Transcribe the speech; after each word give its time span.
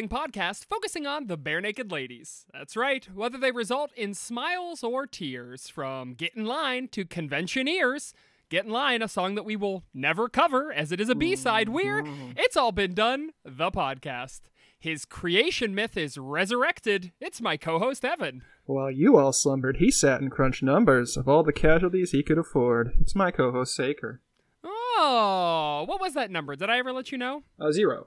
Nothing 0.00 0.32
podcast, 0.32 0.64
focusing 0.64 1.06
on 1.06 1.26
the 1.26 1.36
Barenaked 1.36 1.92
Ladies. 1.92 2.46
That's 2.54 2.74
right, 2.74 3.06
whether 3.14 3.36
they 3.36 3.50
result 3.50 3.92
in 3.94 4.14
smiles 4.14 4.82
or 4.82 5.06
tears, 5.06 5.68
from 5.68 6.14
Get 6.14 6.34
in 6.34 6.46
Line 6.46 6.88
to 6.92 7.04
Conventioneers. 7.04 8.14
Get 8.48 8.64
in 8.64 8.70
Line, 8.70 9.02
a 9.02 9.08
song 9.08 9.34
that 9.34 9.44
we 9.44 9.56
will 9.56 9.84
never 9.92 10.30
cover 10.30 10.72
as 10.72 10.90
it 10.90 11.02
is 11.02 11.10
a 11.10 11.14
B 11.14 11.36
side. 11.36 11.68
We're 11.68 12.02
It's 12.34 12.56
All 12.56 12.72
Been 12.72 12.94
Done, 12.94 13.32
the 13.44 13.70
podcast. 13.70 14.40
His 14.78 15.04
creation 15.04 15.74
myth 15.74 15.98
is 15.98 16.16
resurrected. 16.16 17.12
It's 17.20 17.42
my 17.42 17.58
co 17.58 17.78
host, 17.78 18.02
Evan. 18.02 18.42
While 18.64 18.90
you 18.90 19.18
all 19.18 19.34
slumbered, 19.34 19.76
he 19.76 19.90
sat 19.90 20.22
and 20.22 20.30
crunched 20.30 20.62
numbers 20.62 21.18
of 21.18 21.28
all 21.28 21.42
the 21.42 21.52
casualties 21.52 22.12
he 22.12 22.22
could 22.22 22.38
afford. 22.38 22.92
It's 23.02 23.14
my 23.14 23.30
co-host 23.30 23.74
Saker. 23.74 24.22
Oh, 24.64 25.84
what 25.86 26.00
was 26.00 26.14
that 26.14 26.30
number? 26.30 26.56
Did 26.56 26.70
I 26.70 26.78
ever 26.78 26.90
let 26.90 27.12
you 27.12 27.18
know? 27.18 27.42
Uh, 27.60 27.70
zero. 27.70 28.06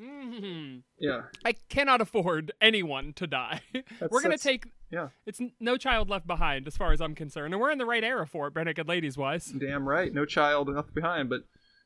Hmm 0.00 0.78
Yeah. 0.98 1.22
I 1.44 1.52
cannot 1.68 2.00
afford 2.00 2.52
anyone 2.60 3.12
to 3.14 3.26
die. 3.26 3.60
That's- 3.72 4.08
We're 4.10 4.22
gonna 4.22 4.38
take. 4.38 4.66
Yeah. 4.90 5.08
It's 5.26 5.40
no 5.60 5.76
child 5.76 6.08
left 6.08 6.26
behind, 6.26 6.66
as 6.66 6.76
far 6.76 6.92
as 6.92 7.00
I'm 7.00 7.14
concerned, 7.14 7.54
and 7.54 7.60
we're 7.60 7.70
in 7.70 7.78
the 7.78 7.86
right 7.86 8.04
era 8.04 8.26
for 8.26 8.46
it, 8.48 8.54
Barenaked 8.54 8.88
Ladies 8.88 9.16
wise. 9.16 9.46
Damn 9.46 9.88
right. 9.88 10.12
No 10.12 10.24
child 10.24 10.68
left 10.68 10.94
behind, 10.94 11.28
but 11.28 11.42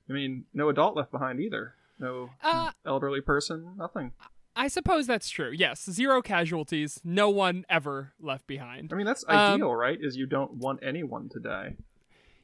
I 0.08 0.12
mean, 0.12 0.44
no 0.54 0.68
adult 0.68 0.96
left 0.96 1.10
behind 1.10 1.40
either. 1.40 1.74
No 1.98 2.30
Uh, 2.42 2.70
elderly 2.86 3.20
person. 3.20 3.74
Nothing. 3.76 4.12
I 4.56 4.68
suppose 4.68 5.06
that's 5.06 5.28
true. 5.30 5.50
Yes, 5.54 5.88
zero 5.90 6.20
casualties, 6.20 7.00
no 7.04 7.30
one 7.30 7.64
ever 7.68 8.12
left 8.20 8.46
behind. 8.46 8.92
I 8.92 8.96
mean, 8.96 9.06
that's 9.06 9.24
Um, 9.28 9.36
ideal, 9.36 9.74
right? 9.74 9.98
Is 10.00 10.16
you 10.16 10.26
don't 10.26 10.54
want 10.54 10.80
anyone 10.82 11.28
to 11.30 11.38
die. 11.40 11.76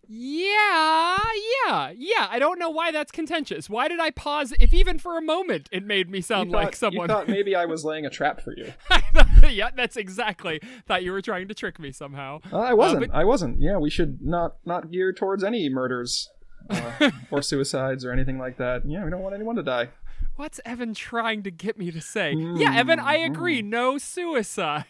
Yeah, 0.09 1.19
yeah, 1.67 1.93
yeah. 1.97 2.29
I 2.31 2.39
don't 2.39 2.59
know 2.59 2.71
why 2.71 2.91
that's 2.93 3.11
contentious. 3.13 3.69
Why 3.71 3.89
did 3.89 4.01
I 4.01 4.11
pause? 4.11 4.53
If 4.61 4.73
even 4.75 4.99
for 4.99 5.17
a 5.19 5.23
moment, 5.23 5.69
it 5.73 5.85
made 5.85 6.11
me 6.11 6.21
sound 6.21 6.51
thought, 6.51 6.65
like 6.65 6.77
someone. 6.77 7.09
You 7.09 7.15
thought 7.15 7.29
maybe 7.29 7.55
I 7.55 7.65
was 7.65 7.85
laying 7.85 8.07
a 8.07 8.11
trap 8.11 8.41
for 8.41 8.55
you. 8.57 8.73
yeah, 9.49 9.71
that's 9.75 9.97
exactly. 9.97 10.61
Thought 10.87 11.03
you 11.05 11.13
were 11.13 11.23
trying 11.23 11.49
to 11.49 11.55
trick 11.55 11.79
me 11.79 11.93
somehow. 11.93 12.41
Uh, 12.53 12.59
I 12.59 12.75
wasn't. 12.75 13.09
but- 13.09 13.15
I 13.15 13.25
wasn't. 13.25 13.61
Yeah, 13.61 13.79
we 13.79 13.91
should 13.91 14.21
not 14.23 14.57
not 14.65 14.91
gear 14.91 15.13
towards 15.13 15.43
any 15.45 15.69
murders 15.69 16.31
uh, 16.71 17.11
or 17.31 17.43
suicides 17.51 18.05
or 18.05 18.13
anything 18.13 18.39
like 18.39 18.57
that. 18.59 18.83
Yeah, 18.87 19.05
we 19.05 19.11
don't 19.11 19.21
want 19.23 19.35
anyone 19.35 19.57
to 19.57 19.63
die. 19.63 19.89
What's 20.37 20.61
Evan 20.65 20.95
trying 20.95 21.45
to 21.45 21.51
get 21.53 21.79
me 21.79 21.93
to 21.93 22.01
say? 22.01 22.33
Yeah, 22.35 22.75
Evan, 22.77 22.99
I 22.99 23.17
agree. 23.19 23.63
Mm. 23.63 23.67
No 23.67 23.99
suicides. 23.99 24.85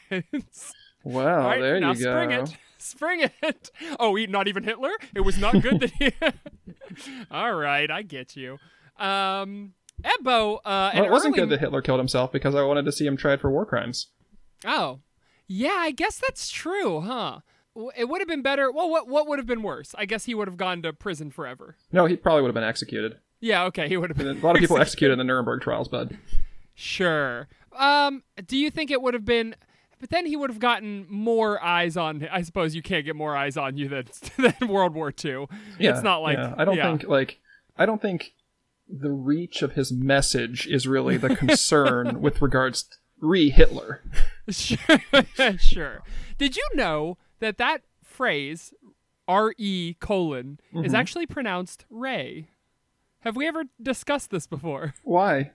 Wow, 1.04 1.44
right, 1.46 1.60
there 1.60 1.76
you 1.76 1.94
go. 1.94 2.44
Spring 2.84 3.20
it. 3.42 3.70
Oh, 4.00 4.14
not 4.28 4.48
even 4.48 4.64
Hitler? 4.64 4.90
It 5.14 5.20
was 5.20 5.38
not 5.38 5.60
good 5.62 5.80
that 5.80 5.90
he. 5.98 6.12
All 7.30 7.54
right, 7.54 7.90
I 7.90 8.02
get 8.02 8.36
you. 8.36 8.58
Um, 8.98 9.72
Ebbo, 10.02 10.58
uh, 10.64 10.90
Well, 10.94 11.04
it 11.04 11.10
wasn't 11.10 11.32
early- 11.36 11.40
good 11.42 11.50
that 11.50 11.60
Hitler 11.60 11.82
killed 11.82 12.00
himself 12.00 12.32
because 12.32 12.54
I 12.54 12.62
wanted 12.62 12.84
to 12.84 12.92
see 12.92 13.06
him 13.06 13.16
tried 13.16 13.40
for 13.40 13.50
war 13.50 13.64
crimes. 13.66 14.08
Oh, 14.64 15.00
yeah, 15.46 15.76
I 15.78 15.90
guess 15.90 16.18
that's 16.18 16.50
true, 16.50 17.00
huh? 17.02 17.40
It 17.96 18.08
would 18.08 18.20
have 18.20 18.28
been 18.28 18.42
better. 18.42 18.70
Well, 18.70 18.88
what 18.88 19.08
what 19.08 19.26
would 19.26 19.38
have 19.40 19.46
been 19.46 19.62
worse? 19.62 19.94
I 19.98 20.04
guess 20.06 20.24
he 20.26 20.34
would 20.34 20.46
have 20.46 20.56
gone 20.56 20.80
to 20.82 20.92
prison 20.92 21.30
forever. 21.32 21.76
No, 21.92 22.06
he 22.06 22.16
probably 22.16 22.42
would 22.42 22.48
have 22.48 22.54
been 22.54 22.62
executed. 22.62 23.18
Yeah, 23.40 23.64
okay, 23.64 23.88
he 23.88 23.96
would 23.96 24.10
have 24.10 24.16
been. 24.16 24.28
A 24.28 24.46
lot 24.46 24.54
of 24.56 24.60
people 24.60 24.78
executed 24.80 25.12
in 25.14 25.18
the 25.18 25.24
Nuremberg 25.24 25.60
trials, 25.60 25.88
bud. 25.88 26.16
Sure. 26.74 27.48
Um, 27.76 28.22
do 28.46 28.56
you 28.56 28.70
think 28.70 28.90
it 28.90 29.02
would 29.02 29.14
have 29.14 29.24
been? 29.24 29.56
But 30.04 30.10
then 30.10 30.26
he 30.26 30.36
would 30.36 30.50
have 30.50 30.58
gotten 30.58 31.06
more 31.08 31.64
eyes 31.64 31.96
on. 31.96 32.28
I 32.30 32.42
suppose 32.42 32.74
you 32.74 32.82
can't 32.82 33.06
get 33.06 33.16
more 33.16 33.34
eyes 33.34 33.56
on 33.56 33.78
you 33.78 33.88
than 33.88 34.04
than 34.36 34.68
World 34.68 34.92
War 34.92 35.08
II. 35.24 35.46
Yeah, 35.78 35.92
it's 35.94 36.02
not 36.02 36.18
like 36.18 36.36
yeah. 36.36 36.54
I 36.58 36.66
don't 36.66 36.76
yeah. 36.76 36.90
think 36.90 37.04
like 37.08 37.40
I 37.78 37.86
don't 37.86 38.02
think 38.02 38.34
the 38.86 39.10
reach 39.10 39.62
of 39.62 39.72
his 39.72 39.90
message 39.90 40.66
is 40.66 40.86
really 40.86 41.16
the 41.16 41.34
concern 41.34 42.20
with 42.20 42.42
regards 42.42 42.82
to 42.82 42.96
re 43.22 43.48
Hitler. 43.48 44.02
Sure. 44.50 44.98
sure. 45.58 46.02
Did 46.36 46.54
you 46.54 46.68
know 46.74 47.16
that 47.40 47.56
that 47.56 47.80
phrase 48.02 48.74
R 49.26 49.54
E 49.56 49.94
colon 50.00 50.60
is 50.74 50.88
Mm-hmm. 50.88 50.94
actually 50.96 51.26
pronounced 51.26 51.86
Ray? 51.88 52.50
Have 53.20 53.36
we 53.36 53.48
ever 53.48 53.64
discussed 53.82 54.28
this 54.30 54.46
before? 54.46 54.92
Why? 55.02 55.52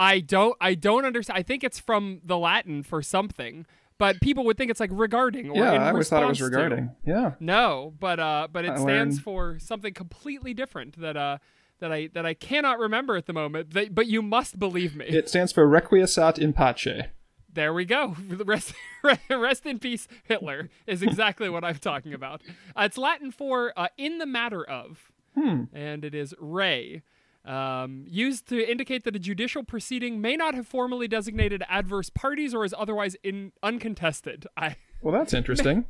I 0.00 0.20
don't. 0.20 0.56
I 0.60 0.74
don't 0.74 1.04
understand. 1.04 1.38
I 1.38 1.42
think 1.42 1.62
it's 1.62 1.78
from 1.78 2.20
the 2.24 2.38
Latin 2.38 2.82
for 2.82 3.02
something, 3.02 3.66
but 3.98 4.20
people 4.20 4.44
would 4.46 4.56
think 4.56 4.70
it's 4.70 4.80
like 4.80 4.90
regarding 4.92 5.50
or 5.50 5.56
Yeah, 5.56 5.72
I 5.72 5.90
always 5.90 6.08
thought 6.08 6.22
it 6.22 6.26
was 6.26 6.40
response 6.40 6.52
to. 6.52 6.62
regarding. 6.64 6.90
Yeah. 7.04 7.32
No, 7.38 7.92
but 8.00 8.18
uh, 8.18 8.48
but 8.50 8.64
it 8.64 8.70
I 8.72 8.76
stands 8.76 9.16
learned- 9.16 9.22
for 9.22 9.58
something 9.60 9.92
completely 9.94 10.54
different 10.54 10.98
that 11.00 11.16
uh 11.16 11.38
that 11.80 11.92
I 11.92 12.08
that 12.14 12.24
I 12.26 12.34
cannot 12.34 12.78
remember 12.78 13.16
at 13.16 13.26
the 13.26 13.32
moment. 13.32 13.72
That, 13.74 13.94
but 13.94 14.06
you 14.06 14.22
must 14.22 14.58
believe 14.58 14.96
me. 14.96 15.04
It 15.06 15.28
stands 15.28 15.52
for 15.52 15.66
Requiescat 15.68 16.38
in 16.38 16.52
Pace. 16.52 17.04
There 17.52 17.74
we 17.74 17.84
go. 17.84 18.16
Rest, 18.46 18.74
rest 19.28 19.66
in 19.66 19.80
peace, 19.80 20.06
Hitler 20.24 20.70
is 20.86 21.02
exactly 21.02 21.48
what 21.50 21.64
I'm 21.64 21.78
talking 21.78 22.14
about. 22.14 22.42
Uh, 22.76 22.82
it's 22.84 22.96
Latin 22.96 23.32
for 23.32 23.72
uh, 23.76 23.88
"in 23.98 24.18
the 24.18 24.26
matter 24.26 24.62
of," 24.64 25.10
and 25.34 26.04
it 26.04 26.14
is 26.14 26.32
"re," 26.38 27.02
um, 27.44 28.04
used 28.06 28.46
to 28.48 28.70
indicate 28.70 29.04
that 29.04 29.16
a 29.16 29.18
judicial 29.18 29.64
proceeding 29.64 30.20
may 30.20 30.36
not 30.36 30.54
have 30.54 30.66
formally 30.66 31.08
designated 31.08 31.62
adverse 31.68 32.10
parties 32.10 32.54
or 32.54 32.64
is 32.64 32.74
otherwise 32.76 33.16
in 33.22 33.52
uncontested. 33.62 34.46
I, 34.56 34.76
Well, 35.02 35.14
that's 35.14 35.34
interesting. 35.40 35.86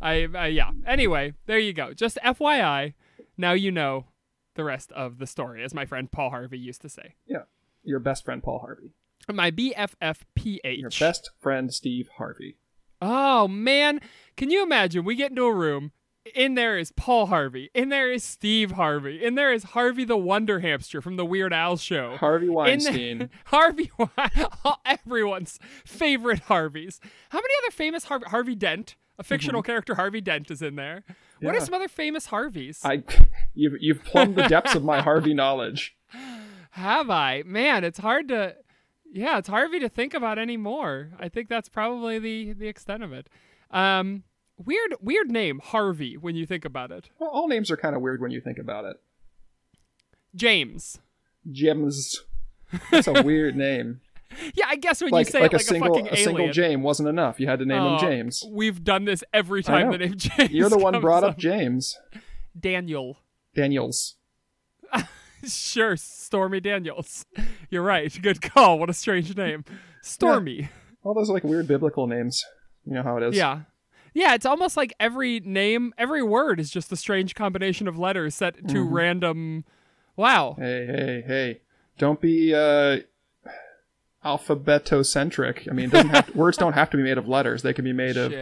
I, 0.00 0.24
uh, 0.24 0.44
yeah. 0.44 0.70
Anyway, 0.86 1.34
there 1.46 1.58
you 1.58 1.72
go. 1.72 1.92
Just 1.94 2.18
FYI. 2.24 2.94
Now 3.36 3.52
you 3.52 3.70
know 3.72 4.06
the 4.54 4.64
rest 4.64 4.92
of 4.92 5.18
the 5.18 5.26
story, 5.26 5.64
as 5.64 5.72
my 5.74 5.86
friend 5.86 6.10
Paul 6.10 6.30
Harvey 6.30 6.58
used 6.58 6.82
to 6.82 6.88
say. 6.88 7.14
yeah. 7.26 7.42
Your 7.84 7.98
best 7.98 8.24
friend 8.24 8.40
Paul 8.40 8.60
Harvey. 8.60 8.92
My 9.28 9.50
BFFPH. 9.50 10.78
Your 10.78 10.90
best 11.00 11.30
friend 11.40 11.74
Steve 11.74 12.08
Harvey. 12.16 12.56
Oh 13.00 13.48
man, 13.48 14.00
can 14.36 14.50
you 14.50 14.62
imagine? 14.62 15.04
We 15.04 15.16
get 15.16 15.30
into 15.30 15.44
a 15.44 15.52
room. 15.52 15.90
In 16.34 16.54
there 16.54 16.78
is 16.78 16.92
Paul 16.92 17.26
Harvey. 17.26 17.70
In 17.74 17.88
there 17.88 18.10
is 18.12 18.22
Steve 18.22 18.72
Harvey. 18.72 19.24
In 19.24 19.34
there 19.34 19.52
is 19.52 19.64
Harvey 19.64 20.04
the 20.04 20.16
Wonder 20.16 20.60
Hamster 20.60 21.00
from 21.00 21.16
the 21.16 21.24
Weird 21.24 21.52
Al 21.52 21.76
show. 21.76 22.16
Harvey 22.16 22.48
Weinstein. 22.48 23.18
there, 23.18 23.28
Harvey, 23.46 23.90
everyone's 24.86 25.58
favorite 25.84 26.40
Harveys. 26.40 27.00
How 27.30 27.38
many 27.38 27.54
other 27.64 27.72
famous 27.72 28.04
Harvey? 28.04 28.26
Harvey 28.28 28.54
Dent, 28.54 28.94
a 29.18 29.24
fictional 29.24 29.62
character. 29.62 29.96
Harvey 29.96 30.20
Dent 30.20 30.50
is 30.50 30.62
in 30.62 30.76
there. 30.76 31.02
What 31.40 31.54
are 31.54 31.58
Mm-hmm. 31.58 31.64
Some 31.64 31.74
other 31.74 31.88
famous 31.88 32.26
Harveys? 32.26 32.80
I 32.84 33.02
you've 33.54 33.74
you've 33.80 34.04
plumbed 34.04 34.36
the 34.36 34.46
depths 34.46 34.76
of 34.76 34.84
my 34.84 35.00
Harvey 35.00 35.34
knowledge. 35.42 35.96
Have 36.70 37.10
I? 37.10 37.42
Man, 37.44 37.82
it's 37.82 37.98
hard 37.98 38.28
to. 38.28 38.54
Yeah, 39.12 39.38
it's 39.38 39.48
Harvey 39.48 39.80
to 39.80 39.88
think 39.88 40.14
about 40.14 40.38
anymore. 40.38 41.10
I 41.18 41.28
think 41.28 41.48
that's 41.48 41.68
probably 41.68 42.20
the 42.20 42.52
the 42.52 42.68
extent 42.68 43.02
of 43.02 43.12
it. 43.12 43.28
Um, 43.72 44.22
weird, 44.56 44.94
weird 45.00 45.30
name, 45.30 45.60
Harvey. 45.62 46.16
When 46.16 46.34
you 46.36 46.46
think 46.46 46.64
about 46.64 46.90
it, 46.90 47.08
Well, 47.18 47.30
all 47.30 47.48
names 47.48 47.70
are 47.70 47.76
kind 47.76 47.94
of 47.96 48.02
weird 48.02 48.20
when 48.20 48.30
you 48.30 48.40
think 48.40 48.58
about 48.58 48.84
it. 48.84 48.96
James. 50.34 50.98
James. 51.50 52.20
That's 52.90 53.06
a 53.06 53.22
weird 53.24 53.56
name. 53.56 54.00
Yeah, 54.54 54.64
I 54.68 54.76
guess 54.76 55.02
when 55.02 55.10
Like 55.10 55.26
you 55.26 55.32
say 55.32 55.40
like 55.42 55.52
it 55.52 55.60
a 55.60 55.64
single 55.64 55.92
a 55.94 55.98
fucking 55.98 56.12
a 56.14 56.16
single. 56.16 56.50
James 56.52 56.82
wasn't 56.82 57.08
enough. 57.10 57.38
You 57.38 57.46
had 57.48 57.58
to 57.58 57.66
name 57.66 57.82
Oh, 57.82 57.94
him 57.94 57.98
James. 58.00 58.44
We've 58.48 58.82
done 58.82 59.04
this 59.04 59.22
every 59.34 59.62
time 59.62 59.90
the 59.90 59.98
name 59.98 60.14
James. 60.16 60.50
You're 60.50 60.70
the 60.70 60.78
one 60.78 60.98
brought 61.02 61.22
up 61.22 61.36
James 61.36 61.98
Daniel. 62.58 63.18
Daniels. 63.54 64.16
Sure, 65.44 65.96
Stormy 65.96 66.60
Daniels. 66.60 67.26
You're 67.68 67.82
right. 67.82 68.16
Good 68.22 68.40
call. 68.40 68.78
What 68.78 68.88
a 68.88 68.92
strange 68.92 69.36
name, 69.36 69.64
Stormy. 70.00 70.68
All 71.02 71.14
those 71.14 71.30
like 71.30 71.42
weird 71.42 71.66
biblical 71.66 72.06
names. 72.06 72.44
You 72.86 72.94
know 72.94 73.02
how 73.02 73.16
it 73.16 73.24
is. 73.24 73.36
Yeah. 73.36 73.62
Yeah, 74.14 74.34
it's 74.34 74.44
almost 74.46 74.76
like 74.76 74.92
every 75.00 75.40
name, 75.40 75.94
every 75.96 76.22
word 76.22 76.60
is 76.60 76.70
just 76.70 76.92
a 76.92 76.96
strange 76.96 77.34
combination 77.34 77.88
of 77.88 77.98
letters 77.98 78.34
set 78.34 78.56
to 78.68 78.74
Mm-hmm. 78.84 78.92
random. 78.94 79.64
Wow. 80.16 80.56
Hey, 80.58 80.86
hey, 80.86 81.24
hey! 81.26 81.60
Don't 81.98 82.20
be 82.20 82.54
uh, 82.54 82.98
alphabetocentric. 84.24 85.68
I 85.70 85.72
mean, 85.74 85.86
it 85.86 85.90
doesn't 85.92 86.10
have 86.10 86.28
words 86.36 86.56
don't 86.56 86.74
have 86.74 86.90
to 86.90 86.96
be 86.96 87.02
made 87.02 87.18
of 87.18 87.28
letters. 87.28 87.62
They 87.62 87.72
can 87.72 87.84
be 87.84 87.92
made 87.92 88.16
of 88.16 88.32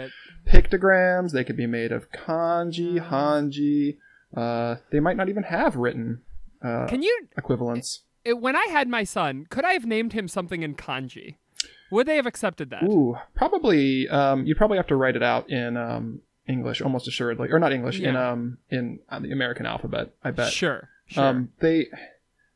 pictograms. 0.47 1.33
They 1.33 1.45
could 1.45 1.57
be 1.57 1.67
made 1.67 1.93
of 1.93 2.11
kanji, 2.11 2.99
hanji. 3.09 3.99
Uh, 4.37 4.77
they 4.91 5.01
might 5.01 5.17
not 5.17 5.29
even 5.29 5.43
have 5.45 5.77
written 5.77 6.23
uh, 6.63 6.87
Can 6.87 7.03
you, 7.03 7.27
equivalents. 7.37 8.03
it, 8.25 8.35
when 8.39 8.55
I 8.57 8.67
had 8.71 8.89
my 8.89 9.05
son, 9.05 9.47
could 9.51 9.65
I 9.65 9.73
have 9.73 9.87
named 9.87 10.13
him 10.13 10.29
something 10.29 10.63
in 10.63 10.75
kanji? 10.75 11.37
Would 11.91 12.07
they 12.07 12.17
have 12.17 12.27
accepted 12.27 12.71
that? 12.71 12.85
Ooh, 12.85 13.17
probably. 13.35 14.09
Um, 14.09 14.47
you 14.47 14.55
probably 14.55 14.77
have 14.77 14.87
to 14.89 14.97
write 14.97 15.17
it 15.17 15.23
out 15.23 15.51
in 15.51 15.77
um, 15.77 16.21
English, 16.47 16.81
almost 16.81 17.09
assuredly, 17.09 17.51
or 17.51 17.59
not 17.59 17.73
English, 17.73 18.01
in 18.01 18.17
um, 18.17 18.59
in 18.71 19.01
uh, 19.09 19.19
the 19.19 19.33
American 19.33 19.67
alphabet. 19.67 20.11
I 20.25 20.31
bet. 20.31 20.53
Sure. 20.53 20.89
Sure. 21.07 21.25
Um, 21.25 21.51
they, 21.61 21.89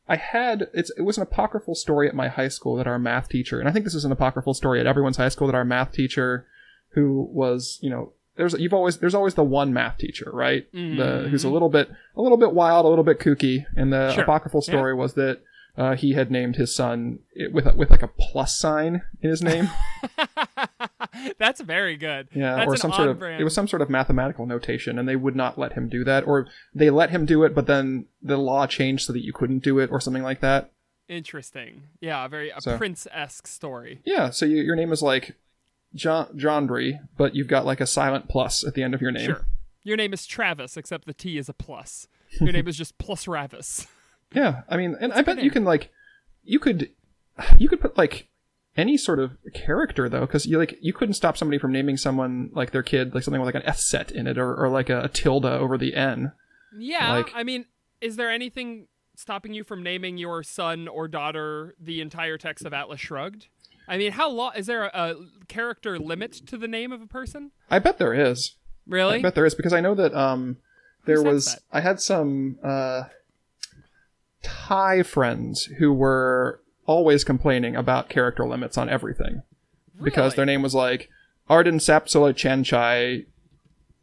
I 0.08 0.16
had 0.16 0.68
it's 0.72 0.90
it 0.96 1.02
was 1.02 1.16
an 1.16 1.22
apocryphal 1.24 1.74
story 1.74 2.08
at 2.08 2.14
my 2.14 2.28
high 2.28 2.48
school 2.48 2.76
that 2.76 2.86
our 2.86 2.98
math 2.98 3.28
teacher, 3.28 3.58
and 3.58 3.68
I 3.68 3.72
think 3.72 3.84
this 3.84 3.94
is 3.94 4.04
an 4.04 4.12
apocryphal 4.12 4.54
story 4.54 4.78
at 4.80 4.86
everyone's 4.86 5.16
high 5.16 5.28
school 5.28 5.46
that 5.48 5.56
our 5.56 5.64
math 5.64 5.92
teacher, 5.92 6.46
who 6.90 7.28
was 7.32 7.78
you 7.82 7.90
know 7.90 8.12
there's 8.36 8.52
you've 8.54 8.74
always 8.74 8.98
there's 8.98 9.14
always 9.14 9.34
the 9.34 9.42
one 9.44 9.72
math 9.72 9.98
teacher, 9.98 10.30
right? 10.32 10.66
The 10.72 11.26
who's 11.30 11.42
a 11.44 11.48
little 11.48 11.68
bit 11.68 11.88
a 12.16 12.22
little 12.22 12.38
bit 12.38 12.52
wild, 12.52 12.84
a 12.84 12.88
little 12.88 13.04
bit 13.04 13.18
kooky. 13.18 13.64
And 13.76 13.92
the 13.92 14.12
Sure. 14.12 14.22
apocryphal 14.24 14.60
story 14.62 14.94
was 14.94 15.14
that 15.14 15.40
uh, 15.76 15.94
he 15.96 16.12
had 16.12 16.30
named 16.30 16.56
his 16.56 16.74
son 16.74 17.18
with 17.52 17.66
a, 17.66 17.74
with 17.74 17.90
like 17.90 18.02
a 18.02 18.08
plus 18.08 18.56
sign 18.58 19.02
in 19.20 19.30
his 19.30 19.42
name. 19.42 19.70
That's 21.38 21.60
very 21.60 21.96
good. 21.96 22.28
Yeah, 22.34 22.56
That's 22.56 22.68
or 22.68 22.76
some 22.76 22.92
sort 22.92 23.08
of 23.08 23.16
on-brand- 23.16 23.40
it 23.40 23.44
was 23.44 23.54
some 23.54 23.68
sort 23.68 23.82
of 23.82 23.90
mathematical 23.90 24.46
notation, 24.46 24.98
and 24.98 25.08
they 25.08 25.16
would 25.16 25.36
not 25.36 25.58
let 25.58 25.72
him 25.74 25.88
do 25.88 26.04
that, 26.04 26.26
or 26.26 26.46
they 26.74 26.90
let 26.90 27.10
him 27.10 27.24
do 27.26 27.44
it, 27.44 27.54
but 27.54 27.66
then 27.66 28.06
the 28.22 28.36
law 28.36 28.66
changed 28.66 29.06
so 29.06 29.12
that 29.12 29.24
you 29.24 29.32
couldn't 29.32 29.60
do 29.62 29.78
it, 29.78 29.90
or 29.90 30.00
something 30.00 30.22
like 30.22 30.40
that. 30.40 30.70
interesting. 31.08 31.82
Yeah, 32.00 32.24
a 32.24 32.28
very 32.28 32.50
a 32.50 32.60
So- 32.60 32.76
prince 32.76 33.06
esque 33.12 33.46
story. 33.46 34.00
Yeah, 34.04 34.30
so 34.30 34.46
you, 34.46 34.56
your 34.62 34.76
name 34.76 34.92
is 34.92 35.02
like 35.02 35.36
John 35.94 36.26
Jondry, 36.36 36.98
but 37.16 37.34
you've 37.34 37.48
got 37.48 37.64
like 37.66 37.80
a 37.80 37.86
silent 37.86 38.28
plus 38.28 38.64
at 38.64 38.74
the 38.74 38.82
end 38.82 38.94
of 38.94 39.00
your 39.02 39.10
name. 39.12 39.26
Sure. 39.26 39.44
Your 39.82 39.96
name 39.98 40.12
is 40.14 40.26
Travis, 40.26 40.76
except 40.76 41.06
the 41.06 41.12
T 41.14 41.36
is 41.38 41.48
a 41.48 41.52
plus. 41.52 42.08
Your 42.40 42.52
name 42.52 42.66
is 42.66 42.76
just 42.76 42.96
Plus 42.98 43.26
Ravis. 43.26 43.86
Yeah, 44.34 44.62
I 44.68 44.76
mean, 44.76 44.96
and 45.00 45.12
I 45.12 45.22
bet 45.22 45.42
you 45.42 45.50
can 45.50 45.64
like, 45.64 45.90
you 46.42 46.58
could, 46.58 46.90
you 47.58 47.68
could 47.68 47.80
put 47.80 47.96
like 47.96 48.28
any 48.76 48.96
sort 48.96 49.18
of 49.20 49.32
character 49.54 50.08
though, 50.08 50.20
because 50.22 50.46
you 50.46 50.58
like 50.58 50.76
you 50.80 50.92
couldn't 50.92 51.14
stop 51.14 51.36
somebody 51.36 51.58
from 51.58 51.72
naming 51.72 51.96
someone 51.96 52.50
like 52.52 52.72
their 52.72 52.82
kid 52.82 53.14
like 53.14 53.22
something 53.22 53.40
with 53.40 53.46
like 53.54 53.62
an 53.62 53.68
S 53.68 53.84
set 53.84 54.10
in 54.10 54.26
it, 54.26 54.36
or, 54.38 54.54
or 54.54 54.68
like 54.68 54.90
a, 54.90 55.02
a 55.02 55.08
tilde 55.08 55.44
over 55.46 55.78
the 55.78 55.94
N. 55.94 56.32
Yeah, 56.76 57.12
Like- 57.12 57.30
I 57.34 57.44
mean, 57.44 57.66
is 58.00 58.16
there 58.16 58.30
anything 58.30 58.88
stopping 59.16 59.54
you 59.54 59.62
from 59.62 59.82
naming 59.84 60.18
your 60.18 60.42
son 60.42 60.88
or 60.88 61.06
daughter 61.06 61.76
the 61.80 62.00
entire 62.00 62.36
text 62.36 62.64
of 62.64 62.72
Atlas 62.72 63.00
Shrugged? 63.00 63.46
I 63.86 63.96
mean, 63.98 64.12
how 64.12 64.28
long 64.30 64.52
is 64.56 64.66
there 64.66 64.84
a, 64.86 64.90
a 64.94 65.14
character 65.46 65.98
limit 65.98 66.32
to 66.46 66.56
the 66.56 66.66
name 66.66 66.90
of 66.90 67.00
a 67.02 67.06
person? 67.06 67.52
I 67.70 67.78
bet 67.78 67.98
there 67.98 68.14
is. 68.14 68.56
Really? 68.88 69.18
I 69.18 69.22
bet 69.22 69.34
there 69.36 69.46
is 69.46 69.54
because 69.54 69.72
I 69.72 69.80
know 69.80 69.94
that 69.94 70.12
um 70.14 70.56
there 71.04 71.22
was? 71.22 71.56
I 71.70 71.80
had 71.80 72.00
some 72.00 72.58
uh 72.62 73.04
Thai 74.44 75.02
friends 75.02 75.64
who 75.78 75.92
were 75.92 76.60
always 76.86 77.24
complaining 77.24 77.74
about 77.74 78.08
character 78.08 78.46
limits 78.46 78.76
on 78.78 78.88
everything 78.88 79.42
because 80.02 80.34
their 80.34 80.44
name 80.46 80.62
was 80.62 80.74
like 80.74 81.08
Arden 81.48 81.78
Sapsola 81.78 82.32
Chanchai 82.34 83.26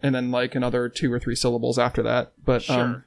and 0.01 0.15
then 0.15 0.31
like 0.31 0.55
another 0.55 0.89
two 0.89 1.13
or 1.13 1.19
three 1.19 1.35
syllables 1.35 1.77
after 1.79 2.01
that. 2.03 2.33
But 2.43 2.63
Sure. 2.63 2.79
um 2.81 3.03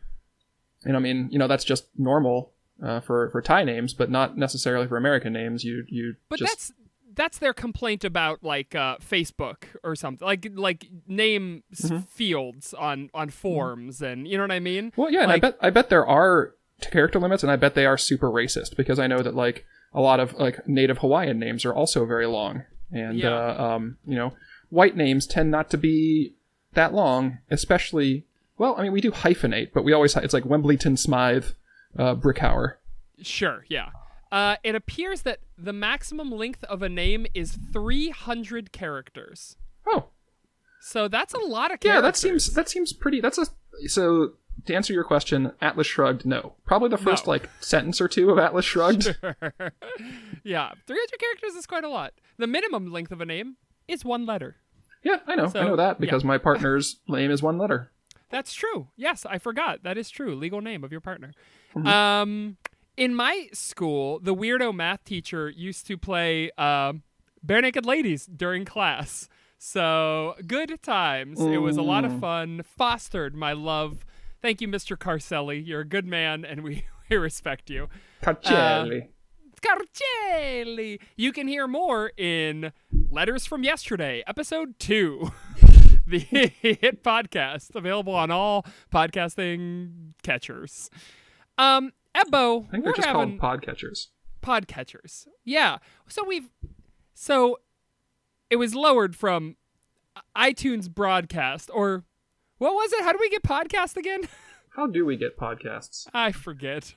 and 0.84 0.96
I 0.96 1.00
mean, 1.00 1.28
you 1.30 1.38
know, 1.38 1.48
that's 1.48 1.64
just 1.64 1.86
normal 1.98 2.52
uh, 2.82 3.00
for 3.00 3.30
for 3.30 3.40
Thai 3.42 3.64
names, 3.64 3.94
but 3.94 4.10
not 4.10 4.36
necessarily 4.36 4.86
for 4.86 4.96
American 4.96 5.32
names. 5.32 5.64
You 5.64 5.84
you 5.88 6.16
but 6.28 6.38
just 6.38 6.50
that's 6.52 6.72
that's 7.14 7.38
their 7.38 7.54
complaint 7.54 8.04
about 8.04 8.42
like 8.44 8.74
uh, 8.74 8.96
Facebook 8.98 9.64
or 9.82 9.94
something, 9.96 10.26
like 10.26 10.46
like 10.54 10.88
name 11.08 11.62
Mm-hmm. 11.74 11.98
fields 12.00 12.74
on 12.74 13.08
on 13.14 13.30
forms, 13.30 14.02
and 14.02 14.28
you 14.28 14.36
know 14.36 14.42
what 14.44 14.50
I 14.52 14.60
mean? 14.60 14.92
Well, 14.96 15.10
yeah, 15.10 15.22
and 15.22 15.32
I 15.32 15.38
bet 15.38 15.56
I 15.60 15.70
bet 15.70 15.88
there 15.90 16.06
are 16.06 16.54
character 16.90 17.18
limits, 17.18 17.42
and 17.42 17.50
I 17.52 17.56
bet 17.56 17.74
they 17.74 17.86
are 17.86 17.98
super 17.98 18.28
racist 18.30 18.76
because 18.76 18.98
I 18.98 19.06
know 19.06 19.22
that 19.22 19.34
like 19.34 19.64
a 19.92 20.00
lot 20.00 20.20
of 20.20 20.34
like 20.34 20.66
native 20.68 20.98
Hawaiian 20.98 21.38
names 21.38 21.64
are 21.64 21.74
also 21.74 22.04
very 22.04 22.26
long, 22.26 22.62
and 22.92 23.18
Yeah. 23.18 23.30
uh, 23.30 23.62
um, 23.76 23.96
you 24.06 24.16
know, 24.16 24.34
white 24.70 24.96
names 24.96 25.26
tend 25.26 25.50
not 25.50 25.70
to 25.70 25.76
be 25.76 26.34
that 26.72 26.92
long, 26.94 27.38
especially. 27.50 28.24
Well, 28.58 28.76
I 28.78 28.82
mean, 28.82 28.92
we 28.92 29.00
do 29.00 29.10
hyphenate, 29.10 29.70
but 29.74 29.82
we 29.84 29.92
always 29.92 30.16
it's 30.16 30.32
like 30.34 30.44
Wembleton, 30.44 30.96
Smythe, 30.96 31.46
uh, 31.98 32.14
Brickhauer. 32.14 32.74
Sure, 33.22 33.64
yeah. 33.68 33.90
Uh, 34.30 34.56
it 34.64 34.74
appears 34.74 35.22
that 35.22 35.38
the 35.56 35.72
maximum 35.72 36.30
length 36.30 36.64
of 36.64 36.82
a 36.82 36.88
name 36.88 37.26
is 37.34 37.56
300 37.72 38.72
characters. 38.72 39.56
Oh, 39.86 40.06
So 40.80 41.06
that's 41.08 41.34
a 41.34 41.38
lot 41.38 41.70
of 41.72 41.80
characters. 41.80 41.86
yeah, 41.96 42.00
that 42.00 42.16
seems 42.16 42.52
that 42.54 42.68
seems 42.68 42.92
pretty. 42.92 43.20
That's 43.20 43.38
a 43.38 43.46
so. 43.88 44.32
To 44.66 44.74
answer 44.74 44.92
your 44.92 45.04
question, 45.04 45.52
Atlas 45.60 45.86
Shrugged, 45.86 46.24
no. 46.24 46.54
Probably 46.64 46.88
the 46.88 46.96
first 46.98 47.26
No. 47.26 47.32
like 47.32 47.50
sentence 47.60 48.00
or 48.00 48.08
two 48.08 48.30
of 48.30 48.38
Atlas 48.38 48.64
Shrugged. 48.64 49.04
yeah, 50.42 50.72
300 50.86 51.18
characters 51.18 51.54
is 51.54 51.66
quite 51.66 51.84
a 51.84 51.88
lot. 51.88 52.14
The 52.38 52.46
minimum 52.46 52.90
length 52.92 53.12
of 53.12 53.20
a 53.20 53.26
name 53.26 53.56
is 53.88 54.04
one 54.04 54.24
letter. 54.26 54.56
Yeah, 55.02 55.18
I 55.26 55.34
know. 55.34 55.48
So, 55.48 55.60
I 55.60 55.64
know 55.64 55.76
that 55.76 56.00
because 56.00 56.24
my 56.24 56.38
partner's 56.38 56.96
name 57.08 57.30
is 57.30 57.42
one 57.42 57.58
letter. 57.58 57.90
That's 58.30 58.54
true. 58.54 58.88
Yes, 58.96 59.26
I 59.26 59.38
forgot. 59.38 59.82
That 59.82 59.98
is 59.98 60.08
true. 60.10 60.34
Legal 60.34 60.60
name 60.60 60.82
of 60.82 60.90
your 60.90 61.00
partner. 61.02 61.32
Mm-hmm. 61.76 61.86
Um, 61.86 62.56
in 62.96 63.14
my 63.14 63.48
school, 63.52 64.18
the 64.18 64.34
weirdo 64.34 64.74
math 64.74 65.04
teacher 65.04 65.50
used 65.50 65.86
to 65.88 65.98
play 65.98 66.50
um, 66.52 67.02
Barenaked 67.46 67.84
Ladies 67.84 68.24
during 68.26 68.64
class. 68.64 69.28
So 69.58 70.34
good 70.46 70.82
times. 70.82 71.40
It 71.40 71.58
was 71.58 71.76
a 71.76 71.82
lot 71.82 72.04
Mm. 72.04 72.14
of 72.14 72.20
fun. 72.20 72.62
Fostered 72.64 73.34
my 73.34 73.52
love. 73.52 74.04
Thank 74.44 74.60
you, 74.60 74.68
Mr. 74.68 74.94
Carcelli. 74.94 75.66
You're 75.66 75.80
a 75.80 75.84
good 75.86 76.04
man, 76.04 76.44
and 76.44 76.62
we, 76.62 76.84
we 77.10 77.16
respect 77.16 77.70
you. 77.70 77.88
Cacelli. 78.22 79.08
Carcelli. 79.62 81.00
You 81.16 81.32
can 81.32 81.48
hear 81.48 81.66
more 81.66 82.12
in 82.18 82.70
Letters 83.10 83.46
from 83.46 83.64
Yesterday, 83.64 84.22
episode 84.26 84.78
two, 84.78 85.32
the 86.06 86.18
hit 86.18 87.02
podcast 87.02 87.74
available 87.74 88.14
on 88.14 88.30
all 88.30 88.66
podcasting 88.92 90.12
catchers. 90.22 90.90
Um, 91.56 91.92
Ebbo, 92.14 92.66
I 92.68 92.70
think 92.70 92.84
we're 92.84 92.92
they're 92.92 92.92
just 92.96 93.08
having 93.08 93.38
called 93.38 93.62
podcatchers. 93.62 94.08
podcatchers. 94.42 95.26
Yeah. 95.46 95.78
So 96.06 96.22
we've 96.22 96.50
so 97.14 97.60
it 98.50 98.56
was 98.56 98.74
lowered 98.74 99.16
from 99.16 99.56
iTunes 100.36 100.90
broadcast 100.90 101.70
or 101.72 102.04
what 102.58 102.74
was 102.74 102.92
it? 102.92 103.02
How 103.02 103.12
do 103.12 103.18
we 103.20 103.30
get 103.30 103.42
podcasts 103.42 103.96
again? 103.96 104.22
How 104.76 104.86
do 104.86 105.04
we 105.06 105.16
get 105.16 105.38
podcasts? 105.38 106.06
I 106.12 106.32
forget. 106.32 106.94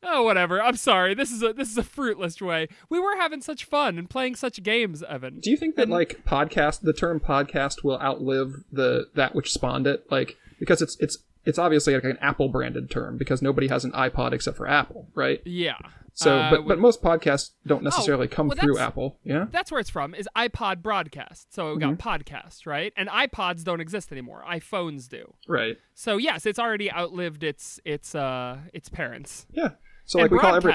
Oh, 0.00 0.22
whatever. 0.22 0.62
I'm 0.62 0.76
sorry. 0.76 1.14
This 1.14 1.32
is 1.32 1.42
a 1.42 1.52
this 1.52 1.68
is 1.70 1.76
a 1.76 1.82
fruitless 1.82 2.40
way. 2.40 2.68
We 2.88 3.00
were 3.00 3.16
having 3.16 3.40
such 3.42 3.64
fun 3.64 3.98
and 3.98 4.08
playing 4.08 4.36
such 4.36 4.62
games, 4.62 5.02
Evan. 5.02 5.40
Do 5.40 5.50
you 5.50 5.56
think 5.56 5.74
that 5.74 5.82
And- 5.82 5.90
like 5.90 6.24
podcast, 6.24 6.82
the 6.82 6.92
term 6.92 7.18
podcast, 7.18 7.82
will 7.82 7.98
outlive 8.00 8.52
the 8.70 9.06
that 9.16 9.34
which 9.34 9.52
spawned 9.52 9.88
it? 9.88 10.04
Like 10.08 10.36
because 10.60 10.80
it's 10.82 10.96
it's 11.00 11.18
it's 11.44 11.58
obviously 11.58 11.94
like 11.94 12.04
an 12.04 12.18
Apple 12.20 12.48
branded 12.48 12.90
term 12.90 13.16
because 13.18 13.40
nobody 13.42 13.68
has 13.68 13.84
an 13.84 13.92
iPod 13.92 14.32
except 14.32 14.56
for 14.56 14.66
Apple, 14.68 15.08
right? 15.14 15.40
Yeah. 15.44 15.76
So, 16.14 16.36
Uh, 16.36 16.50
but 16.50 16.62
we- 16.64 16.68
but 16.68 16.78
most 16.80 17.00
podcasts 17.00 17.50
don't 17.64 17.84
necessarily 17.84 18.26
come 18.26 18.48
well, 18.48 18.56
through 18.56 18.78
Apple. 18.78 19.20
Yeah. 19.22 19.46
that's 19.52 19.70
where 19.70 19.80
it's 19.80 19.88
from. 19.90 20.14
Is 20.16 20.28
iPod 20.36 20.82
broadcast. 20.82 21.54
So 21.54 21.74
we 21.74 21.80
got 21.80 21.94
Mm-hmm. 21.96 22.08
podcast, 22.08 22.66
right? 22.66 22.92
And 22.96 23.08
iPods 23.08 23.62
don't 23.62 23.80
exist 23.80 24.10
anymore. 24.10 24.42
iPhones 24.48 25.08
do. 25.08 25.34
Right. 25.46 25.76
So 25.94 26.16
yes, 26.16 26.44
it's 26.44 26.58
already 26.58 26.90
outlived 26.92 27.44
its 27.44 27.78
its 27.84 28.14
uh 28.16 28.58
its 28.74 28.88
parents. 28.88 29.46
Yeah. 29.52 29.70
So 30.06 30.18
and 30.18 30.24
like 30.24 30.32
we 30.32 30.38
call 30.38 30.56
every 30.56 30.72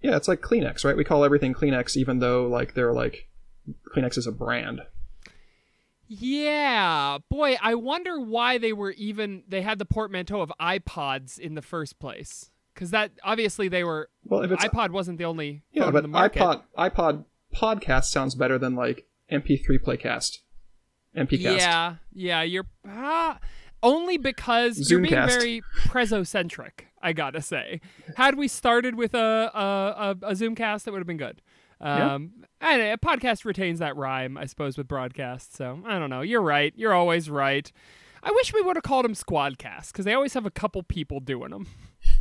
yeah, 0.00 0.16
it's 0.16 0.28
like 0.28 0.40
Kleenex, 0.40 0.84
right? 0.84 0.96
We 0.96 1.04
call 1.04 1.24
everything 1.24 1.52
Kleenex, 1.52 1.96
even 1.96 2.20
though 2.20 2.46
like 2.46 2.72
they're 2.74 2.92
like 2.94 3.28
Kleenex 3.94 4.16
is 4.16 4.26
a 4.26 4.32
brand. 4.32 4.80
Yeah, 6.08 7.18
boy, 7.30 7.56
I 7.60 7.74
wonder 7.74 8.20
why 8.20 8.58
they 8.58 8.72
were 8.72 8.92
even 8.92 9.42
they 9.48 9.62
had 9.62 9.78
the 9.78 9.84
portmanteau 9.84 10.40
of 10.40 10.52
iPods 10.60 11.38
in 11.38 11.54
the 11.54 11.62
first 11.62 11.98
place. 11.98 12.50
Because 12.74 12.90
that 12.90 13.12
obviously 13.24 13.68
they 13.68 13.84
were 13.84 14.10
Well, 14.24 14.42
if 14.42 14.52
it's 14.52 14.64
iPod 14.64 14.90
wasn't 14.90 15.18
the 15.18 15.24
only 15.24 15.62
yeah, 15.72 15.90
but 15.90 15.98
in 15.98 16.02
the 16.04 16.08
market. 16.08 16.40
iPod 16.40 16.62
iPod 16.76 17.24
podcast 17.54 18.04
sounds 18.04 18.34
better 18.34 18.58
than 18.58 18.74
like 18.74 19.06
MP3 19.32 19.78
playcast, 19.82 20.38
MPcast. 21.16 21.58
Yeah, 21.58 21.96
yeah, 22.12 22.42
you're 22.42 22.66
ah, 22.86 23.38
only 23.82 24.18
because 24.18 24.90
you're 24.90 25.00
being 25.00 25.14
very 25.14 25.62
presocentric. 25.86 26.86
I 27.00 27.12
gotta 27.12 27.40
say, 27.40 27.80
had 28.16 28.36
we 28.36 28.46
started 28.48 28.94
with 28.94 29.14
a 29.14 29.50
a, 29.54 29.60
a, 29.60 30.10
a 30.10 30.32
Zoomcast, 30.32 30.84
that 30.84 30.92
would 30.92 31.00
have 31.00 31.06
been 31.06 31.16
good. 31.16 31.40
Um, 31.80 32.32
and 32.60 32.80
a 32.80 32.96
podcast 32.96 33.44
retains 33.44 33.80
that 33.80 33.96
rhyme, 33.96 34.38
I 34.38 34.46
suppose, 34.46 34.78
with 34.78 34.88
broadcast. 34.88 35.54
So 35.54 35.80
I 35.86 35.98
don't 35.98 36.10
know. 36.10 36.22
You're 36.22 36.42
right. 36.42 36.72
You're 36.76 36.94
always 36.94 37.28
right. 37.28 37.70
I 38.22 38.30
wish 38.32 38.52
we 38.52 38.62
would 38.62 38.76
have 38.76 38.82
called 38.82 39.04
them 39.04 39.14
Squadcast 39.14 39.92
because 39.92 40.04
they 40.04 40.14
always 40.14 40.34
have 40.34 40.46
a 40.46 40.50
couple 40.50 40.82
people 40.82 41.20
doing 41.20 41.50
them. 41.50 41.66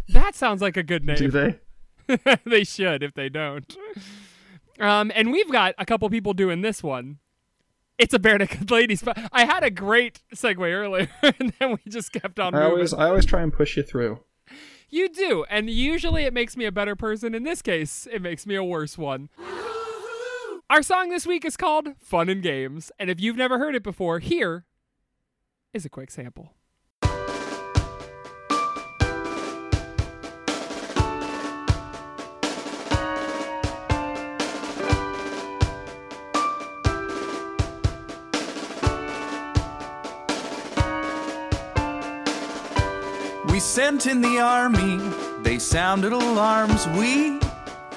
That 0.10 0.36
sounds 0.36 0.62
like 0.62 0.78
a 0.78 0.84
good 0.84 1.04
name. 1.06 1.16
Do 1.16 1.32
they? 1.32 1.60
they 2.46 2.64
should 2.64 3.02
if 3.02 3.14
they 3.14 3.30
don't. 3.30 3.76
Um, 4.80 5.12
and 5.16 5.32
we've 5.32 5.52
got 5.52 5.74
a 5.78 5.86
couple 5.86 6.08
people 6.10 6.34
doing 6.34 6.62
this 6.62 6.84
one. 6.84 7.20
It's 7.98 8.14
a 8.14 8.20
Barenaked 8.20 8.70
Ladies. 8.70 9.02
But 9.02 9.18
I 9.32 9.46
had 9.46 9.64
a 9.64 9.72
great 9.72 10.22
segue 10.34 10.60
earlier, 10.60 11.10
and 11.24 11.54
then 11.60 11.72
we 11.72 11.92
just 11.92 12.12
kept 12.12 12.40
on 12.40 12.54
I 12.54 12.60
moving. 12.60 12.72
always 12.74 12.94
I 12.94 13.08
always 13.08 13.26
try 13.26 13.42
and 13.42 13.52
push 13.54 13.78
you 13.78 13.84
through. 13.84 14.20
You 14.89 15.10
do, 15.10 15.46
and 15.50 15.70
usually 15.70 16.24
it 16.24 16.34
makes 16.34 16.56
me 16.56 16.65
a 16.65 16.72
better 16.72 16.96
person. 16.96 17.36
In 17.36 17.44
this 17.44 17.62
case, 17.62 18.08
it 18.12 18.22
makes 18.22 18.46
me 18.46 18.56
a 18.56 18.63
worse 18.63 18.98
one. 18.98 19.30
Our 20.70 20.82
song 20.82 21.10
this 21.10 21.27
week 21.27 21.46
is 21.46 21.58
called 21.58 21.89
Fun 22.00 22.27
and 22.27 22.42
Games, 22.42 22.92
and 22.98 23.10
if 23.10 23.20
you've 23.20 23.38
never 23.38 23.60
heard 23.60 23.75
it 23.75 23.84
before, 23.84 24.18
here 24.20 24.65
is 25.74 25.86
a 25.86 25.89
quick 25.89 26.10
sample. 26.10 26.55
We 43.56 43.62
sent 43.62 44.06
in 44.06 44.20
the 44.20 44.40
army, 44.40 44.98
they 45.42 45.60
sounded 45.60 46.12
alarms. 46.12 46.86
We 46.90 47.40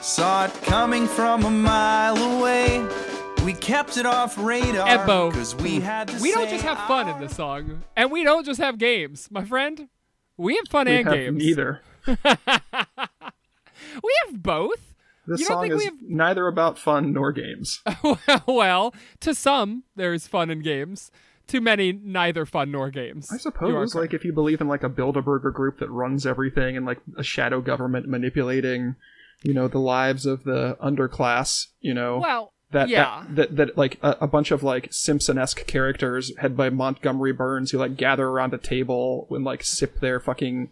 saw 0.01 0.45
it 0.45 0.53
coming 0.63 1.09
from 1.09 1.45
a 1.45 1.51
mile 1.51 2.17
away. 2.17 2.87
We 3.45 3.55
kept 3.55 3.97
it 3.97 4.07
off 4.07 4.39
radar 4.39 4.87
Ebbo. 4.87 5.31
because 5.33 5.57
we 5.57 5.81
had 5.81 6.07
to 6.07 6.23
We 6.23 6.31
don't 6.31 6.49
just 6.49 6.63
have 6.63 6.79
fun 6.87 7.09
in 7.09 7.21
this 7.21 7.35
song, 7.35 7.83
and 7.97 8.13
we 8.13 8.23
don't 8.23 8.47
just 8.47 8.61
have 8.61 8.79
games, 8.79 9.27
my 9.33 9.45
friend. 9.45 9.89
We 10.37 10.55
have 10.55 10.69
fun 10.69 10.87
We 10.87 10.99
and 10.99 11.09
have 11.09 11.15
games. 11.17 11.43
neither. 11.45 11.81
We 12.07 12.17
have 14.27 14.41
both. 14.41 14.95
This 15.27 15.41
You 15.41 15.47
don't 15.47 15.55
song 15.57 15.63
think 15.63 15.75
is 15.75 15.79
we 15.81 15.85
have- 15.87 16.03
neither 16.03 16.47
about 16.47 16.79
fun 16.79 17.13
nor 17.13 17.33
games. 17.33 17.83
well, 18.47 18.95
to 19.21 19.35
some, 19.35 19.83
there's 19.97 20.29
fun 20.29 20.51
in 20.51 20.61
games. 20.63 21.11
To 21.49 21.61
many, 21.61 21.93
neither 21.93 22.45
fun 22.45 22.71
nor 22.71 22.91
games. 22.91 23.31
I 23.33 23.39
suppose, 23.39 23.95
like, 23.95 24.13
if 24.13 24.25
you 24.25 24.33
believe 24.33 24.61
in 24.61 24.69
like 24.69 24.83
a 24.83 24.91
Bilderberger 24.91 25.53
group 25.53 25.79
that 25.79 25.91
runs 25.91 26.27
everything 26.27 26.77
and 26.77 26.85
like 26.85 27.01
a 27.17 27.23
shadow 27.23 27.63
government 27.63 28.07
manipulating, 28.07 28.97
you 29.43 29.55
know, 29.55 29.67
the 29.67 29.79
lives 29.79 30.27
of 30.27 30.45
the 30.45 30.77
underclass, 30.83 31.69
you 31.81 31.95
know, 31.95 32.19
well, 32.19 32.53
that, 32.71 32.91
yeah. 32.91 33.25
that, 33.31 33.37
that 33.37 33.57
that 33.57 33.79
like 33.79 33.99
a, 34.03 34.17
a 34.23 34.27
bunch 34.27 34.51
of 34.51 34.63
like 34.63 34.89
Simpson-esque 34.93 35.67
characters 35.67 36.37
head 36.37 36.57
by 36.57 36.69
Montgomery 36.69 37.33
Burns 37.33 37.71
who 37.71 37.79
like 37.79 37.97
gather 37.97 38.29
around 38.29 38.53
a 38.53 38.59
table 38.59 39.27
and 39.31 39.45
like 39.45 39.65
sip 39.65 40.01
their 40.01 40.21
fucking 40.21 40.71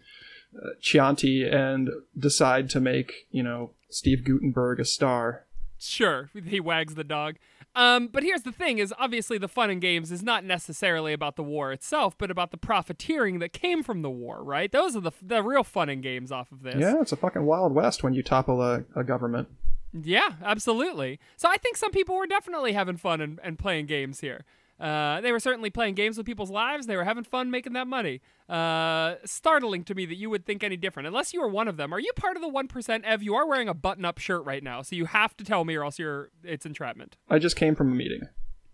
uh, 0.55 0.69
Chianti 0.79 1.47
and 1.47 1.89
decide 2.17 2.69
to 2.69 2.79
make 2.79 3.27
you 3.31 3.41
know 3.41 3.71
Steve 3.89 4.23
Guttenberg 4.23 4.79
a 4.79 4.85
star. 4.85 5.45
Sure, 5.79 6.29
he 6.45 6.59
wags 6.59 6.95
the 6.95 7.03
dog. 7.03 7.37
Um, 7.77 8.07
but 8.07 8.23
here's 8.23 8.41
the 8.41 8.51
thing: 8.51 8.79
is 8.79 8.93
obviously 8.97 9.37
the 9.37 9.47
fun 9.47 9.69
in 9.69 9.79
games 9.79 10.11
is 10.11 10.23
not 10.23 10.43
necessarily 10.43 11.13
about 11.13 11.35
the 11.35 11.43
war 11.43 11.71
itself, 11.71 12.17
but 12.17 12.31
about 12.31 12.49
the 12.49 12.57
profiteering 12.57 13.37
that 13.39 13.53
came 13.53 13.83
from 13.83 14.01
the 14.01 14.09
war. 14.09 14.43
Right? 14.43 14.71
Those 14.71 14.95
are 14.95 15.01
the 15.01 15.11
the 15.21 15.43
real 15.43 15.63
fun 15.63 15.87
in 15.87 16.01
games 16.01 16.31
off 16.31 16.51
of 16.51 16.63
this. 16.63 16.75
Yeah, 16.77 16.99
it's 16.99 17.11
a 17.11 17.15
fucking 17.15 17.45
wild 17.45 17.73
west 17.73 18.03
when 18.03 18.13
you 18.13 18.23
topple 18.23 18.61
a, 18.61 18.83
a 18.95 19.03
government. 19.03 19.47
Yeah, 19.93 20.33
absolutely. 20.43 21.19
So 21.37 21.47
I 21.49 21.57
think 21.57 21.77
some 21.77 21.91
people 21.91 22.15
were 22.17 22.27
definitely 22.27 22.73
having 22.73 22.97
fun 22.97 23.21
and, 23.21 23.39
and 23.43 23.57
playing 23.57 23.85
games 23.85 24.19
here. 24.19 24.43
Uh, 24.79 25.21
they 25.21 25.31
were 25.31 25.39
certainly 25.39 25.69
playing 25.69 25.95
games 25.95 26.17
with 26.17 26.25
people's 26.25 26.51
lives. 26.51 26.85
They 26.85 26.95
were 26.95 27.03
having 27.03 27.23
fun 27.23 27.49
making 27.49 27.73
that 27.73 27.87
money. 27.87 28.21
Uh, 28.47 29.15
startling 29.25 29.83
to 29.85 29.95
me 29.95 30.05
that 30.05 30.15
you 30.15 30.29
would 30.29 30.45
think 30.45 30.63
any 30.63 30.77
different, 30.77 31.07
unless 31.07 31.33
you 31.33 31.41
were 31.41 31.47
one 31.49 31.67
of 31.67 31.77
them. 31.77 31.93
Are 31.93 31.99
you 31.99 32.11
part 32.15 32.35
of 32.35 32.41
the 32.41 32.47
one 32.47 32.67
percent? 32.67 33.03
Ev, 33.05 33.21
you 33.23 33.35
are 33.35 33.47
wearing 33.47 33.67
a 33.67 33.73
button-up 33.73 34.19
shirt 34.19 34.45
right 34.45 34.63
now, 34.63 34.81
so 34.83 34.95
you 34.95 35.05
have 35.05 35.35
to 35.37 35.43
tell 35.43 35.65
me, 35.65 35.75
or 35.75 35.83
else 35.83 35.97
you're 35.99 36.29
it's 36.43 36.65
entrapment. 36.65 37.17
I 37.29 37.39
just 37.39 37.55
came 37.55 37.75
from 37.75 37.91
a 37.91 37.95
meeting. 37.95 38.21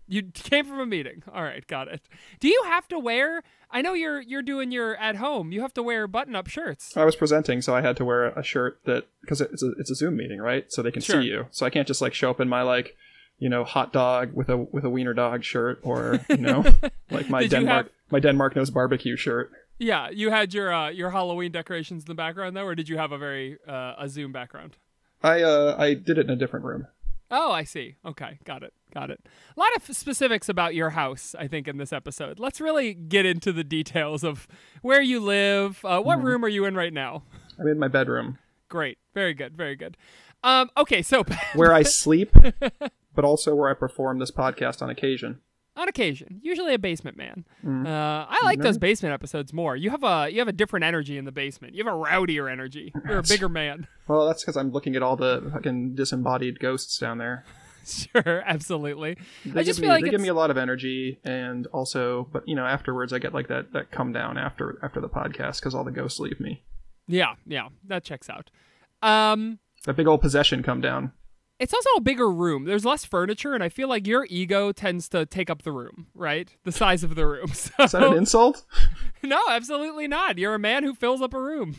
You 0.06 0.24
came 0.34 0.66
from 0.66 0.78
a 0.80 0.84
meeting. 0.86 1.22
All 1.34 1.42
right, 1.42 1.66
got 1.66 1.88
it. 1.88 2.02
Do 2.38 2.48
you 2.48 2.60
have 2.66 2.86
to 2.88 2.98
wear? 2.98 3.42
I 3.70 3.80
know 3.80 3.94
you're 3.94 4.20
you're 4.20 4.42
doing 4.42 4.70
your 4.70 4.94
at 4.96 5.16
home. 5.16 5.50
You 5.50 5.62
have 5.62 5.72
to 5.74 5.82
wear 5.82 6.06
button-up 6.06 6.46
shirts. 6.48 6.94
I 6.96 7.04
was 7.06 7.16
presenting, 7.16 7.62
so 7.62 7.74
I 7.74 7.80
had 7.80 7.96
to 7.96 8.04
wear 8.04 8.26
a 8.28 8.42
shirt 8.44 8.80
that 8.84 9.06
because 9.22 9.40
it's 9.40 9.62
a 9.62 9.72
it's 9.78 9.90
a 9.90 9.94
Zoom 9.94 10.16
meeting, 10.16 10.40
right? 10.40 10.66
So 10.68 10.82
they 10.82 10.90
can 10.90 11.00
Sure. 11.02 11.22
see 11.22 11.28
you. 11.28 11.46
So 11.50 11.64
I 11.64 11.70
can't 11.70 11.88
just 11.88 12.02
like 12.02 12.12
show 12.12 12.28
up 12.30 12.40
in 12.40 12.48
my 12.48 12.60
like 12.62 12.94
you 13.44 13.50
know 13.50 13.62
hot 13.62 13.92
dog 13.92 14.32
with 14.32 14.48
a 14.48 14.56
with 14.56 14.84
a 14.84 14.88
wiener 14.90 15.12
dog 15.12 15.44
shirt 15.44 15.78
or 15.82 16.18
you 16.30 16.38
know 16.38 16.64
like 17.10 17.28
my 17.28 17.42
Did 17.42 17.50
Denmark 17.50 17.86
have- 17.86 17.92
my 18.10 18.18
Denmark 18.20 18.56
knows 18.56 18.70
barbecue 18.70 19.16
shirt. 19.16 19.50
Yeah, 19.78 20.08
you 20.08 20.30
had 20.30 20.54
your 20.54 20.72
uh, 20.72 20.88
your 20.88 21.10
Halloween 21.10 21.52
decorations 21.52 22.04
in 22.04 22.06
the 22.06 22.14
background 22.14 22.56
though, 22.56 22.64
or 22.64 22.74
did 22.74 22.88
you 22.88 22.96
have 22.96 23.12
a 23.12 23.18
very 23.18 23.58
uh, 23.68 23.94
a 23.98 24.08
Zoom 24.08 24.32
background? 24.32 24.78
I 25.22 25.42
uh 25.42 25.76
I 25.78 25.92
did 25.94 26.16
it 26.16 26.24
in 26.26 26.30
a 26.30 26.36
different 26.36 26.64
room. 26.64 26.86
Oh, 27.30 27.50
I 27.52 27.64
see. 27.64 27.96
Okay, 28.04 28.38
got 28.44 28.62
it. 28.62 28.72
Got 28.94 29.10
it. 29.10 29.20
A 29.56 29.60
lot 29.60 29.74
of 29.76 29.96
specifics 29.96 30.48
about 30.48 30.74
your 30.74 30.90
house, 30.90 31.34
I 31.38 31.48
think, 31.48 31.68
in 31.68 31.76
this 31.78 31.92
episode. 31.92 32.38
Let's 32.38 32.60
really 32.60 32.94
get 32.94 33.26
into 33.26 33.52
the 33.52 33.64
details 33.64 34.24
of 34.24 34.46
where 34.82 35.02
you 35.02 35.20
live. 35.20 35.84
Uh, 35.84 36.00
what 36.00 36.22
room 36.22 36.44
are 36.44 36.48
you 36.56 36.64
in 36.64 36.74
right 36.76 36.92
now? 36.92 37.24
I'm 37.58 37.66
in 37.68 37.78
my 37.78 37.88
bedroom 37.88 38.38
Great. 38.68 38.98
Very 39.14 39.34
good. 39.34 39.56
Very 39.56 39.76
good. 39.76 39.96
Um, 40.44 40.70
okay, 40.76 41.02
so 41.02 41.24
where 41.54 41.72
I 41.72 41.82
sleep, 42.02 42.30
but 43.14 43.24
also 43.24 43.54
where 43.54 43.70
I 43.70 43.74
perform 43.74 44.18
this 44.18 44.30
podcast 44.30 44.82
on 44.82 44.90
occasion. 44.90 45.40
on 45.76 45.88
occasion, 45.88 46.40
usually 46.42 46.72
a 46.74 46.78
basement 46.78 47.16
man. 47.16 47.44
Uh, 47.66 48.26
I 48.28 48.40
like 48.44 48.60
those 48.60 48.78
basement 48.78 49.12
episodes 49.12 49.52
more. 49.52 49.74
You 49.76 49.90
have 49.90 50.04
a 50.04 50.28
you 50.30 50.38
have 50.38 50.48
a 50.48 50.52
different 50.52 50.84
energy 50.84 51.18
in 51.18 51.24
the 51.24 51.32
basement. 51.32 51.74
You 51.74 51.84
have 51.84 51.92
a 51.92 51.96
rowdier 51.96 52.50
energy. 52.50 52.92
You're 53.08 53.18
a 53.18 53.22
bigger 53.22 53.48
man. 53.48 53.86
Well, 54.06 54.26
that's 54.26 54.42
because 54.44 54.58
I'm 54.58 54.70
looking 54.70 54.96
at 54.96 55.02
all 55.02 55.16
the 55.16 55.48
fucking 55.54 55.94
disembodied 55.94 56.60
ghosts 56.60 56.98
down 56.98 57.16
there. 57.16 57.46
sure, 57.86 58.42
absolutely. 58.44 59.16
They 59.46 59.60
I 59.60 59.64
just 59.64 59.78
give 59.80 59.84
feel 59.84 59.88
me, 59.88 59.94
like 59.94 60.04
they 60.04 60.10
give 60.10 60.20
me 60.20 60.28
a 60.28 60.34
lot 60.34 60.50
of 60.50 60.58
energy, 60.58 61.20
and 61.24 61.66
also, 61.68 62.28
but 62.30 62.46
you 62.46 62.54
know, 62.54 62.66
afterwards 62.66 63.14
I 63.14 63.18
get 63.18 63.32
like 63.32 63.48
that 63.48 63.72
that 63.72 63.90
come 63.90 64.12
down 64.12 64.36
after 64.36 64.78
after 64.82 65.00
the 65.00 65.08
podcast 65.08 65.60
because 65.60 65.74
all 65.74 65.84
the 65.84 65.90
ghosts 65.90 66.20
leave 66.20 66.38
me. 66.38 66.62
yeah, 67.08 67.34
yeah, 67.46 67.68
that 67.86 68.04
checks 68.04 68.28
out. 68.28 68.50
Um, 69.02 69.58
That 69.86 69.96
big 69.96 70.06
old 70.06 70.20
possession 70.20 70.62
come 70.62 70.82
down. 70.82 71.12
It's 71.60 71.72
also 71.72 71.88
a 71.96 72.00
bigger 72.00 72.30
room. 72.30 72.64
There's 72.64 72.84
less 72.84 73.04
furniture, 73.04 73.54
and 73.54 73.62
I 73.62 73.68
feel 73.68 73.88
like 73.88 74.06
your 74.06 74.26
ego 74.28 74.72
tends 74.72 75.08
to 75.10 75.24
take 75.24 75.48
up 75.48 75.62
the 75.62 75.72
room, 75.72 76.08
right? 76.14 76.54
The 76.64 76.72
size 76.72 77.04
of 77.04 77.14
the 77.14 77.26
room. 77.26 77.48
So, 77.54 77.84
Is 77.84 77.92
that 77.92 78.02
an 78.02 78.16
insult? 78.16 78.64
no, 79.22 79.40
absolutely 79.48 80.08
not. 80.08 80.38
You're 80.38 80.54
a 80.54 80.58
man 80.58 80.82
who 80.84 80.94
fills 80.94 81.22
up 81.22 81.32
a 81.34 81.40
room 81.40 81.76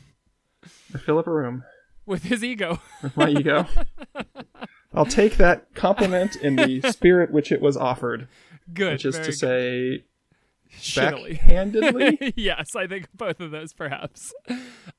I 0.94 0.98
fill 0.98 1.20
up 1.20 1.27
a 1.27 1.32
room 1.32 1.63
with 2.05 2.24
his 2.24 2.44
ego. 2.44 2.79
with 3.03 3.15
my 3.17 3.29
ego. 3.29 3.67
I'll 4.94 5.05
take 5.05 5.38
that 5.38 5.74
compliment 5.75 6.38
in 6.38 6.55
the 6.55 6.82
spirit 6.91 7.32
which 7.32 7.51
it 7.51 7.62
was 7.62 7.75
offered, 7.75 8.27
Good. 8.74 8.94
which 8.94 9.05
is 9.05 9.15
to 9.20 9.24
good. 9.25 9.34
say 9.34 10.03
shittily. 10.79 11.39
backhandedly. 11.39 12.34
yes, 12.38 12.75
I 12.75 12.88
think 12.88 13.08
both 13.13 13.39
of 13.41 13.51
those, 13.51 13.74
perhaps. 13.74 14.34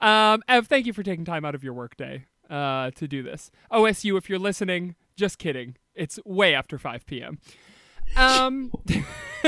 Um, 0.01 0.43
Ev, 0.49 0.67
thank 0.67 0.87
you 0.87 0.93
for 0.93 1.03
taking 1.03 1.25
time 1.25 1.45
out 1.47 1.55
of 1.55 1.65
your 1.65 1.73
workday 1.73 2.27
uh, 2.51 2.91
to 2.93 3.09
do 3.09 3.23
this. 3.23 3.51
OSU, 3.73 4.17
if 4.19 4.29
you're 4.29 4.39
listening, 4.39 4.95
just 5.17 5.39
kidding. 5.39 5.77
It's 5.95 6.19
way 6.25 6.55
after 6.55 6.79
5 6.79 7.07
p.m. 7.07 7.39
Um, 8.17 8.73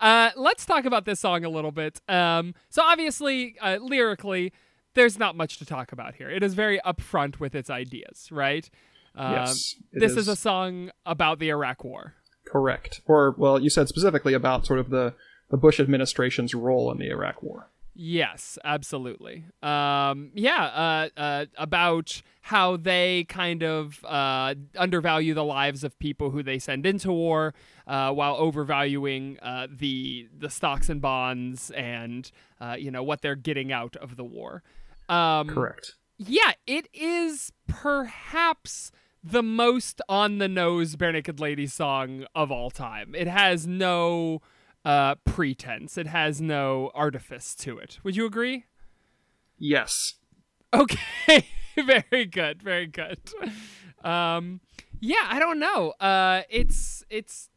uh, 0.00 0.30
let's 0.36 0.64
talk 0.66 0.84
about 0.84 1.04
this 1.04 1.20
song 1.20 1.44
a 1.44 1.48
little 1.48 1.72
bit. 1.72 2.00
Um, 2.08 2.54
so 2.68 2.82
obviously, 2.82 3.56
uh, 3.60 3.78
lyrically, 3.80 4.52
there's 4.94 5.18
not 5.18 5.36
much 5.36 5.58
to 5.58 5.66
talk 5.66 5.92
about 5.92 6.14
here. 6.16 6.30
It 6.30 6.42
is 6.42 6.54
very 6.54 6.80
upfront 6.84 7.40
with 7.40 7.54
its 7.54 7.70
ideas, 7.70 8.28
right? 8.30 8.68
Um, 9.14 9.32
Yes, 9.32 9.74
this 9.92 10.12
is. 10.12 10.18
is. 10.18 10.28
a 10.28 10.36
song 10.36 10.90
about 11.06 11.38
the 11.38 11.48
Iraq 11.50 11.84
War. 11.84 12.14
Correct. 12.46 13.00
Or 13.06 13.34
well, 13.36 13.58
you 13.60 13.70
said 13.70 13.88
specifically 13.88 14.34
about 14.34 14.66
sort 14.66 14.78
of 14.78 14.90
the 14.90 15.14
the 15.50 15.56
Bush 15.56 15.80
administration's 15.80 16.54
role 16.54 16.90
in 16.92 16.98
the 16.98 17.08
Iraq 17.10 17.42
War. 17.42 17.70
Yes, 18.00 18.60
absolutely. 18.62 19.42
Um, 19.60 20.30
yeah, 20.32 21.08
uh, 21.16 21.20
uh, 21.20 21.46
about 21.56 22.22
how 22.42 22.76
they 22.76 23.24
kind 23.24 23.64
of 23.64 24.04
uh, 24.04 24.54
undervalue 24.76 25.34
the 25.34 25.42
lives 25.42 25.82
of 25.82 25.98
people 25.98 26.30
who 26.30 26.44
they 26.44 26.60
send 26.60 26.86
into 26.86 27.10
war, 27.10 27.54
uh, 27.88 28.12
while 28.12 28.36
overvaluing 28.36 29.36
uh, 29.42 29.66
the 29.68 30.28
the 30.32 30.48
stocks 30.48 30.88
and 30.88 31.02
bonds 31.02 31.72
and 31.72 32.30
uh, 32.60 32.76
you 32.78 32.92
know 32.92 33.02
what 33.02 33.20
they're 33.20 33.34
getting 33.34 33.72
out 33.72 33.96
of 33.96 34.14
the 34.14 34.22
war. 34.22 34.62
Um, 35.08 35.48
Correct. 35.48 35.96
yeah, 36.18 36.52
it 36.68 36.88
is 36.94 37.52
perhaps 37.66 38.92
the 39.24 39.42
most 39.42 40.00
on 40.08 40.38
the 40.38 40.46
nose 40.46 40.94
Barenaked 40.94 41.40
Ladies 41.40 41.72
song 41.72 42.26
of 42.32 42.52
all 42.52 42.70
time. 42.70 43.16
It 43.16 43.26
has 43.26 43.66
no 43.66 44.40
uh, 44.84 45.16
pretense. 45.24 45.98
It 45.98 46.06
has 46.06 46.40
no 46.40 46.90
artifice 46.94 47.54
to 47.56 47.78
it. 47.78 47.98
Would 48.02 48.16
you 48.16 48.26
agree? 48.26 48.64
Yes. 49.58 50.14
Okay, 50.72 51.46
very 51.76 52.26
good, 52.26 52.62
very 52.62 52.86
good. 52.86 53.18
Um, 54.04 54.60
yeah, 55.00 55.26
I 55.28 55.38
don't 55.38 55.58
know. 55.58 55.90
Uh, 56.00 56.42
it's 56.50 57.02
it's 57.10 57.48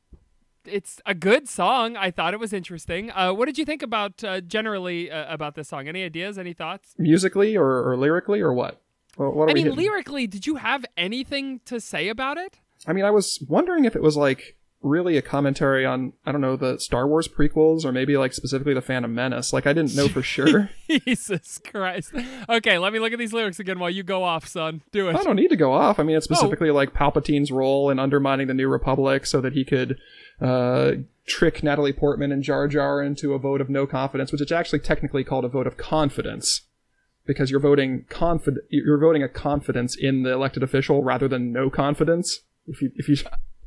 it's 0.65 1.01
a 1.05 1.13
good 1.13 1.47
song. 1.47 1.97
I 1.97 2.11
thought 2.11 2.33
it 2.33 2.39
was 2.39 2.53
interesting. 2.53 3.11
Uh, 3.11 3.33
what 3.33 3.45
did 3.45 3.57
you 3.57 3.65
think 3.65 3.81
about 3.81 4.23
uh, 4.23 4.41
generally 4.41 5.11
uh, 5.11 5.33
about 5.33 5.55
this 5.55 5.69
song? 5.69 5.87
Any 5.87 6.03
ideas? 6.03 6.37
Any 6.37 6.53
thoughts? 6.53 6.93
Musically 6.97 7.57
or, 7.57 7.89
or 7.89 7.97
lyrically 7.97 8.41
or 8.41 8.53
what? 8.53 8.81
Well, 9.17 9.31
what 9.31 9.49
I 9.49 9.53
mean, 9.53 9.65
hitting? 9.65 9.77
lyrically, 9.79 10.27
did 10.27 10.47
you 10.47 10.55
have 10.55 10.85
anything 10.95 11.59
to 11.65 11.81
say 11.81 12.07
about 12.07 12.37
it? 12.37 12.59
I 12.87 12.93
mean, 12.93 13.05
I 13.05 13.11
was 13.11 13.43
wondering 13.47 13.85
if 13.85 13.95
it 13.95 14.01
was 14.01 14.15
like 14.15 14.55
really 14.83 15.15
a 15.15 15.21
commentary 15.21 15.85
on 15.85 16.13
I 16.25 16.31
don't 16.31 16.41
know 16.41 16.55
the 16.55 16.79
Star 16.79 17.07
Wars 17.07 17.27
prequels 17.27 17.85
or 17.85 17.91
maybe 17.91 18.17
like 18.17 18.33
specifically 18.33 18.73
the 18.73 18.81
Phantom 18.81 19.13
Menace. 19.13 19.53
Like 19.53 19.67
I 19.67 19.73
didn't 19.73 19.95
know 19.95 20.07
for 20.07 20.21
sure. 20.23 20.69
Jesus 20.89 21.59
Christ. 21.63 22.13
Okay, 22.49 22.77
let 22.77 22.91
me 22.91 22.99
look 22.99 23.13
at 23.13 23.19
these 23.19 23.33
lyrics 23.33 23.59
again 23.59 23.77
while 23.79 23.89
you 23.91 24.03
go 24.03 24.23
off, 24.23 24.47
son. 24.47 24.81
Do 24.91 25.09
it. 25.09 25.15
I 25.15 25.23
don't 25.23 25.35
need 25.35 25.49
to 25.49 25.55
go 25.55 25.73
off. 25.73 25.99
I 25.99 26.03
mean, 26.03 26.15
it's 26.15 26.27
Oh. 26.29 26.33
specifically 26.33 26.71
like 26.71 26.93
Palpatine's 26.93 27.51
role 27.51 27.89
in 27.89 27.99
undermining 27.99 28.47
the 28.47 28.53
New 28.53 28.67
Republic 28.67 29.25
so 29.25 29.39
that 29.41 29.53
he 29.53 29.63
could 29.63 29.97
uh, 30.39 30.93
trick 31.27 31.61
Natalie 31.61 31.93
Portman 31.93 32.31
and 32.31 32.41
Jar 32.41 32.67
Jar 32.67 33.01
into 33.03 33.33
a 33.33 33.39
vote 33.39 33.61
of 33.61 33.69
no 33.69 33.85
confidence, 33.85 34.31
which 34.31 34.41
is 34.41 34.51
actually 34.51 34.79
technically 34.79 35.23
called 35.23 35.45
a 35.45 35.49
vote 35.49 35.67
of 35.67 35.77
confidence 35.77 36.61
because 37.27 37.51
you're 37.51 37.59
voting 37.59 38.05
confid 38.09 38.55
you're 38.69 38.97
voting 38.97 39.21
a 39.21 39.29
confidence 39.29 39.95
in 39.95 40.23
the 40.23 40.31
elected 40.31 40.63
official 40.63 41.03
rather 41.03 41.27
than 41.27 41.51
no 41.53 41.69
confidence. 41.69 42.39
If 42.67 42.81
you 42.81 42.91
if 42.95 43.07
you 43.07 43.15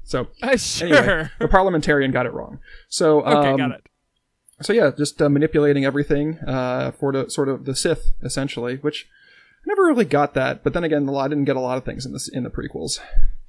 so 0.04 0.28
Uh, 0.42 0.56
sure. 0.56 0.88
anyway, 0.88 1.30
the 1.38 1.48
parliamentarian 1.48 2.10
got 2.10 2.26
it 2.26 2.32
wrong. 2.32 2.60
So 2.88 3.22
okay, 3.22 3.50
um, 3.50 3.56
got 3.56 3.70
it. 3.72 3.86
so 4.62 4.72
yeah, 4.72 4.90
just 4.96 5.20
uh, 5.20 5.28
manipulating 5.28 5.84
everything 5.84 6.38
uh, 6.46 6.92
for 6.92 7.12
the 7.12 7.28
sort 7.30 7.48
of 7.48 7.64
the 7.64 7.74
Sith 7.74 8.12
essentially, 8.22 8.76
which 8.76 9.08
I 9.60 9.64
never 9.66 9.82
really 9.84 10.04
got 10.04 10.34
that. 10.34 10.62
But 10.62 10.74
then 10.74 10.84
again, 10.84 11.08
I 11.08 11.28
didn't 11.28 11.44
get 11.44 11.56
a 11.56 11.60
lot 11.60 11.78
of 11.78 11.84
things 11.84 12.04
in 12.06 12.12
this 12.12 12.28
in 12.28 12.44
the 12.44 12.50
prequels. 12.50 13.00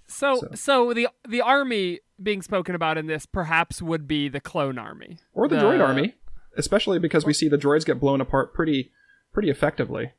So, 0.07 0.39
so 0.53 0.93
the 0.93 1.09
the 1.27 1.41
army 1.41 1.99
being 2.21 2.41
spoken 2.41 2.75
about 2.75 2.97
in 2.97 3.07
this 3.07 3.25
perhaps 3.25 3.81
would 3.81 4.07
be 4.07 4.29
the 4.29 4.39
clone 4.39 4.77
army 4.77 5.17
or 5.33 5.47
the, 5.47 5.57
droid 5.57 5.85
army, 5.85 6.15
especially 6.57 6.99
because 6.99 7.25
we 7.25 7.33
see 7.33 7.49
the 7.49 7.57
droids 7.57 7.85
get 7.85 7.99
blown 7.99 8.21
apart 8.21 8.53
pretty 8.53 8.91
pretty 9.33 9.49
effectively. 9.49 10.13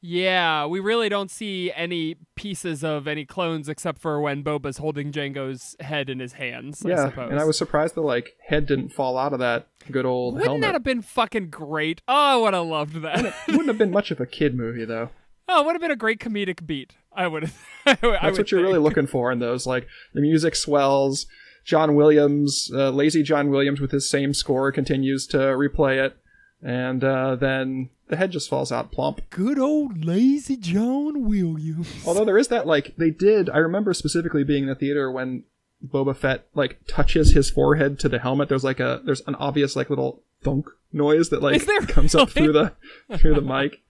Yeah, 0.00 0.66
we 0.66 0.78
really 0.78 1.08
don't 1.08 1.30
see 1.30 1.72
any 1.72 2.16
pieces 2.36 2.84
of 2.84 3.08
any 3.08 3.24
clones 3.24 3.68
except 3.68 3.98
for 3.98 4.20
when 4.20 4.44
Boba's 4.44 4.78
holding 4.78 5.10
Jango's 5.10 5.74
head 5.80 6.08
in 6.08 6.20
his 6.20 6.34
hands. 6.34 6.84
I 6.86 6.90
yeah, 6.90 7.08
suppose. 7.08 7.30
and 7.32 7.40
I 7.40 7.44
was 7.44 7.58
surprised 7.58 7.96
the 7.96 8.00
like 8.00 8.36
head 8.46 8.66
didn't 8.66 8.90
fall 8.90 9.18
out 9.18 9.32
of 9.32 9.40
that 9.40 9.66
good 9.90 10.06
old 10.06 10.34
Wouldn't 10.34 10.46
helmet. 10.48 10.62
that 10.62 10.74
have 10.74 10.84
been 10.84 11.02
fucking 11.02 11.50
great? 11.50 12.02
Oh, 12.06 12.14
I 12.14 12.36
would 12.36 12.54
have 12.54 12.66
loved 12.66 13.02
that. 13.02 13.24
It 13.24 13.34
wouldn't 13.48 13.68
have 13.68 13.78
been 13.78 13.90
much 13.90 14.10
of 14.10 14.20
a 14.20 14.26
kid 14.26 14.54
movie 14.54 14.84
though. 14.84 15.10
oh, 15.48 15.62
it 15.62 15.66
would 15.66 15.72
have 15.74 15.82
been 15.82 15.90
a 15.90 15.96
great 15.96 16.20
comedic 16.20 16.64
beat. 16.64 16.94
I 17.12 17.26
would 17.26 17.44
have. 17.44 17.56
That's 17.84 18.00
That's 18.00 18.38
what 18.38 18.52
you're 18.52 18.62
really 18.62 18.78
looking 18.78 19.08
for 19.08 19.32
in 19.32 19.40
those. 19.40 19.66
Like 19.66 19.88
the 20.14 20.20
music 20.20 20.54
swells. 20.54 21.26
John 21.64 21.94
Williams, 21.94 22.70
uh, 22.72 22.88
lazy 22.88 23.22
John 23.22 23.50
Williams, 23.50 23.78
with 23.78 23.90
his 23.90 24.08
same 24.08 24.32
score, 24.32 24.72
continues 24.72 25.26
to 25.26 25.36
replay 25.36 26.02
it, 26.02 26.16
and 26.62 27.04
uh, 27.04 27.36
then 27.36 27.90
the 28.08 28.16
head 28.16 28.30
just 28.30 28.48
falls 28.48 28.72
out 28.72 28.92
plump. 28.92 29.22
Good 29.30 29.58
old 29.58 30.04
lazy 30.04 30.56
John 30.56 31.24
Williams. 31.28 31.88
Although 32.06 32.24
there 32.24 32.38
is 32.38 32.48
that 32.48 32.66
like 32.66 32.96
they 32.96 33.10
did. 33.10 33.48
I 33.50 33.58
remember 33.58 33.94
specifically 33.94 34.44
being 34.44 34.64
in 34.64 34.68
the 34.68 34.74
theater 34.74 35.10
when 35.10 35.44
Boba 35.86 36.16
Fett 36.16 36.46
like 36.54 36.78
touches 36.86 37.32
his 37.32 37.50
forehead 37.50 37.98
to 38.00 38.08
the 38.08 38.18
helmet. 38.18 38.48
There's 38.48 38.64
like 38.64 38.80
a 38.80 39.00
there's 39.04 39.22
an 39.26 39.34
obvious 39.36 39.76
like 39.76 39.90
little 39.90 40.22
thunk 40.42 40.66
noise 40.92 41.28
that 41.30 41.42
like 41.42 41.66
comes 41.88 42.14
up 42.14 42.30
through 42.30 42.52
the 42.52 42.72
through 43.16 43.34
the 43.34 43.40
mic. 43.40 43.82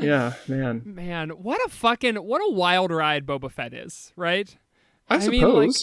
Yeah, 0.00 0.34
man. 0.48 0.82
Man, 0.84 1.30
what 1.30 1.60
a 1.66 1.68
fucking 1.68 2.16
what 2.16 2.40
a 2.40 2.52
wild 2.52 2.90
ride 2.90 3.26
Boba 3.26 3.50
Fett 3.50 3.74
is, 3.74 4.12
right? 4.16 4.56
I, 5.08 5.16
I 5.16 5.18
suppose. 5.18 5.32
mean, 5.32 5.66
like, 5.66 5.76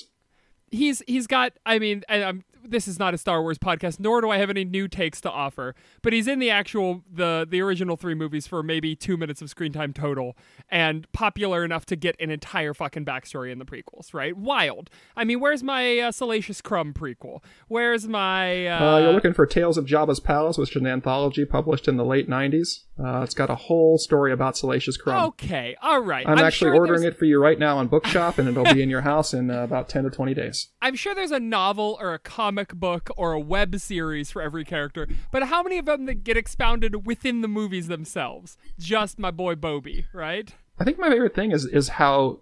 he's 0.72 1.02
he's 1.08 1.28
got 1.28 1.54
i 1.66 1.80
mean 1.80 2.04
and 2.08 2.24
I'm, 2.24 2.44
this 2.64 2.88
is 2.88 3.00
not 3.00 3.14
a 3.14 3.18
star 3.18 3.42
wars 3.42 3.58
podcast 3.58 4.00
nor 4.00 4.22
do 4.22 4.30
i 4.30 4.38
have 4.38 4.50
any 4.50 4.64
new 4.64 4.88
takes 4.88 5.20
to 5.22 5.30
offer 5.32 5.74
but 6.02 6.14
he's 6.14 6.28
in 6.28 6.40
the 6.40 6.50
actual 6.50 7.04
the 7.12 7.48
the 7.50 7.62
original 7.62 7.96
three 7.96 8.14
movies 8.16 8.46
for 8.48 8.62
maybe 8.62 8.96
two 8.96 9.18
minutes 9.18 9.42
of 9.42 9.50
screen 9.50 9.72
time 9.74 9.94
total 9.94 10.36
and 10.70 11.12
popular 11.12 11.64
enough 11.66 11.86
to 11.86 11.96
get 11.96 12.16
an 12.20 12.30
entire 12.30 12.74
fucking 12.74 13.06
backstory 13.06 13.52
in 13.52 13.60
the 13.60 13.66
prequels 13.66 14.14
right 14.14 14.36
wild 14.38 14.90
i 15.16 15.24
mean 15.24 15.40
where's 15.40 15.64
my 15.64 15.98
uh, 16.00 16.12
salacious 16.12 16.62
crumb 16.62 16.94
prequel 16.94 17.40
where's 17.68 18.08
my 18.08 18.68
uh, 18.68 18.96
Uh, 18.96 19.00
you're 19.00 19.14
looking 19.14 19.34
for 19.34 19.46
Tales 19.46 19.78
of 19.78 19.86
Jabba's 19.86 20.20
Palace, 20.20 20.58
which 20.58 20.72
is 20.72 20.76
an 20.82 20.88
anthology 20.88 21.46
published 21.46 21.88
in 21.88 21.98
the 21.98 22.06
late 22.06 22.30
90s. 22.30 22.86
Uh, 23.04 23.22
it's 23.24 23.34
got 23.34 23.50
a 23.50 23.56
whole 23.56 23.98
story 23.98 24.32
about 24.32 24.58
Salacious 24.58 24.98
Crumb. 24.98 25.26
okay 25.28 25.76
all 25.82 26.02
right 26.02 26.28
I'm, 26.28 26.38
actually 26.40 26.70
sure 26.72 26.76
ordering 26.76 27.02
there's- 27.02 27.16
it 27.16 27.20
for 27.20 27.26
you 27.26 27.40
right 27.42 27.58
now 27.58 27.78
on 27.78 27.88
Bookshop, 27.88 28.38
and 28.38 28.48
it'll 28.50 28.64
be 28.74 28.82
in 28.82 28.90
your 28.96 29.02
house 29.02 29.34
in 29.34 29.50
uh, 29.50 29.64
about 29.64 29.88
10 29.90 30.04
to 30.04 30.10
20 30.10 30.34
days. 30.34 30.68
I'm 30.82 30.96
sure 30.96 31.16
there's 31.16 31.32
a 31.32 31.40
novel 31.40 31.98
or 32.02 32.14
a 32.14 32.20
comic 32.20 32.49
book 32.52 33.10
or 33.18 33.34
a 33.34 33.40
web 33.40 33.80
series 33.80 34.32
for 34.32 34.42
every 34.42 34.66
character, 34.66 35.08
but 35.32 35.44
how 35.44 35.64
many 35.64 35.78
of 35.78 35.86
them 35.86 36.06
that 36.06 36.24
get 36.24 36.38
expounded 36.38 37.06
within 37.06 37.42
the 37.42 37.48
movies 37.48 37.88
themselves? 37.88 38.58
Just 38.78 39.20
my 39.20 39.32
boy 39.32 39.56
Bobby, 39.56 40.06
right? 40.14 40.54
I 40.80 40.84
think 40.84 41.00
my 41.00 41.10
favorite 41.10 41.36
thing 41.36 41.52
is 41.52 41.66
is 41.66 41.90
how 41.90 42.40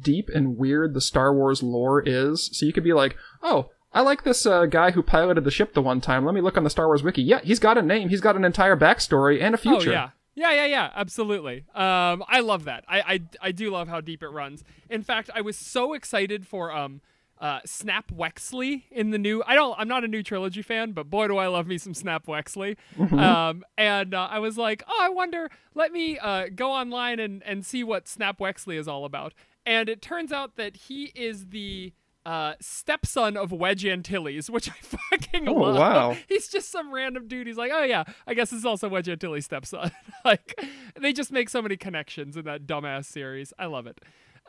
deep 0.00 0.28
and 0.28 0.56
weird 0.58 0.94
the 0.94 1.00
Star 1.00 1.32
Wars 1.34 1.62
lore 1.62 2.02
is. 2.04 2.50
So 2.52 2.66
you 2.66 2.72
could 2.72 2.84
be 2.84 2.92
like, 2.92 3.16
oh, 3.42 3.70
I 3.92 4.02
like 4.02 4.22
this 4.22 4.44
uh, 4.44 4.66
guy 4.66 4.90
who 4.90 5.02
piloted 5.02 5.44
the 5.44 5.50
ship 5.50 5.72
the 5.72 5.82
one 5.82 6.00
time. 6.00 6.24
Let 6.24 6.34
me 6.34 6.40
look 6.40 6.56
on 6.56 6.64
the 6.64 6.70
Star 6.70 6.86
Wars 6.86 7.02
wiki. 7.02 7.22
Yeah, 7.22 7.40
he's 7.42 7.58
got 7.58 7.78
a 7.78 7.82
name. 7.82 8.10
He's 8.10 8.20
got 8.20 8.36
an 8.36 8.44
entire 8.44 8.76
backstory 8.76 9.40
and 9.40 9.54
a 9.54 9.58
future. 9.58 9.90
Oh 9.90 9.92
yeah. 9.92 10.10
Yeah, 10.34 10.52
yeah, 10.52 10.66
yeah, 10.66 10.90
absolutely. 10.94 11.64
Um, 11.74 12.22
I 12.28 12.38
love 12.40 12.62
that. 12.66 12.84
I, 12.86 13.00
I, 13.00 13.20
I 13.42 13.50
do 13.50 13.72
love 13.72 13.88
how 13.88 14.00
deep 14.00 14.22
it 14.22 14.28
runs. 14.28 14.62
In 14.88 15.02
fact, 15.02 15.30
I 15.34 15.40
was 15.40 15.56
so 15.56 15.94
excited 15.94 16.46
for 16.46 16.70
um, 16.70 17.00
uh, 17.40 17.60
Snap 17.64 18.10
Wexley 18.10 18.82
in 18.90 19.10
the 19.10 19.18
new. 19.18 19.42
I 19.46 19.54
don't. 19.54 19.74
I'm 19.78 19.88
not 19.88 20.04
a 20.04 20.08
new 20.08 20.22
trilogy 20.22 20.62
fan, 20.62 20.92
but 20.92 21.08
boy, 21.08 21.28
do 21.28 21.36
I 21.36 21.46
love 21.46 21.66
me 21.66 21.78
some 21.78 21.94
Snap 21.94 22.26
Wexley. 22.26 22.76
Um, 22.98 23.64
and 23.76 24.14
uh, 24.14 24.28
I 24.30 24.38
was 24.40 24.58
like, 24.58 24.82
oh, 24.88 24.98
I 25.00 25.08
wonder. 25.08 25.48
Let 25.74 25.92
me 25.92 26.18
uh, 26.18 26.46
go 26.54 26.70
online 26.72 27.20
and 27.20 27.42
and 27.44 27.64
see 27.64 27.84
what 27.84 28.08
Snap 28.08 28.38
Wexley 28.38 28.76
is 28.78 28.88
all 28.88 29.04
about. 29.04 29.34
And 29.64 29.88
it 29.88 30.00
turns 30.02 30.32
out 30.32 30.56
that 30.56 30.76
he 30.76 31.12
is 31.14 31.48
the 31.48 31.92
uh, 32.26 32.54
stepson 32.60 33.36
of 33.36 33.52
Wedge 33.52 33.86
Antilles, 33.86 34.50
which 34.50 34.68
I 34.68 34.74
fucking 34.80 35.48
Oh, 35.48 35.52
love. 35.54 35.76
wow. 35.76 36.16
He's 36.28 36.48
just 36.48 36.70
some 36.70 36.92
random 36.92 37.28
dude. 37.28 37.46
He's 37.46 37.56
like, 37.56 37.70
oh 37.72 37.84
yeah, 37.84 38.04
I 38.26 38.34
guess 38.34 38.50
this 38.50 38.58
is 38.60 38.66
also 38.66 38.88
Wedge 38.88 39.08
Antilles' 39.08 39.44
stepson. 39.44 39.90
like, 40.24 40.60
they 41.00 41.12
just 41.12 41.30
make 41.32 41.48
so 41.48 41.62
many 41.62 41.76
connections 41.76 42.36
in 42.36 42.44
that 42.46 42.66
dumbass 42.66 43.04
series. 43.06 43.52
I 43.58 43.66
love 43.66 43.86
it. 43.86 44.00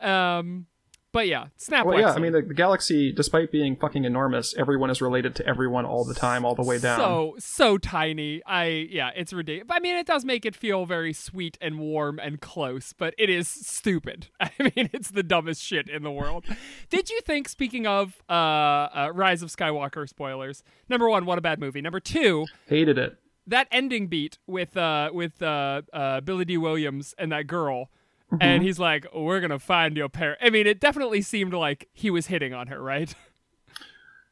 Um, 0.04 0.66
but 1.12 1.26
yeah, 1.26 1.46
Snap 1.56 1.86
Well, 1.86 1.98
yeah, 1.98 2.12
I 2.12 2.18
mean, 2.18 2.32
the, 2.32 2.42
the 2.42 2.54
galaxy, 2.54 3.12
despite 3.12 3.50
being 3.50 3.76
fucking 3.76 4.04
enormous, 4.04 4.54
everyone 4.56 4.90
is 4.90 5.02
related 5.02 5.34
to 5.36 5.46
everyone 5.46 5.84
all 5.84 6.04
the 6.04 6.14
time, 6.14 6.44
all 6.44 6.54
the 6.54 6.62
way 6.62 6.78
down. 6.78 6.98
So 7.00 7.34
so 7.38 7.78
tiny. 7.78 8.42
I 8.46 8.86
yeah, 8.90 9.10
it's 9.16 9.32
ridiculous. 9.32 9.68
I 9.70 9.80
mean, 9.80 9.96
it 9.96 10.06
does 10.06 10.24
make 10.24 10.46
it 10.46 10.54
feel 10.54 10.86
very 10.86 11.12
sweet 11.12 11.58
and 11.60 11.80
warm 11.80 12.20
and 12.20 12.40
close, 12.40 12.92
but 12.96 13.14
it 13.18 13.28
is 13.28 13.48
stupid. 13.48 14.28
I 14.40 14.50
mean, 14.58 14.90
it's 14.92 15.10
the 15.10 15.24
dumbest 15.24 15.62
shit 15.62 15.88
in 15.88 16.02
the 16.02 16.12
world. 16.12 16.44
Did 16.90 17.10
you 17.10 17.20
think? 17.22 17.48
Speaking 17.48 17.86
of 17.86 18.22
uh, 18.28 18.32
uh, 18.32 19.10
Rise 19.12 19.42
of 19.42 19.50
Skywalker 19.50 20.08
spoilers, 20.08 20.62
number 20.88 21.08
one, 21.08 21.26
what 21.26 21.38
a 21.38 21.40
bad 21.40 21.58
movie. 21.58 21.80
Number 21.80 22.00
two, 22.00 22.46
Hated 22.68 22.98
it. 22.98 23.18
that 23.46 23.66
ending 23.72 24.06
beat 24.06 24.38
with 24.46 24.76
uh 24.76 25.10
with 25.12 25.42
uh, 25.42 25.82
uh 25.92 26.20
Billy 26.20 26.44
Dee 26.44 26.58
Williams 26.58 27.14
and 27.18 27.32
that 27.32 27.48
girl. 27.48 27.90
And 28.32 28.40
mm-hmm. 28.40 28.62
he's 28.62 28.78
like, 28.78 29.06
"We're 29.14 29.40
gonna 29.40 29.58
find 29.58 29.96
your 29.96 30.08
parent." 30.08 30.38
I 30.42 30.50
mean, 30.50 30.66
it 30.66 30.80
definitely 30.80 31.22
seemed 31.22 31.52
like 31.52 31.88
he 31.92 32.10
was 32.10 32.26
hitting 32.26 32.54
on 32.54 32.68
her, 32.68 32.80
right? 32.80 33.12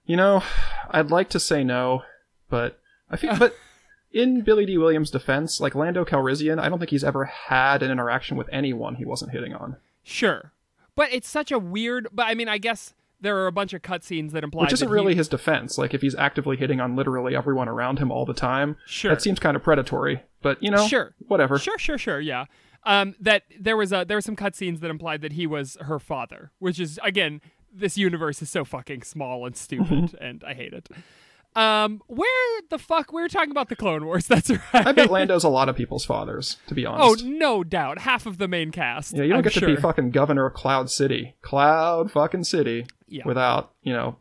You 0.07 0.17
know, 0.17 0.43
I'd 0.91 1.11
like 1.11 1.31
to 1.31 1.41
say 1.41 1.65
no, 1.65 2.03
but 2.49 2.81
I 3.11 3.17
feel, 3.17 3.37
but 3.37 3.57
in 4.13 4.43
Billy 4.43 4.65
Dee 4.65 4.79
Williams' 4.79 5.11
defense, 5.11 5.61
like 5.61 5.75
Lando 5.75 6.05
Calrissian, 6.05 6.59
I 6.59 6.69
don't 6.69 6.79
think 6.79 6.91
he's 6.91 7.05
ever 7.05 7.25
had 7.25 7.83
an 7.83 7.91
interaction 7.91 8.37
with 8.37 8.49
anyone 8.53 8.95
he 8.95 9.05
wasn't 9.05 9.33
hitting 9.33 9.53
on. 9.53 9.77
Sure, 10.03 10.53
but 10.95 11.13
it's 11.13 11.29
such 11.29 11.51
a 11.51 11.59
weird. 11.59 12.09
But 12.13 12.27
I 12.27 12.35
mean, 12.35 12.49
I 12.49 12.59
guess 12.59 12.95
there 13.21 13.37
are 13.39 13.47
a 13.47 13.53
bunch 13.53 13.73
of 13.73 13.83
cutscenes 13.83 14.31
that 14.33 14.45
imply 14.45 14.63
Which 14.63 14.73
isn't 14.73 14.89
really 14.89 15.15
he, 15.15 15.19
his 15.19 15.29
defense. 15.29 15.77
Like 15.77 15.93
if 15.93 16.03
he's 16.03 16.15
actively 16.15 16.57
hitting 16.57 16.81
on 16.81 16.97
literally 16.97 17.35
everyone 17.35 17.69
around 17.69 17.99
him 17.99 18.11
all 18.13 18.25
the 18.25 18.35
time, 18.35 18.77
Sure. 18.87 19.11
that 19.11 19.23
seems 19.23 19.39
kind 19.39 19.57
of 19.57 19.63
predatory. 19.63 20.23
But 20.41 20.63
you 20.63 20.71
know, 20.71 20.87
Sure. 20.87 21.15
whatever. 21.27 21.59
Sure, 21.59 21.79
sure, 21.79 21.99
sure. 21.99 22.21
Yeah. 22.21 22.45
Um, 22.89 23.15
that 23.21 23.43
there 23.61 23.77
was 23.77 23.93
a 23.93 24.05
there 24.09 24.17
were 24.17 24.23
some 24.23 24.35
cutscenes 24.37 24.81
that 24.81 24.91
implied 24.91 25.21
that 25.21 25.33
he 25.33 25.47
was 25.47 25.77
her 25.83 25.99
father, 25.99 26.51
which 26.59 26.81
is 26.81 26.99
again, 27.05 27.41
this 27.73 27.99
universe 27.99 28.41
is 28.41 28.49
so 28.51 28.65
fucking 28.65 29.03
small 29.03 29.45
and 29.47 29.55
stupid, 29.57 29.87
Mm-hmm. 29.89 30.25
and 30.25 30.43
I 30.45 30.55
hate 30.55 30.73
it. 30.73 30.89
Um, 31.57 32.03
where 32.07 32.61
the 32.71 32.79
fuck 32.79 33.13
we 33.13 33.21
were 33.21 33.29
talking 33.29 33.51
about 33.51 33.69
the 33.69 33.75
Clone 33.77 34.07
Wars? 34.07 34.27
That's 34.29 34.49
right. 34.51 34.61
I 34.73 34.93
bet 34.93 35.11
Lando's 35.11 35.45
a 35.45 35.49
lot 35.49 35.69
of 35.69 35.77
people's 35.77 36.05
fathers, 36.05 36.57
to 36.69 36.75
be 36.75 36.87
honest. 36.87 37.25
Oh, 37.25 37.29
no 37.29 37.65
doubt, 37.65 37.99
half 38.01 38.27
of 38.27 38.39
the 38.39 38.47
main 38.49 38.71
cast. 38.71 39.15
yeah, 39.15 39.23
you 39.23 39.29
don't 39.31 39.39
I'm 39.39 39.43
get 39.45 39.55
sure. 39.55 39.69
to 39.69 39.75
be 39.75 39.81
fucking 39.81 40.11
governor 40.13 40.47
of 40.47 40.55
Cloud 40.55 40.91
City, 40.91 41.35
Cloud 41.43 42.11
fucking 42.13 42.45
City, 42.45 42.87
Yeah. 43.09 43.25
without 43.27 43.73
you 43.83 43.93
know 43.93 44.17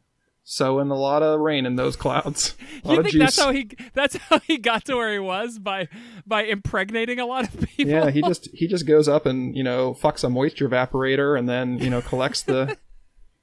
sowing 0.49 0.89
a 0.89 0.95
lot 0.95 1.21
of 1.21 1.41
rain 1.41 1.65
in 1.65 1.75
those 1.75 1.97
clouds. 1.97 2.55
You 2.85 3.03
think 3.03 3.17
that's 3.17 3.37
how 3.37 3.51
he 3.51 3.69
that's 3.93 4.15
how 4.29 4.39
he 4.39 4.57
got 4.57 4.85
to 4.85 4.95
where 4.95 5.11
he 5.11 5.19
was 5.19 5.59
by 5.59 5.89
by 6.25 6.43
impregnating 6.43 7.19
a 7.19 7.25
lot 7.25 7.43
of 7.53 7.67
people? 7.69 7.91
Yeah, 7.91 8.09
he 8.11 8.21
just 8.21 8.47
he 8.53 8.65
just 8.65 8.87
goes 8.87 9.09
up 9.09 9.25
and 9.25 9.55
you 9.57 9.63
know 9.63 9.93
fucks 9.93 10.23
a 10.23 10.29
moisture 10.29 10.69
evaporator 10.69 11.37
and 11.37 11.49
then 11.49 11.79
you 11.79 11.89
know 11.89 12.01
collects 12.01 12.43
the 12.43 12.77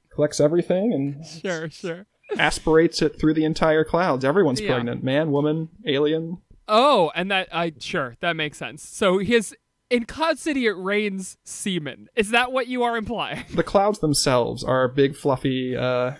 collects 0.09 0.39
everything 0.39 0.93
and 0.93 1.23
sure, 1.25 1.69
sure. 1.69 2.07
aspirates 2.39 3.03
it 3.03 3.19
through 3.19 3.35
the 3.35 3.45
entire 3.45 3.83
clouds. 3.83 4.25
Everyone's 4.25 4.61
Yeah. 4.61 4.73
pregnant, 4.73 5.03
man, 5.03 5.31
woman, 5.31 5.69
alien. 5.85 6.39
Oh, 6.67 7.11
and 7.13 7.29
that 7.29 7.49
I 7.53 7.73
sure 7.79 8.15
that 8.21 8.35
makes 8.35 8.57
sense. 8.57 8.81
So 8.81 9.19
his 9.19 9.55
in 9.91 10.05
Cloud 10.05 10.39
City 10.39 10.65
it 10.65 10.75
rains 10.75 11.37
semen. 11.43 12.07
Is 12.15 12.31
that 12.31 12.51
what 12.51 12.65
you 12.67 12.81
are 12.81 12.97
implying? 12.97 13.43
The 13.53 13.63
clouds 13.63 13.99
themselves 13.99 14.63
are 14.63 14.87
big 14.87 15.15
fluffy 15.15 15.75
uh, 15.75 16.13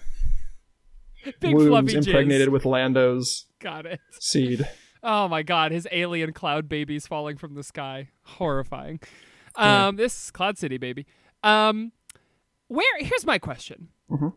Big 1.40 1.54
wombs 1.56 1.68
fluffy 1.68 1.88
jizz. 1.94 2.08
impregnated 2.08 2.50
with 2.50 2.66
Lando's 2.66 3.46
Got 3.60 3.86
it. 3.86 4.00
seed. 4.20 4.68
Oh 5.08 5.28
my 5.28 5.44
god, 5.44 5.72
his 5.72 5.88
alien 5.92 6.34
cloud 6.34 6.68
babies 6.68 7.06
falling 7.06 7.38
from 7.38 7.54
the 7.54 7.62
sky. 7.62 8.10
Horrifying. 8.24 9.00
Um 9.56 9.98
this 9.98 10.24
is 10.26 10.32
Cloud 10.32 10.58
City 10.58 10.80
baby. 10.80 11.06
Um 11.44 11.92
where 12.70 12.88
here's 12.98 13.24
my 13.24 13.38
question. 13.38 13.90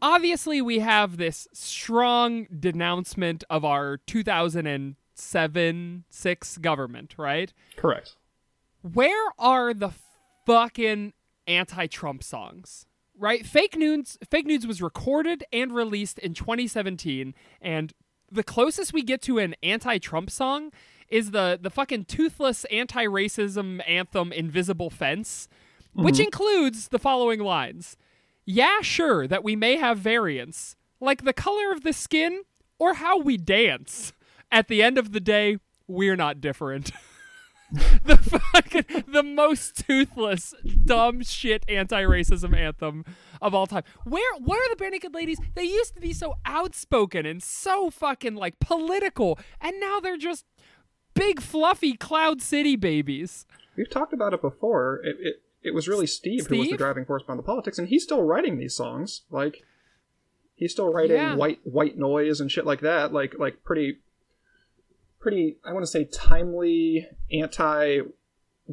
Obviously 0.02 0.60
we 0.60 0.80
have 0.80 1.16
this 1.16 1.48
strong 1.54 2.46
denouncement 2.60 3.44
of 3.48 3.64
our 3.64 3.96
2007 3.96 6.04
6 6.10 6.58
government, 6.58 7.14
right? 7.16 7.54
Correct. 7.76 8.16
where 8.82 9.32
are 9.38 9.72
the 9.72 9.92
fucking 10.46 11.14
anti-Trump 11.46 12.22
songs? 12.22 12.84
Right? 13.18 13.44
Fake 13.44 13.76
Nudes 13.76 14.16
Fake 14.30 14.46
Nudes 14.46 14.66
was 14.66 14.80
recorded 14.80 15.44
and 15.52 15.74
released 15.74 16.18
in 16.20 16.34
2017 16.34 17.34
and 17.60 17.92
the 18.30 18.44
closest 18.44 18.92
we 18.92 19.02
get 19.02 19.22
to 19.22 19.38
an 19.38 19.54
anti-Trump 19.62 20.30
song 20.30 20.70
is 21.08 21.30
the 21.30 21.58
the 21.60 21.70
fucking 21.70 22.04
toothless 22.04 22.64
anti-racism 22.66 23.80
anthem 23.88 24.32
"Invisible 24.32 24.90
Fence," 24.90 25.48
mm-hmm. 25.90 26.04
which 26.04 26.20
includes 26.20 26.88
the 26.88 26.98
following 26.98 27.40
lines: 27.40 27.96
"Yeah, 28.44 28.80
sure 28.82 29.26
that 29.26 29.42
we 29.42 29.56
may 29.56 29.76
have 29.76 29.98
variants, 29.98 30.76
like 31.00 31.24
the 31.24 31.32
color 31.32 31.72
of 31.72 31.82
the 31.82 31.92
skin 31.92 32.42
or 32.78 32.94
how 32.94 33.18
we 33.18 33.36
dance. 33.36 34.12
At 34.50 34.68
the 34.68 34.82
end 34.82 34.98
of 34.98 35.12
the 35.12 35.20
day, 35.20 35.58
we're 35.86 36.16
not 36.16 36.40
different." 36.40 36.92
the 38.04 38.16
fucking 38.16 39.04
the 39.12 39.22
most 39.22 39.86
toothless 39.86 40.54
dumb 40.84 41.22
shit 41.22 41.64
anti-racism 41.68 42.56
anthem 42.56 43.04
of 43.42 43.54
all 43.54 43.66
time. 43.66 43.82
Where 44.04 44.22
where 44.42 44.58
are 44.60 44.74
the 44.74 44.82
Barenaked 44.82 45.14
Ladies? 45.14 45.38
They 45.54 45.64
used 45.64 45.94
to 45.94 46.00
be 46.00 46.12
so 46.12 46.34
outspoken 46.46 47.26
and 47.26 47.42
so 47.42 47.90
fucking 47.90 48.34
like 48.34 48.58
political, 48.58 49.38
and 49.60 49.78
now 49.80 50.00
they're 50.00 50.16
just 50.16 50.44
big 51.14 51.40
fluffy 51.40 51.94
cloud 51.94 52.40
city 52.40 52.76
babies. 52.76 53.44
We've 53.76 53.90
talked 53.90 54.12
about 54.12 54.32
it 54.34 54.40
before. 54.40 55.00
It, 55.04 55.16
it, 55.20 55.42
it 55.62 55.74
was 55.74 55.88
really 55.88 56.06
Steve, 56.06 56.46
who 56.46 56.58
was 56.58 56.70
the 56.70 56.76
driving 56.76 57.04
force 57.04 57.22
behind 57.22 57.38
the 57.38 57.42
politics, 57.44 57.78
and 57.78 57.88
he's 57.88 58.02
still 58.04 58.22
writing 58.22 58.58
these 58.58 58.74
songs. 58.74 59.22
Like, 59.30 59.62
he's 60.54 60.72
still 60.72 60.92
writing 60.92 61.16
Yeah. 61.16 61.34
white 61.36 61.58
white 61.64 61.98
noise 61.98 62.40
and 62.40 62.50
shit 62.50 62.64
like 62.64 62.80
that. 62.80 63.12
Like 63.12 63.34
like 63.38 63.62
pretty, 63.64 63.98
pretty. 65.20 65.56
I 65.64 65.72
want 65.72 65.84
to 65.84 65.90
say 65.90 66.04
timely 66.04 67.08
anti 67.32 68.00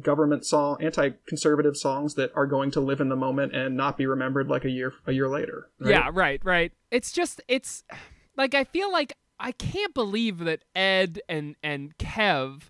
government 0.00 0.44
song, 0.44 0.78
anti 0.80 1.10
conservative 1.26 1.76
songs 1.76 2.14
that 2.14 2.32
are 2.34 2.46
going 2.46 2.70
to 2.72 2.80
live 2.80 3.00
in 3.00 3.08
the 3.08 3.16
moment 3.16 3.54
and 3.54 3.76
not 3.76 3.96
be 3.96 4.06
remembered 4.06 4.48
like 4.48 4.64
a 4.64 4.70
year 4.70 4.92
a 5.06 5.12
year 5.12 5.28
later. 5.28 5.68
right? 5.80 5.90
Yeah, 5.90 6.10
right, 6.12 6.40
right. 6.44 6.72
It's 6.90 7.12
just 7.12 7.40
it's 7.48 7.84
like 8.36 8.54
I 8.54 8.64
feel 8.64 8.90
like 8.90 9.14
I 9.38 9.52
can't 9.52 9.94
believe 9.94 10.40
that 10.40 10.64
Ed 10.74 11.20
and 11.28 11.56
and 11.62 11.96
Kev 11.98 12.62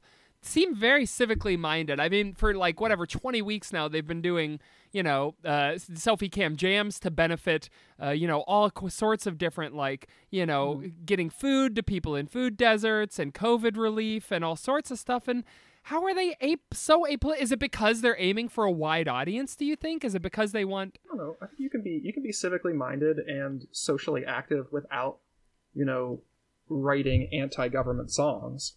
seem 0.42 0.74
very 0.74 1.04
civically 1.04 1.58
minded. 1.58 2.00
I 2.00 2.08
mean, 2.08 2.34
for 2.34 2.54
like 2.54 2.80
whatever 2.80 3.06
20 3.06 3.42
weeks 3.42 3.72
now 3.72 3.88
they've 3.88 4.06
been 4.06 4.22
doing, 4.22 4.60
you 4.96 5.02
know, 5.02 5.34
uh 5.44 5.72
selfie 6.06 6.32
cam 6.32 6.56
jams 6.56 6.98
to 7.00 7.10
benefit 7.10 7.68
uh 8.02 8.10
you 8.10 8.26
know 8.26 8.40
all 8.52 8.70
sorts 8.88 9.26
of 9.26 9.36
different 9.36 9.74
like, 9.74 10.08
you 10.30 10.46
know, 10.46 10.82
getting 11.04 11.30
food 11.30 11.76
to 11.76 11.82
people 11.82 12.16
in 12.16 12.26
food 12.26 12.56
deserts 12.56 13.18
and 13.18 13.34
covid 13.34 13.76
relief 13.76 14.32
and 14.34 14.42
all 14.44 14.56
sorts 14.56 14.90
of 14.90 14.98
stuff 14.98 15.28
and 15.28 15.44
how 15.90 16.02
are 16.04 16.14
they 16.14 16.34
ape 16.40 16.74
so 16.74 17.04
apolitical? 17.08 17.38
Is 17.40 17.52
it 17.52 17.60
because 17.60 18.00
they're 18.00 18.16
aiming 18.18 18.48
for 18.48 18.64
a 18.64 18.72
wide 18.72 19.06
audience? 19.06 19.54
Do 19.54 19.64
you 19.64 19.76
think? 19.76 20.04
Is 20.04 20.16
it 20.16 20.22
because 20.22 20.50
they 20.50 20.64
want? 20.64 20.98
I 21.04 21.08
don't 21.08 21.18
know. 21.18 21.36
I 21.40 21.46
think 21.46 21.60
you 21.60 21.70
can 21.70 21.82
be 21.82 22.00
you 22.02 22.12
can 22.12 22.24
be 22.24 22.32
civically 22.32 22.74
minded 22.74 23.18
and 23.18 23.66
socially 23.70 24.24
active 24.24 24.66
without, 24.72 25.18
you 25.74 25.84
know, 25.84 26.22
writing 26.68 27.28
anti-government 27.32 28.10
songs 28.10 28.74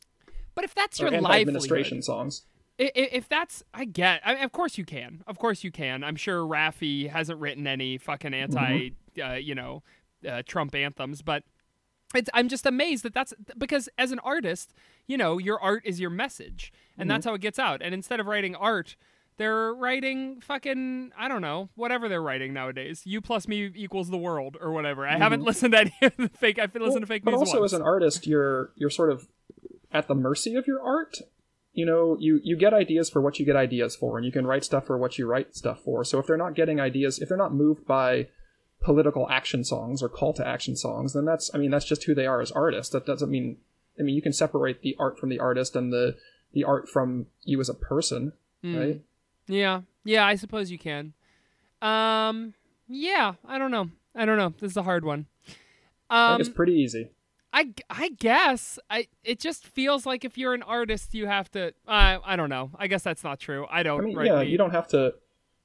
But 0.54 0.64
if 0.66 0.76
that's 0.76 1.00
your 1.00 1.12
anti-administration 1.12 2.04
songs. 2.04 2.44
If 2.80 3.28
that's 3.28 3.62
I 3.74 3.84
get 3.84 4.22
I 4.26 4.36
of 4.36 4.54
course 4.54 4.78
you 4.78 4.86
can. 4.86 5.22
Of 5.28 5.38
course 5.38 5.64
you 5.64 5.72
can. 5.72 6.04
I'm 6.04 6.16
sure 6.16 6.42
Raffi 6.44 7.10
hasn't 7.10 7.40
written 7.40 7.68
any 7.68 7.98
fucking 7.98 8.34
anti 8.34 8.92
uh, 9.22 9.34
you 9.34 9.54
know 9.54 9.84
uh, 10.28 10.44
Trump 10.46 10.74
anthems 10.74 11.22
but 11.22 11.44
it's 12.16 12.30
I'm 12.34 12.48
just 12.48 12.66
amazed 12.66 13.04
that 13.04 13.14
that's 13.14 13.34
because 13.58 13.90
as 13.98 14.14
an 14.14 14.20
artist 14.20 14.74
you 15.08 15.18
know 15.18 15.38
your 15.38 15.60
art 15.60 15.84
is 15.86 16.00
your 16.00 16.10
message 16.10 16.72
and 16.98 17.10
that's 17.10 17.26
how 17.26 17.34
it 17.34 17.42
gets 17.42 17.60
out. 17.60 17.82
And 17.82 17.94
instead 17.94 18.22
of 18.22 18.28
writing 18.28 18.56
art 18.56 18.96
they're 19.36 19.74
writing 19.74 20.40
fucking 20.40 21.12
I 21.18 21.28
don't 21.28 21.42
know 21.42 21.70
whatever 21.76 22.08
they're 22.08 22.22
writing 22.22 22.54
nowadays. 22.54 23.02
You 23.04 23.20
plus 23.20 23.46
me 23.46 23.72
equals 23.76 24.10
the 24.10 24.18
world 24.18 24.56
or 24.60 24.72
whatever. 24.72 25.06
I 25.06 25.18
haven't 25.18 25.44
listened 25.44 25.74
to 25.74 25.80
any 25.80 25.94
of 26.02 26.14
the 26.18 26.30
fake 26.30 26.60
I've 26.60 26.74
listened 26.74 27.02
to 27.02 27.08
fake 27.08 27.26
but 27.26 27.34
also 27.34 27.60
once. 27.60 27.74
as 27.74 27.80
an 27.80 27.86
artist 27.86 28.26
you're 28.26 28.72
you're 28.78 28.90
sort 28.90 29.12
of 29.12 29.28
at 29.92 30.08
the 30.08 30.16
mercy 30.16 30.56
of 30.56 30.66
your 30.66 30.82
art 30.82 31.18
you 31.74 31.86
know 31.86 32.18
you 32.20 32.40
you 32.44 32.56
get 32.58 32.74
ideas 32.74 33.10
for 33.10 33.22
what 33.22 33.40
you 33.40 33.46
get 33.46 33.56
ideas 33.56 33.96
for 33.96 34.18
and 34.18 34.26
you 34.26 34.32
can 34.32 34.46
write 34.48 34.64
stuff 34.64 34.86
for 34.86 34.98
what 34.98 35.18
you 35.18 35.26
write 35.28 35.56
stuff 35.56 35.82
for 35.84 36.04
so 36.04 36.20
if 36.20 36.26
they're 36.28 36.38
not 36.38 36.56
getting 36.56 36.80
ideas 36.80 37.20
if 37.20 37.30
they're 37.30 37.38
not 37.38 37.54
moved 37.54 37.86
by 37.86 38.28
political 38.82 39.30
action 39.30 39.64
songs 39.64 40.02
or 40.02 40.10
call 40.10 40.34
to 40.34 40.46
action 40.48 40.76
songs 40.76 41.14
then 41.14 41.26
that's 41.26 41.52
i 41.54 41.58
mean 41.58 41.70
that's 41.72 41.86
just 41.86 42.04
who 42.06 42.16
they 42.16 42.26
are 42.26 42.42
as 42.42 42.52
artists 42.52 42.92
that 42.94 43.06
doesn't 43.06 43.30
mean 43.30 43.58
i 44.00 44.04
mean 44.04 44.16
you 44.16 44.22
can 44.22 44.34
separate 44.34 44.82
the 44.82 44.96
art 45.00 45.20
from 45.20 45.30
the 45.30 45.40
artist 45.40 45.76
and 45.76 45.92
the 45.94 46.16
the 46.54 46.64
art 46.64 46.90
from 46.90 47.28
you 47.44 47.60
as 47.60 47.70
a 47.70 47.74
person 47.74 48.34
Hmm. 48.64 48.76
right 48.78 49.02
Yeah, 49.48 49.82
yeah, 50.04 50.26
I 50.26 50.36
suppose 50.36 50.70
you 50.72 50.78
can. 50.78 51.14
Um, 51.82 52.54
yeah, 52.88 53.34
I 53.48 53.58
don't 53.58 53.72
know. 53.72 53.90
I 54.16 54.26
don't 54.26 54.38
know. 54.38 54.54
This 54.60 54.72
is 54.72 54.78
a 54.78 54.84
hard 54.84 55.06
one. 55.06 55.28
I 56.10 56.32
Um, 56.34 56.38
think 56.38 56.48
it's 56.48 56.56
pretty 56.56 56.74
easy 56.74 57.10
I, 57.52 57.74
I 57.90 58.10
guess 58.10 58.78
I. 58.90 59.08
It 59.24 59.40
just 59.40 59.66
feels 59.66 60.06
like 60.06 60.24
if 60.24 60.38
you're 60.38 60.54
an 60.54 60.64
artist, 60.64 61.14
you 61.14 61.26
have 61.28 61.50
to. 61.52 61.74
I 61.88 62.20
I 62.24 62.36
don't 62.36 62.50
know. 62.50 62.72
I 62.78 62.88
guess 62.88 63.04
that's 63.04 63.24
not 63.24 63.40
true. 63.40 63.66
I 63.72 63.84
don't. 63.84 64.02
I 64.02 64.04
mean, 64.04 64.26
yeah, 64.26 64.40
me- 64.42 64.50
you 64.50 64.58
don't 64.58 64.72
have 64.72 64.88
to. 64.90 65.14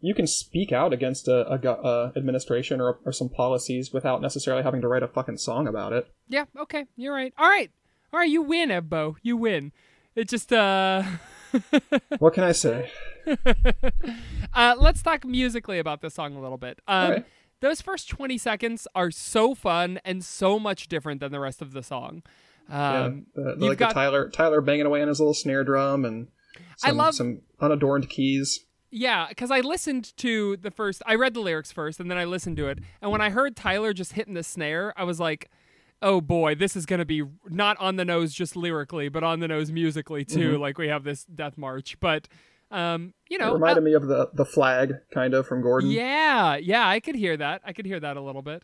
You 0.01 0.14
can 0.14 0.27
speak 0.27 0.70
out 0.70 0.92
against 0.92 1.29
a, 1.29 1.47
a, 1.51 1.70
uh 1.73 2.12
administration 2.14 2.79
or, 2.81 2.99
or 3.07 3.12
some 3.12 3.31
policies 3.31 3.90
without 3.92 4.20
necessarily 4.20 4.62
having 4.62 4.83
to 4.83 4.88
write 4.88 5.03
a 5.03 5.09
fucking 5.09 5.38
song 5.38 5.66
about 5.66 5.92
it. 5.94 6.07
Yeah. 6.29 6.44
Okay. 6.59 6.87
You're 6.97 7.14
right. 7.14 7.33
All 7.38 7.49
right. 7.49 7.70
All 8.12 8.20
right. 8.20 8.29
You 8.29 8.42
win, 8.42 8.68
Ebbo. 8.68 9.16
You 9.23 9.37
win. 9.37 9.73
It 10.14 10.29
just 10.29 10.53
uh. 10.53 11.03
What 12.18 12.35
can 12.35 12.42
I 12.44 12.53
say? 12.53 12.90
uh, 14.55 14.75
let's 14.77 15.03
talk 15.03 15.25
musically 15.25 15.79
about 15.79 16.01
this 16.01 16.14
song 16.14 16.35
a 16.37 16.40
little 16.40 16.59
bit. 16.59 16.81
Um, 16.88 17.12
Okay. 17.12 17.25
Those 17.64 17.81
first 17.81 18.11
20 18.11 18.37
seconds 18.37 18.87
are 18.94 19.11
so 19.11 19.55
fun 19.55 19.98
and 20.05 20.22
so 20.22 20.59
much 20.59 20.87
different 20.87 21.20
than 21.20 21.33
the 21.33 21.40
rest 21.40 21.62
of 21.62 21.72
the 21.72 21.83
song. 21.83 22.22
Um, 22.68 23.27
yeah, 23.35 23.42
the, 23.42 23.55
the, 23.57 23.66
like 23.68 23.79
got- 23.79 23.88
the 23.88 23.94
Tyler 23.94 24.29
Tyler 24.29 24.61
banging 24.61 24.85
away 24.85 25.00
on 25.00 25.09
his 25.09 25.18
little 25.18 25.33
snare 25.33 25.64
drum 25.64 26.05
and 26.05 26.29
I 26.83 26.90
love- 26.90 27.14
some 27.14 27.40
unadorned 27.61 28.11
keys. 28.11 28.66
Yeah, 28.90 29.29
because 29.31 29.50
I 29.50 29.61
listened 29.61 30.14
to 30.18 30.59
the 30.59 30.70
first, 30.70 31.03
I 31.07 31.14
read 31.14 31.33
the 31.33 31.40
lyrics 31.40 31.72
first 31.72 32.00
and 32.00 32.11
then 32.11 32.18
I 32.18 32.27
listened 32.27 32.59
to 32.59 32.68
it. 32.68 32.81
And 33.00 33.11
when 33.11 33.22
I 33.22 33.31
heard 33.31 33.57
Tyler 33.57 33.94
just 33.94 34.12
hitting 34.12 34.35
the 34.35 34.42
snare, 34.42 34.92
I 34.94 35.05
was 35.05 35.18
like, 35.18 35.50
oh 36.03 36.20
boy, 36.20 36.55
this 36.55 36.77
is 36.77 36.85
going 36.85 36.98
to 36.98 37.07
be 37.07 37.22
not 37.48 37.79
on 37.81 37.96
the 37.96 38.05
nose 38.05 38.35
just 38.35 38.57
lyrically, 38.57 39.09
but 39.09 39.24
on 39.24 39.40
the 39.40 39.48
nose 39.48 39.72
musically 39.72 40.27
too. 40.27 40.59
Like 40.59 40.77
we 40.77 40.88
have 40.88 41.03
this 41.03 41.24
Death 41.24 41.57
March. 41.57 41.98
But, 41.98 42.29
um, 42.75 43.15
you 43.29 43.39
Mm-hmm. 43.39 43.43
It 43.43 43.47
know, 43.47 43.55
reminded 43.55 43.79
uh, 43.79 43.85
me 43.85 43.93
of 43.95 44.07
the 44.07 44.31
the 44.35 44.45
flag 44.45 44.95
kind 45.13 45.33
of 45.35 45.47
from 45.47 45.63
Gordon. 45.63 45.91
Yeah, 45.91 46.57
yeah, 46.57 46.87
I 46.87 47.01
could 47.01 47.15
hear 47.15 47.37
that. 47.37 47.63
I 47.65 47.73
could 47.73 47.87
hear 47.87 48.01
that 48.01 48.17
a 48.17 48.21
little 48.21 48.43
bit. 48.43 48.63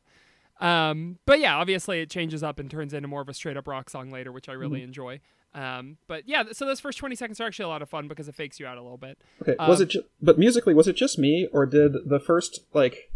Um, 0.61 1.19
but 1.25 1.41
yeah, 1.41 1.57
obviously 1.57 2.01
it 2.01 2.11
changes 2.11 2.43
up 2.43 2.59
and 2.59 2.71
turns 2.71 2.93
into 2.93 3.09
more 3.09 3.23
of 3.23 3.29
a 3.31 3.35
straight 3.35 3.57
up 3.57 3.67
rock 3.67 3.89
song 3.89 4.11
later, 4.11 4.31
which 4.33 4.49
I 4.49 4.53
really 4.53 4.81
Mm-hmm. 4.81 4.85
enjoy. 4.89 5.21
Um, 5.55 5.97
but 6.07 6.29
yeah, 6.29 6.45
so 6.53 6.65
those 6.67 6.79
first 6.81 6.99
20 6.99 7.17
seconds 7.17 7.41
are 7.41 7.47
actually 7.47 7.65
a 7.65 7.69
lot 7.69 7.83
of 7.83 7.89
fun 7.89 8.07
because 8.09 8.29
it 8.29 8.35
fakes 8.37 8.61
you 8.61 8.67
out 8.67 8.77
a 8.79 8.83
little 8.83 8.99
bit. 8.99 9.19
Okay, 9.43 9.57
was 9.59 9.81
Um, 9.81 9.85
it? 9.85 9.89
Ju- 9.89 10.05
but 10.21 10.39
musically, 10.39 10.75
was 10.75 10.87
it 10.87 10.95
just 10.97 11.19
me, 11.19 11.49
or 11.53 11.67
did 11.67 11.93
the 12.09 12.21
first 12.21 12.61
like, 12.75 13.11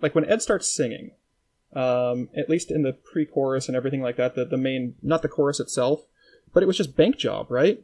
like 0.00 0.14
when 0.14 0.24
Ed 0.24 0.40
starts 0.42 0.70
singing, 0.74 1.10
um, 1.74 2.28
at 2.36 2.48
least 2.48 2.70
in 2.70 2.82
the 2.82 2.92
pre-chorus 2.92 3.66
and 3.68 3.76
everything 3.76 4.00
like 4.00 4.16
that, 4.16 4.34
the 4.36 4.44
the 4.46 4.56
main, 4.56 4.94
not 5.02 5.20
the 5.22 5.28
chorus 5.28 5.60
itself, 5.60 6.06
but 6.54 6.62
it 6.62 6.66
was 6.66 6.76
just 6.78 6.96
bank 6.96 7.16
job, 7.18 7.50
right? 7.50 7.82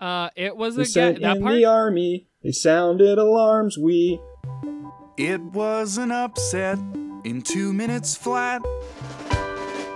Uh, 0.00 0.28
it 0.36 0.56
was 0.56 0.76
We 0.76 0.82
a 0.82 0.86
sent 0.86 1.20
ga- 1.20 1.28
that 1.28 1.36
in 1.38 1.42
part. 1.42 1.54
the 1.56 1.64
army. 1.64 2.26
They 2.42 2.52
sounded 2.52 3.18
alarms. 3.18 3.78
We 3.78 4.20
It 5.16 5.40
was 5.42 5.96
an 5.98 6.10
upset 6.12 6.78
in 7.24 7.42
two 7.42 7.72
minutes 7.72 8.14
flat. 8.16 8.62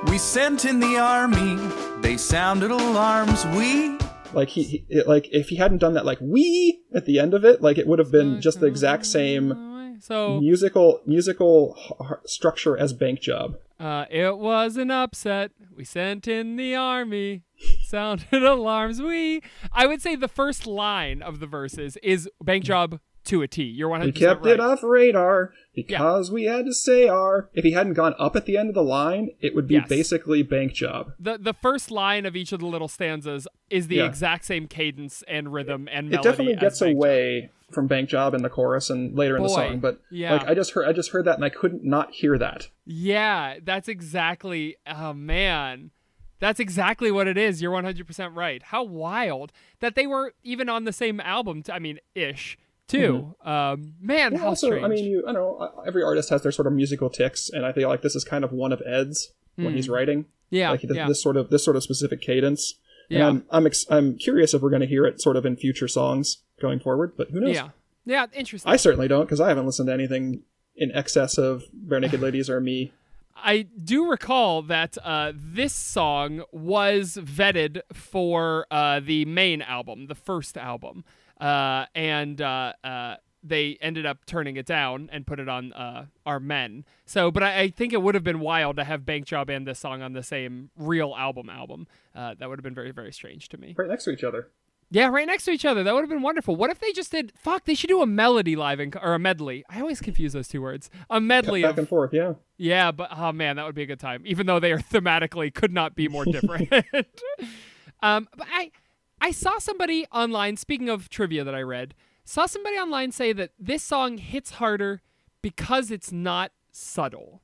We 0.08 0.16
sent 0.18 0.64
in 0.64 0.80
the 0.80 0.96
army, 0.96 1.56
they 2.00 2.16
sounded 2.16 2.70
alarms. 2.70 3.44
We 3.54 3.98
like 4.32 4.48
he, 4.48 4.62
he 4.62 4.84
it, 4.88 5.06
like 5.06 5.28
if 5.32 5.50
he 5.50 5.56
hadn't 5.56 5.78
done 5.78 5.92
that 5.94 6.06
like 6.06 6.18
we 6.22 6.82
at 6.94 7.04
the 7.04 7.18
end 7.18 7.34
of 7.34 7.44
it, 7.44 7.60
like 7.60 7.76
it 7.76 7.86
would 7.86 7.98
have 7.98 8.10
been 8.10 8.40
just 8.40 8.60
the 8.60 8.66
exact 8.66 9.04
same 9.04 9.52
So 10.00 10.40
musical 10.40 11.00
musical 11.06 11.76
structure 12.24 12.76
as 12.76 12.92
bank 12.92 13.20
job. 13.20 13.56
uh, 13.78 14.06
it 14.10 14.38
was 14.38 14.76
an 14.76 14.90
upset. 14.90 15.52
We 15.76 15.84
sent 15.84 16.26
in 16.28 16.56
the 16.56 16.74
army. 16.74 17.42
Sounded 17.82 18.32
alarms. 18.42 19.00
We. 19.02 19.42
I 19.72 19.86
would 19.86 20.00
say 20.02 20.16
the 20.16 20.28
first 20.28 20.66
line 20.66 21.22
of 21.22 21.40
the 21.40 21.46
verses 21.46 21.96
is 22.02 22.28
bank 22.42 22.64
job 22.64 23.00
to 23.24 23.42
a 23.42 23.48
T. 23.48 23.62
You're 23.64 23.88
100 23.88 24.14
We 24.14 24.20
kept 24.20 24.44
right. 24.44 24.54
it 24.54 24.60
off 24.60 24.82
radar 24.82 25.52
because 25.74 26.30
we 26.30 26.44
had 26.44 26.64
to 26.66 26.72
say 26.74 27.06
R. 27.08 27.48
If 27.54 27.64
he 27.64 27.72
hadn't 27.72 27.94
gone 27.94 28.14
up 28.18 28.34
at 28.36 28.46
the 28.46 28.56
end 28.56 28.68
of 28.68 28.74
the 28.74 28.82
line, 28.82 29.30
it 29.40 29.54
would 29.54 29.66
be 29.68 29.74
Yes. 29.74 29.88
basically 29.88 30.42
bank 30.42 30.72
job. 30.72 31.12
the 31.18 31.38
the 31.38 31.52
first 31.54 31.90
line 31.90 32.26
of 32.26 32.34
each 32.36 32.52
of 32.52 32.60
the 32.60 32.66
little 32.66 32.88
stanzas 32.88 33.46
is 33.68 33.88
the 33.88 33.96
Yeah. 33.96 34.06
exact 34.06 34.44
same 34.44 34.66
cadence 34.66 35.22
and 35.28 35.52
rhythm 35.52 35.88
and 35.90 36.08
melody. 36.10 36.28
It 36.28 36.30
definitely 36.30 36.56
gets 36.56 36.80
Bank 36.80 36.90
Job. 36.92 36.96
away 36.96 37.50
from 37.70 37.86
bank 37.86 38.08
job 38.08 38.34
in 38.34 38.42
the 38.42 38.48
chorus 38.48 38.90
and 38.90 39.16
later 39.16 39.36
in 39.36 39.44
the 39.44 39.48
song, 39.48 39.78
but 39.78 40.00
yeah. 40.10 40.32
like 40.32 40.48
I 40.48 40.54
just 40.54 40.72
heard 40.72 40.88
I 40.88 40.92
just 40.92 41.10
heard 41.12 41.24
that 41.26 41.36
and 41.36 41.44
I 41.44 41.50
couldn't 41.50 41.84
not 41.84 42.10
hear 42.12 42.36
that. 42.38 42.68
Yeah, 42.84 43.58
that's 43.62 43.86
exactly. 43.88 44.76
Oh 44.88 45.12
man, 45.12 45.92
that's 46.40 46.58
exactly 46.58 47.12
what 47.12 47.28
it 47.28 47.38
is. 47.38 47.62
You're 47.62 47.70
100 47.70 48.06
percent 48.08 48.34
right. 48.34 48.60
How 48.62 48.82
wild 48.82 49.52
that 49.78 49.94
they 49.94 50.06
were 50.06 50.34
even 50.42 50.68
on 50.68 50.84
the 50.84 50.92
same 50.92 51.20
album. 51.20 51.62
T- 51.62 51.70
I 51.72 51.78
mean, 51.78 52.00
ish 52.16 52.58
too. 52.90 53.34
Um, 53.44 53.94
man, 54.00 54.32
how 54.32 54.38
Mm-hmm. 54.38 54.46
also, 54.46 54.66
strange. 54.68 54.84
I 54.84 54.88
mean, 54.88 55.04
you 55.04 55.22
I 55.26 55.32
don't 55.32 55.34
know 55.34 55.56
uh, 55.56 55.80
every 55.86 56.02
artist 56.02 56.30
has 56.30 56.42
their 56.42 56.52
sort 56.52 56.66
of 56.66 56.72
musical 56.72 57.10
ticks, 57.10 57.48
and 57.50 57.64
I 57.64 57.72
feel 57.72 57.88
like 57.88 58.02
this 58.02 58.14
is 58.14 58.24
kind 58.24 58.44
of 58.44 58.52
one 58.52 58.72
of 58.72 58.82
Ed's 58.86 59.32
when 59.56 59.74
he's 59.74 59.88
writing. 59.88 60.26
Yeah, 60.50 60.70
like 60.70 60.82
yeah. 60.82 61.06
this 61.06 61.22
sort 61.22 61.36
of 61.36 61.50
this 61.50 61.64
sort 61.64 61.76
of 61.76 61.82
specific 61.82 62.20
cadence. 62.20 62.74
Yeah. 63.08 63.18
And 63.18 63.26
I'm 63.26 63.44
I'm, 63.50 63.66
ex- 63.66 63.86
I'm 63.90 64.16
curious 64.18 64.54
if 64.54 64.62
we're 64.62 64.70
going 64.70 64.80
to 64.82 64.86
hear 64.88 65.04
it 65.04 65.20
sort 65.20 65.36
of 65.36 65.44
in 65.46 65.56
future 65.56 65.88
songs 65.88 66.38
going 66.60 66.80
forward, 66.80 67.12
but 67.16 67.30
who 67.30 67.40
knows? 67.40 67.54
Yeah. 67.54 67.68
Yeah, 68.06 68.26
interesting. 68.32 68.70
I 68.72 68.76
certainly 68.76 69.08
don't 69.08 69.26
because 69.26 69.40
I 69.40 69.48
haven't 69.48 69.66
listened 69.66 69.88
to 69.88 69.92
anything 69.92 70.42
in 70.76 70.90
excess 70.92 71.36
of 71.38 71.64
Barenaked 71.86 72.18
Ladies 72.20 72.48
Are 72.48 72.60
Me. 72.60 72.92
I 73.36 73.66
do 73.82 74.08
recall 74.10 74.62
that 74.62 74.96
uh, 75.02 75.32
this 75.34 75.72
song 75.74 76.42
was 76.52 77.18
vetted 77.20 77.80
for 77.92 78.66
uh, 78.70 79.00
the 79.00 79.24
main 79.26 79.62
album, 79.62 80.06
the 80.08 80.14
first 80.14 80.56
album, 80.58 81.04
uh, 81.40 81.86
and 81.94 82.40
uh, 82.40 82.72
uh, 82.84 83.16
they 83.42 83.78
ended 83.80 84.06
up 84.06 84.26
turning 84.26 84.56
it 84.56 84.66
down 84.66 85.08
and 85.12 85.26
put 85.26 85.40
it 85.40 85.48
on 85.48 85.72
uh, 85.72 86.06
Are 86.26 86.40
Men. 86.40 86.84
So, 87.06 87.30
but 87.30 87.42
I, 87.42 87.60
I 87.60 87.68
think 87.68 87.92
it 87.92 88.02
would 88.02 88.14
have 88.14 88.24
been 88.24 88.40
wild 88.40 88.76
to 88.76 88.84
have 88.84 89.06
Bank 89.06 89.26
Job 89.26 89.50
and 89.50 89.66
this 89.66 89.78
song 89.78 90.02
on 90.02 90.12
the 90.12 90.22
same 90.22 90.70
real 90.76 91.14
album. 91.16 91.48
Album 91.48 91.86
uh, 92.14 92.34
that 92.38 92.48
would 92.48 92.58
have 92.58 92.64
been 92.64 92.74
very, 92.74 92.90
very 92.90 93.12
strange 93.12 93.48
to 93.50 93.58
me. 93.58 93.74
Right 93.76 93.88
next 93.88 94.04
to 94.04 94.10
each 94.10 94.24
other. 94.24 94.48
Yeah, 94.92 95.06
right 95.06 95.26
next 95.26 95.44
to 95.44 95.52
each 95.52 95.64
other. 95.64 95.84
That 95.84 95.94
would 95.94 96.00
have 96.00 96.10
been 96.10 96.22
wonderful. 96.22 96.56
What 96.56 96.68
if 96.70 96.80
they 96.80 96.90
just 96.90 97.12
did? 97.12 97.32
Fuck, 97.36 97.64
they 97.64 97.74
should 97.74 97.88
do 97.88 98.02
a 98.02 98.06
melody 98.06 98.56
live 98.56 98.80
in, 98.80 98.92
or 99.00 99.14
a 99.14 99.20
medley. 99.20 99.64
I 99.70 99.80
always 99.80 100.00
confuse 100.00 100.32
those 100.32 100.48
two 100.48 100.60
words. 100.60 100.90
A 101.08 101.20
medley 101.20 101.62
Back 101.62 101.72
of 101.72 101.78
and 101.78 101.88
forth, 101.88 102.12
yeah. 102.12 102.34
yeah, 102.56 102.90
but 102.90 103.08
oh 103.16 103.30
man, 103.30 103.54
that 103.56 103.66
would 103.66 103.76
be 103.76 103.82
a 103.82 103.86
good 103.86 104.00
time. 104.00 104.24
Even 104.26 104.46
though 104.46 104.58
they 104.58 104.72
are 104.72 104.78
thematically 104.78 105.54
could 105.54 105.72
not 105.72 105.94
be 105.94 106.08
more 106.08 106.24
different. 106.32 106.72
um, 108.02 108.28
but 108.36 108.48
I 108.52 108.72
I 109.20 109.30
saw 109.30 109.58
somebody 109.58 110.06
online. 110.12 110.56
Speaking 110.56 110.88
of 110.88 111.08
trivia 111.08 111.44
that 111.44 111.54
I 111.54 111.62
read, 111.62 111.94
saw 112.24 112.46
somebody 112.46 112.76
online 112.76 113.12
say 113.12 113.32
that 113.32 113.52
this 113.58 113.82
song 113.82 114.18
hits 114.18 114.52
harder 114.52 115.02
because 115.42 115.90
it's 115.90 116.12
not 116.12 116.52
subtle. 116.72 117.42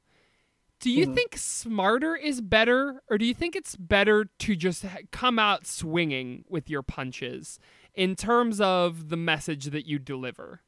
Do 0.81 0.91
you 0.91 1.07
hmm. 1.07 1.15
think 1.15 1.37
smarter 1.37 2.15
is 2.15 2.41
better, 2.41 3.03
or 3.09 3.19
do 3.19 3.25
you 3.25 3.35
think 3.35 3.57
it's 3.57 3.77
better 3.77 4.27
to 4.39 4.57
just 4.57 4.85
come 5.11 5.39
out 5.39 5.67
swinging 5.67 6.45
with 6.49 6.69
your 6.69 6.83
punches 6.83 7.59
in 7.95 8.15
terms 8.15 8.61
of 8.61 9.09
the 9.09 9.17
message 9.17 9.67
that 9.67 9.87
you 9.87 9.99
deliver? 9.99 10.61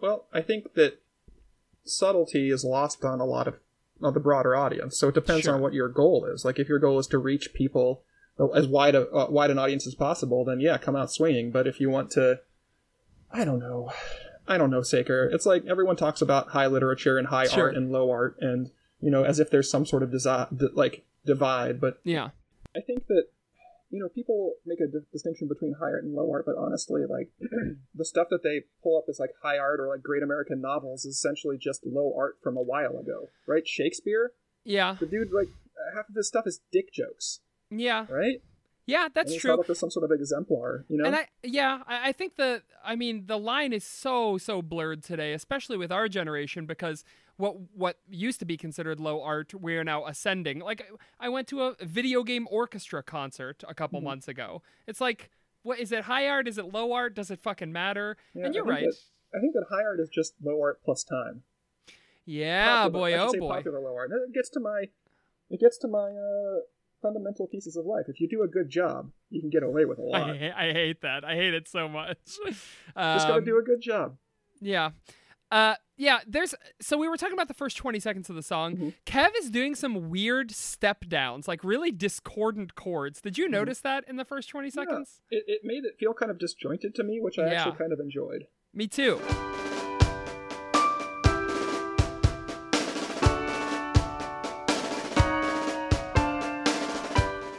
Well, 0.00 0.26
I 0.32 0.42
think 0.42 0.74
that 0.74 1.00
subtlety 1.84 2.50
is 2.50 2.64
lost 2.64 3.04
on 3.04 3.20
a 3.20 3.24
lot 3.24 3.48
of, 3.48 3.58
of 4.00 4.14
the 4.14 4.20
broader 4.20 4.54
audience. 4.54 4.98
So 4.98 5.08
it 5.08 5.14
depends 5.14 5.44
Sure. 5.44 5.54
on 5.54 5.60
what 5.60 5.74
your 5.74 5.88
goal 5.88 6.24
is. 6.24 6.44
Like 6.44 6.58
if 6.58 6.68
your 6.68 6.78
goal 6.78 6.98
is 6.98 7.08
to 7.08 7.18
reach 7.18 7.52
people 7.52 8.02
as 8.54 8.66
wide 8.66 8.94
a 8.94 9.08
uh, 9.10 9.26
wide 9.30 9.50
an 9.50 9.58
audience 9.58 9.86
as 9.86 9.94
possible, 9.94 10.44
then 10.44 10.60
yeah, 10.60 10.78
come 10.78 10.96
out 10.96 11.10
swinging. 11.12 11.50
But 11.50 11.66
if 11.66 11.80
you 11.80 11.90
want 11.90 12.10
to, 12.12 12.40
I 13.30 13.44
don't 13.44 13.58
know, 13.60 13.90
I 14.48 14.58
don't 14.58 14.70
know, 14.70 14.82
Saker. 14.82 15.28
It's 15.32 15.46
like 15.46 15.64
everyone 15.66 15.96
talks 15.96 16.22
about 16.22 16.48
high 16.50 16.66
literature 16.66 17.18
and 17.18 17.28
high 17.28 17.46
Sure. 17.46 17.64
art 17.64 17.76
and 17.76 17.90
low 17.92 18.10
art, 18.10 18.36
and 18.40 18.70
you 19.00 19.10
know, 19.10 19.24
as 19.24 19.38
if 19.38 19.50
there's 19.50 19.70
some 19.70 19.84
sort 19.86 20.02
of 20.02 20.10
desi- 20.10 20.56
di- 20.56 20.66
like 20.74 21.04
divide. 21.24 21.80
But 21.80 21.98
Yeah. 22.04 22.30
I 22.74 22.80
think 22.80 23.06
that 23.08 23.24
you 23.90 24.00
know 24.00 24.08
people 24.08 24.54
make 24.64 24.80
a 24.80 24.86
di- 24.86 25.04
distinction 25.12 25.46
between 25.48 25.74
high 25.74 25.90
art 25.90 26.04
and 26.04 26.14
low 26.14 26.30
art, 26.30 26.44
but 26.46 26.56
honestly, 26.56 27.02
like 27.08 27.30
the 27.94 28.04
stuff 28.04 28.28
that 28.30 28.42
they 28.42 28.62
pull 28.82 28.96
up 28.98 29.04
as 29.08 29.18
like 29.20 29.30
high 29.42 29.58
art 29.58 29.78
or 29.80 29.88
like 29.88 30.02
great 30.02 30.22
American 30.22 30.60
novels 30.60 31.04
is 31.04 31.16
essentially 31.16 31.58
just 31.58 31.84
low 31.84 32.12
art 32.16 32.38
from 32.42 32.56
a 32.56 32.62
while 32.62 32.96
ago, 32.98 33.28
right? 33.46 33.66
Shakespeare, 33.68 34.32
Yeah. 34.64 34.96
the 34.98 35.06
dude 35.06 35.32
like 35.32 35.48
half 35.94 36.08
of 36.08 36.14
his 36.14 36.28
stuff 36.28 36.46
is 36.46 36.60
dick 36.72 36.92
jokes, 36.92 37.40
Yeah. 37.78 38.06
right? 38.08 38.42
Yeah, 38.84 39.08
that's 39.14 39.36
true. 39.36 39.62
as 39.68 39.78
some 39.78 39.90
sort 39.90 40.04
of 40.04 40.10
exemplar, 40.10 40.84
you 40.88 40.96
know. 40.98 41.04
And 41.04 41.14
I, 41.14 41.28
yeah, 41.44 41.82
I, 41.86 42.08
I 42.08 42.12
think 42.12 42.34
the, 42.36 42.62
I 42.84 42.96
mean, 42.96 43.26
the 43.26 43.38
line 43.38 43.72
is 43.72 43.84
so 43.84 44.38
so 44.38 44.60
blurred 44.60 45.04
today, 45.04 45.32
especially 45.34 45.76
with 45.76 45.92
our 45.92 46.08
generation, 46.08 46.66
because 46.66 47.04
what 47.36 47.54
what 47.74 47.98
used 48.10 48.40
to 48.40 48.44
be 48.44 48.56
considered 48.56 48.98
low 48.98 49.22
art, 49.22 49.54
we're 49.54 49.84
now 49.84 50.04
ascending. 50.06 50.58
Like 50.58 50.90
I 51.20 51.28
went 51.28 51.46
to 51.48 51.62
a 51.62 51.76
video 51.80 52.24
game 52.24 52.48
orchestra 52.50 53.02
concert 53.04 53.62
a 53.68 53.74
couple 53.74 54.00
Mm-hmm. 54.00 54.08
months 54.08 54.26
ago. 54.28 54.62
It's 54.88 55.00
like, 55.00 55.30
what 55.62 55.78
is 55.78 55.92
it? 55.92 56.02
High 56.04 56.26
art? 56.28 56.48
Is 56.48 56.58
it 56.58 56.72
low 56.72 56.92
art? 56.92 57.14
Does 57.14 57.30
it 57.30 57.38
fucking 57.40 57.70
matter? 57.72 58.16
Yeah, 58.34 58.46
and 58.46 58.54
you're 58.54 58.66
I 58.66 58.70
right. 58.70 58.84
That, 58.84 59.38
I 59.38 59.40
think 59.40 59.54
that 59.54 59.66
high 59.70 59.84
art 59.84 60.00
is 60.00 60.08
just 60.08 60.34
low 60.42 60.60
art 60.60 60.80
plus 60.84 61.04
time. 61.04 61.44
Yeah, 62.24 62.82
Popular- 62.84 63.00
boy, 63.00 63.18
oh 63.18 63.32
boy. 63.38 63.48
popular 63.48 63.80
low 63.80 63.94
art. 63.94 64.10
It 64.12 64.34
gets 64.34 64.48
to 64.50 64.60
my, 64.60 64.84
it 65.50 65.60
gets 65.60 65.78
to 65.78 65.88
my 65.88 66.10
uh, 66.10 66.60
fundamental 67.02 67.46
pieces 67.48 67.76
of 67.76 67.84
life. 67.84 68.04
If 68.08 68.20
you 68.20 68.28
do 68.28 68.42
a 68.42 68.48
good 68.48 68.70
job, 68.70 69.10
you 69.30 69.40
can 69.40 69.50
get 69.50 69.62
away 69.62 69.84
with 69.84 69.98
a 69.98 70.02
lot. 70.12 70.30
I, 70.30 70.36
ha- 70.38 70.56
I 70.56 70.72
hate 70.72 71.02
that. 71.02 71.24
I 71.24 71.34
hate 71.34 71.52
it 71.54 71.68
so 71.68 71.88
much. 71.88 72.16
Just 72.46 72.60
gotta 72.96 73.34
Um, 73.34 73.44
do 73.44 73.58
a 73.58 73.62
good 73.62 73.80
job. 73.80 74.16
Yeah. 74.60 74.90
Uh 75.50 75.74
yeah, 75.98 76.20
there's 76.26 76.54
so 76.80 76.96
we 76.96 77.08
were 77.08 77.16
talking 77.18 77.34
about 77.34 77.46
the 77.48 77.54
first 77.54 77.76
20 77.76 78.00
seconds 78.00 78.30
of 78.30 78.36
the 78.36 78.42
song. 78.42 78.74
Mm-hmm. 78.76 78.88
Kev 79.06 79.28
is 79.38 79.50
doing 79.50 79.74
some 79.74 80.08
weird 80.08 80.50
step 80.50 81.04
downs, 81.08 81.46
like 81.46 81.62
really 81.62 81.90
discordant 81.90 82.74
chords. 82.74 83.20
Did 83.20 83.36
you 83.36 83.48
notice 83.48 83.80
that 83.80 84.04
in 84.08 84.16
the 84.16 84.24
first 84.24 84.48
20 84.48 84.68
Mm-hmm. 84.68 84.78
Yeah, 84.78 84.84
seconds? 84.86 85.20
it, 85.30 85.44
it 85.46 85.60
made 85.62 85.84
it 85.84 85.96
feel 86.00 86.14
kind 86.14 86.30
of 86.30 86.38
disjointed 86.38 86.94
to 86.94 87.04
me, 87.04 87.18
which 87.20 87.38
I 87.38 87.46
Yeah. 87.46 87.52
actually 87.60 87.76
kind 87.76 87.92
of 87.92 88.00
enjoyed. 88.00 88.46
Me 88.72 88.86
too. 88.88 89.20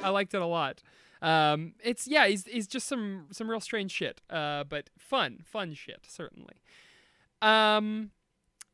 I 0.04 0.10
liked 0.10 0.34
it 0.34 0.42
a 0.42 0.46
lot. 0.46 0.82
Um, 1.22 1.74
it's 1.82 2.08
yeah, 2.08 2.28
he's 2.28 2.46
he's 2.46 2.68
just 2.68 2.88
some 2.88 3.28
some 3.32 3.50
real 3.50 3.62
strange 3.62 3.92
shit. 3.92 4.22
Uh, 4.30 4.66
but 4.66 4.90
fun, 4.98 5.40
fun 5.44 5.74
shit 5.74 6.06
certainly. 6.08 6.56
Um, 7.42 8.12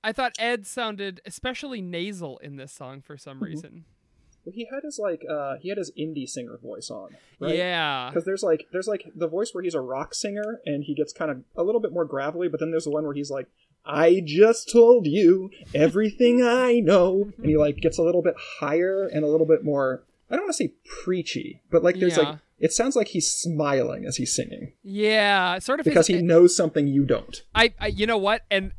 I 0.03 0.11
thought 0.11 0.33
Ed 0.39 0.65
sounded 0.65 1.21
especially 1.25 1.81
nasal 1.81 2.37
in 2.39 2.55
this 2.55 2.71
song 2.71 3.01
for 3.01 3.17
some 3.17 3.39
reason. 3.41 3.85
Well, 4.45 4.53
he 4.55 4.67
had 4.71 4.83
his 4.83 4.97
like 4.97 5.23
uh 5.29 5.55
he 5.61 5.69
had 5.69 5.77
his 5.77 5.91
indie 5.99 6.27
singer 6.27 6.57
voice 6.57 6.89
on, 6.89 7.09
right? 7.39 7.55
Yeah, 7.55 8.09
Because 8.09 8.25
there's 8.25 8.41
like 8.41 8.67
there's 8.71 8.87
like 8.87 9.03
the 9.15 9.27
voice 9.27 9.53
where 9.53 9.63
he's 9.63 9.75
a 9.75 9.81
rock 9.81 10.13
singer 10.15 10.61
and 10.65 10.83
he 10.85 10.95
gets 10.95 11.11
kind 11.13 11.29
of 11.29 11.43
a 11.55 11.63
little 11.63 11.81
bit 11.81 11.91
more 11.91 12.05
gravelly, 12.05 12.47
but 12.47 12.59
then 12.59 12.71
there's 12.71 12.85
the 12.85 12.89
one 12.91 13.03
where 13.03 13.13
he's 13.13 13.29
like, 13.29 13.47
"I 13.85 14.21
just 14.25 14.71
told 14.71 15.05
you 15.05 15.51
everything 15.75 16.41
I 16.41 16.79
know," 16.79 17.31
and 17.37 17.45
he 17.47 17.57
like 17.57 17.77
gets 17.77 17.97
a 17.99 18.01
little 18.01 18.21
bit 18.21 18.35
higher 18.59 19.05
and 19.07 19.23
a 19.23 19.27
little 19.27 19.45
bit 19.47 19.63
more. 19.63 20.03
I 20.29 20.35
don't 20.35 20.45
want 20.45 20.55
to 20.55 20.63
say 20.63 20.73
preachy, 21.03 21.61
but 21.71 21.83
like 21.83 21.99
there's 21.99 22.17
Yeah. 22.17 22.23
like 22.23 22.37
it 22.59 22.73
sounds 22.73 22.95
like 22.95 23.09
he's 23.09 23.29
smiling 23.31 24.05
as 24.05 24.17
he's 24.17 24.35
singing 24.35 24.73
yeah, 24.83 25.59
sort 25.59 25.79
of 25.79 25.85
his- 25.85 25.93
because 25.93 26.07
he 26.07 26.21
knows 26.21 26.55
something 26.55 26.87
you 26.87 27.05
don't. 27.05 27.41
I, 27.55 27.73
I 27.79 27.87
you 27.87 28.05
know 28.05 28.17
what 28.17 28.43
and 28.51 28.73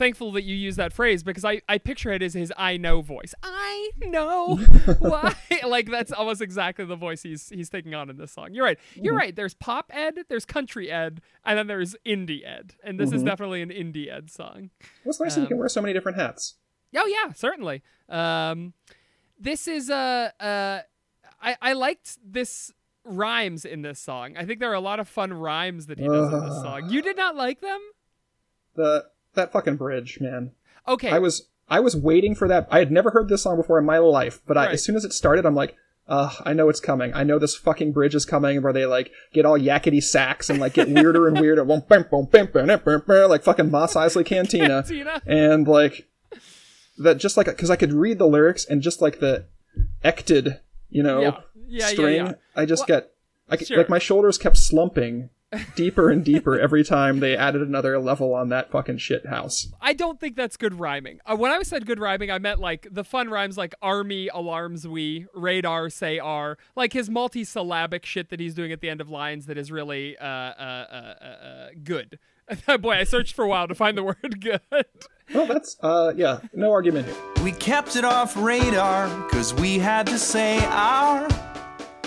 thankful 0.00 0.32
that 0.32 0.44
you 0.44 0.56
use 0.56 0.76
that 0.76 0.94
phrase 0.94 1.22
because 1.22 1.44
I, 1.44 1.60
I 1.68 1.76
picture 1.76 2.10
it 2.10 2.22
as 2.22 2.32
his 2.32 2.50
I 2.56 2.78
know 2.78 3.02
voice. 3.02 3.34
I 3.42 3.90
know 3.98 4.56
why 4.98 5.34
like 5.66 5.90
that's 5.90 6.10
almost 6.10 6.40
exactly 6.40 6.86
the 6.86 6.96
voice 6.96 7.22
he's 7.22 7.50
he's 7.50 7.68
taking 7.68 7.94
on 7.94 8.08
in 8.08 8.16
this 8.16 8.32
song. 8.32 8.54
You're 8.54 8.64
right. 8.64 8.78
You're 8.94 9.12
mm-hmm. 9.12 9.18
right. 9.18 9.36
There's 9.36 9.52
pop 9.52 9.92
ed, 9.94 10.14
there's 10.30 10.46
country 10.46 10.90
ed, 10.90 11.20
and 11.44 11.58
then 11.58 11.66
there's 11.66 11.94
indie 12.06 12.46
ed. 12.48 12.74
And 12.82 12.98
this 12.98 13.10
is 13.10 13.16
mm-hmm. 13.16 13.26
definitely 13.26 13.60
an 13.60 13.68
indie 13.68 14.10
ed 14.10 14.30
song. 14.30 14.70
What's 15.04 15.20
nice 15.20 15.34
that 15.34 15.42
you 15.42 15.46
can 15.46 15.56
um, 15.56 15.60
wear 15.60 15.68
so 15.68 15.82
many 15.82 15.92
different 15.92 16.16
hats. 16.16 16.54
Oh 16.96 17.06
yeah, 17.06 17.34
certainly. 17.34 17.82
Um, 18.08 18.72
this 19.40 19.66
is 19.66 19.90
uh, 19.90 20.30
uh, 20.38 20.80
I 21.42 21.56
I 21.60 21.72
liked 21.72 22.18
this 22.24 22.72
rhymes 23.04 23.64
in 23.64 23.82
this 23.82 23.98
song. 23.98 24.36
I 24.36 24.44
think 24.44 24.60
there 24.60 24.70
are 24.70 24.74
a 24.74 24.80
lot 24.80 25.00
of 25.00 25.08
fun 25.08 25.32
rhymes 25.32 25.86
that 25.86 25.98
he 25.98 26.06
does 26.06 26.32
in 26.32 26.40
this 26.40 26.60
song. 26.62 26.90
You 26.90 27.02
did 27.02 27.16
not 27.16 27.34
like 27.34 27.60
them? 27.60 27.80
The 28.74 29.06
that 29.34 29.52
fucking 29.52 29.76
bridge, 29.76 30.18
man. 30.20 30.52
Okay. 30.86 31.10
I 31.10 31.18
was 31.18 31.48
I 31.68 31.80
was 31.80 31.96
waiting 31.96 32.34
for 32.34 32.48
that. 32.48 32.68
I 32.70 32.78
had 32.80 32.90
never 32.92 33.10
heard 33.10 33.28
this 33.28 33.42
song 33.42 33.56
before 33.56 33.78
in 33.78 33.84
my 33.84 33.98
life, 33.98 34.40
but 34.46 34.56
I, 34.56 34.66
Right. 34.66 34.74
as 34.74 34.84
soon 34.84 34.96
as 34.96 35.04
it 35.04 35.12
started, 35.12 35.46
I'm 35.46 35.54
like, 35.54 35.76
uh, 36.08 36.32
I 36.44 36.52
know 36.52 36.68
it's 36.68 36.80
coming. 36.80 37.14
I 37.14 37.22
know 37.22 37.38
this 37.38 37.54
fucking 37.54 37.92
bridge 37.92 38.14
is 38.16 38.24
coming 38.24 38.60
where 38.62 38.72
they 38.72 38.86
like 38.86 39.12
get 39.32 39.46
all 39.46 39.56
Yakety 39.58 40.02
Sax 40.02 40.50
and 40.50 40.58
like 40.58 40.74
get 40.74 40.88
weirder 40.88 41.28
and 41.28 41.38
weirder, 41.40 41.64
like 43.28 43.42
fucking 43.44 43.70
Mos 43.70 43.94
Eisley 43.94 44.26
Cantina, 44.26 44.82
Cantina. 44.86 45.22
and 45.26 45.68
like 45.68 46.08
that. 47.04 47.18
Just 47.18 47.36
like 47.36 47.46
because 47.46 47.70
I 47.70 47.76
could 47.76 47.92
read 47.92 48.18
the 48.18 48.26
lyrics 48.28 48.64
and 48.64 48.82
just 48.82 49.00
like 49.02 49.20
the 49.20 49.46
ected, 50.02 50.60
you 50.88 51.02
know, 51.02 51.20
Yeah. 51.20 51.40
Yeah, 51.68 51.86
string. 51.86 52.16
yeah. 52.16 52.32
I 52.56 52.64
just 52.66 52.88
Well, 52.88 53.00
get 53.00 53.12
I, 53.48 53.56
sure. 53.56 53.78
like 53.78 53.88
my 53.88 53.98
shoulders 53.98 54.38
kept 54.38 54.56
slumping 54.56 55.30
deeper 55.74 56.10
and 56.10 56.24
deeper 56.24 56.58
every 56.58 56.84
time 56.84 57.18
they 57.20 57.36
added 57.36 57.60
another 57.62 57.98
level 57.98 58.34
on 58.34 58.48
that 58.50 58.70
fucking 58.70 58.98
shit 58.98 59.26
house. 59.26 59.68
I 59.80 59.92
don't 59.92 60.18
think 60.20 60.36
that's 60.36 60.56
good 60.56 60.78
rhyming. 60.78 61.18
Uh, 61.26 61.36
when 61.36 61.50
I 61.50 61.62
said 61.62 61.86
good 61.86 61.98
rhyming, 61.98 62.30
I 62.30 62.38
meant 62.38 62.60
like 62.60 62.86
the 62.90 63.02
fun 63.04 63.28
rhymes 63.28 63.56
like 63.58 63.74
army, 63.82 64.28
alarms 64.32 64.86
we, 64.86 65.26
radar, 65.34 65.90
say 65.90 66.18
R, 66.20 66.56
like 66.76 66.92
his 66.92 67.10
multi-syllabic 67.10 68.04
shit 68.06 68.30
that 68.30 68.38
he's 68.40 68.54
doing 68.54 68.70
at 68.72 68.80
the 68.80 68.88
end 68.88 69.00
of 69.00 69.10
lines 69.10 69.46
that 69.46 69.58
is 69.58 69.72
really 69.72 70.16
uh, 70.18 70.24
uh, 70.24 70.86
uh, 70.90 70.94
uh, 71.20 71.24
uh, 71.24 71.68
good. 71.82 72.18
Boy, 72.80 72.92
I 72.92 73.04
searched 73.04 73.34
for 73.34 73.44
a 73.44 73.48
while 73.48 73.68
to 73.68 73.74
find 73.74 73.96
the 73.96 74.02
word 74.02 74.40
good. 74.40 74.60
Well, 75.34 75.46
that's 75.46 75.76
uh, 75.80 76.12
yeah, 76.16 76.40
no 76.52 76.72
argument 76.72 77.06
here. 77.06 77.16
We 77.44 77.52
kept 77.52 77.94
it 77.96 78.04
off 78.04 78.36
radar, 78.36 79.08
cause 79.28 79.54
we 79.54 79.78
had 79.78 80.06
to 80.08 80.18
say 80.18 80.58
our. 80.66 81.28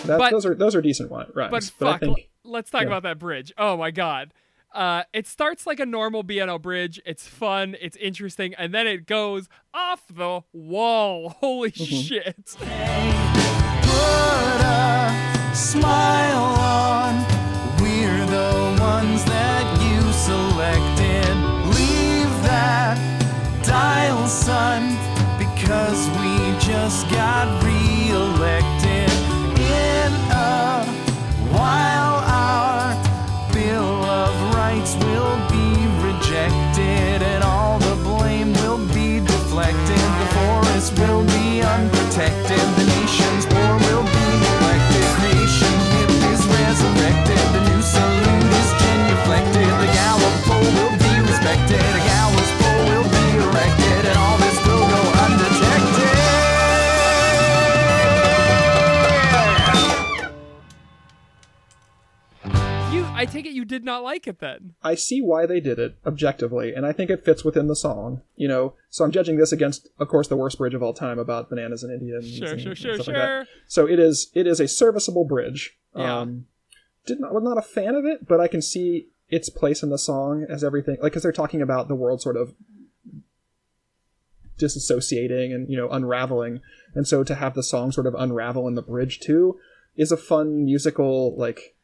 That, 0.06 0.18
But- 0.18 0.32
those 0.32 0.46
are 0.46 0.54
those 0.56 0.76
are 0.76 0.82
decent 0.82 1.10
wi- 1.10 1.30
rhymes. 1.34 1.52
But 1.72 1.80
but 1.80 1.88
I 1.88 1.92
fuck, 1.94 2.00
think 2.02 2.30
let's 2.44 2.70
talk 2.70 2.82
yeah. 2.82 2.88
about 2.88 3.04
that 3.04 3.20
bridge. 3.20 3.54
Oh 3.58 3.78
my 3.78 3.92
god. 3.92 4.34
Uh, 4.74 5.04
it 5.14 5.28
starts 5.28 5.68
like 5.68 5.80
a 5.80 5.86
normal 5.86 6.24
BNL 6.24 6.60
bridge. 6.60 7.00
It's 7.06 7.28
fun. 7.28 7.76
It's 7.80 7.96
interesting, 7.98 8.56
and 8.56 8.74
then 8.74 8.88
it 8.88 9.06
goes 9.06 9.48
off 9.74 10.02
the 10.12 10.42
wall. 10.52 11.30
Holy 11.40 11.72
Mm-hmm. 11.72 11.96
shit! 11.96 12.56
Put 12.58 12.68
son, 24.28 24.98
because 25.38 26.10
we 26.20 26.60
just 26.60 27.10
got 27.10 27.64
reelected. 27.64 28.73
I 63.24 63.32
take 63.32 63.46
it 63.46 63.54
you 63.54 63.66
did 63.66 63.84
not 63.84 64.04
like 64.04 64.28
it 64.28 64.40
then. 64.40 64.74
I 64.84 64.96
see 64.96 65.22
why 65.22 65.46
they 65.46 65.60
did 65.60 65.80
it 65.80 65.96
objectively, 66.06 66.74
and 66.74 66.86
I 66.86 66.92
think 66.92 67.10
it 67.10 67.24
fits 67.26 67.44
within 67.44 67.68
the 67.68 67.76
song. 67.76 68.22
You 68.36 68.48
know, 68.48 68.74
so 68.90 69.04
I'm 69.04 69.12
judging 69.12 69.38
this 69.38 69.52
against, 69.52 69.88
of 70.00 70.08
course, 70.08 70.28
the 70.28 70.38
worst 70.38 70.58
bridge 70.58 70.74
of 70.74 70.84
all 70.84 70.94
time 70.94 71.20
about 71.20 71.50
bananas. 71.50 71.84
And, 71.84 72.00
Sure, 72.26 72.48
and- 72.50 72.62
sure, 72.62 72.72
and 72.72 72.78
sure, 72.78 72.98
like 72.98 73.06
sure. 73.06 73.46
So 73.68 73.88
it 73.88 74.00
is. 74.00 74.30
It 74.34 74.48
is 74.48 74.60
a 74.60 74.68
serviceable 74.68 75.26
bridge. 75.26 75.78
Yeah. 75.96 76.20
Um, 76.20 76.46
did 77.06 77.20
not 77.20 77.34
was 77.34 77.44
not 77.44 77.58
a 77.58 77.62
fan 77.62 77.96
of 77.96 78.06
it, 78.06 78.28
but 78.28 78.40
I 78.40 78.48
can 78.48 78.62
see 78.62 79.08
its 79.30 79.50
place 79.50 79.84
in 79.84 79.90
the 79.90 79.98
song 79.98 80.46
as 80.50 80.64
everything. 80.64 80.98
Like, 81.02 81.12
because 81.12 81.24
they're 81.24 81.32
talking 81.32 81.62
about 81.62 81.88
the 81.88 81.96
world 81.96 82.22
sort 82.22 82.38
of 82.38 82.54
disassociating 84.60 85.54
and 85.54 85.70
you 85.70 85.78
know 85.78 85.90
unraveling, 85.90 86.62
and 86.94 87.08
so 87.08 87.24
to 87.24 87.36
have 87.36 87.56
the 87.56 87.64
song 87.64 87.92
sort 87.92 88.08
of 88.08 88.16
unravel 88.18 88.68
in 88.68 88.76
the 88.76 88.82
bridge 88.82 89.20
too 89.20 89.60
is 89.96 90.12
a 90.12 90.18
fun 90.18 90.66
musical 90.66 91.36
like 91.36 91.76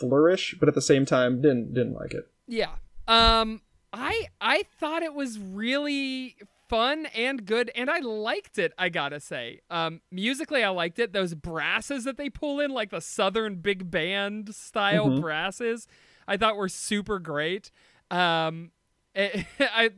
flourish. 0.00 0.56
But 0.58 0.68
at 0.68 0.74
the 0.74 0.82
same 0.82 1.04
time, 1.04 1.40
didn't 1.40 1.74
didn't 1.74 1.94
like 1.94 2.14
it. 2.14 2.28
Yeah. 2.48 2.72
Um 3.06 3.60
I 3.92 4.28
I 4.40 4.64
thought 4.78 5.02
it 5.02 5.14
was 5.14 5.38
really 5.38 6.36
fun 6.68 7.06
and 7.06 7.44
good 7.44 7.70
and 7.74 7.90
I 7.90 7.98
liked 7.98 8.58
it, 8.58 8.72
I 8.78 8.88
got 8.88 9.10
to 9.10 9.20
say. 9.20 9.60
Um 9.70 10.00
musically 10.10 10.64
I 10.64 10.70
liked 10.70 10.98
it. 10.98 11.12
Those 11.12 11.34
brasses 11.34 12.04
that 12.04 12.16
they 12.16 12.30
pull 12.30 12.60
in 12.60 12.70
like 12.70 12.90
the 12.90 13.00
southern 13.00 13.56
big 13.56 13.90
band 13.90 14.54
style 14.54 15.20
brasses, 15.20 15.86
I 16.26 16.36
thought 16.36 16.56
were 16.56 16.68
super 16.68 17.18
great. 17.18 17.70
Um 18.10 18.70
I, 19.16 19.44
I 19.60 19.90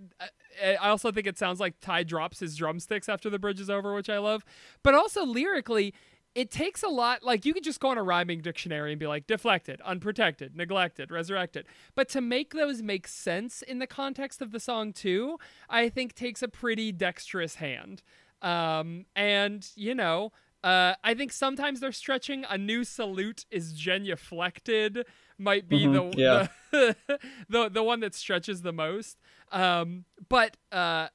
I 0.62 0.88
also 0.88 1.12
think 1.12 1.26
it 1.26 1.38
sounds 1.38 1.60
like 1.60 1.80
Ty 1.80 2.04
drops 2.04 2.40
his 2.40 2.56
drumsticks 2.56 3.08
after 3.08 3.30
the 3.30 3.38
bridge 3.38 3.60
is 3.60 3.70
over, 3.70 3.94
which 3.94 4.08
I 4.10 4.18
love. 4.18 4.44
But 4.82 4.94
also 4.94 5.24
lyrically, 5.24 5.94
it 6.34 6.50
takes 6.50 6.82
a 6.82 6.88
lot. 6.88 7.22
Like 7.22 7.44
you 7.44 7.54
could 7.54 7.64
just 7.64 7.80
go 7.80 7.88
on 7.88 7.98
a 7.98 8.02
rhyming 8.02 8.40
dictionary 8.40 8.92
and 8.92 9.00
be 9.00 9.06
like 9.06 9.26
deflected, 9.26 9.80
unprotected, 9.82 10.56
neglected, 10.56 11.10
resurrected. 11.10 11.66
But 11.94 12.08
to 12.10 12.20
make 12.20 12.54
those 12.54 12.82
make 12.82 13.06
sense 13.06 13.62
in 13.62 13.78
the 13.78 13.86
context 13.86 14.40
of 14.40 14.50
the 14.50 14.60
song 14.60 14.92
too, 14.92 15.38
I 15.68 15.88
think 15.88 16.14
takes 16.14 16.42
a 16.42 16.48
pretty 16.48 16.92
dexterous 16.92 17.56
hand. 17.56 18.02
Um, 18.40 19.06
and 19.14 19.68
you 19.76 19.94
know, 19.94 20.32
uh, 20.64 20.94
I 21.02 21.14
think 21.14 21.32
sometimes 21.32 21.80
they're 21.80 21.92
stretching. 21.92 22.44
A 22.48 22.56
new 22.56 22.84
salute 22.84 23.46
is 23.50 23.74
genuflected 23.74 25.04
might 25.38 25.68
be 25.68 25.86
the, 25.86 26.12
yeah. 26.16 26.46
the 26.70 26.96
the 27.48 27.68
the 27.68 27.82
one 27.82 28.00
that 28.00 28.14
stretches 28.14 28.62
the 28.62 28.72
most. 28.72 29.18
Um, 29.50 30.04
but 30.28 30.56
uh, 30.70 31.08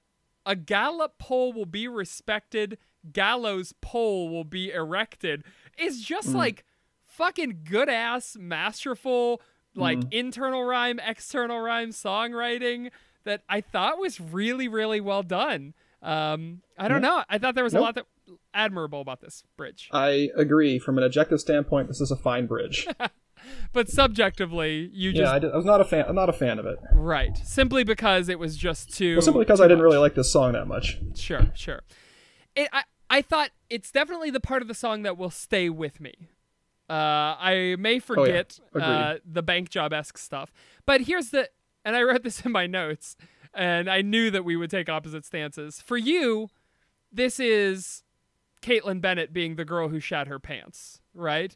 a 0.45 0.55
gallop 0.55 1.17
pole 1.17 1.53
will 1.53 1.65
be 1.65 1.87
respected. 1.87 2.77
Gallows 3.13 3.73
pole 3.81 4.29
will 4.29 4.43
be 4.43 4.71
erected. 4.71 5.43
Is 5.77 6.01
just 6.01 6.29
like 6.29 6.65
fucking 7.05 7.61
good 7.63 7.89
ass, 7.89 8.35
masterful, 8.39 9.41
like 9.75 9.99
internal 10.11 10.63
rhyme, 10.63 10.99
external 10.99 11.59
rhyme 11.59 11.89
songwriting 11.89 12.89
that 13.25 13.43
I 13.47 13.61
thought 13.61 13.97
was 13.99 14.19
really, 14.19 14.67
really 14.67 15.01
well 15.01 15.23
done. 15.23 15.73
Um, 16.01 16.61
I 16.77 16.87
don't 16.87 17.01
know. 17.01 17.23
I 17.29 17.37
thought 17.37 17.55
there 17.55 17.63
was 17.63 17.73
a 17.73 17.79
lot 17.79 17.95
that 17.95 18.05
admirable 18.53 19.01
about 19.01 19.21
this 19.21 19.43
bridge, 19.55 19.89
I 19.91 20.29
agree. 20.35 20.79
From 20.79 20.97
an 20.97 21.03
objective 21.03 21.39
standpoint, 21.39 21.87
this 21.87 22.01
is 22.01 22.11
a 22.11 22.15
fine 22.15 22.45
bridge. 22.45 22.87
but 23.73 23.89
subjectively, 23.89 24.89
you 24.93 25.11
just 25.11 25.21
yeah, 25.21 25.33
I, 25.33 25.39
did, 25.39 25.51
I 25.51 25.55
was 25.55 25.65
not 25.65 25.81
a 25.81 25.85
fan. 25.85 26.05
I'm 26.07 26.15
not 26.15 26.29
a 26.29 26.33
fan 26.33 26.59
of 26.59 26.65
it. 26.65 26.77
right 26.93 27.37
simply 27.37 27.83
because 27.83 28.29
it 28.29 28.39
was 28.39 28.57
just 28.57 28.95
too. 28.95 29.15
Well, 29.15 29.21
simply 29.21 29.45
because 29.45 29.59
too 29.59 29.65
I 29.65 29.67
didn't 29.67 29.79
much. 29.79 29.85
really 29.85 29.97
like 29.97 30.15
this 30.15 30.31
song 30.31 30.53
that 30.53 30.67
much. 30.67 30.97
Sure, 31.15 31.51
sure. 31.55 31.81
It, 32.55 32.69
I 32.71 32.83
I 33.09 33.21
thought 33.21 33.51
it's 33.69 33.91
definitely 33.91 34.29
the 34.29 34.39
part 34.39 34.61
of 34.61 34.67
the 34.67 34.73
song 34.73 35.03
that 35.03 35.17
will 35.17 35.29
stay 35.29 35.69
with 35.69 35.99
me. 35.99 36.13
Uh, 36.89 37.35
I 37.39 37.75
may 37.77 37.99
forget 37.99 38.59
Agreed. 38.73 38.83
uh, 38.83 39.15
the 39.25 39.43
bank 39.43 39.69
job 39.69 39.91
esque 39.91 40.17
stuff, 40.17 40.53
but 40.85 41.01
here's 41.01 41.31
the, 41.31 41.49
and 41.83 41.95
I 41.95 42.03
wrote 42.03 42.23
this 42.23 42.41
in 42.45 42.51
my 42.51 42.65
notes, 42.65 43.17
and 43.53 43.89
I 43.89 44.01
knew 44.01 44.31
that 44.31 44.45
we 44.45 44.55
would 44.55 44.69
take 44.69 44.87
opposite 44.87 45.25
stances. 45.25 45.81
For 45.81 45.97
you, 45.97 46.49
this 47.11 47.39
is 47.39 48.03
Caitlin 48.61 49.01
Bennett 49.01 49.33
being 49.33 49.55
the 49.55 49.65
girl 49.65 49.89
who 49.89 49.99
shat 49.99 50.27
her 50.27 50.39
pants, 50.39 51.01
right? 51.13 51.55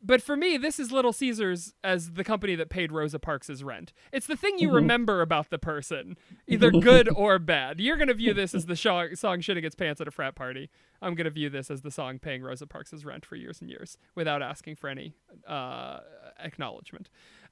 But 0.00 0.22
for 0.22 0.36
me, 0.36 0.56
this 0.56 0.78
is 0.78 0.92
Little 0.92 1.12
Caesars 1.12 1.74
as 1.82 2.12
the 2.12 2.22
company 2.22 2.54
that 2.54 2.68
paid 2.70 2.92
Rosa 2.92 3.18
Parks' 3.18 3.62
rent. 3.62 3.92
It's 4.12 4.28
the 4.28 4.36
thing 4.36 4.58
you 4.58 4.70
remember 4.70 5.22
about 5.22 5.50
the 5.50 5.58
person, 5.58 6.16
either 6.46 6.70
good 6.70 7.08
or 7.16 7.40
bad. 7.40 7.80
You're 7.80 7.96
going 7.96 8.08
to 8.08 8.14
view 8.14 8.32
this 8.32 8.54
as 8.54 8.66
the 8.66 8.76
sho- 8.76 9.14
song 9.14 9.40
shitting 9.40 9.64
its 9.64 9.74
pants 9.74 10.00
at 10.00 10.06
a 10.06 10.12
frat 10.12 10.36
party. 10.36 10.70
I'm 11.02 11.16
going 11.16 11.24
to 11.24 11.30
view 11.30 11.50
this 11.50 11.68
as 11.68 11.82
the 11.82 11.90
song 11.90 12.20
paying 12.20 12.42
Rosa 12.42 12.66
Parks' 12.66 13.04
rent 13.04 13.26
for 13.26 13.34
years 13.34 13.60
and 13.60 13.68
years 13.68 13.98
without 14.14 14.40
asking 14.40 14.76
for 14.76 14.88
any 14.88 15.14
uh, 15.48 15.98
acknowledgement. 16.38 17.08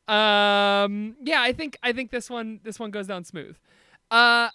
Um, 0.06 1.16
yeah, 1.24 1.42
I 1.42 1.52
think 1.52 1.76
I 1.82 1.92
think 1.92 2.12
this 2.12 2.30
one 2.30 2.60
this 2.62 2.78
one 2.78 2.92
goes 2.92 3.08
down 3.08 3.24
smooth. 3.24 3.56
Uh, 4.08 4.50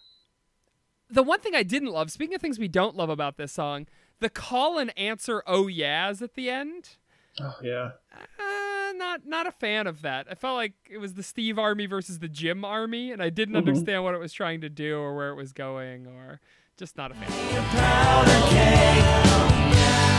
the 1.10 1.23
one 1.23 1.41
thing 1.41 1.56
I 1.56 1.63
didn't 1.63 1.91
love, 1.91 2.10
speaking 2.10 2.36
of 2.36 2.41
things 2.41 2.58
we 2.58 2.69
don't 2.69 2.95
love 2.95 3.10
about 3.10 3.36
this 3.36 3.51
song, 3.51 3.88
the 4.21 4.30
call 4.30 4.77
and 4.77 4.97
answer 4.97 5.43
oh 5.45 5.67
yeahs 5.67 6.21
at 6.21 6.36
the 6.36 6.49
end. 6.49 6.91
Oh 7.39 7.56
yeah. 7.63 7.91
Uh, 8.39 8.91
not 8.96 9.26
not 9.26 9.48
a 9.48 9.52
fan 9.52 9.88
of 9.88 10.02
that. 10.02 10.28
I 10.30 10.36
felt 10.36 10.56
like 10.56 10.74
it 10.89 10.98
was 10.98 11.13
the 11.13 11.24
Steve 11.24 11.58
Army 11.58 11.86
versus 11.86 12.20
the 12.20 12.28
Jim 12.28 12.65
Army, 12.65 13.12
and 13.12 13.22
I 13.22 13.30
didn't 13.30 13.56
Mm-hmm. 13.56 13.67
understand 13.70 14.04
what 14.04 14.13
it 14.13 14.20
was 14.20 14.34
trying 14.34 14.62
to 14.62 14.70
do 14.70 14.98
or 14.98 15.15
where 15.15 15.30
it 15.30 15.36
was 15.36 15.54
going, 15.54 16.08
or 16.08 16.39
just 16.78 16.98
not 16.98 17.12
a 17.12 17.15
fan. 17.15 17.30
Powder 17.72 18.48
keg. 18.50 20.12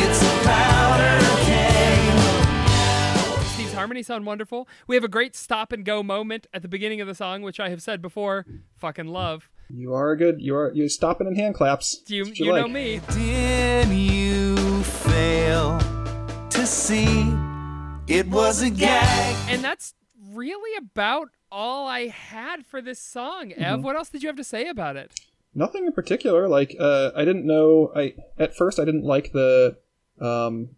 It's 0.00 0.22
a 0.22 0.44
powder 0.44 1.18
keg. 1.44 1.98
Steve's 3.54 3.72
harmonies 3.74 4.06
sound 4.06 4.24
wonderful. 4.24 4.66
We 4.86 4.94
have 4.94 5.04
a 5.04 5.08
great 5.08 5.34
stop 5.36 5.72
and 5.72 5.84
go 5.84 6.02
moment 6.02 6.46
at 6.54 6.62
the 6.62 6.68
beginning 6.68 7.00
of 7.00 7.06
the 7.08 7.14
song, 7.14 7.42
which 7.42 7.60
I 7.60 7.68
have 7.68 7.82
said 7.82 8.00
before, 8.00 8.46
fucking 8.76 9.08
love. 9.08 9.50
You 9.70 9.92
are 9.92 10.16
good. 10.16 10.40
You 10.40 10.56
are 10.56 10.72
you 10.72 10.88
stopping 10.88 11.26
in 11.26 11.36
hand 11.36 11.54
claps. 11.54 11.98
Do 11.98 12.16
you 12.16 12.24
That's 12.24 12.40
what 12.40 12.46
you 12.46 12.54
know 12.54 12.68
me? 12.68 13.00
Did 13.10 13.88
you 13.90 14.82
fail 14.82 15.78
to 16.48 16.66
see 16.66 17.34
it 18.06 18.26
was 18.28 18.62
a 18.62 18.70
gag? 18.70 19.36
And 19.50 19.62
that's 19.62 19.94
really 20.32 20.74
about 20.78 21.28
all 21.52 21.86
I 21.86 22.06
had 22.06 22.64
for 22.64 22.80
this 22.80 22.98
song. 22.98 23.50
Mm-hmm. 23.50 23.62
Ev, 23.62 23.82
what 23.82 23.96
else 23.96 24.08
did 24.08 24.22
you 24.22 24.28
have 24.28 24.36
to 24.36 24.44
say 24.44 24.68
about 24.68 24.96
it? 24.96 25.20
Nothing 25.54 25.84
in 25.84 25.92
particular. 25.92 26.48
Like 26.48 26.74
uh, 26.80 27.10
I 27.14 27.26
didn't 27.26 27.46
know. 27.46 27.92
I 27.94 28.14
at 28.38 28.56
first 28.56 28.78
I 28.78 28.86
didn't 28.86 29.04
like 29.04 29.32
the 29.32 29.76
um, 30.18 30.70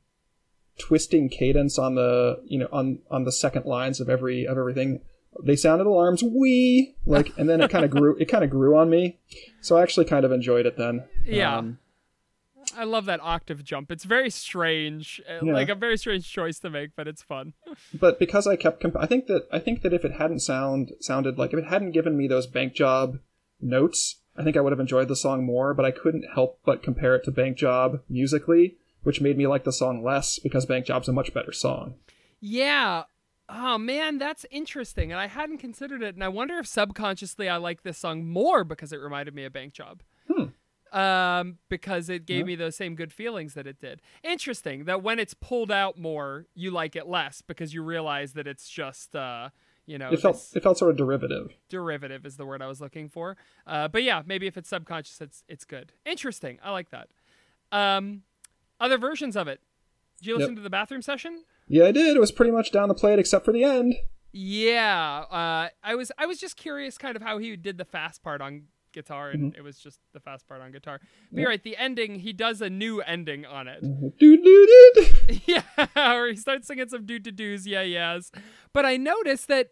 twisting 0.79 1.29
cadence 1.29 1.79
on 1.79 1.95
the 1.95 2.43
you 2.45 2.59
know 2.59 2.69
on 2.73 2.99
on 3.09 3.23
the 3.23 3.33
second 3.33 3.67
lines 3.67 4.01
of 4.01 4.09
every 4.09 4.47
of 4.47 4.59
everything. 4.59 5.03
They 5.43 5.57
sounded 5.57 5.87
alarms 5.87 6.23
wee 6.23 6.97
like, 7.07 7.33
and 7.39 7.49
then 7.49 7.61
it 7.61 7.71
kind 7.71 7.85
of 7.85 7.91
grew. 7.97 8.17
It 8.19 8.27
kind 8.27 8.45
of 8.45 8.51
grew 8.51 8.77
on 8.77 8.91
me. 8.91 9.19
So 9.61 9.77
I 9.77 9.83
actually 9.83 10.07
kind 10.07 10.25
of 10.25 10.33
enjoyed 10.33 10.67
it 10.67 10.77
then. 10.77 11.05
Yeah. 11.25 11.57
Um, 11.59 11.79
I 12.77 12.85
love 12.85 13.07
that 13.07 13.21
octave 13.21 13.65
jump. 13.65 13.91
It's 13.91 14.05
very 14.05 14.31
strange, 14.31 15.21
uh, 15.29 15.45
Yeah. 15.45 15.55
like 15.55 15.69
a 15.69 15.75
very 15.75 15.97
strange 15.97 16.31
choice 16.31 16.59
to 16.61 16.71
make, 16.71 16.91
but 16.95 17.09
it's 17.09 17.23
fun. 17.23 17.55
but 17.95 18.19
because 18.19 18.47
I 18.47 18.55
kept, 18.57 18.81
comp- 18.81 18.97
I 18.99 19.07
think 19.07 19.27
that 19.27 19.49
I 19.51 19.59
think 19.59 19.83
that 19.83 19.93
if 19.93 20.05
it 20.05 20.13
hadn't 20.13 20.41
sound 20.41 20.93
sounded 21.01 21.39
like 21.39 21.53
if 21.53 21.59
it 21.59 21.67
hadn't 21.67 21.93
given 21.93 22.17
me 22.17 22.29
those 22.29 22.47
bank 22.47 22.75
job 22.75 23.19
notes, 23.61 24.17
I 24.37 24.45
think 24.45 24.57
I 24.57 24.61
would 24.61 24.73
have 24.73 24.81
enjoyed 24.81 25.09
the 25.09 25.17
song 25.17 25.45
more. 25.45 25.75
But 25.75 25.85
I 25.85 25.91
couldn't 25.91 26.25
help 26.35 26.59
but 26.65 26.83
compare 26.83 27.15
it 27.17 27.25
to 27.25 27.31
Bank 27.31 27.57
Job 27.57 28.03
musically, 28.09 28.77
which 29.03 29.21
made 29.21 29.37
me 29.39 29.47
like 29.47 29.65
the 29.65 29.73
song 29.73 30.05
less 30.05 30.39
because 30.39 30.67
Bank 30.67 30.87
Job's 30.87 31.09
a 31.09 31.13
much 31.13 31.33
better 31.35 31.53
song. 31.53 31.95
Yeah. 32.41 33.05
Oh 33.53 33.79
man, 33.79 34.19
that's 34.19 34.47
interesting, 34.51 35.11
and 35.11 35.21
I 35.21 35.27
hadn't 35.27 35.59
considered 35.59 36.03
it. 36.03 36.15
And 36.15 36.23
I 36.23 36.29
wonder 36.29 36.59
if 36.59 36.67
subconsciously 36.67 37.49
I 37.49 37.57
like 37.57 37.83
this 37.83 37.99
song 37.99 38.25
more 38.29 38.63
because 38.65 38.93
it 38.93 38.99
reminded 38.99 39.35
me 39.35 39.45
of 39.45 39.53
Bank 39.53 39.73
Job. 39.73 40.03
um, 40.93 41.59
because 41.69 42.09
it 42.09 42.27
gave 42.27 42.39
Yeah. 42.41 42.45
me 42.45 42.55
those 42.57 42.75
same 42.75 42.97
good 42.97 43.13
feelings 43.13 43.55
that 43.55 43.65
it 43.67 43.79
did. 43.81 44.03
Interesting 44.25 44.85
that 44.87 45.03
when 45.05 45.21
it's 45.21 45.35
pulled 45.35 45.71
out 45.71 45.97
more, 45.99 46.47
you 46.55 46.73
like 46.73 46.97
it 46.97 47.07
less 47.07 47.43
because 47.43 47.73
you 47.73 47.81
realize 47.83 48.33
that 48.33 48.49
it's 48.49 48.69
just, 48.69 49.15
uh, 49.15 49.51
you 49.87 49.99
know, 49.99 50.11
It 50.13 50.21
felt 50.21 50.51
it 50.55 50.63
felt 50.65 50.79
sort 50.79 50.91
of 50.91 50.97
derivative. 50.97 51.53
derivative 51.69 52.27
is 52.27 52.37
the 52.37 52.45
word 52.47 52.61
I 52.61 52.67
was 52.67 52.81
looking 52.81 53.09
for. 53.09 53.37
Uh, 53.69 53.87
but 53.87 54.03
yeah, 54.03 54.23
maybe 54.27 54.49
if 54.49 54.57
it's 54.57 54.69
subconscious, 54.69 55.21
it's 55.21 55.45
it's 55.49 55.65
good. 55.65 55.93
Interesting. 56.05 56.59
I 56.63 56.73
like 56.73 56.91
that. 56.91 57.09
Um, 57.71 58.23
other 58.81 58.99
versions 58.99 59.37
of 59.37 59.47
it. 59.47 59.61
Did 60.19 60.27
you 60.27 60.33
Yep. 60.35 60.41
listen 60.41 60.57
to 60.57 60.63
the 60.63 60.71
bathroom 60.71 61.03
session? 61.03 61.45
Yeah, 61.71 61.85
I 61.85 61.93
did. 61.93 62.17
It 62.17 62.21
was 62.21 62.33
pretty 62.33 62.51
much 62.51 62.73
down 62.73 62.89
the 62.89 62.95
plate 62.95 63.21
except 63.21 63.45
for 63.45 63.53
the 63.53 63.63
end. 63.63 63.95
Yeah, 64.33 65.25
uh, 65.31 65.69
I 65.85 65.95
was 65.95 66.11
I 66.19 66.27
was 66.27 66.39
just 66.39 66.57
curious, 66.57 66.99
kind 66.99 67.15
of 67.15 67.23
how 67.23 67.39
he 67.39 67.55
did 67.55 67.79
the 67.79 67.85
fast 67.85 68.25
part 68.25 68.41
on 68.41 68.65
guitar, 68.93 69.31
and 69.31 69.55
it 69.57 69.63
was 69.63 69.79
just 69.79 70.01
the 70.13 70.19
fast 70.19 70.49
part 70.49 70.61
on 70.61 70.73
guitar. 70.73 71.01
But 71.31 71.41
you're 71.41 71.49
right, 71.49 71.63
the 71.63 71.77
ending 71.77 72.17
he 72.17 72.33
does 72.33 72.61
a 72.61 72.69
new 72.69 73.01
ending 73.03 73.47
on 73.47 73.69
it. 73.69 73.83
Dude, 74.19 74.43
dude, 74.43 74.69
dude. 74.95 75.43
yeah, 75.47 75.63
or 75.97 76.27
he 76.27 76.37
starts 76.37 76.67
singing 76.67 76.89
some 76.89 77.07
doo 77.07 77.21
doo 77.21 77.31
doos, 77.31 77.69
yeah, 77.69 77.83
yes. 77.83 78.33
But 78.73 78.85
I 78.85 78.97
noticed 78.97 79.47
that 79.47 79.71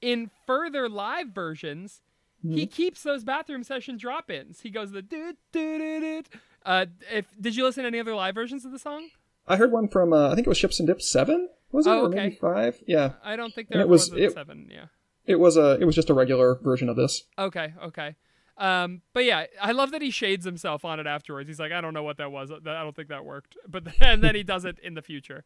in 0.00 0.30
further 0.46 0.88
live 0.88 1.28
versions, 1.28 2.00
he 2.48 2.66
keeps 2.66 3.02
those 3.02 3.24
bathroom 3.24 3.64
session 3.64 3.96
drop 3.96 4.30
ins. 4.30 4.60
He 4.60 4.70
goes 4.70 4.92
the 4.92 5.02
doo 5.02 5.34
doo 5.52 5.78
doo 5.78 6.00
doo. 6.00 6.22
Uh, 6.64 6.86
if 7.12 7.26
did 7.40 7.56
you 7.56 7.64
listen 7.64 7.82
to 7.82 7.88
any 7.88 7.98
other 7.98 8.14
live 8.14 8.36
versions 8.36 8.64
of 8.64 8.70
the 8.70 8.78
song? 8.78 9.08
I 9.50 9.56
heard 9.56 9.72
one 9.72 9.88
from 9.88 10.12
uh, 10.12 10.30
I 10.30 10.34
think 10.34 10.46
it 10.46 10.50
was 10.50 10.58
Ships 10.58 10.78
and 10.80 10.86
Dips 10.86 11.08
seven. 11.10 11.48
Was 11.72 11.86
it 11.86 11.90
Oh, 11.90 12.00
or 12.02 12.06
okay. 12.06 12.16
maybe 12.16 12.34
five? 12.36 12.82
Yeah, 12.86 13.12
I 13.22 13.36
don't 13.36 13.54
think 13.54 13.68
And 13.70 13.78
there 13.78 13.86
it 13.86 13.88
was- 13.88 14.10
was, 14.10 14.20
it- 14.20 14.32
seven. 14.32 14.68
Yeah. 14.72 14.86
it 15.26 15.36
was 15.36 15.56
a 15.56 15.78
it 15.80 15.84
was 15.84 15.94
just 15.94 16.10
a 16.10 16.14
regular 16.14 16.54
version 16.56 16.88
of 16.88 16.96
this. 16.96 17.24
Okay, 17.38 17.74
okay. 17.84 18.16
Um, 18.58 19.00
but 19.14 19.24
yeah, 19.24 19.46
I 19.60 19.72
love 19.72 19.90
that 19.92 20.02
he 20.02 20.10
shades 20.10 20.44
himself 20.44 20.84
on 20.84 21.00
it 21.00 21.06
afterwards. 21.06 21.48
He's 21.48 21.58
like, 21.60 21.72
I 21.72 21.80
don't 21.80 21.94
know 21.94 22.02
what 22.02 22.18
that 22.18 22.30
was. 22.30 22.50
I 22.50 22.58
don't 22.58 22.94
think 22.94 23.08
that 23.08 23.24
worked. 23.24 23.56
But 23.68 23.84
and 24.02 24.22
then 24.22 24.34
he 24.34 24.42
does 24.42 24.64
it 24.64 24.78
in 24.82 24.94
the 24.94 25.02
future. 25.02 25.44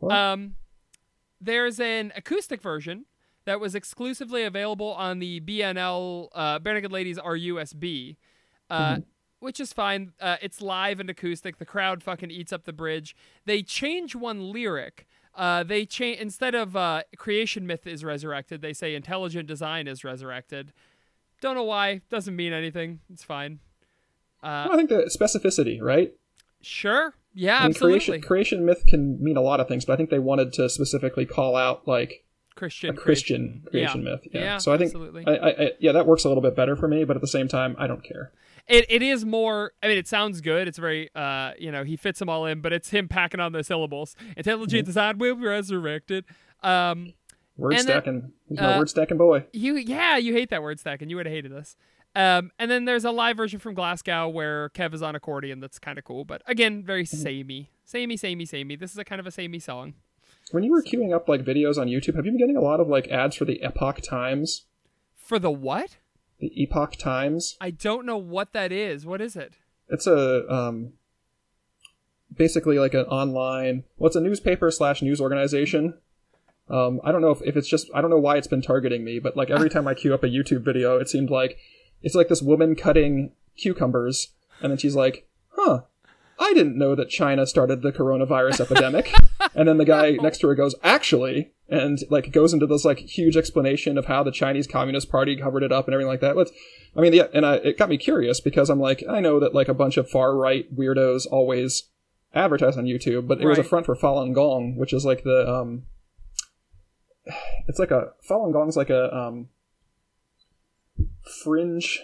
Well- 0.00 0.16
Um, 0.16 0.54
there's 1.40 1.80
an 1.80 2.12
acoustic 2.16 2.62
version 2.62 3.06
that 3.46 3.58
was 3.58 3.74
exclusively 3.74 4.44
available 4.44 4.92
on 4.92 5.18
the 5.18 5.40
BNL 5.40 6.28
uh, 6.34 6.58
Barenaked 6.60 6.92
Ladies 6.92 7.18
Are 7.18 7.36
USB, 7.36 8.16
uh, 8.70 8.98
which 9.42 9.60
is 9.60 9.72
fine. 9.72 10.12
Uh, 10.20 10.36
it's 10.40 10.62
live 10.62 11.00
and 11.00 11.10
acoustic. 11.10 11.58
The 11.58 11.64
crowd 11.66 12.02
fucking 12.02 12.30
eats 12.30 12.52
up 12.52 12.64
the 12.64 12.72
bridge. 12.72 13.14
They 13.44 13.62
change 13.62 14.14
one 14.14 14.52
lyric. 14.52 15.06
Uh, 15.34 15.62
they 15.62 15.84
change 15.86 16.20
instead 16.20 16.54
of 16.54 16.76
uh, 16.76 17.02
creation 17.16 17.66
myth 17.66 17.86
is 17.86 18.04
resurrected. 18.04 18.60
They 18.62 18.72
say 18.72 18.94
intelligent 18.94 19.48
design 19.48 19.88
is 19.88 20.04
resurrected. 20.04 20.72
Don't 21.40 21.54
know 21.56 21.64
why. 21.64 22.02
Doesn't 22.10 22.36
mean 22.36 22.52
anything. 22.52 23.00
It's 23.12 23.24
fine. 23.24 23.58
Uh, 24.42 24.66
Well, 24.68 24.72
I 24.74 24.76
think 24.76 24.90
the 24.90 25.10
specificity, 25.18 25.80
right? 25.82 26.12
sure. 26.60 27.14
Yeah, 27.34 27.56
I 27.56 27.60
mean, 27.62 27.70
absolutely. 27.70 27.98
creation 28.00 28.20
creation 28.22 28.64
myth 28.66 28.84
can 28.86 29.22
mean 29.24 29.38
a 29.38 29.40
lot 29.40 29.58
of 29.58 29.66
things, 29.66 29.86
but 29.86 29.94
I 29.94 29.96
think 29.96 30.10
they 30.10 30.18
wanted 30.18 30.52
to 30.54 30.68
specifically 30.68 31.24
call 31.24 31.56
out 31.56 31.88
like 31.88 32.24
Christian. 32.54 32.90
a 32.90 32.92
Christian 32.92 33.62
creation 33.70 34.02
Yeah. 34.02 34.10
myth. 34.10 34.20
Yeah. 34.30 34.40
Yeah, 34.40 34.58
so 34.58 34.70
I 34.72 34.76
think 34.76 34.88
absolutely. 34.88 35.24
I, 35.26 35.32
I, 35.36 35.48
I, 35.48 35.70
yeah, 35.80 35.92
that 35.92 36.06
works 36.06 36.24
a 36.24 36.28
little 36.28 36.42
bit 36.42 36.54
better 36.54 36.76
for 36.76 36.88
me, 36.88 37.04
but 37.04 37.16
at 37.16 37.22
the 37.22 37.26
same 37.28 37.48
time, 37.48 37.74
I 37.78 37.86
don't 37.86 38.04
care. 38.04 38.32
It 38.68 38.86
it 38.88 39.02
is 39.02 39.24
more. 39.24 39.72
I 39.82 39.88
mean, 39.88 39.98
it 39.98 40.08
sounds 40.08 40.40
good. 40.40 40.68
It's 40.68 40.78
very. 40.78 41.10
Uh, 41.14 41.52
you 41.58 41.72
know, 41.72 41.84
he 41.84 41.96
fits 41.96 42.18
them 42.18 42.28
all 42.28 42.46
in, 42.46 42.60
but 42.60 42.72
it's 42.72 42.90
him 42.90 43.08
packing 43.08 43.40
on 43.40 43.52
the 43.52 43.64
syllables. 43.64 44.14
Intelligent 44.36 44.86
design 44.86 45.18
will 45.18 45.34
be 45.34 45.46
resurrected. 45.46 46.24
Um, 46.62 47.14
Word 47.56 47.78
stacking. 47.78 48.32
He's 48.48 48.58
my 48.58 48.74
uh, 48.74 48.78
word 48.78 48.88
stacking 48.88 49.18
boy. 49.18 49.44
you 49.52 49.76
yeah, 49.76 50.16
you 50.16 50.32
hate 50.32 50.50
that 50.50 50.62
word 50.62 50.80
stacking. 50.80 51.10
You 51.10 51.16
would 51.16 51.26
have 51.26 51.34
hated 51.34 51.52
this. 51.52 51.76
Um, 52.14 52.50
and 52.58 52.70
then 52.70 52.84
there's 52.84 53.04
a 53.04 53.10
live 53.10 53.36
version 53.36 53.58
from 53.58 53.74
Glasgow 53.74 54.28
where 54.28 54.68
Kev 54.70 54.92
is 54.94 55.02
on 55.02 55.14
accordion. 55.14 55.60
That's 55.60 55.78
kind 55.78 55.98
of 55.98 56.04
cool, 56.04 56.24
but 56.24 56.42
again, 56.46 56.82
very 56.84 57.04
samey, 57.06 57.70
samey, 57.84 58.16
samey, 58.16 58.44
samey. 58.44 58.76
This 58.76 58.92
is 58.92 58.98
a 58.98 59.04
kind 59.04 59.18
of 59.20 59.26
a 59.26 59.30
samey 59.30 59.58
song. 59.58 59.94
When 60.50 60.62
you 60.62 60.72
were 60.72 60.82
queuing 60.82 61.14
up 61.14 61.28
like 61.28 61.42
videos 61.44 61.78
on 61.78 61.88
YouTube, 61.88 62.16
have 62.16 62.26
you 62.26 62.32
been 62.32 62.38
getting 62.38 62.56
a 62.56 62.60
lot 62.60 62.80
of 62.80 62.88
like 62.88 63.08
ads 63.08 63.36
for 63.36 63.44
the 63.44 63.62
Epoch 63.62 64.00
Times? 64.02 64.66
For 65.16 65.38
the 65.38 65.50
what? 65.50 65.96
The 66.42 66.60
Epoch 66.60 66.96
Times. 66.96 67.56
I 67.60 67.70
don't 67.70 68.04
know 68.04 68.16
what 68.18 68.52
that 68.52 68.72
is. 68.72 69.06
What 69.06 69.20
is 69.20 69.36
it? 69.36 69.54
It's 69.88 70.08
a 70.08 70.52
um, 70.52 70.94
basically 72.36 72.80
like 72.80 72.94
an 72.94 73.04
online. 73.06 73.84
Well, 73.96 74.08
it's 74.08 74.16
a 74.16 74.20
newspaper 74.20 74.72
slash 74.72 75.02
news 75.02 75.20
organization. 75.20 75.94
Um, 76.68 77.00
I 77.04 77.12
don't 77.12 77.22
know 77.22 77.30
if, 77.30 77.42
if 77.42 77.56
it's 77.56 77.68
just 77.68 77.90
I 77.94 78.00
don't 78.00 78.10
know 78.10 78.18
why 78.18 78.38
it's 78.38 78.48
been 78.48 78.60
targeting 78.60 79.04
me, 79.04 79.20
but 79.20 79.36
like 79.36 79.50
every 79.50 79.70
time 79.74 79.86
I 79.86 79.94
queue 79.94 80.12
up 80.12 80.24
a 80.24 80.28
YouTube 80.28 80.64
video, 80.64 80.98
it 80.98 81.08
seemed 81.08 81.30
like 81.30 81.58
it's 82.02 82.16
like 82.16 82.26
this 82.26 82.42
woman 82.42 82.74
cutting 82.74 83.30
cucumbers, 83.56 84.32
and 84.60 84.72
then 84.72 84.78
she's 84.78 84.96
like, 84.96 85.28
"Huh, 85.50 85.82
I 86.42 86.52
didn't 86.54 86.76
know 86.76 86.94
that 86.94 87.08
China 87.08 87.46
started 87.46 87.82
the 87.82 87.92
coronavirus 87.92 88.60
epidemic." 88.70 89.12
and 89.54 89.68
then 89.68 89.78
the 89.78 89.84
guy 89.84 90.12
next 90.12 90.38
to 90.38 90.48
her 90.48 90.54
goes, 90.54 90.74
"Actually," 90.82 91.52
and 91.68 91.98
like 92.10 92.32
goes 92.32 92.52
into 92.52 92.66
this 92.66 92.84
like 92.84 92.98
huge 92.98 93.36
explanation 93.36 93.96
of 93.96 94.06
how 94.06 94.22
the 94.22 94.32
Chinese 94.32 94.66
Communist 94.66 95.10
Party 95.10 95.36
covered 95.36 95.62
it 95.62 95.72
up 95.72 95.86
and 95.86 95.94
everything 95.94 96.08
like 96.08 96.20
that. 96.20 96.34
But 96.34 96.50
I 96.96 97.00
mean, 97.00 97.12
yeah, 97.12 97.28
and 97.32 97.46
I, 97.46 97.54
it 97.56 97.78
got 97.78 97.88
me 97.88 97.96
curious 97.96 98.40
because 98.40 98.68
I'm 98.68 98.80
like, 98.80 99.02
I 99.08 99.20
know 99.20 99.38
that 99.40 99.54
like 99.54 99.68
a 99.68 99.74
bunch 99.74 99.96
of 99.96 100.10
far 100.10 100.36
right 100.36 100.74
weirdos 100.74 101.26
always 101.30 101.84
advertise 102.34 102.76
on 102.76 102.84
YouTube, 102.84 103.28
but 103.28 103.40
it 103.40 103.46
was 103.46 103.58
a 103.58 103.64
front 103.64 103.86
for 103.86 103.94
Falun 103.94 104.34
Gong, 104.34 104.76
which 104.76 104.92
is 104.92 105.04
like 105.04 105.22
the 105.22 105.48
um, 105.48 105.84
it's 107.68 107.78
like 107.78 107.90
a 107.90 108.12
Falun 108.28 108.52
Gong's 108.52 108.76
like 108.76 108.90
a 108.90 109.14
um, 109.14 109.48
fringe 111.44 112.00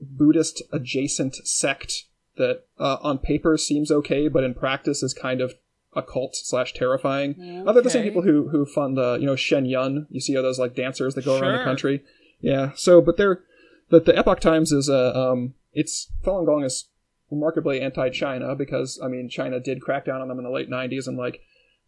Buddhist 0.00 0.62
adjacent 0.72 1.36
sect 1.46 2.04
that 2.36 2.64
uh, 2.78 2.96
on 3.02 3.18
paper 3.18 3.56
seems 3.56 3.90
okay, 3.90 4.28
but 4.28 4.44
in 4.44 4.54
practice 4.54 5.02
is 5.02 5.14
kind 5.14 5.40
of 5.40 5.54
occult 5.94 6.36
slash 6.36 6.74
terrifying. 6.74 7.64
Uh, 7.66 7.72
they're 7.72 7.82
the 7.82 7.90
same 7.90 8.04
people 8.04 8.22
who 8.22 8.48
who 8.48 8.66
fund 8.66 8.98
uh, 8.98 9.16
you 9.18 9.26
know 9.26 9.36
Shen 9.36 9.66
Yun. 9.66 10.06
You 10.10 10.20
see 10.20 10.36
all 10.36 10.42
those 10.42 10.58
like 10.58 10.74
dancers 10.74 11.14
that 11.14 11.24
go 11.24 11.38
around 11.38 11.58
the 11.58 11.64
country. 11.64 12.02
Yeah. 12.40 12.72
So, 12.76 13.00
but 13.00 13.16
they're 13.16 13.40
the 13.88 14.00
the 14.00 14.16
Epoch 14.16 14.40
Times 14.40 14.72
is 14.72 14.88
uh, 14.88 15.12
um 15.14 15.54
it's 15.72 16.10
Falun 16.24 16.46
Gong 16.46 16.64
is 16.64 16.88
remarkably 17.30 17.80
anti-China 17.80 18.54
because 18.54 19.00
I 19.02 19.08
mean 19.08 19.28
China 19.28 19.58
did 19.58 19.80
crack 19.80 20.04
down 20.04 20.20
on 20.20 20.28
them 20.28 20.38
in 20.38 20.44
the 20.44 20.50
late 20.50 20.70
'90s 20.70 21.08
and 21.08 21.16
like 21.16 21.40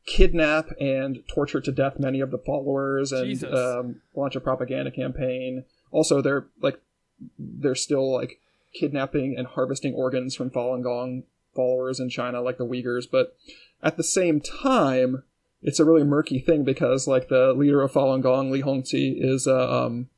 kidnap 0.07 0.71
and 0.81 1.23
torture 1.29 1.61
to 1.61 1.71
death 1.71 1.99
many 1.99 2.21
of 2.21 2.31
the 2.31 2.39
followers 2.39 3.13
and 3.13 3.45
um, 3.45 4.01
launch 4.17 4.35
a 4.37 4.41
propaganda 4.41 4.91
campaign. 4.91 5.65
Also, 5.91 6.23
they're 6.23 6.47
like 6.61 6.81
they're 7.39 7.75
still 7.75 8.13
like 8.13 8.41
kidnapping 8.75 9.37
and 9.37 9.47
harvesting 9.47 9.95
organs 9.95 10.35
from 10.35 10.51
Falun 10.51 10.83
Gong 10.83 11.25
followers 11.55 12.01
in 12.01 12.09
China, 12.09 12.41
like 12.41 12.59
the 12.59 12.67
Uyghurs. 12.67 13.07
But 13.11 13.37
at 13.83 13.97
the 13.97 14.05
same 14.05 14.41
time, 14.41 15.25
it's 15.63 15.81
a 15.81 15.85
really 15.85 16.05
murky 16.05 16.39
thing 16.39 16.65
because 16.65 17.07
like 17.07 17.29
the 17.29 17.53
leader 17.53 17.83
of 17.83 17.93
Falun 17.93 18.23
Gong, 18.23 18.51
Li 18.51 18.63
Hongzhi, 18.63 19.17
is 19.19 19.47
uh, 19.47 19.87
um, 19.87 20.09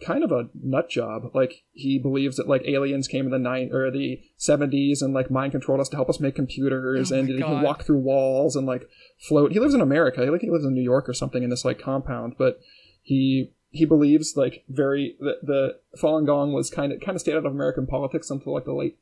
kind 0.00 0.24
of 0.24 0.32
a 0.32 0.48
nut 0.54 0.88
job. 0.88 1.30
Like 1.34 1.64
he 1.72 1.98
believes 1.98 2.36
that 2.36 2.48
like 2.48 2.62
aliens 2.66 3.08
came 3.08 3.26
in 3.26 3.30
the 3.30 3.38
nine 3.38 3.70
or 3.72 3.90
the 3.90 4.22
seventies 4.36 5.02
and 5.02 5.14
like 5.14 5.30
mind 5.30 5.52
controlled 5.52 5.80
us 5.80 5.88
to 5.90 5.96
help 5.96 6.08
us 6.08 6.20
make 6.20 6.34
computers, 6.34 7.12
Oh 7.12 7.16
and 7.16 7.28
he 7.28 7.42
can 7.42 7.62
walk 7.62 7.84
through 7.84 7.98
walls 7.98 8.56
and 8.56 8.66
like 8.66 8.88
float. 9.18 9.52
He 9.52 9.60
lives 9.60 9.74
in 9.74 9.80
America. 9.80 10.22
I 10.22 10.26
think 10.26 10.42
he 10.42 10.50
lives 10.50 10.64
in 10.64 10.74
New 10.74 10.82
York 10.82 11.08
or 11.08 11.14
something 11.14 11.42
in 11.42 11.50
this 11.50 11.64
like 11.64 11.78
compound, 11.78 12.34
but 12.38 12.60
he 13.02 13.52
he 13.70 13.84
believes 13.84 14.36
like 14.36 14.64
very 14.68 15.16
the, 15.20 15.38
the 15.42 15.78
Falun 15.98 16.26
Gong 16.26 16.52
was 16.52 16.70
kind 16.70 16.92
of 16.92 17.00
kind 17.00 17.14
of 17.14 17.20
stayed 17.20 17.32
out 17.32 17.44
of 17.44 17.52
American 17.52 17.86
politics 17.86 18.30
until 18.30 18.54
like 18.54 18.64
the 18.64 18.72
late 18.72 18.98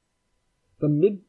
the 0.80 0.88
mid 0.88 1.20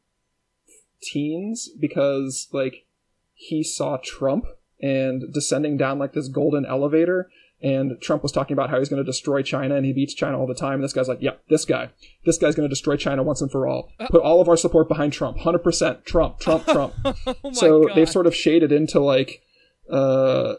teens 1.02 1.68
because 1.78 2.48
like 2.52 2.86
he 3.34 3.62
saw 3.62 3.98
Trump 4.02 4.46
and 4.80 5.32
descending 5.32 5.76
down 5.76 5.98
like 5.98 6.12
this 6.12 6.28
golden 6.28 6.66
elevator 6.66 7.30
and 7.62 7.98
Trump 8.02 8.22
was 8.22 8.32
talking 8.32 8.52
about 8.52 8.68
how 8.68 8.78
he's 8.78 8.88
going 8.88 9.02
to 9.02 9.04
destroy 9.04 9.42
China 9.42 9.76
and 9.76 9.86
he 9.86 9.92
beats 9.92 10.12
China 10.12 10.38
all 10.38 10.46
the 10.46 10.54
time. 10.54 10.74
And 10.74 10.84
this 10.84 10.92
guy's 10.92 11.08
like 11.08 11.22
yep 11.22 11.42
this 11.48 11.64
guy. 11.64 11.90
This 12.24 12.38
guy's 12.38 12.54
going 12.54 12.68
to 12.68 12.72
destroy 12.72 12.96
China 12.96 13.22
once 13.22 13.40
and 13.40 13.50
for 13.50 13.66
all. 13.66 13.92
Put 14.10 14.22
all 14.22 14.40
of 14.40 14.48
our 14.48 14.56
support 14.56 14.88
behind 14.88 15.12
Trump. 15.12 15.38
100% 15.38 16.04
Trump 16.04 16.38
Trump 16.38 16.66
Trump. 16.66 16.94
Oh 17.44 17.52
so 17.52 17.84
god. 17.84 17.96
they've 17.96 18.08
sort 18.08 18.26
of 18.26 18.34
shaded 18.34 18.72
into 18.72 19.00
like 19.00 19.42
uh 19.90 20.54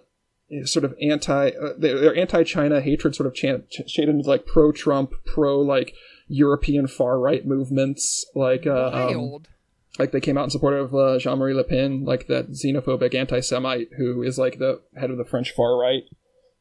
sort 0.63 0.85
of 0.85 0.95
anti 1.01 1.49
uh, 1.49 1.73
their, 1.77 2.15
anti-china 2.15 2.81
hatred 2.81 3.15
sort 3.15 3.27
of 3.27 3.33
ch- 3.33 3.89
shaded 3.89 4.15
into 4.15 4.29
like 4.29 4.45
pro-trump 4.45 5.11
pro 5.25 5.59
like 5.59 5.93
european 6.29 6.87
far 6.87 7.19
right 7.19 7.45
movements 7.45 8.25
like 8.33 8.65
uh 8.65 8.91
um, 8.93 9.43
like 9.99 10.11
they 10.11 10.21
came 10.21 10.37
out 10.37 10.45
in 10.45 10.49
support 10.49 10.73
of 10.73 10.93
uh, 10.95 11.17
jean-marie 11.17 11.53
le 11.53 11.63
pen 11.63 12.05
like 12.05 12.27
that 12.27 12.49
xenophobic 12.51 13.15
anti-semite 13.15 13.89
who 13.97 14.21
is 14.23 14.37
like 14.37 14.59
the 14.59 14.81
head 14.95 15.09
of 15.09 15.17
the 15.17 15.25
french 15.25 15.51
far 15.51 15.77
right. 15.77 16.03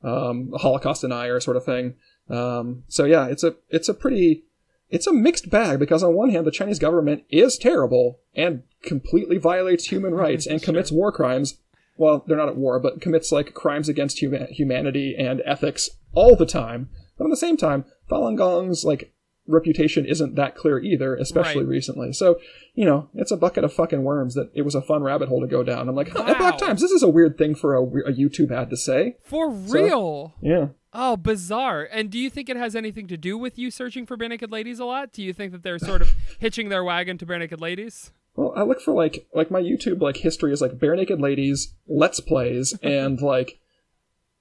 Um 0.03 0.53
holocaust 0.57 1.03
denier 1.03 1.41
sort 1.41 1.57
of 1.57 1.65
thing. 1.65 1.95
Um 2.29 2.85
so 2.89 3.05
yeah 3.05 3.27
it's 3.27 3.45
a 3.45 3.57
it's 3.71 3.89
a 3.89 3.95
pretty 3.95 4.45
it's 4.91 5.07
a 5.07 5.13
mixed 5.13 5.51
bag 5.51 5.79
because 5.79 6.03
on 6.03 6.15
one 6.15 6.31
hand 6.31 6.47
the 6.47 6.51
chinese 6.51 6.79
government 6.79 7.25
is 7.29 7.59
terrible 7.59 8.21
and 8.35 8.63
completely 8.83 9.37
violates 9.37 9.87
human 9.87 10.15
rights 10.15 10.47
and 10.47 10.63
commits 10.63 10.93
war 10.93 11.11
crimes 11.11 11.59
well 11.97 12.25
they're 12.27 12.37
not 12.37 12.49
at 12.49 12.57
war 12.57 12.79
but 12.81 13.01
commits 13.01 13.31
like 13.33 13.55
crimes 13.55 13.89
against 13.89 14.21
huma- 14.23 14.49
humanity 14.51 15.15
and 15.19 15.43
ethics 15.45 15.91
all 16.15 16.37
the 16.37 16.47
time 16.47 16.89
but 17.19 17.25
at 17.25 17.31
the 17.31 17.37
same 17.37 17.57
time 17.57 17.85
falun 18.11 18.37
gong's 18.37 18.85
like 18.85 19.13
reputation 19.49 20.05
isn't 20.05 20.35
that 20.35 20.57
clear 20.57 20.81
either, 20.81 21.15
especially 21.15 21.63
Right. 21.63 21.69
recently. 21.71 22.13
So, 22.13 22.41
you 22.75 22.85
know, 22.85 23.09
it's 23.15 23.31
a 23.31 23.37
bucket 23.37 23.63
of 23.63 23.73
fucking 23.73 24.03
worms 24.03 24.35
that 24.35 24.51
it 24.55 24.63
was 24.63 24.75
a 24.75 24.83
fun 24.83 25.05
rabbit 25.05 25.29
hole 25.29 25.41
to 25.41 25.47
go 25.47 25.63
down. 25.63 25.89
I'm 25.89 25.95
like, 25.95 26.09
huh, 26.09 26.25
Wow. 26.27 26.33
Epoch 26.33 26.59
Times, 26.59 26.81
this 26.81 26.91
is 26.91 27.05
a 27.05 27.09
weird 27.09 27.39
thing 27.39 27.55
for 27.55 27.77
a, 27.77 27.81
a 27.81 28.13
YouTube 28.13 28.51
ad 28.51 28.71
to 28.71 28.77
say. 28.77 29.19
For 29.23 29.49
real. 29.49 30.35
Yeah. 30.43 30.71
Oh, 30.93 31.17
bizarre. 31.17 31.89
And 31.93 32.11
do 32.11 32.19
you 32.19 32.29
think 32.29 32.49
it 32.49 32.57
has 32.57 32.75
anything 32.75 33.07
to 33.07 33.17
do 33.17 33.39
with 33.39 33.57
you 33.57 33.71
searching 33.71 34.05
for 34.05 34.17
barenaked 34.17 34.51
ladies 34.51 34.81
a 34.81 34.85
lot? 34.85 35.13
Do 35.13 35.23
you 35.23 35.33
think 35.33 35.53
that 35.53 35.63
they're 35.63 35.79
sort 35.79 36.03
of 36.03 36.13
hitching 36.41 36.69
their 36.69 36.83
wagon 36.83 37.17
to 37.19 37.25
bare 37.27 37.39
naked 37.39 37.61
ladies? 37.61 38.11
Well, 38.37 38.53
I 38.57 38.63
look 38.63 38.81
for 38.81 38.93
like 38.95 39.27
like 39.35 39.51
my 39.51 39.61
YouTube 39.61 40.01
like 40.01 40.19
history 40.19 40.53
is 40.53 40.61
like 40.61 40.73
barenaked 40.79 41.21
ladies, 41.21 41.75
let's 41.89 42.21
plays, 42.21 42.75
and 42.83 43.21
like 43.21 43.59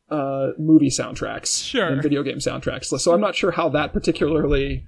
uh 0.09 0.51
movie 0.59 0.89
soundtracks 0.89 1.63
Sure. 1.65 1.87
and 1.87 2.01
video 2.03 2.21
game 2.21 2.37
soundtracks. 2.37 2.85
So 2.99 3.13
I'm 3.13 3.21
not 3.21 3.35
sure 3.35 3.51
how 3.51 3.69
that 3.69 3.91
particularly. 3.93 4.85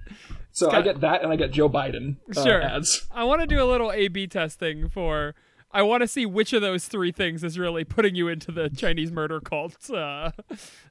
So 0.52 0.70
I 0.70 0.82
get 0.82 1.00
that, 1.02 1.22
and 1.22 1.30
I 1.32 1.36
get 1.36 1.50
Joe 1.52 1.68
Biden 1.68 2.16
uh, 2.36 2.42
Sure. 2.44 2.60
ads. 2.62 3.06
I 3.10 3.24
want 3.24 3.40
to 3.42 3.46
do 3.46 3.62
a 3.62 3.66
little 3.66 3.92
A 3.92 4.08
B 4.08 4.26
testing 4.26 4.88
for. 4.88 5.34
I 5.70 5.82
want 5.82 6.00
to 6.00 6.08
see 6.08 6.24
which 6.24 6.54
of 6.54 6.62
those 6.62 6.86
three 6.86 7.12
things 7.12 7.44
is 7.44 7.58
really 7.58 7.84
putting 7.84 8.14
you 8.14 8.26
into 8.28 8.50
the 8.50 8.70
Chinese 8.70 9.12
murder 9.12 9.38
cult 9.38 9.90
uh, 9.90 10.30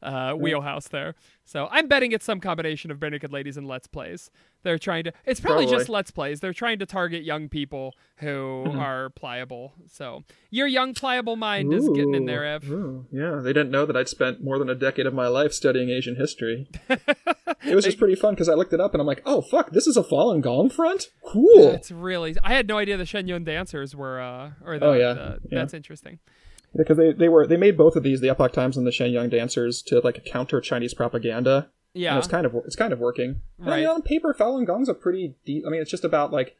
uh, 0.03 0.33
wheelhouse 0.33 0.87
there. 0.89 1.15
So 1.47 1.69
I'm 1.71 1.87
betting 1.87 2.11
it's 2.11 2.25
some 2.25 2.41
combination 2.41 2.91
of 2.91 2.99
bare 2.99 3.09
ladies 3.31 3.55
and 3.55 3.65
let's 3.65 3.87
plays. 3.87 4.29
They're 4.63 4.77
trying 4.77 5.05
to. 5.05 5.13
It's 5.25 5.39
probably, 5.39 5.63
Probably. 5.63 5.77
just 5.79 5.87
let's 5.89 6.11
plays. 6.11 6.41
They're 6.41 6.51
trying 6.51 6.77
to 6.79 6.85
target 6.85 7.23
young 7.23 7.47
people 7.47 7.93
who 8.17 8.65
Mm-hmm. 8.67 8.79
are 8.79 9.09
pliable. 9.11 9.71
So 9.89 10.23
your 10.49 10.67
young 10.67 10.93
pliable 10.93 11.37
mind 11.37 11.71
is 11.71 11.87
getting 11.87 12.15
in 12.15 12.25
there, 12.25 12.43
Ev. 12.43 12.69
Ooh, 12.69 13.05
yeah, 13.13 13.35
they 13.41 13.53
didn't 13.53 13.71
know 13.71 13.85
that 13.85 13.95
I'd 13.95 14.09
spent 14.09 14.43
more 14.43 14.59
than 14.59 14.69
a 14.69 14.75
decade 14.75 15.05
of 15.05 15.13
my 15.13 15.27
life 15.27 15.53
studying 15.53 15.89
Asian 15.89 16.17
history. 16.17 16.67
it 16.89 17.75
was 17.75 17.85
just 17.85 17.97
pretty 17.97 18.15
fun 18.15 18.33
because 18.33 18.49
I 18.49 18.53
looked 18.55 18.73
it 18.73 18.81
up 18.81 18.93
and 18.93 18.99
I'm 18.99 19.07
like, 19.07 19.21
oh 19.25 19.41
fuck, 19.41 19.71
this 19.71 19.87
is 19.87 19.95
a 19.95 20.03
Falun 20.03 20.41
Gong 20.41 20.69
front. 20.69 21.07
Cool. 21.25 21.69
It's 21.71 21.91
really. 21.91 22.35
I 22.43 22.53
had 22.55 22.67
no 22.67 22.77
idea 22.77 22.97
the 22.97 23.05
Shenyun 23.05 23.45
dancers 23.45 23.95
were. 23.95 24.19
Uh, 24.19 24.51
or 24.65 24.79
the, 24.79 24.85
Oh, 24.85 24.93
yeah. 24.93 25.13
the- 25.13 25.39
Yeah. 25.49 25.59
that's 25.59 25.73
interesting. 25.73 26.19
Because 26.77 26.97
they, 26.97 27.11
they 27.13 27.29
were 27.29 27.47
they 27.47 27.57
made 27.57 27.77
both 27.77 27.95
of 27.95 28.03
these 28.03 28.21
the 28.21 28.29
Epoch 28.29 28.53
Times 28.53 28.77
and 28.77 28.85
the 28.85 28.91
Shen 28.91 29.11
Yun 29.11 29.29
Dancers 29.29 29.81
to 29.83 29.99
like 29.99 30.23
counter 30.25 30.61
Chinese 30.61 30.93
propaganda. 30.93 31.69
And 31.93 32.03
Yeah. 32.03 32.17
it's 32.17 32.27
kind 32.27 32.45
of 32.45 32.55
it's 32.65 32.75
kind 32.75 32.93
of 32.93 32.99
working. 32.99 33.41
And, 33.59 33.69
I 33.73 33.77
mean, 33.77 33.85
Right. 33.87 33.95
on 33.95 34.01
paper, 34.03 34.33
Falun 34.37 34.65
Gong's 34.65 34.89
a 34.89 34.93
pretty 34.93 35.35
deep. 35.45 35.63
I 35.65 35.69
mean, 35.69 35.81
it's 35.81 35.91
just 35.91 36.05
about 36.05 36.31
like 36.31 36.55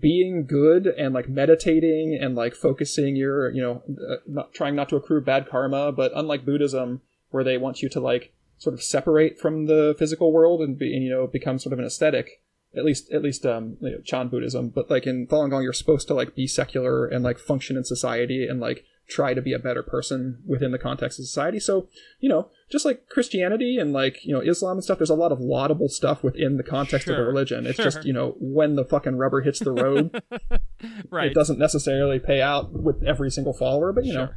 being 0.00 0.46
good 0.46 0.86
and 0.86 1.12
like 1.14 1.28
meditating 1.28 2.14
and 2.20 2.34
like 2.36 2.54
focusing 2.54 3.16
your 3.16 3.50
you 3.50 3.60
know 3.62 3.82
uh, 4.08 4.16
not 4.26 4.52
trying 4.52 4.74
not 4.76 4.88
to 4.90 4.96
accrue 4.96 5.20
bad 5.20 5.48
karma. 5.48 5.92
But 5.92 6.12
unlike 6.14 6.44
Buddhism, 6.44 7.00
where 7.30 7.44
they 7.44 7.58
want 7.58 7.82
you 7.82 7.88
to 7.90 8.00
like 8.00 8.32
sort 8.58 8.74
of 8.74 8.82
separate 8.82 9.38
from 9.38 9.66
the 9.66 9.94
physical 9.98 10.32
world 10.32 10.60
and 10.60 10.78
be 10.78 10.94
and, 10.94 11.02
you 11.04 11.10
know 11.10 11.26
become 11.26 11.58
sort 11.58 11.72
of 11.72 11.78
an 11.78 11.84
aesthetic. 11.84 12.40
At 12.72 12.84
least, 12.84 13.10
at 13.10 13.20
least, 13.20 13.44
um, 13.46 13.78
you 13.80 13.90
know, 13.90 13.98
Chan 14.04 14.28
Buddhism. 14.28 14.68
But 14.68 14.88
like 14.88 15.04
in 15.04 15.26
Falun 15.26 15.50
Gong, 15.50 15.64
you're 15.64 15.72
supposed 15.72 16.06
to 16.06 16.14
like 16.14 16.36
be 16.36 16.46
secular 16.46 17.04
and 17.04 17.24
like 17.24 17.36
function 17.40 17.76
in 17.76 17.82
society 17.82 18.46
and 18.46 18.60
like 18.60 18.84
try 19.10 19.34
to 19.34 19.42
be 19.42 19.52
a 19.52 19.58
better 19.58 19.82
person 19.82 20.40
within 20.46 20.70
the 20.70 20.78
context 20.78 21.18
of 21.18 21.26
society. 21.26 21.58
So, 21.58 21.88
you 22.20 22.28
know, 22.28 22.48
just 22.70 22.84
like 22.84 23.08
Christianity 23.08 23.76
and 23.76 23.92
like, 23.92 24.24
you 24.24 24.32
know, 24.32 24.40
Islam 24.40 24.76
and 24.76 24.84
stuff, 24.84 24.98
there's 24.98 25.10
a 25.10 25.14
lot 25.14 25.32
of 25.32 25.40
laudable 25.40 25.88
stuff 25.88 26.22
within 26.22 26.56
the 26.56 26.62
context 26.62 27.08
of 27.08 27.14
Sure, 27.16 27.24
the 27.24 27.26
religion. 27.28 27.66
It's 27.66 27.76
sure. 27.76 27.84
just, 27.86 28.04
you 28.04 28.12
know, 28.12 28.36
when 28.38 28.76
the 28.76 28.84
fucking 28.84 29.16
rubber 29.16 29.40
hits 29.40 29.58
the 29.58 29.72
road, 29.72 30.22
Right. 31.10 31.26
it 31.30 31.34
doesn't 31.34 31.58
necessarily 31.58 32.20
pay 32.20 32.40
out 32.40 32.72
with 32.72 33.02
every 33.02 33.30
single 33.30 33.52
follower, 33.52 33.92
but 33.92 34.04
you 34.04 34.14
know, 34.14 34.28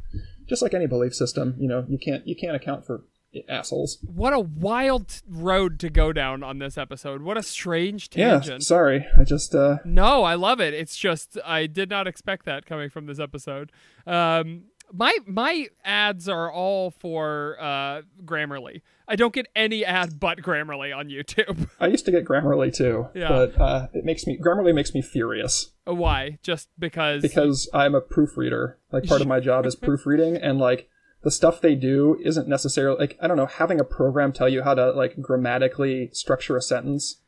just 0.48 0.62
like 0.62 0.74
any 0.74 0.88
belief 0.88 1.14
system, 1.14 1.56
you 1.60 1.68
know, 1.68 1.86
you 1.88 1.98
can't 1.98 2.28
you 2.28 2.36
can't 2.36 2.56
account 2.56 2.86
for 2.86 3.04
assholes. 3.48 3.98
What 4.06 4.34
a 4.34 4.40
wild 4.40 5.22
road 5.28 5.80
to 5.80 5.90
go 5.90 6.14
down 6.14 6.44
on 6.44 6.60
this 6.60 6.78
episode. 6.78 7.22
What 7.22 7.38
a 7.38 7.44
strange 7.44 8.10
tangent. 8.10 8.62
Yeah, 8.62 8.66
sorry. 8.66 9.06
I 9.20 9.24
just 9.24 9.54
uh 9.56 9.78
No, 9.86 10.24
I 10.24 10.36
love 10.36 10.60
it. 10.62 10.74
It's 10.74 10.96
just 10.98 11.38
I 11.46 11.68
did 11.68 11.90
not 11.90 12.08
expect 12.08 12.46
that 12.46 12.66
coming 12.66 12.90
from 12.90 13.06
this 13.06 13.20
episode. 13.20 13.72
Um, 14.06 14.64
my 14.92 15.18
my 15.26 15.68
ads 15.84 16.30
are 16.30 16.52
all 16.52 16.92
for 16.92 17.58
uh, 17.60 18.02
Grammarly. 18.26 18.82
I 19.08 19.16
don't 19.16 19.34
get 19.34 19.48
any 19.56 19.84
ad 19.84 20.20
but 20.20 20.38
Grammarly 20.40 20.96
on 20.96 21.08
YouTube. 21.10 21.68
I 21.80 21.88
used 21.88 22.06
to 22.06 22.12
get 22.12 22.26
Grammarly 22.26 22.74
too, 22.74 23.08
Yeah. 23.14 23.28
but 23.30 23.60
uh, 23.60 23.88
it 23.94 24.06
makes 24.06 24.28
me 24.28 24.38
Grammarly 24.40 24.74
makes 24.74 24.94
me 24.94 25.02
furious. 25.02 25.72
Why? 25.86 26.38
Just 26.44 26.70
because? 26.80 27.22
because 27.22 27.70
I'm 27.74 27.96
a 27.96 28.02
proofreader. 28.02 28.78
Like 28.92 29.06
part 29.06 29.22
of 29.22 29.28
my 29.28 29.40
job 29.40 29.66
is 29.66 29.76
proofreading, 29.88 30.38
and 30.38 30.60
like 30.60 30.90
the 31.24 31.32
stuff 31.32 31.62
they 31.62 31.76
do 31.76 32.20
isn't 32.24 32.48
necessarily 32.48 32.98
like 33.00 33.18
I 33.22 33.28
don't 33.28 33.38
know. 33.38 33.46
Having 33.46 33.80
a 33.80 33.84
program 33.86 34.32
tell 34.34 34.50
you 34.50 34.64
how 34.64 34.74
to 34.74 34.92
like 34.92 35.20
grammatically 35.22 36.10
structure 36.14 36.56
a 36.58 36.62
sentence 36.62 37.22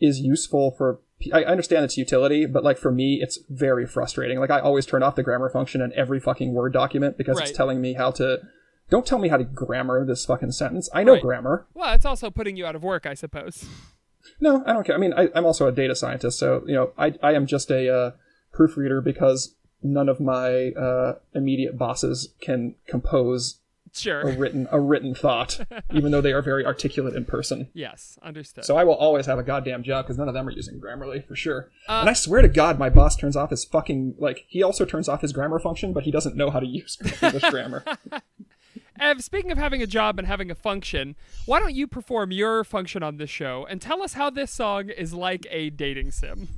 is 0.00 0.20
useful 0.20 0.72
for. 0.72 1.00
I 1.34 1.44
understand 1.44 1.84
its 1.84 1.98
utility, 1.98 2.46
but 2.46 2.64
like 2.64 2.78
for 2.78 2.90
me, 2.90 3.20
it's 3.20 3.38
very 3.50 3.86
frustrating. 3.86 4.38
Like 4.40 4.50
I 4.50 4.58
always 4.60 4.86
turn 4.86 5.02
off 5.02 5.16
the 5.16 5.22
grammar 5.22 5.50
function 5.50 5.82
in 5.82 5.92
every 5.94 6.18
fucking 6.18 6.54
Word 6.54 6.72
document 6.72 7.18
because 7.18 7.36
Right. 7.38 7.48
it's 7.48 7.56
telling 7.56 7.80
me 7.80 7.92
how 7.92 8.10
to. 8.12 8.38
Don't 8.88 9.04
tell 9.06 9.18
me 9.18 9.28
how 9.28 9.36
to 9.36 9.44
grammar 9.44 10.04
this 10.06 10.24
fucking 10.24 10.52
sentence. 10.52 10.88
I 10.94 11.04
know 11.04 11.12
Right. 11.12 11.22
grammar. 11.22 11.66
well, 11.74 11.92
it's 11.94 12.06
also 12.06 12.30
putting 12.30 12.56
you 12.56 12.64
out 12.66 12.74
of 12.74 12.82
work, 12.82 13.04
I 13.06 13.14
suppose. 13.14 13.64
No, 14.40 14.62
I 14.66 14.72
don't 14.72 14.84
care. 14.84 14.94
I 14.94 14.98
mean, 14.98 15.12
I, 15.14 15.28
I'm 15.34 15.44
also 15.46 15.66
a 15.68 15.72
data 15.72 15.94
scientist, 15.94 16.38
so 16.38 16.62
you 16.66 16.74
know, 16.74 16.92
I 16.96 17.14
I 17.22 17.34
am 17.34 17.46
just 17.46 17.70
a 17.70 17.94
uh, 17.94 18.10
proofreader 18.52 19.00
because 19.02 19.54
none 19.82 20.08
of 20.08 20.20
my 20.20 20.70
uh, 20.70 21.14
immediate 21.34 21.78
bosses 21.78 22.28
can 22.40 22.74
compose 22.86 23.60
a 24.06 24.36
written 24.36 24.68
a 24.70 24.80
written 24.80 25.14
thought, 25.14 25.60
even 25.92 26.12
though 26.12 26.20
they 26.20 26.32
are 26.32 26.42
very 26.42 26.64
articulate 26.64 27.14
in 27.14 27.24
person. 27.24 27.68
Yes, 27.74 28.18
understood. 28.22 28.64
So 28.64 28.76
I 28.76 28.84
will 28.84 28.94
always 28.94 29.26
have 29.26 29.38
a 29.38 29.42
goddamn 29.42 29.82
job 29.82 30.04
because 30.04 30.18
none 30.18 30.28
of 30.28 30.34
them 30.34 30.46
are 30.46 30.52
using 30.52 30.80
Grammarly 30.80 31.26
for 31.26 31.34
sure. 31.34 31.70
Uh, 31.88 32.00
and 32.00 32.08
I 32.08 32.12
swear 32.12 32.42
to 32.42 32.48
God, 32.48 32.78
my 32.78 32.88
boss 32.90 33.16
turns 33.16 33.36
off 33.36 33.50
his 33.50 33.64
fucking 33.64 34.14
like 34.18 34.44
he 34.48 34.62
also 34.62 34.84
turns 34.84 35.08
off 35.08 35.22
his 35.22 35.32
grammar 35.32 35.58
function, 35.58 35.92
but 35.92 36.04
he 36.04 36.10
doesn't 36.10 36.36
know 36.36 36.50
how 36.50 36.60
to 36.60 36.66
use 36.66 36.98
English 37.22 37.50
grammar. 37.50 37.84
Ev, 39.00 39.24
speaking 39.24 39.50
of 39.50 39.56
having 39.56 39.82
a 39.82 39.86
job 39.86 40.18
and 40.18 40.28
having 40.28 40.50
a 40.50 40.54
function, 40.54 41.16
why 41.46 41.58
don't 41.58 41.74
you 41.74 41.86
perform 41.86 42.32
your 42.32 42.64
function 42.64 43.02
on 43.02 43.16
this 43.16 43.30
show 43.30 43.66
and 43.70 43.80
tell 43.80 44.02
us 44.02 44.12
how 44.12 44.28
this 44.28 44.50
song 44.50 44.90
is 44.90 45.14
like 45.14 45.46
a 45.50 45.70
dating 45.70 46.10
sim? 46.10 46.48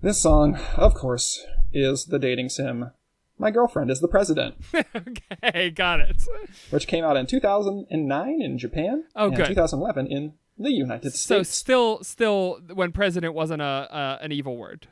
This 0.00 0.22
song, 0.22 0.56
of 0.76 0.94
course, 0.94 1.44
is 1.74 2.06
the 2.06 2.18
dating 2.18 2.48
sim. 2.48 2.90
My 3.38 3.50
girlfriend 3.50 3.90
is 3.90 4.00
the 4.00 4.06
president. 4.08 4.54
okay, 4.96 5.70
got 5.70 5.98
it. 6.00 6.22
which 6.70 6.86
came 6.86 7.04
out 7.04 7.16
in 7.16 7.26
2009 7.26 8.40
in 8.42 8.58
Japan 8.58 9.04
Oh, 9.16 9.26
and 9.28 9.36
good. 9.36 9.46
2011 9.48 10.06
in 10.06 10.34
the 10.56 10.70
United 10.70 11.10
So 11.12 11.16
States. 11.42 11.48
So 11.48 11.52
still, 11.52 12.04
still, 12.04 12.60
when 12.72 12.92
president 12.92 13.34
wasn't 13.34 13.60
a 13.60 13.64
uh, 13.64 14.18
an 14.20 14.30
evil 14.32 14.56
word. 14.56 14.86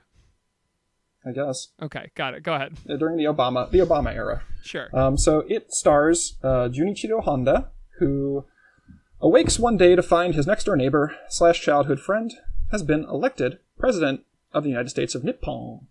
I 1.25 1.31
guess 1.31 1.69
Okay, 1.81 2.11
got 2.17 2.35
it. 2.35 2.43
Go 2.43 2.55
ahead. 2.55 2.77
uh, 2.91 2.97
during 2.97 3.17
the 3.17 3.25
Obama 3.25 3.71
the 3.71 3.79
Obama 3.79 4.13
era. 4.13 4.43
Sure. 4.65 4.89
Um, 4.93 5.17
so 5.17 5.45
it 5.49 5.73
stars 5.73 6.37
uh, 6.43 6.69
Junichiro 6.69 7.23
Honda, 7.23 7.71
who 8.01 8.45
awakes 9.21 9.57
one 9.57 9.77
day 9.77 9.95
to 9.95 10.03
find 10.03 10.35
his 10.35 10.49
next 10.49 10.65
door 10.65 10.75
neighbor 10.77 11.15
slash 11.29 11.61
childhood 11.61 12.01
friend 12.01 12.33
has 12.73 12.83
been 12.83 13.05
elected 13.05 13.61
president 13.79 14.25
of 14.53 14.65
the 14.65 14.71
United 14.71 14.89
States 14.89 15.15
of 15.15 15.23
Nippon. 15.23 15.87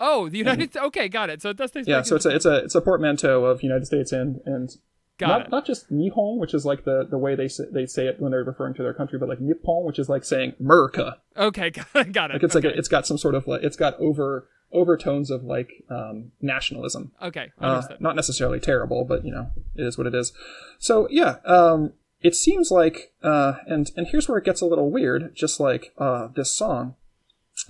Oh, 0.00 0.28
the 0.28 0.38
United. 0.38 0.70
States. 0.72 0.84
Okay, 0.86 1.08
got 1.08 1.30
it. 1.30 1.42
So 1.42 1.50
it 1.50 1.56
does. 1.56 1.70
Mm-hmm. 1.70 1.88
Yeah, 1.88 2.02
so 2.02 2.16
it's 2.16 2.26
a 2.26 2.34
it's 2.34 2.44
a 2.46 2.56
it's 2.64 2.74
a 2.74 2.80
portmanteau 2.80 3.44
of 3.44 3.62
United 3.62 3.86
States 3.86 4.12
and 4.12 4.40
and 4.44 4.70
got 5.18 5.28
not 5.28 5.40
it. 5.42 5.50
not 5.50 5.66
just 5.66 5.92
Nihon, 5.92 6.38
which 6.38 6.54
is 6.54 6.64
like 6.64 6.84
the 6.84 7.06
the 7.08 7.18
way 7.18 7.34
they 7.34 7.48
say, 7.48 7.64
they 7.70 7.86
say 7.86 8.06
it 8.06 8.20
when 8.20 8.32
they're 8.32 8.42
referring 8.42 8.74
to 8.74 8.82
their 8.82 8.94
country, 8.94 9.18
but 9.18 9.28
like 9.28 9.40
Nippon, 9.40 9.84
which 9.84 9.98
is 9.98 10.08
like 10.08 10.24
saying 10.24 10.54
America. 10.58 11.18
Okay, 11.36 11.70
got 11.70 11.86
it. 11.94 12.12
Got 12.12 12.30
it. 12.30 12.34
Like 12.34 12.42
it's 12.42 12.56
okay. 12.56 12.68
like 12.68 12.74
a, 12.74 12.78
it's 12.78 12.88
got 12.88 13.06
some 13.06 13.18
sort 13.18 13.34
of 13.34 13.46
like 13.46 13.62
it's 13.62 13.76
got 13.76 13.98
over 14.00 14.48
overtones 14.72 15.30
of 15.30 15.42
like 15.42 15.84
um, 15.90 16.32
nationalism. 16.40 17.12
okay, 17.20 17.50
Uh, 17.60 17.82
not 17.98 18.16
necessarily 18.16 18.60
terrible, 18.60 19.04
but 19.04 19.24
you 19.24 19.32
know 19.32 19.50
it 19.74 19.84
is 19.84 19.98
what 19.98 20.06
it 20.06 20.14
is. 20.14 20.32
So 20.78 21.08
yeah, 21.10 21.36
um, 21.44 21.92
it 22.20 22.34
seems 22.34 22.70
like 22.70 23.12
uh, 23.22 23.54
and 23.66 23.90
and 23.96 24.08
here's 24.08 24.28
where 24.28 24.38
it 24.38 24.44
gets 24.44 24.60
a 24.60 24.66
little 24.66 24.90
weird. 24.90 25.34
Just 25.34 25.60
like 25.60 25.92
uh, 25.98 26.28
this 26.34 26.54
song, 26.54 26.94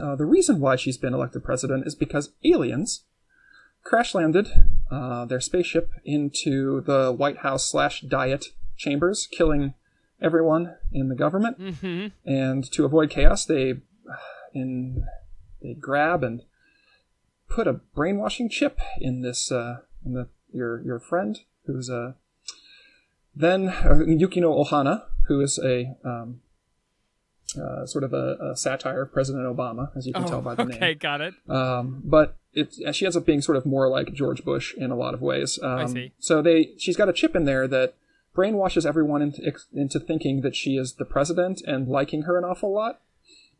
uh, 0.01 0.17
the 0.17 0.25
reason 0.25 0.61
why 0.61 0.77
she's 0.77 0.99
been 0.99 1.15
elected 1.15 1.45
president 1.45 1.87
is 1.87 1.95
because 1.95 2.33
aliens 2.45 3.05
crash 3.83 4.15
landed 4.15 4.49
uh, 4.91 5.25
their 5.25 5.41
spaceship 5.41 5.93
into 6.05 6.81
the 6.83 7.13
White 7.13 7.39
House 7.39 7.69
slash 7.71 8.03
Diet 8.03 8.47
chambers, 8.77 9.27
killing 9.27 9.75
everyone 10.21 10.77
in 10.93 11.09
the 11.09 11.15
government. 11.15 11.59
mm-hmm. 11.59 12.07
And 12.25 12.71
to 12.73 12.85
avoid 12.85 13.11
chaos, 13.11 13.45
they 13.45 13.81
in 14.53 15.07
they 15.63 15.75
grab 15.75 16.25
and 16.25 16.43
put 17.49 17.67
a 17.67 17.75
brainwashing 17.75 18.49
chip 18.49 18.81
in 18.99 19.23
this 19.23 19.53
uh, 19.53 19.79
in 20.05 20.15
the 20.15 20.29
your 20.53 20.83
your 20.83 20.99
friend 20.99 21.41
who's 21.67 21.91
uh, 21.91 22.13
then 23.35 23.69
uh, 23.69 24.01
Yukino 24.07 24.65
Ohana, 24.65 25.05
who 25.29 25.41
is 25.41 25.59
a 25.63 25.97
um, 26.05 26.41
uh, 27.57 27.87
sort 27.87 28.05
of 28.05 28.13
a, 28.13 28.37
a 28.53 28.57
satire 28.57 29.03
of 29.03 29.13
President 29.13 29.45
Obama, 29.45 29.91
as 29.97 30.07
you 30.07 30.13
can 30.13 30.25
tell 30.27 30.41
by 30.43 30.55
the 30.55 30.63
Oh, 30.63 30.67
okay, 30.67 30.79
name. 30.81 30.99
got 30.99 31.21
it. 31.21 31.35
Um, 31.49 32.03
but 32.05 32.37
it, 32.53 32.75
she 32.95 33.05
ends 33.05 33.17
up 33.17 33.25
being 33.27 33.41
sort 33.43 33.57
of 33.57 33.65
more 33.67 33.89
like 33.89 34.13
George 34.13 34.45
Bush 34.45 34.75
in 34.75 34.91
a 34.91 34.97
lot 34.97 35.15
of 35.15 35.23
ways. 35.23 35.59
Um, 35.63 35.89
see. 35.89 36.13
So 36.19 36.43
they, 36.43 36.71
she's 36.79 36.97
got 36.97 37.09
a 37.09 37.13
chip 37.13 37.37
in 37.37 37.45
there 37.45 37.69
that 37.69 37.95
brainwashes 38.37 38.85
everyone 38.87 39.23
into, 39.23 39.53
into 39.73 39.99
thinking 40.01 40.41
that 40.43 40.55
she 40.57 40.77
is 40.77 40.95
the 40.95 41.05
president 41.05 41.63
and 41.67 41.89
liking 41.89 42.23
her 42.23 42.39
an 42.39 42.45
awful 42.45 42.73
lot. 42.73 43.01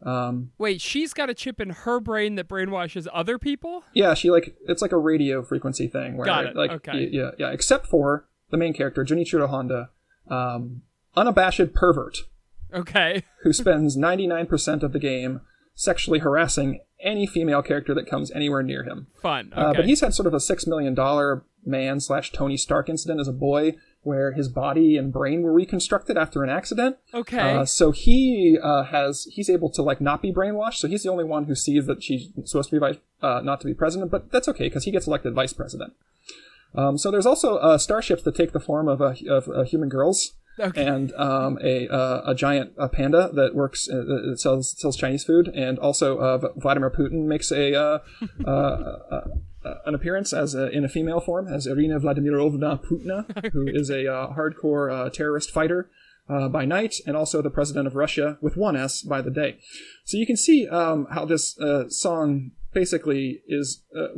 Um, 0.03 0.53
Wait, 0.57 0.81
she's 0.81 1.13
got 1.13 1.29
a 1.29 1.35
chip 1.35 1.61
in 1.61 1.71
her 1.71 2.01
brain 2.01 2.37
that 2.37 2.49
brainwashes 2.49 3.07
other 3.13 3.39
people? 3.39 3.85
yeah, 3.93 4.15
she 4.15 4.31
like 4.31 4.57
it's 4.67 4.81
like 4.81 4.93
a 4.93 4.97
radio 4.97 5.43
frequency 5.43 5.89
thing 5.89 6.17
where 6.17 6.25
Got 6.25 6.47
it, 6.47 6.57
like 6.57 6.71
okay. 6.71 7.07
yeah 7.13 7.33
yeah 7.39 7.51
except 7.51 7.87
for 7.87 8.25
the 8.51 8.57
main 8.57 8.73
character 8.73 9.05
Junichiro 9.05 9.49
Honda, 9.51 9.91
um, 10.29 10.81
unabashed 11.17 11.75
pervert 11.75 12.17
Okay. 12.73 13.25
who 13.43 13.53
spends 13.53 13.97
99% 13.97 14.83
of 14.83 14.93
the 14.93 14.99
game 14.99 15.41
sexually 15.75 16.19
harassing 16.19 16.81
any 17.03 17.27
female 17.27 17.63
character 17.63 17.95
that 17.95 18.07
comes 18.07 18.31
anywhere 18.33 18.63
near 18.63 18.85
him. 18.85 19.07
Fun. 19.23 19.53
Okay. 19.53 19.61
Uh, 19.61 19.73
but 19.73 19.87
he's 19.87 20.01
had 20.01 20.15
sort 20.15 20.27
of 20.27 20.35
a 20.35 20.41
six 20.41 20.67
million 20.67 20.95
dollar 20.95 21.45
man 21.65 22.01
slash 22.01 22.33
Tony 22.33 22.57
Stark 22.57 22.89
incident 22.89 23.21
as 23.21 23.29
a 23.29 23.33
boy, 23.33 23.75
where 24.03 24.33
his 24.33 24.49
body 24.49 24.97
and 24.97 25.13
brain 25.13 25.43
were 25.43 25.53
reconstructed 25.53 26.17
after 26.17 26.43
an 26.43 26.51
accident. 26.51 26.97
okay. 27.15 27.39
Uh, 27.39 27.65
so 27.65 27.91
he 27.93 28.59
uh, 28.63 28.85
has 28.85 29.27
he's 29.33 29.49
able 29.49 29.71
to 29.71 29.83
like 29.83 30.01
not 30.01 30.21
be 30.21 30.33
brainwashed. 30.33 30.77
So 30.77 30.89
he's 30.89 31.03
the 31.03 31.11
only 31.11 31.25
one 31.25 31.45
who 31.45 31.55
sees 31.55 31.87
that 31.87 32.03
she's 32.03 32.29
supposed 32.45 32.71
to 32.71 32.77
be 32.77 32.81
vice, 32.81 32.97
uh, 33.23 33.41
not 33.43 33.61
to 33.63 33.67
be 33.67 33.75
president, 33.75 34.11
but 34.11 34.31
that's 34.31 34.49
okay 34.49 34.65
because 34.65 34.85
he 34.85 34.91
gets 34.91 35.07
elected 35.07 35.35
vice 35.35 35.53
president. 35.53 35.95
Um, 36.75 36.99
so 36.99 37.11
there's 37.11 37.27
also 37.27 37.57
uh, 37.57 37.79
starships 37.79 38.23
that 38.23 38.35
take 38.35 38.53
the 38.53 38.61
form 38.61 38.89
of, 38.89 39.01
of 39.01 39.49
uh, 39.49 39.63
human 39.65 39.89
girls. 39.89 40.35
Okay. 40.59 40.85
And 40.85 41.13
um, 41.15 41.59
a 41.63 41.89
uh, 41.89 42.23
a 42.27 42.35
giant 42.35 42.73
uh, 42.79 42.89
panda 42.89 43.31
that 43.33 43.55
works 43.55 43.89
uh, 43.89 43.97
that 43.97 44.39
sells 44.39 44.79
sells 44.79 44.97
Chinese 44.97 45.25
food, 45.25 45.49
and 45.49 45.79
also 45.79 46.19
uh, 46.19 46.53
Vladimir 46.57 46.91
Putin 46.91 47.27
makes 47.27 47.51
a 47.51 47.75
uh, 47.75 47.99
uh, 48.47 48.51
uh, 48.51 49.21
uh, 49.65 49.75
an 49.87 49.95
appearance 49.95 50.33
as 50.33 50.55
a, 50.55 50.71
in 50.71 50.85
a 50.85 50.89
female 50.89 51.21
form 51.21 51.47
as 51.47 51.67
Irina 51.67 52.01
Vladimirovna 52.01 52.83
Putina, 52.83 53.53
who 53.53 53.67
is 53.69 53.91
a 53.91 54.11
uh, 54.11 54.35
hardcore 54.35 54.93
uh, 54.93 55.11
terrorist 55.11 55.51
fighter 55.51 55.91
uh, 56.29 56.49
by 56.49 56.65
night, 56.65 56.97
and 57.07 57.17
also 57.17 57.43
the 57.43 57.51
president 57.51 57.87
of 57.87 57.95
Russia 57.95 58.39
with 58.41 58.57
one 58.57 58.77
S 58.77 59.03
by 59.03 59.21
the 59.21 59.31
day. 59.31 59.59
So 60.05 60.17
you 60.17 60.27
can 60.27 60.37
see 60.37 60.69
um, 60.69 61.07
how 61.11 61.25
this 61.25 61.59
uh, 61.61 61.89
song 61.89 62.53
basically 62.73 63.43
is 63.47 63.83
uh, 63.97 64.09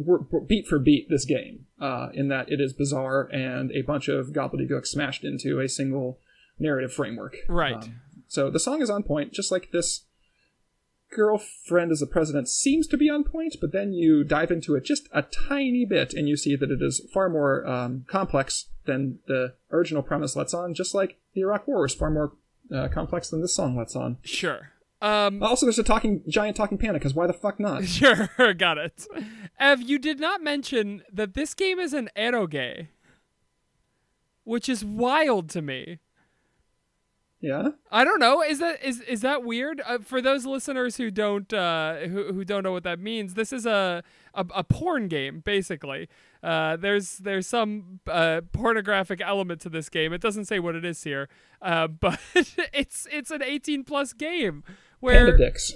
beat 0.46 0.66
for 0.66 0.78
beat 0.78 1.08
this 1.08 1.24
game, 1.24 1.66
uh, 1.80 2.08
in 2.12 2.28
that 2.28 2.50
it 2.50 2.60
is 2.60 2.72
bizarre 2.72 3.28
and 3.32 3.70
a 3.72 3.82
bunch 3.82 4.08
of 4.08 4.28
gobbledygook 4.28 4.86
smashed 4.86 5.24
into 5.24 5.60
a 5.60 5.68
single 5.68 6.18
narrative 6.58 6.92
framework. 6.92 7.36
right. 7.48 7.74
Um, 7.74 8.00
so 8.28 8.50
the 8.50 8.60
song 8.60 8.80
is 8.80 8.88
on 8.88 9.02
point, 9.02 9.32
just 9.32 9.52
like 9.52 9.72
this 9.72 10.04
girlfriend 11.14 11.92
as 11.92 12.00
a 12.00 12.06
president 12.06 12.48
seems 12.48 12.86
to 12.86 12.96
be 12.96 13.10
on 13.10 13.24
point, 13.24 13.56
but 13.60 13.72
then 13.72 13.92
you 13.92 14.24
dive 14.24 14.50
into 14.50 14.74
it 14.74 14.84
just 14.84 15.08
a 15.12 15.22
tiny 15.22 15.84
bit 15.84 16.14
and 16.14 16.28
you 16.28 16.36
see 16.36 16.56
that 16.56 16.70
it 16.70 16.80
is 16.80 17.06
far 17.12 17.28
more 17.28 17.66
um, 17.66 18.06
complex 18.08 18.70
than 18.86 19.18
the 19.26 19.54
original 19.70 20.02
premise 20.02 20.34
lets 20.34 20.54
on, 20.54 20.74
just 20.74 20.94
like 20.94 21.18
the 21.34 21.42
Iraq 21.42 21.68
War 21.68 21.82
was 21.82 21.94
far 21.94 22.10
more 22.10 22.32
uh, 22.74 22.88
complex 22.88 23.28
than 23.28 23.42
this 23.42 23.54
song 23.54 23.76
lets 23.76 23.94
on. 23.94 24.16
sure. 24.22 24.71
Um, 25.02 25.42
Also, 25.42 25.66
there's 25.66 25.78
a 25.80 25.82
talking 25.82 26.22
giant 26.28 26.56
talking 26.56 26.78
panda, 26.78 26.98
because 26.98 27.12
why 27.12 27.26
the 27.26 27.32
fuck 27.32 27.58
not? 27.60 27.84
Sure, 27.86 28.30
got 28.54 28.78
it. 28.78 29.06
Ev, 29.58 29.82
you 29.82 29.98
did 29.98 30.20
not 30.20 30.42
mention 30.42 31.02
that 31.12 31.34
this 31.34 31.52
game 31.54 31.78
is 31.78 31.92
an 31.92 32.08
eroge, 32.16 32.86
which 34.44 34.68
is 34.68 34.84
wild 34.84 35.50
to 35.50 35.60
me. 35.60 35.98
Yeah? 37.40 37.70
I 37.90 38.04
don't 38.04 38.20
know. 38.20 38.40
Is 38.40 38.60
that 38.60 38.84
is 38.84 39.00
is 39.00 39.20
that 39.22 39.42
weird 39.42 39.82
uh, 39.84 39.98
for 39.98 40.22
those 40.22 40.46
listeners 40.46 40.96
who 40.96 41.10
don't 41.10 41.52
uh, 41.52 41.96
who 41.96 42.32
who 42.32 42.44
don't 42.44 42.62
know 42.62 42.70
what 42.70 42.84
that 42.84 43.00
means? 43.00 43.34
This 43.34 43.52
is 43.52 43.66
a 43.66 44.04
a, 44.32 44.46
a 44.54 44.62
porn 44.62 45.08
game 45.08 45.40
basically. 45.40 46.08
Uh, 46.40 46.76
there's 46.76 47.18
there's 47.18 47.48
some 47.48 47.98
uh, 48.06 48.42
pornographic 48.52 49.20
element 49.20 49.60
to 49.62 49.68
this 49.68 49.88
game. 49.88 50.12
It 50.12 50.20
doesn't 50.20 50.44
say 50.44 50.60
what 50.60 50.76
it 50.76 50.84
is 50.84 51.02
here, 51.02 51.28
uh, 51.60 51.86
but 52.04 52.20
it's 52.72 53.08
it's 53.10 53.32
an 53.32 53.42
18 53.42 53.82
plus 53.82 54.12
game 54.12 54.62
where 55.02 55.26
Panda 55.26 55.36
dicks. 55.36 55.72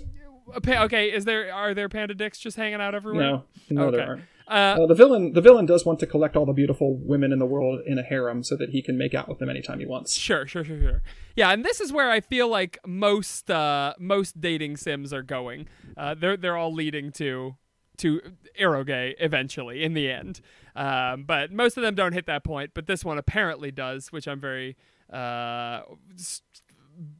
pa- 0.62 0.84
okay, 0.84 1.12
is 1.12 1.24
there 1.26 1.52
are 1.52 1.74
there 1.74 1.88
panda 1.90 2.14
dicks 2.14 2.38
just 2.38 2.56
hanging 2.56 2.80
out 2.80 2.94
everywhere? 2.94 3.22
No, 3.30 3.44
no, 3.68 3.90
there 3.90 4.06
aren't. 4.08 4.22
Uh, 4.48 4.82
Uh, 4.82 4.86
the 4.86 4.94
villain, 4.94 5.32
the 5.32 5.40
villain 5.40 5.66
does 5.66 5.84
want 5.84 5.98
to 5.98 6.06
collect 6.06 6.36
all 6.36 6.46
the 6.46 6.52
beautiful 6.52 6.96
women 7.02 7.32
in 7.32 7.40
the 7.40 7.44
world 7.46 7.80
in 7.84 7.98
a 7.98 8.02
harem 8.04 8.44
so 8.44 8.54
that 8.56 8.70
he 8.70 8.80
can 8.80 8.96
make 8.96 9.12
out 9.12 9.28
with 9.28 9.40
them 9.40 9.50
anytime 9.50 9.80
he 9.80 9.86
wants. 9.86 10.14
Sure, 10.14 10.46
sure, 10.46 10.62
sure, 10.64 10.80
sure. 10.80 11.02
Yeah, 11.34 11.50
and 11.50 11.64
this 11.64 11.80
is 11.80 11.92
where 11.92 12.10
I 12.12 12.20
feel 12.20 12.48
like 12.48 12.78
most 12.86 13.50
uh, 13.50 13.94
most 13.98 14.40
dating 14.40 14.76
sims 14.76 15.12
are 15.12 15.22
going. 15.24 15.66
Uh, 15.96 16.14
they're 16.14 16.36
they're 16.36 16.56
all 16.56 16.72
leading 16.72 17.10
to 17.12 17.56
to 17.96 18.20
eroge 18.60 19.14
eventually 19.18 19.82
in 19.82 19.94
the 19.94 20.08
end. 20.10 20.40
Um, 20.76 21.24
but 21.24 21.50
most 21.50 21.76
of 21.76 21.82
them 21.82 21.94
don't 21.96 22.12
hit 22.12 22.26
that 22.26 22.44
point. 22.44 22.70
But 22.72 22.86
this 22.86 23.04
one 23.04 23.18
apparently 23.18 23.72
does, 23.72 24.12
which 24.12 24.28
I'm 24.28 24.38
very. 24.40 24.76
Uh, 25.12 25.80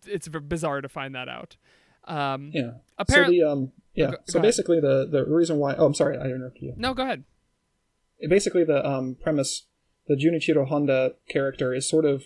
it's 0.07 0.29
bizarre 0.29 0.81
to 0.81 0.89
find 0.89 1.15
that 1.15 1.29
out. 1.29 1.57
Um, 2.07 2.51
Yeah. 2.55 2.73
Apparently- 2.99 3.39
so 3.41 3.45
the 3.47 3.51
um 3.53 3.73
yeah. 3.95 4.07
go- 4.07 4.11
go 4.13 4.19
so 4.27 4.39
ahead. 4.39 4.49
basically 4.49 4.81
the 4.81 5.07
the 5.11 5.25
reason 5.25 5.59
why 5.59 5.75
oh 5.75 5.87
I'm 5.87 5.95
sorry 5.95 6.17
I 6.19 6.27
interrupted 6.27 6.63
you. 6.63 6.75
No, 6.77 6.95
go 6.95 7.03
ahead. 7.03 7.25
Basically 8.29 8.65
the 8.65 8.87
um 8.87 9.17
premise 9.23 9.67
the 10.09 10.15
Junichiro 10.15 10.67
Honda 10.67 11.15
character 11.29 11.75
is 11.75 11.89
sort 11.89 12.05
of 12.05 12.25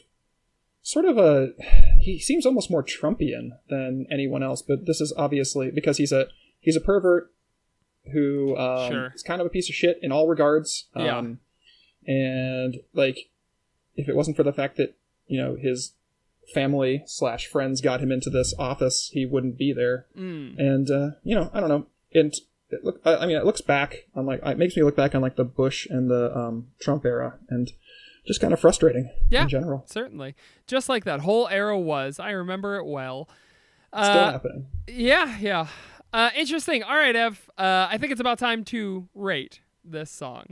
sort 0.83 1.05
of 1.05 1.19
a 1.19 1.53
he 2.01 2.19
seems 2.19 2.47
almost 2.47 2.71
more 2.71 2.83
Trumpian 2.85 3.51
than 3.69 4.07
anyone 4.11 4.43
else, 4.43 4.63
but 4.63 4.87
this 4.87 5.01
is 5.01 5.13
obviously 5.17 5.71
because 5.71 5.97
he's 5.97 6.13
a 6.13 6.29
he's 6.61 6.77
a 6.77 6.81
pervert 6.81 7.33
who 8.13 8.57
um, 8.57 8.91
Sure. 8.91 9.13
is 9.15 9.23
kind 9.23 9.41
of 9.41 9.47
a 9.47 9.51
piece 9.51 9.69
of 9.69 9.75
shit 9.75 9.99
in 10.03 10.11
all 10.13 10.27
regards. 10.29 10.87
Yeah. 10.97 11.19
Um, 11.19 11.41
and 12.07 12.77
like 12.95 13.29
if 13.97 14.09
it 14.09 14.17
wasn't 14.17 14.37
for 14.37 14.43
the 14.43 14.53
fact 14.53 14.77
that 14.77 14.95
you 15.27 15.41
know 15.41 15.57
his 15.57 15.93
family 16.55 17.03
slash 17.07 17.47
friends 17.47 17.81
got 17.81 18.01
him 18.01 18.11
into 18.13 18.31
this 18.31 18.55
office, 18.59 19.11
he 19.13 19.27
wouldn't 19.27 19.57
be 19.59 19.73
there. 19.73 20.07
Mm. 20.17 20.59
And 20.59 20.91
uh, 20.91 21.11
you 21.23 21.35
know, 21.35 21.51
I 21.53 21.61
don't 21.61 21.69
know. 21.69 21.87
And 22.15 22.35
it 22.71 22.85
look, 22.85 23.01
I 23.05 23.17
I 23.17 23.27
mean, 23.27 23.37
it 23.37 23.45
looks 23.45 23.61
back 23.61 24.07
on 24.15 24.27
like 24.27 24.41
it 24.45 24.59
makes 24.59 24.77
me 24.77 24.83
look 24.83 24.97
back 24.97 25.15
on 25.15 25.21
like 25.23 25.37
the 25.37 25.45
Bush 25.45 25.87
and 25.91 26.11
the 26.11 26.37
um, 26.37 26.69
Trump 26.81 27.05
era, 27.05 27.39
and 27.49 27.73
just 28.27 28.41
kind 28.41 28.53
of 28.53 28.61
frustrating 28.61 29.11
Yeah. 29.31 29.43
in 29.43 29.49
general. 29.49 29.85
Certainly, 29.87 30.35
just 30.67 30.89
like 30.89 31.05
that 31.05 31.21
whole 31.21 31.49
era 31.49 31.79
was. 31.79 32.19
I 32.21 32.31
remember 32.31 32.77
it 32.77 32.87
well. 32.87 33.29
Still 33.93 34.05
Uh, 34.05 34.33
happening. 34.33 34.67
Yeah, 34.87 35.37
yeah. 35.41 35.67
Uh, 36.13 36.31
interesting. 36.37 36.83
All 36.83 36.97
right, 36.97 37.15
Ev. 37.17 37.51
Uh, 37.59 37.89
I 37.91 37.99
think 37.99 38.13
it's 38.13 38.21
about 38.21 38.39
time 38.39 38.65
to 38.67 39.09
rate 39.15 39.61
this 39.85 40.11
song. 40.11 40.47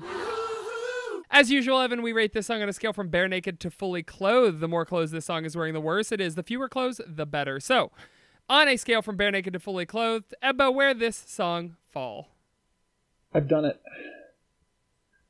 As 1.31 1.51
usual, 1.51 1.81
Evan, 1.81 2.03
we 2.03 2.13
rate 2.13 2.33
this 2.33 2.47
song 2.47 2.63
on 2.63 2.69
a 2.69 2.73
scale 2.73 2.93
from 2.93 3.09
bare 3.09 3.29
naked 3.29 3.61
to 3.61 3.71
fully 3.71 4.03
clothed. 4.03 4.61
The 4.61 4.69
more 4.69 4.87
clothes 4.87 5.11
this 5.11 5.27
song 5.27 5.45
is 5.45 5.57
wearing, 5.57 5.75
the 5.75 5.81
worse 5.81 6.11
it 6.11 6.21
is. 6.21 6.35
The 6.35 6.43
fewer 6.43 6.69
clothes, 6.69 7.01
the 7.07 7.27
better. 7.27 7.61
So, 7.61 7.93
on 8.49 8.67
a 8.67 8.77
scale 8.77 9.03
from 9.03 9.17
bare 9.17 9.31
naked 9.31 9.53
to 9.53 9.59
fully 9.59 9.85
clothed, 9.85 10.35
Ebba, 10.43 10.71
where 10.71 10.95
this 10.95 11.23
song 11.27 11.77
fall? 11.91 12.29
I've 13.35 13.47
done 13.47 13.67
it. 13.67 13.81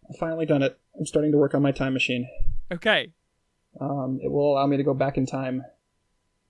I've 0.08 0.16
finally 0.16 0.46
done 0.46 0.62
it. 0.62 0.78
I'm 0.96 1.04
starting 1.04 1.32
to 1.32 1.38
work 1.38 1.54
on 1.54 1.62
my 1.62 1.72
time 1.72 1.92
machine. 1.92 2.28
Okay. 2.70 3.12
Um, 3.80 4.20
it 4.22 4.30
will 4.30 4.52
allow 4.52 4.66
me 4.66 4.76
to 4.76 4.84
go 4.84 4.94
back 4.94 5.16
in 5.16 5.26
time. 5.26 5.64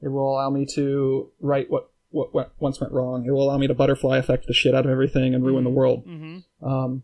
It 0.01 0.09
will 0.09 0.31
allow 0.31 0.51
me 0.51 0.67
to 0.75 1.31
write 1.41 1.71
what, 1.71 1.91
what, 2.11 2.35
what 2.35 2.53
once 2.59 2.81
went 2.81 2.93
wrong. 2.93 3.25
It 3.27 3.31
will 3.31 3.43
allow 3.43 3.59
me 3.59 3.67
to 3.67 3.75
butterfly 3.75 4.19
effect 4.19 4.47
the 4.47 4.53
shit 4.53 4.75
out 4.75 4.85
of 4.85 4.91
everything 4.91 5.35
and 5.35 5.45
ruin 5.45 5.65
the 5.65 5.71
world. 5.71 6.07
Mm-hmm. 6.07 6.67
Um, 6.67 7.03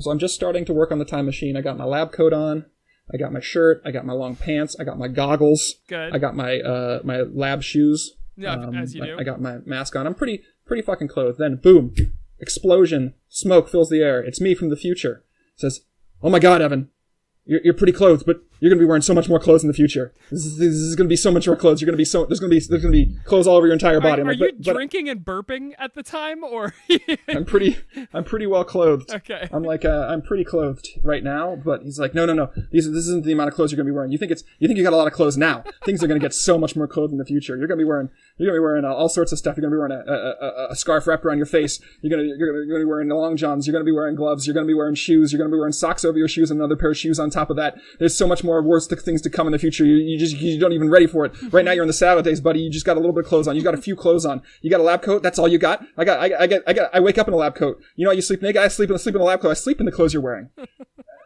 so 0.00 0.10
I'm 0.10 0.18
just 0.18 0.34
starting 0.34 0.64
to 0.66 0.72
work 0.72 0.90
on 0.92 0.98
the 0.98 1.04
time 1.04 1.26
machine. 1.26 1.56
I 1.56 1.60
got 1.60 1.76
my 1.78 1.84
lab 1.84 2.12
coat 2.12 2.32
on. 2.32 2.66
I 3.12 3.16
got 3.16 3.32
my 3.32 3.40
shirt. 3.40 3.82
I 3.84 3.90
got 3.90 4.06
my 4.06 4.12
long 4.12 4.36
pants. 4.36 4.76
I 4.78 4.84
got 4.84 4.98
my 4.98 5.08
goggles. 5.08 5.74
Good. 5.88 6.14
I 6.14 6.18
got 6.18 6.34
my 6.36 6.60
uh, 6.60 7.00
my 7.04 7.22
lab 7.22 7.62
shoes. 7.62 8.16
Yeah, 8.36 8.54
Um, 8.54 8.74
as 8.76 8.94
you 8.94 9.02
I- 9.02 9.06
do. 9.06 9.16
I 9.18 9.22
got 9.24 9.40
my 9.40 9.58
mask 9.66 9.96
on. 9.96 10.06
I'm 10.06 10.14
pretty 10.14 10.42
pretty 10.66 10.82
fucking 10.82 11.08
clothed. 11.08 11.38
Then 11.38 11.56
boom, 11.56 11.94
explosion, 12.38 13.14
smoke 13.28 13.68
fills 13.68 13.90
the 13.90 14.00
air. 14.00 14.20
It's 14.22 14.40
me 14.40 14.54
from 14.54 14.70
the 14.70 14.76
future. 14.76 15.24
says, 15.56 15.80
"Oh 16.22 16.30
my 16.30 16.38
God, 16.38 16.62
Evan, 16.62 16.88
you're, 17.50 17.60
you're 17.64 17.74
pretty 17.74 17.92
clothed, 17.92 18.24
but 18.26 18.36
you're 18.60 18.70
gonna 18.70 18.78
be 18.80 18.86
wearing 18.86 19.02
so 19.02 19.12
much 19.12 19.28
more 19.28 19.40
clothes 19.40 19.64
in 19.64 19.68
the 19.68 19.74
future. 19.74 20.12
This 20.30 20.44
is, 20.46 20.58
this 20.58 20.68
is 20.74 20.94
gonna 20.94 21.08
be 21.08 21.16
so 21.16 21.32
much 21.32 21.46
more 21.48 21.56
clothes. 21.56 21.80
You're 21.80 21.86
gonna 21.86 21.96
be 21.96 22.04
so 22.04 22.24
there's 22.26 22.38
gonna 22.38 22.50
be 22.50 22.60
there's 22.60 22.82
gonna 22.82 22.92
be 22.92 23.16
clothes 23.24 23.46
all 23.48 23.56
over 23.56 23.66
your 23.66 23.72
entire 23.72 24.00
body." 24.00 24.22
I'm 24.22 24.28
are 24.28 24.32
like, 24.32 24.38
you 24.40 24.52
"But- 24.52 24.64
but 24.64 24.72
drinking 24.74 25.08
and 25.08 25.24
burping 25.24 25.72
at 25.78 25.94
the 25.94 26.02
time, 26.04 26.44
or? 26.44 26.72
I'm 27.28 27.44
pretty 27.44 27.76
I'm 28.14 28.22
pretty 28.22 28.46
well 28.46 28.62
clothed. 28.64 29.10
okay. 29.12 29.48
I'm 29.50 29.64
like, 29.64 29.84
uh, 29.84 30.06
I'm 30.08 30.22
pretty 30.22 30.44
clothed 30.44 30.88
right 31.02 31.24
now, 31.24 31.56
but 31.56 31.82
he's 31.82 31.98
like, 31.98 32.14
no, 32.14 32.24
no, 32.24 32.34
no. 32.34 32.50
These, 32.70 32.86
this 32.92 33.06
isn't 33.08 33.24
the 33.24 33.32
amount 33.32 33.48
of 33.48 33.54
clothes 33.54 33.72
you're 33.72 33.76
gonna 33.78 33.90
be 33.90 33.94
wearing. 33.96 34.12
You 34.12 34.18
think 34.18 34.30
it's, 34.30 34.44
you 34.60 34.68
think 34.68 34.78
you 34.78 34.84
got 34.84 34.92
a 34.92 34.96
lot 34.96 35.08
of 35.08 35.12
clothes 35.12 35.36
now. 35.36 35.64
Things 35.84 36.04
are 36.04 36.06
gonna 36.06 36.20
get 36.20 36.34
so 36.34 36.56
much 36.56 36.76
more 36.76 36.86
clothes 36.86 37.10
in 37.12 37.18
the 37.18 37.24
future. 37.24 37.56
You're 37.56 37.66
gonna 37.66 37.78
be 37.78 37.84
wearing, 37.84 38.10
you're 38.42 38.50
gonna 38.50 38.60
be 38.60 38.64
wearing 38.64 38.84
uh, 38.84 38.92
all 38.92 39.08
sorts 39.08 39.32
of 39.32 39.38
stuff. 39.38 39.56
You're 39.56 39.62
gonna 39.62 39.74
be 39.74 39.78
wearing 39.78 39.92
a, 39.92 40.12
a, 40.12 40.46
a, 40.46 40.68
a 40.70 40.76
scarf 40.76 41.06
wrapped 41.06 41.24
around 41.24 41.36
your 41.36 41.46
face. 41.46 41.80
You're 42.00 42.10
gonna, 42.10 42.22
you're 42.22 42.38
gonna, 42.38 42.64
you're 42.64 42.66
gonna 42.66 42.84
be 42.84 42.90
wearing 42.90 43.08
long 43.08 43.36
johns. 43.36 43.66
You're 43.66 43.72
gonna 43.72 43.84
be 43.84 43.92
wearing 43.92 44.14
gloves. 44.14 44.46
You're 44.46 44.54
gonna 44.54 44.66
be 44.66 44.74
wearing 44.74 44.94
shoes. 44.94 45.32
You're 45.32 45.38
gonna 45.38 45.50
be 45.50 45.58
wearing 45.58 45.72
socks 45.72 46.04
over 46.04 46.16
your 46.16 46.28
shoes 46.28 46.50
and 46.50 46.58
another 46.58 46.76
pair 46.76 46.90
of 46.90 46.96
shoes 46.96 47.18
on 47.18 47.30
top 47.30 47.50
of 47.50 47.56
that. 47.56 47.78
There's 47.98 48.16
so 48.16 48.26
much 48.26 48.42
more 48.42 48.62
worse 48.62 48.86
th- 48.86 49.02
things 49.02 49.20
to 49.22 49.30
come 49.30 49.46
in 49.46 49.52
the 49.52 49.58
future. 49.58 49.84
You, 49.84 49.96
you 49.96 50.18
just, 50.18 50.36
you 50.36 50.58
don't 50.58 50.72
even 50.72 50.90
ready 50.90 51.06
for 51.06 51.26
it. 51.26 51.32
Right 51.52 51.64
now 51.64 51.72
you're 51.72 51.84
in 51.84 51.88
the 51.88 51.92
Sabbath 51.92 52.24
days, 52.24 52.40
buddy. 52.40 52.60
You 52.60 52.70
just 52.70 52.86
got 52.86 52.96
a 52.96 53.00
little 53.00 53.12
bit 53.12 53.24
of 53.24 53.28
clothes 53.28 53.46
on. 53.46 53.56
You 53.56 53.62
got 53.62 53.74
a 53.74 53.82
few 53.82 53.94
clothes 53.94 54.24
on. 54.24 54.42
You 54.62 54.70
got 54.70 54.80
a 54.80 54.84
lab 54.84 55.02
coat. 55.02 55.22
That's 55.22 55.38
all 55.38 55.48
you 55.48 55.58
got. 55.58 55.84
I 55.96 56.04
got, 56.04 56.20
I, 56.20 56.42
I 56.42 56.46
get, 56.46 56.62
I 56.66 56.72
got, 56.72 56.94
I 56.94 57.00
wake 57.00 57.18
up 57.18 57.28
in 57.28 57.34
a 57.34 57.36
lab 57.36 57.54
coat. 57.54 57.80
You 57.96 58.06
know, 58.06 58.12
you 58.12 58.22
sleep 58.22 58.42
naked. 58.42 58.62
I 58.62 58.68
sleep 58.68 58.90
in, 58.90 58.98
sleep 58.98 59.14
in 59.14 59.20
a 59.20 59.24
lab 59.24 59.40
coat. 59.40 59.50
I 59.50 59.54
sleep 59.54 59.80
in 59.80 59.86
the 59.86 59.92
clothes 59.92 60.14
you're 60.14 60.22
wearing. 60.22 60.48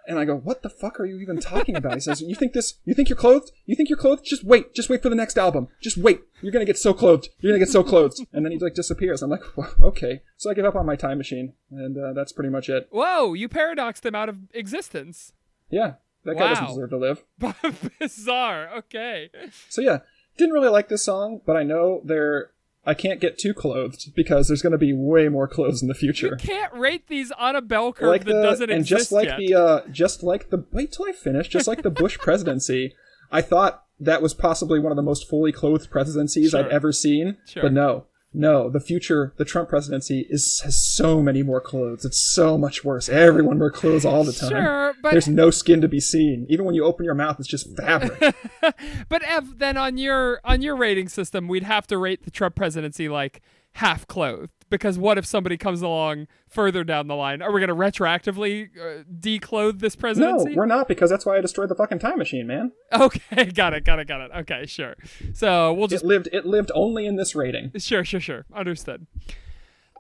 And 0.06 0.18
I 0.18 0.24
go, 0.24 0.36
"What 0.36 0.62
the 0.62 0.68
fuck 0.68 1.00
are 1.00 1.04
you 1.04 1.18
even 1.18 1.38
talking 1.38 1.76
about?" 1.76 1.94
He 1.94 2.00
says, 2.00 2.20
"You 2.20 2.34
think 2.34 2.52
this? 2.52 2.74
You 2.84 2.94
think 2.94 3.08
you're 3.08 3.16
clothed? 3.16 3.50
You 3.66 3.74
think 3.74 3.88
you're 3.88 3.98
clothed? 3.98 4.24
Just 4.24 4.44
wait, 4.44 4.74
just 4.74 4.88
wait 4.88 5.02
for 5.02 5.08
the 5.08 5.14
next 5.14 5.38
album. 5.38 5.68
Just 5.80 5.96
wait. 5.96 6.20
You're 6.42 6.52
gonna 6.52 6.64
get 6.64 6.78
so 6.78 6.92
clothed. 6.94 7.28
You're 7.40 7.52
gonna 7.52 7.64
get 7.64 7.70
so 7.70 7.82
clothed." 7.82 8.18
And 8.32 8.44
then 8.44 8.52
he 8.52 8.58
like 8.58 8.74
disappears. 8.74 9.22
I'm 9.22 9.30
like, 9.30 9.56
well, 9.56 9.74
"Okay." 9.82 10.22
So 10.36 10.50
I 10.50 10.54
give 10.54 10.64
up 10.64 10.76
on 10.76 10.86
my 10.86 10.96
time 10.96 11.18
machine, 11.18 11.54
and 11.70 11.96
uh, 11.96 12.12
that's 12.12 12.32
pretty 12.32 12.50
much 12.50 12.68
it. 12.68 12.88
Whoa, 12.90 13.34
you 13.34 13.48
paradoxed 13.48 14.04
him 14.04 14.14
out 14.14 14.28
of 14.28 14.38
existence. 14.52 15.32
Yeah, 15.70 15.94
that 16.24 16.36
guy 16.38 16.48
doesn't 16.48 16.68
deserve 16.68 16.90
to 16.90 16.98
live. 16.98 17.24
Bizarre. 17.98 18.70
Okay. 18.78 19.30
So 19.68 19.80
yeah, 19.80 19.98
didn't 20.36 20.54
really 20.54 20.68
like 20.68 20.88
this 20.88 21.02
song, 21.02 21.40
but 21.46 21.56
I 21.56 21.62
know 21.62 22.00
there. 22.04 22.50
I 22.86 22.94
can't 22.94 23.20
get 23.20 23.38
too 23.38 23.54
clothed 23.54 24.14
because 24.14 24.48
there's 24.48 24.62
going 24.62 24.72
to 24.72 24.78
be 24.78 24.92
way 24.92 25.28
more 25.28 25.48
clothes 25.48 25.80
in 25.82 25.88
the 25.88 25.94
future. 25.94 26.36
You 26.40 26.48
Can't 26.48 26.72
rate 26.74 27.08
these 27.08 27.32
on 27.32 27.56
a 27.56 27.62
bell 27.62 27.92
curve 27.92 28.08
like 28.08 28.24
that 28.24 28.42
doesn't 28.42 28.70
and 28.70 28.80
exist 28.80 29.00
just 29.00 29.12
like 29.12 29.28
yet. 29.28 29.38
the 29.38 29.54
uh 29.54 29.80
just 29.90 30.22
like 30.22 30.50
the 30.50 30.64
wait 30.72 30.92
till 30.92 31.06
I 31.06 31.12
finish. 31.12 31.48
Just 31.48 31.66
like 31.66 31.82
the 31.82 31.90
Bush 32.02 32.18
presidency, 32.18 32.94
I 33.32 33.40
thought 33.40 33.84
that 34.00 34.20
was 34.20 34.34
possibly 34.34 34.78
one 34.78 34.92
of 34.92 34.96
the 34.96 35.02
most 35.02 35.28
fully 35.28 35.52
clothed 35.52 35.90
presidencies 35.90 36.54
I've 36.54 36.66
ever 36.66 36.92
seen. 36.92 37.38
Sure. 37.46 37.62
But 37.62 37.72
no, 37.72 38.06
no, 38.34 38.68
the 38.68 38.80
future, 38.80 39.32
the 39.36 39.44
Trump 39.44 39.68
presidency 39.68 40.26
is 40.28 40.60
has 40.64 40.84
so 40.84 41.22
many 41.22 41.44
more 41.44 41.60
clothes. 41.60 42.04
It's 42.04 42.20
so 42.20 42.58
much 42.58 42.84
worse. 42.84 43.08
Everyone 43.08 43.60
wears 43.60 43.72
clothes 43.72 44.04
all 44.04 44.24
the 44.24 44.32
time. 44.32 44.50
Sure, 44.50 44.94
but 45.00 45.12
There's 45.12 45.28
no 45.28 45.50
skin 45.50 45.80
to 45.80 45.88
be 45.88 46.00
seen. 46.00 46.44
Even 46.48 46.64
when 46.64 46.74
you 46.74 46.84
open 46.84 47.04
your 47.04 47.14
mouth, 47.14 47.38
it's 47.38 47.48
just 47.48 47.76
fabric. 47.76 48.34
but 49.08 49.22
Ev, 49.22 49.58
then 49.58 49.76
on 49.76 49.96
your 49.96 50.40
on 50.44 50.62
your 50.62 50.74
rating 50.74 51.08
system, 51.08 51.46
we'd 51.46 51.62
have 51.62 51.86
to 51.86 51.96
rate 51.96 52.24
the 52.24 52.30
Trump 52.32 52.56
presidency 52.56 53.08
like 53.08 53.40
half 53.74 54.06
clothed 54.06 54.50
because 54.70 54.98
what 54.98 55.18
if 55.18 55.26
somebody 55.26 55.56
comes 55.56 55.82
along 55.82 56.26
further 56.48 56.84
down 56.84 57.06
the 57.06 57.14
line? 57.14 57.42
Are 57.42 57.52
we 57.52 57.60
going 57.60 57.68
to 57.68 57.74
retroactively 57.74 58.68
uh, 58.78 59.04
declothe 59.20 59.80
this 59.80 59.96
presidency? 59.96 60.50
no, 60.50 60.56
we're 60.56 60.66
not 60.66 60.88
because 60.88 61.10
that's 61.10 61.26
why 61.26 61.36
I 61.36 61.40
destroyed 61.40 61.68
the 61.68 61.74
fucking 61.74 61.98
time 61.98 62.18
machine, 62.18 62.46
man. 62.46 62.72
Okay, 62.92 63.44
got 63.54 63.74
it, 63.74 63.84
got 63.84 63.98
it, 63.98 64.08
got 64.08 64.20
it. 64.20 64.30
Okay, 64.38 64.66
sure. 64.66 64.94
So 65.32 65.72
we'll 65.72 65.88
just 65.88 66.04
It 66.04 66.08
lived. 66.08 66.28
It 66.32 66.46
lived 66.46 66.70
only 66.74 67.06
in 67.06 67.16
this 67.16 67.34
rating. 67.34 67.72
Sure, 67.78 68.04
sure, 68.04 68.20
sure. 68.20 68.46
Understood. 68.54 69.06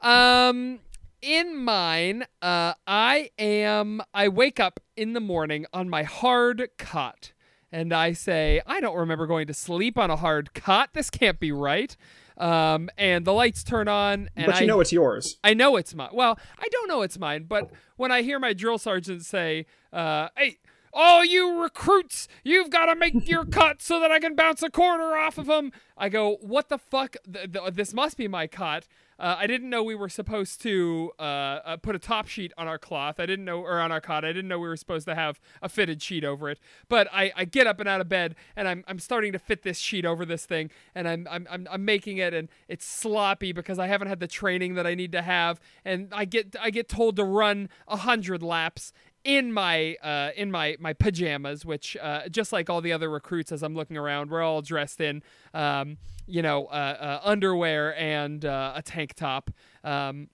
Um, 0.02 0.80
in 1.22 1.56
mine, 1.56 2.24
uh, 2.42 2.74
I 2.86 3.30
am. 3.38 4.02
I 4.12 4.28
wake 4.28 4.60
up 4.60 4.80
in 4.96 5.14
the 5.14 5.20
morning 5.20 5.66
on 5.72 5.88
my 5.88 6.02
hard 6.02 6.68
cot, 6.78 7.32
and 7.72 7.92
I 7.92 8.12
say, 8.12 8.60
I 8.66 8.80
don't 8.80 8.96
remember 8.96 9.26
going 9.26 9.46
to 9.46 9.54
sleep 9.54 9.98
on 9.98 10.10
a 10.10 10.16
hard 10.16 10.54
cot. 10.54 10.90
This 10.92 11.10
can't 11.10 11.40
be 11.40 11.50
right. 11.52 11.96
Um, 12.36 12.90
and 12.98 13.24
the 13.24 13.32
lights 13.32 13.62
turn 13.62 13.86
on, 13.86 14.28
and 14.34 14.46
But 14.46 14.56
I 14.56 14.60
you 14.62 14.66
know 14.66 14.80
it's 14.80 14.92
yours. 14.92 15.38
I 15.44 15.54
know 15.54 15.76
it's 15.76 15.94
mine. 15.94 16.10
Well, 16.12 16.38
I 16.58 16.66
don't 16.72 16.88
know 16.88 17.02
it's 17.02 17.18
mine, 17.18 17.44
but 17.48 17.70
when 17.96 18.10
I 18.10 18.22
hear 18.22 18.38
my 18.40 18.52
drill 18.52 18.78
sergeant 18.78 19.24
say, 19.24 19.66
uh, 19.92 20.28
"Hey." 20.36 20.58
All 20.96 21.24
you 21.24 21.60
recruits, 21.60 22.28
you've 22.44 22.70
got 22.70 22.86
to 22.86 22.94
make 22.94 23.28
your 23.28 23.44
cut 23.60 23.82
so 23.82 23.98
that 23.98 24.12
I 24.12 24.20
can 24.20 24.36
bounce 24.36 24.62
a 24.62 24.70
corner 24.70 25.16
off 25.16 25.38
of 25.38 25.46
them. 25.46 25.72
I 25.98 26.08
go, 26.08 26.36
what 26.40 26.68
the 26.68 26.78
fuck? 26.78 27.16
Th- 27.24 27.50
th- 27.52 27.74
this 27.74 27.92
must 27.92 28.16
be 28.16 28.28
my 28.28 28.46
cut. 28.46 28.86
Uh, 29.18 29.36
I 29.38 29.46
didn't 29.46 29.70
know 29.70 29.82
we 29.82 29.94
were 29.94 30.08
supposed 30.08 30.60
to 30.62 31.12
uh, 31.18 31.22
uh, 31.22 31.76
put 31.76 31.94
a 31.94 31.98
top 31.98 32.26
sheet 32.26 32.52
on 32.58 32.66
our 32.66 32.78
cloth. 32.78 33.20
I 33.20 33.26
didn't 33.26 33.44
know, 33.44 33.60
or 33.60 33.80
on 33.80 33.92
our 33.92 34.00
cot. 34.00 34.24
I 34.24 34.32
didn't 34.32 34.48
know 34.48 34.58
we 34.58 34.68
were 34.68 34.76
supposed 34.76 35.06
to 35.06 35.14
have 35.14 35.40
a 35.62 35.68
fitted 35.68 36.02
sheet 36.02 36.24
over 36.24 36.50
it. 36.50 36.58
But 36.88 37.08
I, 37.12 37.32
I 37.36 37.44
get 37.44 37.66
up 37.66 37.80
and 37.80 37.88
out 37.88 38.00
of 38.00 38.08
bed, 38.08 38.34
and 38.56 38.66
I'm, 38.66 38.84
I'm 38.88 38.98
starting 38.98 39.32
to 39.32 39.38
fit 39.38 39.62
this 39.62 39.78
sheet 39.78 40.04
over 40.04 40.24
this 40.24 40.46
thing, 40.46 40.70
and 40.94 41.08
I'm, 41.08 41.28
I'm, 41.30 41.46
I'm, 41.50 41.68
I'm 41.70 41.84
making 41.84 42.18
it, 42.18 42.34
and 42.34 42.48
it's 42.68 42.84
sloppy 42.84 43.52
because 43.52 43.78
I 43.78 43.86
haven't 43.86 44.08
had 44.08 44.20
the 44.20 44.26
training 44.26 44.74
that 44.74 44.86
I 44.86 44.94
need 44.94 45.12
to 45.12 45.22
have, 45.22 45.60
and 45.84 46.08
I 46.12 46.24
get, 46.24 46.56
I 46.60 46.70
get 46.70 46.88
told 46.88 47.16
to 47.16 47.24
run 47.24 47.68
hundred 47.88 48.42
laps 48.42 48.92
in 49.24 49.52
my 49.52 49.96
uh, 50.02 50.30
in 50.36 50.50
my 50.50 50.76
my 50.78 50.92
pajamas, 50.92 51.64
which 51.64 51.96
uh, 52.00 52.28
just 52.28 52.52
like 52.52 52.68
all 52.68 52.80
the 52.80 52.92
other 52.92 53.10
recruits, 53.10 53.50
as 53.50 53.62
I'm 53.62 53.74
looking 53.74 53.96
around, 53.96 54.30
we're 54.30 54.42
all 54.42 54.60
dressed 54.60 55.00
in 55.00 55.22
um, 55.54 55.96
you 56.26 56.42
know 56.42 56.66
uh, 56.66 56.68
uh, 56.68 57.20
underwear 57.22 57.96
and 57.98 58.44
uh, 58.44 58.72
a 58.74 58.82
tank 58.82 59.14
top. 59.14 59.50
Um, 59.82 60.28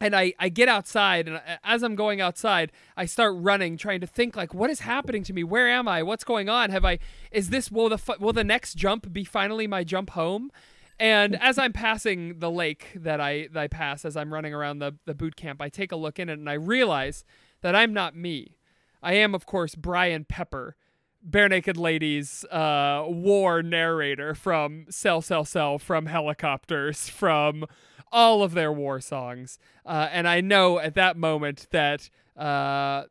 and 0.00 0.14
I, 0.14 0.32
I 0.38 0.48
get 0.48 0.68
outside 0.68 1.26
and 1.26 1.40
as 1.64 1.82
i'm 1.82 1.96
going 1.96 2.20
outside 2.20 2.70
i 2.96 3.04
start 3.04 3.34
running 3.36 3.76
trying 3.76 4.00
to 4.00 4.06
think 4.06 4.36
like 4.36 4.54
what 4.54 4.70
is 4.70 4.80
happening 4.80 5.24
to 5.24 5.32
me? 5.32 5.44
Where 5.44 5.68
am 5.68 5.88
i? 5.88 6.02
What's 6.02 6.24
going 6.24 6.48
on? 6.48 6.70
Have 6.70 6.84
i 6.84 6.98
is 7.32 7.50
this 7.50 7.70
will 7.70 7.88
the 7.88 8.16
will 8.20 8.32
the 8.32 8.44
next 8.44 8.74
jump 8.74 9.12
be 9.12 9.24
finally 9.24 9.66
my 9.66 9.84
jump 9.84 10.10
home? 10.10 10.50
And 11.00 11.40
as 11.40 11.58
i'm 11.58 11.72
passing 11.72 12.38
the 12.38 12.50
lake 12.50 12.92
that 12.94 13.20
i 13.20 13.48
that 13.52 13.60
i 13.60 13.68
pass 13.68 14.04
as 14.04 14.16
i'm 14.16 14.32
running 14.32 14.54
around 14.54 14.78
the, 14.78 14.94
the 15.04 15.14
boot 15.14 15.36
camp 15.36 15.60
i 15.60 15.68
take 15.68 15.92
a 15.92 15.96
look 15.96 16.18
in 16.18 16.28
it 16.28 16.38
and 16.38 16.48
i 16.48 16.54
realize 16.54 17.24
that 17.62 17.74
i'm 17.74 17.92
not 17.92 18.14
me. 18.16 18.56
I 19.02 19.14
am 19.14 19.34
of 19.34 19.46
course 19.46 19.74
brian 19.74 20.24
pepper 20.24 20.76
barenaked 21.28 21.76
ladies 21.76 22.44
uh 22.46 23.04
war 23.06 23.62
narrator 23.62 24.34
from 24.34 24.86
sell 24.88 25.20
sell 25.20 25.44
sell 25.44 25.78
from 25.78 26.06
helicopters 26.06 27.08
from 27.08 27.64
all 28.10 28.42
of 28.42 28.54
their 28.54 28.72
war 28.72 29.00
songs 29.00 29.58
uh, 29.84 30.08
and 30.10 30.26
i 30.26 30.40
know 30.40 30.78
at 30.78 30.94
that 30.94 31.16
moment 31.16 31.66
that 31.70 32.08
uh 32.36 33.04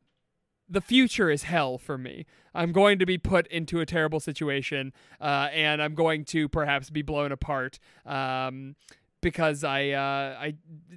the 0.69 0.81
future 0.81 1.29
is 1.29 1.43
hell 1.43 1.77
for 1.77 1.97
me. 1.97 2.25
I'm 2.53 2.71
going 2.71 2.99
to 2.99 3.05
be 3.05 3.17
put 3.17 3.47
into 3.47 3.79
a 3.79 3.85
terrible 3.85 4.19
situation, 4.19 4.93
uh, 5.21 5.49
and 5.53 5.81
I'm 5.81 5.95
going 5.95 6.25
to 6.25 6.49
perhaps 6.49 6.89
be 6.89 7.01
blown 7.01 7.31
apart 7.31 7.79
um, 8.05 8.75
because 9.21 9.63
I, 9.63 9.89
uh, 9.89 10.37
I 10.39 10.55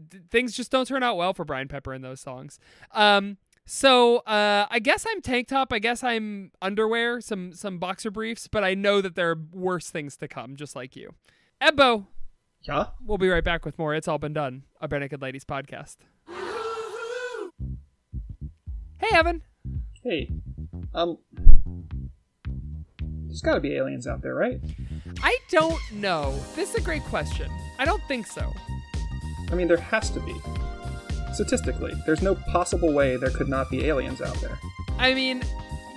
d- 0.08 0.20
things 0.30 0.54
just 0.54 0.70
don't 0.70 0.86
turn 0.86 1.02
out 1.02 1.16
well 1.16 1.34
for 1.34 1.44
Brian 1.44 1.68
Pepper 1.68 1.92
in 1.94 2.02
those 2.02 2.20
songs. 2.20 2.58
Um, 2.92 3.36
so 3.66 4.18
uh, 4.18 4.66
I 4.70 4.78
guess 4.80 5.06
I'm 5.08 5.20
tank 5.20 5.48
top. 5.48 5.72
I 5.72 5.78
guess 5.78 6.02
I'm 6.02 6.50
underwear, 6.60 7.20
some 7.20 7.52
some 7.52 7.78
boxer 7.78 8.10
briefs, 8.10 8.48
but 8.48 8.64
I 8.64 8.74
know 8.74 9.00
that 9.00 9.14
there 9.14 9.30
are 9.30 9.38
worse 9.52 9.90
things 9.90 10.16
to 10.18 10.28
come, 10.28 10.56
just 10.56 10.74
like 10.74 10.96
you. 10.96 11.14
Ebbo, 11.62 12.06
Yeah. 12.62 12.86
we'll 13.04 13.18
be 13.18 13.28
right 13.28 13.44
back 13.44 13.64
with 13.64 13.78
more. 13.78 13.94
It's 13.94 14.08
all 14.08 14.18
been 14.18 14.32
done. 14.32 14.64
A 14.80 14.88
Barenaked 14.88 15.20
Ladies 15.22 15.44
podcast. 15.44 15.96
Hey, 18.98 19.16
Evan. 19.16 19.42
Hey, 20.02 20.30
um, 20.94 21.18
there's 23.26 23.40
got 23.42 23.54
to 23.54 23.60
be 23.60 23.74
aliens 23.76 24.06
out 24.06 24.22
there, 24.22 24.34
right? 24.34 24.60
I 25.22 25.36
don't 25.50 25.78
know. 25.92 26.34
This 26.56 26.70
is 26.70 26.76
a 26.76 26.80
great 26.80 27.02
question. 27.04 27.50
I 27.78 27.84
don't 27.84 28.02
think 28.08 28.26
so. 28.26 28.50
I 29.50 29.54
mean, 29.54 29.68
there 29.68 29.76
has 29.78 30.10
to 30.10 30.20
be. 30.20 30.34
Statistically, 31.32 31.94
there's 32.06 32.22
no 32.22 32.34
possible 32.34 32.92
way 32.92 33.16
there 33.16 33.30
could 33.30 33.48
not 33.48 33.70
be 33.70 33.86
aliens 33.86 34.20
out 34.20 34.34
there. 34.40 34.58
I 34.98 35.14
mean, 35.14 35.42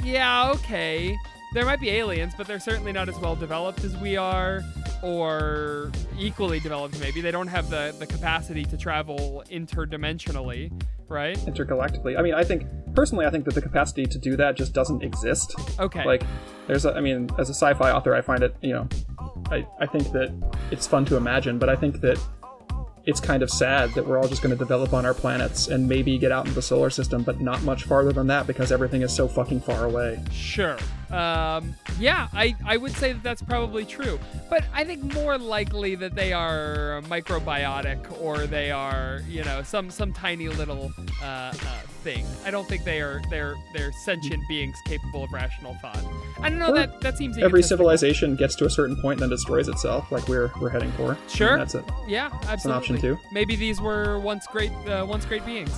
yeah, 0.03 0.51
okay. 0.51 1.17
There 1.53 1.65
might 1.65 1.79
be 1.79 1.89
aliens, 1.91 2.33
but 2.35 2.47
they're 2.47 2.59
certainly 2.59 2.91
not 2.91 3.09
as 3.09 3.17
well 3.19 3.35
developed 3.35 3.83
as 3.83 3.95
we 3.97 4.17
are, 4.17 4.63
or 5.03 5.91
equally 6.17 6.59
developed, 6.59 6.99
maybe. 6.99 7.21
They 7.21 7.29
don't 7.29 7.47
have 7.47 7.69
the, 7.69 7.93
the 7.99 8.07
capacity 8.07 8.63
to 8.65 8.77
travel 8.77 9.43
interdimensionally, 9.51 10.71
right? 11.07 11.37
intergalactically. 11.37 12.17
I 12.17 12.23
mean, 12.23 12.33
I 12.33 12.43
think 12.43 12.65
personally, 12.95 13.27
I 13.27 13.29
think 13.29 13.45
that 13.45 13.53
the 13.53 13.61
capacity 13.61 14.05
to 14.05 14.17
do 14.17 14.35
that 14.37 14.55
just 14.55 14.73
doesn't 14.73 15.03
exist. 15.03 15.53
Okay. 15.79 16.03
Like, 16.05 16.23
there's, 16.67 16.85
a, 16.85 16.93
I 16.93 17.01
mean, 17.01 17.29
as 17.37 17.49
a 17.49 17.53
sci-fi 17.53 17.91
author, 17.91 18.15
I 18.15 18.21
find 18.21 18.41
it, 18.41 18.55
you 18.61 18.73
know, 18.73 18.87
I, 19.51 19.67
I 19.79 19.85
think 19.85 20.11
that 20.13 20.33
it's 20.71 20.87
fun 20.87 21.05
to 21.05 21.17
imagine, 21.17 21.59
but 21.59 21.69
I 21.69 21.75
think 21.75 22.01
that 22.01 22.19
it's 23.05 23.19
kind 23.19 23.43
of 23.43 23.49
sad 23.49 23.93
that 23.93 24.05
we're 24.05 24.17
all 24.17 24.27
just 24.27 24.41
going 24.41 24.55
to 24.55 24.57
develop 24.57 24.93
on 24.93 25.05
our 25.05 25.13
planets 25.13 25.67
and 25.67 25.87
maybe 25.87 26.17
get 26.17 26.31
out 26.31 26.45
into 26.45 26.55
the 26.55 26.61
solar 26.61 26.89
system, 26.89 27.21
but 27.23 27.41
not 27.41 27.61
much 27.63 27.83
farther 27.83 28.13
than 28.13 28.27
that 28.27 28.47
because 28.47 28.71
everything 28.71 29.01
is 29.01 29.13
so 29.13 29.27
fucking 29.27 29.59
far 29.59 29.85
away. 29.85 30.23
Sure. 30.31 30.77
Um, 31.13 31.75
yeah, 31.99 32.27
I, 32.33 32.55
I 32.65 32.77
would 32.77 32.93
say 32.93 33.13
that 33.13 33.21
that's 33.21 33.41
probably 33.41 33.85
true. 33.85 34.19
But 34.49 34.65
I 34.73 34.83
think 34.83 35.13
more 35.13 35.37
likely 35.37 35.95
that 35.95 36.15
they 36.15 36.33
are 36.33 37.01
microbiotic 37.05 38.19
or 38.21 38.47
they 38.47 38.71
are, 38.71 39.21
you 39.27 39.43
know, 39.43 39.61
some 39.61 39.89
some 39.91 40.11
tiny 40.11 40.49
little 40.49 40.91
uh, 41.21 41.25
uh, 41.25 41.53
thing. 42.03 42.25
I 42.45 42.51
don't 42.51 42.67
think 42.67 42.83
they 42.83 42.99
are 43.01 43.21
they're 43.29 43.55
they're 43.73 43.91
sentient 43.91 44.43
beings 44.47 44.75
capable 44.87 45.23
of 45.23 45.31
rational 45.31 45.75
thought. 45.81 46.03
I 46.41 46.49
don't 46.49 46.59
know 46.59 46.69
Or 46.71 46.77
that 46.77 46.99
that 47.01 47.17
seems 47.17 47.37
Every 47.37 47.61
civilization 47.61 48.35
gets 48.35 48.55
to 48.55 48.65
a 48.65 48.69
certain 48.69 48.95
point 48.95 49.21
and 49.21 49.23
then 49.23 49.29
destroys 49.29 49.67
itself, 49.67 50.11
like 50.11 50.27
we're 50.27 50.51
we're 50.59 50.69
heading 50.69 50.91
for. 50.93 51.17
Sure. 51.27 51.57
That's 51.57 51.75
it. 51.75 51.85
Yeah, 52.07 52.31
absolutely. 52.47 52.71
option 52.77 52.97
too. 52.99 53.19
Maybe 53.31 53.55
these 53.55 53.79
were 53.79 54.19
once 54.19 54.47
great 54.47 54.71
uh, 54.87 55.05
once 55.07 55.25
great 55.25 55.45
beings. 55.45 55.73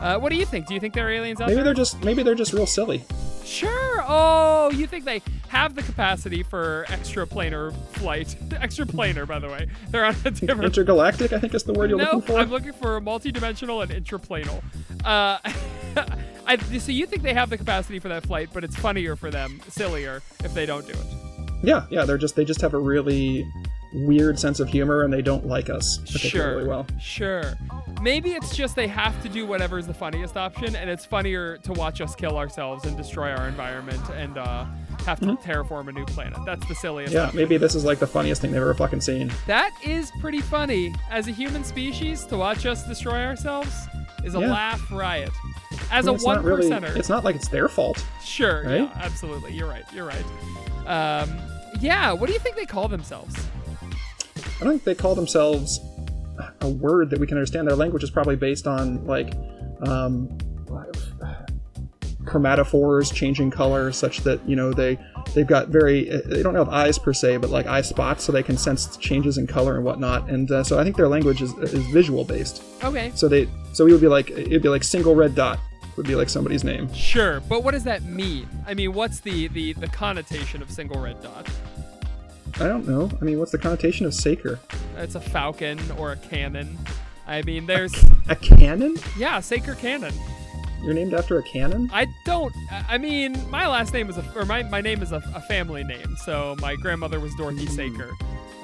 Uh, 0.00 0.18
what 0.18 0.30
do 0.30 0.36
you 0.36 0.46
think? 0.46 0.66
Do 0.66 0.74
you 0.74 0.80
think 0.80 0.94
there 0.94 1.06
are 1.08 1.10
aliens 1.10 1.40
out 1.40 1.48
Maybe 1.48 1.56
there? 1.56 1.64
they're 1.64 1.74
just 1.74 2.02
maybe 2.04 2.22
they're 2.22 2.34
just 2.34 2.52
real 2.52 2.66
silly. 2.66 3.04
Sure. 3.44 4.04
Oh, 4.06 4.70
you 4.72 4.86
think 4.86 5.04
they 5.04 5.22
have 5.48 5.74
the 5.74 5.82
capacity 5.82 6.42
for 6.42 6.84
extraplanar 6.88 7.74
flight? 7.94 8.28
extraplanar, 8.50 9.26
by 9.26 9.38
the 9.38 9.48
way. 9.48 9.68
They're 9.90 10.04
on 10.04 10.14
a 10.24 10.30
different. 10.30 10.64
Intergalactic, 10.64 11.32
I 11.32 11.40
think 11.40 11.54
is 11.54 11.64
the 11.64 11.72
word 11.72 11.90
you're 11.90 11.98
no, 11.98 12.04
looking 12.04 12.20
for. 12.22 12.38
I'm 12.38 12.50
looking 12.50 12.74
for 12.74 13.00
multidimensional 13.00 13.82
and 13.82 13.90
intraplanal. 14.04 14.62
Uh, 15.04 15.38
I, 16.46 16.56
so 16.78 16.92
you 16.92 17.06
think 17.06 17.22
they 17.22 17.34
have 17.34 17.50
the 17.50 17.58
capacity 17.58 17.98
for 17.98 18.08
that 18.08 18.24
flight, 18.24 18.50
but 18.52 18.64
it's 18.64 18.76
funnier 18.76 19.16
for 19.16 19.30
them, 19.30 19.60
sillier, 19.68 20.22
if 20.44 20.54
they 20.54 20.66
don't 20.66 20.86
do 20.86 20.92
it. 20.92 21.06
Yeah, 21.62 21.86
yeah, 21.90 22.04
they're 22.04 22.18
just 22.18 22.36
they 22.36 22.44
just 22.44 22.60
have 22.60 22.74
a 22.74 22.78
really 22.78 23.50
weird 23.94 24.38
sense 24.38 24.60
of 24.60 24.68
humor 24.68 25.02
and 25.02 25.12
they 25.12 25.22
don't 25.22 25.46
like 25.46 25.70
us 25.70 25.98
particularly 26.12 26.62
Sure. 26.64 26.68
well. 26.68 26.86
Sure. 27.00 27.54
Maybe 28.02 28.30
it's 28.32 28.54
just 28.56 28.76
they 28.76 28.86
have 28.88 29.20
to 29.22 29.28
do 29.28 29.46
whatever 29.46 29.78
is 29.78 29.86
the 29.86 29.94
funniest 29.94 30.36
option, 30.36 30.76
and 30.76 30.88
it's 30.90 31.04
funnier 31.04 31.56
to 31.58 31.72
watch 31.72 32.00
us 32.00 32.14
kill 32.14 32.36
ourselves 32.36 32.84
and 32.84 32.96
destroy 32.96 33.30
our 33.32 33.48
environment 33.48 34.00
and 34.14 34.36
uh, 34.38 34.66
have 35.06 35.18
to 35.20 35.26
terraform 35.36 35.88
a 35.88 35.92
new 35.92 36.04
planet. 36.04 36.38
That's 36.44 36.66
the 36.68 36.74
silliest. 36.74 37.12
Mm-hmm. 37.12 37.16
Yeah, 37.18 37.24
option. 37.28 37.36
maybe 37.38 37.56
this 37.56 37.74
is 37.74 37.84
like 37.84 37.98
the 37.98 38.06
funniest 38.06 38.40
thing 38.42 38.52
they've 38.52 38.60
ever 38.60 38.74
fucking 38.74 39.00
seen. 39.00 39.32
That 39.46 39.72
is 39.84 40.12
pretty 40.20 40.40
funny. 40.42 40.94
As 41.10 41.26
a 41.26 41.32
human 41.32 41.64
species, 41.64 42.24
to 42.26 42.36
watch 42.36 42.66
us 42.66 42.86
destroy 42.86 43.24
ourselves 43.24 43.74
is 44.24 44.34
a 44.34 44.40
Yeah. 44.40 44.50
laugh 44.50 44.92
riot. 44.92 45.30
As 45.90 46.06
I 46.06 46.12
mean, 46.12 46.20
a 46.20 46.22
one 46.24 46.42
really, 46.44 46.68
percenter, 46.70 46.94
It's 46.96 47.08
not 47.08 47.24
like 47.24 47.34
it's 47.36 47.48
their 47.48 47.68
fault. 47.68 48.04
sure, 48.22 48.64
right? 48.64 48.80
yeah, 48.82 48.90
absolutely. 48.96 49.54
You're 49.54 49.68
right. 49.68 49.84
You're 49.94 50.06
right. 50.06 50.24
Um, 50.86 51.30
yeah. 51.80 52.12
What 52.12 52.26
do 52.26 52.32
you 52.32 52.38
think 52.38 52.56
they 52.56 52.66
call 52.66 52.88
themselves? 52.88 53.34
I 54.60 54.64
don't 54.64 54.72
think 54.72 54.84
they 54.84 54.94
call 54.94 55.14
themselves 55.14 55.80
a 56.60 56.68
word 56.68 57.10
that 57.10 57.18
we 57.18 57.26
can 57.26 57.36
understand. 57.36 57.68
Their 57.68 57.76
language 57.76 58.02
is 58.02 58.10
probably 58.10 58.36
based 58.36 58.66
on 58.66 59.06
like 59.06 59.34
um, 59.82 60.36
chromatophores 62.24 63.12
changing 63.12 63.50
color, 63.50 63.92
such 63.92 64.18
that 64.20 64.46
you 64.48 64.56
know 64.56 64.72
they 64.72 64.98
they've 65.34 65.46
got 65.46 65.68
very 65.68 66.04
they 66.26 66.42
don't 66.42 66.54
have 66.54 66.68
eyes 66.68 66.98
per 66.98 67.12
se, 67.12 67.38
but 67.38 67.50
like 67.50 67.66
eye 67.66 67.80
spots, 67.80 68.24
so 68.24 68.32
they 68.32 68.42
can 68.42 68.56
sense 68.56 68.96
changes 68.96 69.38
in 69.38 69.46
color 69.46 69.76
and 69.76 69.84
whatnot. 69.84 70.28
And 70.28 70.50
uh, 70.50 70.62
so 70.64 70.78
I 70.78 70.84
think 70.84 70.96
their 70.96 71.08
language 71.08 71.42
is, 71.42 71.52
is 71.58 71.84
visual 71.86 72.24
based. 72.24 72.62
Okay. 72.84 73.12
So 73.14 73.28
they 73.28 73.48
so 73.72 73.84
we 73.84 73.92
would 73.92 74.00
be 74.00 74.08
like 74.08 74.30
it'd 74.30 74.62
be 74.62 74.68
like 74.68 74.84
single 74.84 75.14
red 75.14 75.34
dot 75.34 75.58
would 75.96 76.06
be 76.06 76.14
like 76.14 76.28
somebody's 76.28 76.64
name. 76.64 76.92
Sure, 76.92 77.40
but 77.40 77.64
what 77.64 77.72
does 77.72 77.84
that 77.84 78.04
mean? 78.04 78.48
I 78.66 78.74
mean, 78.74 78.92
what's 78.92 79.20
the 79.20 79.48
the, 79.48 79.72
the 79.74 79.88
connotation 79.88 80.62
of 80.62 80.70
single 80.70 81.00
red 81.00 81.20
dot? 81.22 81.48
I 82.56 82.66
don't 82.68 82.86
know. 82.88 83.10
I 83.20 83.24
mean, 83.24 83.38
what's 83.38 83.52
the 83.52 83.58
connotation 83.58 84.06
of 84.06 84.14
Saker? 84.14 84.58
It's 84.96 85.14
a 85.14 85.20
falcon 85.20 85.78
or 85.98 86.12
a 86.12 86.16
cannon. 86.16 86.76
I 87.26 87.42
mean, 87.42 87.66
there's 87.66 87.94
A 88.28 88.34
cannon? 88.36 88.96
yeah, 89.16 89.40
Saker 89.40 89.74
cannon. 89.74 90.14
You're 90.82 90.94
named 90.94 91.12
after 91.14 91.38
a 91.38 91.42
cannon? 91.42 91.90
I 91.92 92.06
don't. 92.24 92.54
I 92.88 92.98
mean, 92.98 93.36
my 93.50 93.66
last 93.66 93.92
name 93.92 94.08
is 94.08 94.16
a 94.16 94.24
or 94.36 94.44
my 94.44 94.62
my 94.62 94.80
name 94.80 95.02
is 95.02 95.10
a, 95.12 95.16
a 95.34 95.40
family 95.42 95.82
name. 95.82 96.16
So 96.24 96.54
my 96.60 96.76
grandmother 96.76 97.18
was 97.20 97.34
Dorothy 97.34 97.66
Saker. 97.66 98.12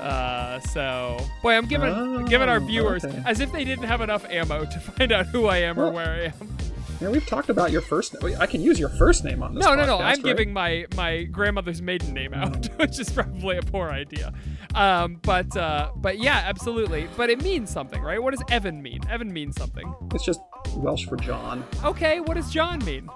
Uh, 0.00 0.60
so 0.60 1.18
boy, 1.42 1.54
I'm 1.54 1.66
giving 1.66 1.88
Oh, 1.92 2.24
giving 2.24 2.48
our 2.48 2.60
viewers 2.60 3.04
okay. 3.04 3.20
as 3.26 3.40
if 3.40 3.50
they 3.52 3.64
didn't 3.64 3.84
have 3.86 4.00
enough 4.00 4.24
ammo 4.30 4.64
to 4.64 4.78
find 4.80 5.10
out 5.12 5.26
who 5.26 5.46
I 5.46 5.58
am 5.58 5.78
or 5.78 5.90
where 5.90 6.08
I 6.08 6.20
am. 6.40 6.53
Yeah, 7.00 7.08
we've 7.10 7.26
talked 7.26 7.48
about 7.48 7.70
your 7.70 7.80
first. 7.80 8.16
I 8.38 8.46
can 8.46 8.60
use 8.60 8.78
your 8.78 8.88
first 8.88 9.24
name 9.24 9.42
on 9.42 9.54
this. 9.54 9.64
No, 9.64 9.74
no, 9.74 9.84
no. 9.84 9.98
I'm 9.98 10.14
right? 10.16 10.22
giving 10.22 10.52
my 10.52 10.86
my 10.96 11.24
grandmother's 11.24 11.82
maiden 11.82 12.12
name 12.12 12.34
out, 12.34 12.66
which 12.78 12.98
is 12.98 13.10
probably 13.10 13.58
a 13.58 13.62
poor 13.62 13.90
idea. 13.90 14.32
Um, 14.74 15.18
but 15.22 15.56
uh, 15.56 15.90
but 15.96 16.18
yeah, 16.18 16.42
absolutely. 16.46 17.08
But 17.16 17.30
it 17.30 17.42
means 17.42 17.70
something, 17.70 18.00
right? 18.02 18.22
What 18.22 18.32
does 18.32 18.42
Evan 18.50 18.82
mean? 18.82 19.00
Evan 19.10 19.32
means 19.32 19.56
something. 19.56 19.92
It's 20.14 20.24
just 20.24 20.40
Welsh 20.76 21.06
for 21.06 21.16
John. 21.16 21.64
Okay, 21.84 22.20
what 22.20 22.34
does 22.34 22.50
John 22.50 22.84
mean? 22.84 23.08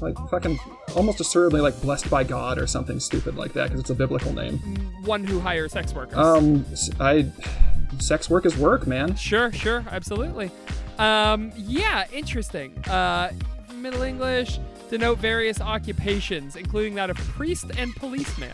Like 0.00 0.16
fucking 0.30 0.58
almost 0.96 1.20
assuredly 1.20 1.60
like 1.60 1.80
blessed 1.80 2.08
by 2.10 2.24
God 2.24 2.58
or 2.58 2.66
something 2.66 3.00
stupid 3.00 3.36
like 3.36 3.52
that 3.54 3.64
because 3.64 3.80
it's 3.80 3.90
a 3.90 3.94
biblical 3.94 4.32
name. 4.32 4.58
One 5.04 5.24
who 5.24 5.40
hires 5.40 5.72
sex 5.72 5.92
workers. 5.92 6.18
Um, 6.18 6.64
I 7.00 7.30
sex 7.98 8.30
work 8.30 8.46
is 8.46 8.56
work, 8.56 8.86
man. 8.86 9.14
Sure, 9.16 9.52
sure, 9.52 9.84
absolutely. 9.90 10.50
Um, 10.98 11.52
yeah, 11.56 12.04
interesting. 12.12 12.76
Uh, 12.88 13.32
Middle 13.74 14.02
English 14.02 14.58
denote 14.90 15.18
various 15.18 15.60
occupations, 15.60 16.56
including 16.56 16.94
that 16.94 17.10
of 17.10 17.16
priest 17.16 17.66
and 17.76 17.94
policeman. 17.96 18.52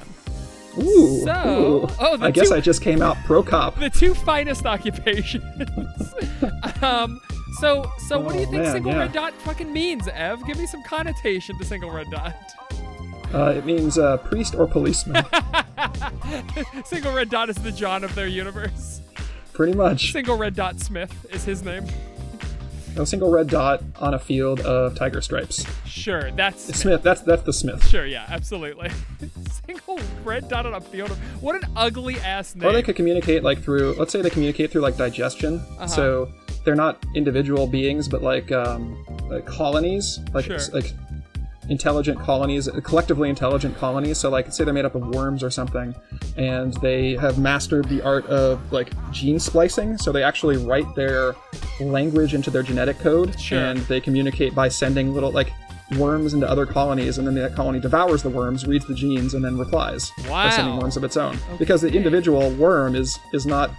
Ooh. 0.78 1.20
So- 1.24 1.86
ooh. 1.90 1.94
oh, 2.00 2.18
I 2.20 2.30
guess 2.30 2.48
two- 2.48 2.54
I 2.54 2.60
just 2.60 2.80
came 2.82 3.02
out 3.02 3.16
pro 3.24 3.42
cop. 3.42 3.78
The 3.78 3.90
two 3.90 4.14
finest 4.14 4.64
occupations. 4.66 5.44
um, 6.82 7.20
so, 7.58 7.90
so 8.08 8.18
what 8.20 8.32
do 8.34 8.38
you 8.40 8.46
Oh, 8.46 8.50
think 8.50 8.62
man, 8.62 8.72
single 8.72 8.92
yeah. 8.92 8.98
red 9.00 9.12
dot 9.12 9.34
fucking 9.42 9.72
means, 9.72 10.08
Ev? 10.08 10.44
Give 10.46 10.56
me 10.56 10.66
some 10.66 10.82
connotation 10.84 11.58
to 11.58 11.64
single 11.64 11.90
red 11.90 12.06
dot. 12.10 12.34
Uh, 13.34 13.54
it 13.56 13.64
means 13.64 13.96
uh, 13.98 14.16
priest 14.16 14.54
or 14.56 14.66
policeman, 14.66 15.24
single 16.84 17.12
red 17.14 17.28
dot 17.30 17.48
is 17.48 17.56
the 17.56 17.70
John 17.72 18.02
of 18.02 18.12
their 18.16 18.26
universe. 18.26 19.00
pretty 19.52 19.72
much. 19.72 20.10
Single 20.12 20.36
red 20.36 20.54
dot 20.56 20.80
Smith 20.80 21.26
is 21.30 21.44
his 21.44 21.62
name. 21.62 21.84
A 22.96 23.06
single 23.06 23.30
red 23.30 23.48
dot 23.48 23.82
on 24.00 24.14
a 24.14 24.18
field 24.18 24.60
of 24.60 24.96
tiger 24.96 25.20
stripes. 25.20 25.64
Sure, 25.86 26.30
that's 26.32 26.62
Smith. 26.76 27.02
That's 27.02 27.20
that's 27.22 27.42
the 27.42 27.52
Smith. 27.52 27.86
Sure, 27.88 28.04
yeah, 28.06 28.26
absolutely. 28.28 28.90
Single 29.66 30.00
red 30.24 30.48
dot 30.48 30.66
on 30.66 30.74
a 30.74 30.80
field 30.80 31.10
of 31.12 31.18
what 31.42 31.54
an 31.54 31.70
ugly 31.76 32.18
ass 32.20 32.54
name. 32.54 32.68
Or 32.68 32.72
they 32.72 32.82
could 32.82 32.96
communicate 32.96 33.42
like 33.44 33.62
through, 33.62 33.94
let's 33.94 34.12
say 34.12 34.20
they 34.22 34.30
communicate 34.30 34.70
through 34.72 34.80
like 34.82 34.96
digestion. 34.96 35.56
Uh-huh. 35.78 35.86
So 35.86 36.32
they're 36.64 36.74
not 36.74 37.04
individual 37.14 37.66
beings, 37.66 38.08
but 38.08 38.22
like 38.22 38.50
um, 38.52 39.02
like 39.30 39.46
colonies, 39.46 40.18
like 40.34 40.46
Sure. 40.46 40.58
like 40.72 40.92
intelligent 41.70 42.20
colonies, 42.20 42.68
collectively 42.84 43.28
intelligent 43.30 43.76
colonies. 43.78 44.18
So 44.18 44.28
like, 44.28 44.52
say 44.52 44.64
they're 44.64 44.74
made 44.74 44.84
up 44.84 44.94
of 44.94 45.06
worms 45.08 45.42
or 45.42 45.50
something, 45.50 45.94
and 46.36 46.74
they 46.82 47.16
have 47.16 47.38
mastered 47.38 47.88
the 47.88 48.02
art 48.02 48.26
of 48.26 48.60
like 48.72 48.92
gene 49.12 49.38
splicing. 49.38 49.96
So 49.96 50.12
they 50.12 50.22
actually 50.22 50.56
write 50.58 50.94
their 50.94 51.34
language 51.80 52.34
into 52.34 52.50
their 52.50 52.62
genetic 52.62 52.98
code, 52.98 53.38
Sure. 53.40 53.58
and 53.58 53.78
they 53.80 54.00
communicate 54.00 54.54
by 54.54 54.68
sending 54.68 55.14
little 55.14 55.30
like 55.30 55.52
worms 55.96 56.34
into 56.34 56.48
other 56.48 56.66
colonies, 56.66 57.18
and 57.18 57.26
then 57.26 57.34
that 57.34 57.54
colony 57.56 57.80
devours 57.80 58.22
the 58.22 58.30
worms, 58.30 58.66
reads 58.66 58.86
the 58.86 58.94
genes, 58.94 59.34
and 59.34 59.44
then 59.44 59.58
replies 59.58 60.12
by 60.28 60.50
sending 60.50 60.76
worms 60.76 60.96
of 60.96 61.02
its 61.04 61.16
own. 61.16 61.36
Because 61.58 61.80
the 61.80 61.88
individual 61.92 62.50
worm 62.52 62.94
is 62.94 63.18
is 63.32 63.46
not. 63.46 63.70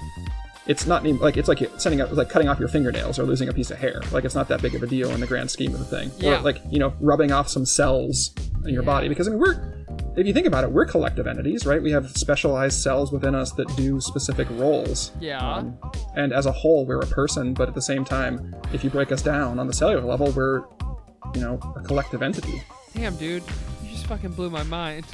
It's 0.68 0.86
not 0.86 1.04
like 1.06 1.38
it's 1.38 1.48
like 1.48 1.60
sending 1.78 2.02
out 2.02 2.14
like 2.14 2.30
cutting 2.30 2.48
off 2.48 2.60
your 2.60 2.68
fingernails 2.68 3.18
or 3.18 3.24
losing 3.24 3.50
a 3.50 3.54
piece 3.54 3.72
of 3.72 3.80
hair. 3.80 4.02
Like 4.12 4.26
it's 4.26 4.36
not 4.36 4.48
that 4.50 4.62
big 4.62 4.76
of 4.76 4.84
a 4.84 4.88
deal 4.88 5.10
in 5.12 5.20
the 5.20 5.28
grand 5.28 5.50
scheme 5.50 5.74
of 5.74 5.80
the 5.80 5.86
thing. 5.86 6.12
Yeah. 6.18 6.40
Or 6.40 6.42
like 6.42 6.62
you 6.70 6.80
know 6.80 6.94
rubbing 7.00 7.32
off 7.32 7.50
some 7.50 7.66
cells 7.66 8.34
in 8.66 8.74
your 8.74 8.84
body 8.84 9.10
because 9.10 9.28
I 9.28 9.32
mean 9.32 9.40
we're 9.40 9.86
if 10.16 10.28
you 10.28 10.34
think 10.34 10.46
about 10.46 10.64
it 10.64 10.72
we're 10.72 10.86
collective 10.86 11.26
entities 11.26 11.66
right? 11.66 11.82
We 11.82 11.92
have 11.92 12.12
specialized 12.12 12.80
cells 12.80 13.12
within 13.12 13.34
us 13.34 13.52
that 13.54 13.76
do 13.76 14.00
specific 14.00 14.48
roles. 14.52 15.12
Yeah. 15.20 15.40
Um, 15.40 15.80
and 16.16 16.32
as 16.32 16.46
a 16.46 16.52
whole 16.52 16.86
we're 16.86 17.00
a 17.00 17.08
person, 17.08 17.54
but 17.56 17.68
at 17.68 17.74
the 17.74 17.82
same 17.82 18.06
time, 18.06 18.56
if 18.72 18.84
you 18.84 18.92
break 18.92 19.12
us 19.12 19.24
down 19.24 19.58
on 19.58 19.66
the 19.66 19.74
cellular 19.74 20.04
level, 20.04 20.32
we're 20.32 20.64
you 21.34 21.42
know 21.42 21.60
a 21.76 21.82
collective 21.82 22.22
entity. 22.22 22.62
Damn, 22.94 23.16
dude, 23.16 23.44
you 23.84 23.90
just 23.90 24.06
fucking 24.06 24.34
blew 24.34 24.50
my 24.50 24.64
mind. 24.64 25.06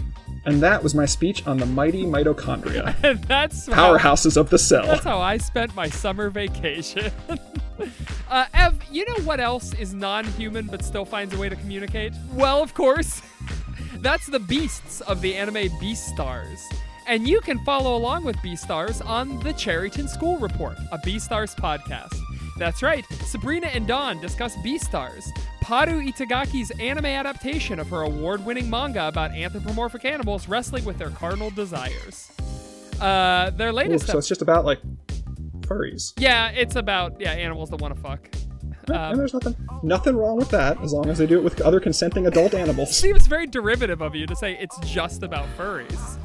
And 0.46 0.62
that 0.62 0.82
was 0.82 0.96
my 0.96 1.06
speech 1.06 1.46
on 1.48 1.58
the 1.58 1.66
mighty 1.66 2.04
mitochondria, 2.04 2.96
And 3.04 3.24
that's 3.26 3.68
how, 3.68 3.98
powerhouses 3.98 4.38
of 4.38 4.50
the 4.50 4.58
cell. 4.60 4.86
that's 4.86 5.04
how 5.04 5.20
I 5.20 5.38
spent 5.38 5.76
my 5.76 5.90
summer 5.90 6.30
vacation. 6.30 7.12
uh, 8.30 8.46
Ev, 8.54 8.80
you 8.92 9.06
know 9.06 9.24
what 9.24 9.40
else 9.40 9.74
is 9.74 9.94
non-human 9.94 10.68
but 10.68 10.84
still 10.84 11.06
finds 11.06 11.34
a 11.34 11.38
way 11.38 11.50
to 11.50 11.56
communicate? 11.56 12.14
Well, 12.34 12.62
of 12.64 12.74
course, 12.74 13.22
that's 14.00 14.28
the 14.28 14.40
beasts 14.40 15.02
of 15.02 15.22
the 15.22 15.36
anime 15.36 15.70
Beastars. 15.80 16.62
And 17.08 17.28
you 17.28 17.40
can 17.40 17.64
follow 17.64 17.96
along 17.96 18.26
with 18.26 18.36
Beastars 18.38 19.06
on 19.06 19.40
the 19.40 19.54
Cherryton 19.54 20.10
School 20.10 20.38
Report, 20.40 20.78
a 20.92 20.98
Beastars 20.98 21.56
podcast. 21.56 22.18
That's 22.58 22.82
right, 22.82 23.06
Sabrina 23.24 23.68
and 23.68 23.88
Dawn 23.88 24.20
discuss 24.20 24.56
Beastars, 24.58 25.24
Paru 25.68 26.02
Itagaki's 26.02 26.72
anime 26.80 27.08
adaptation 27.08 27.78
of 27.78 27.90
her 27.90 28.04
award 28.04 28.46
winning 28.46 28.70
manga 28.70 29.10
about 29.10 29.32
anthropomorphic 29.32 30.06
animals 30.06 30.48
wrestling 30.48 30.86
with 30.86 30.98
their 30.98 31.10
carnal 31.10 31.50
desires. 31.50 32.32
Uh, 33.02 33.50
their 33.50 33.72
Ooh, 33.72 33.74
latest. 33.74 34.08
so 34.08 34.18
it's 34.18 34.30
just 34.30 34.42
about 34.42 34.64
like 34.64 34.80
furries. 35.60 36.14
yeah, 36.18 36.52
it's 36.52 36.78
about 36.78 37.20
yeah 37.20 37.34
animals 37.34 37.70
that 37.72 37.82
want 37.82 37.94
to 37.94 38.02
fuck. 38.02 38.30
Um, 38.90 38.96
and 38.96 39.20
there's 39.20 39.34
nothing 39.34 39.58
nothing 39.84 40.16
wrong 40.16 40.38
with 40.38 40.50
that 40.52 40.80
as 40.82 40.94
long 40.94 41.10
as 41.10 41.18
they 41.18 41.28
do 41.28 41.38
it 41.38 41.44
with 41.44 41.60
other 41.60 41.82
consenting 41.82 42.28
adult 42.28 42.54
animals. 42.54 42.96
Seems 42.98 43.28
very 43.28 43.46
derivative 43.46 44.02
of 44.02 44.16
you 44.16 44.26
to 44.26 44.38
say 44.38 44.58
it's 44.62 44.80
just 44.80 45.22
about 45.22 45.46
furries. 45.58 46.18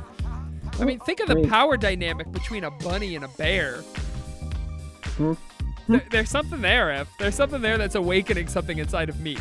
I 0.79 0.85
mean, 0.85 1.01
think 1.01 1.19
of 1.19 1.27
the 1.27 1.33
I 1.33 1.37
mean- 1.39 1.49
power 1.51 1.77
dynamic 1.77 2.31
between 2.31 2.63
a 2.63 2.71
bunny 2.71 3.17
and 3.17 3.25
a 3.25 3.29
bear. 3.29 3.79
Hmm. 5.17 5.33
There- 5.93 6.03
there's 6.11 6.31
something 6.31 6.61
there, 6.61 6.91
F. 6.91 7.09
There's 7.19 7.35
something 7.35 7.61
there 7.63 7.79
that's 7.79 7.95
awakening 7.95 8.49
something 8.49 8.79
inside 8.79 9.09
of 9.09 9.21
me. 9.21 9.37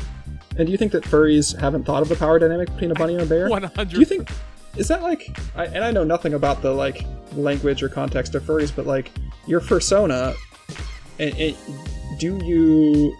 And 0.57 0.65
do 0.67 0.71
you 0.71 0.77
think 0.77 0.91
that 0.91 1.03
furries 1.03 1.57
haven't 1.59 1.85
thought 1.85 2.01
of 2.01 2.09
the 2.09 2.15
power 2.15 2.37
dynamic 2.39 2.69
between 2.71 2.91
a 2.91 2.95
bunny 2.95 3.13
and 3.13 3.23
a 3.23 3.25
bear? 3.25 3.47
100. 3.49 3.89
Do 3.89 3.99
you 3.99 4.05
think 4.05 4.29
is 4.77 4.87
that 4.87 5.01
like 5.01 5.35
I, 5.55 5.65
and 5.65 5.83
I 5.83 5.91
know 5.91 6.03
nothing 6.03 6.33
about 6.33 6.61
the 6.61 6.71
like 6.71 7.05
language 7.35 7.81
or 7.83 7.89
context 7.89 8.35
of 8.35 8.43
furries, 8.43 8.71
but 8.75 8.85
like 8.85 9.11
your 9.47 9.59
fursona, 9.61 10.35
and, 11.19 11.35
and 11.37 11.55
do 12.19 12.37
you 12.43 13.15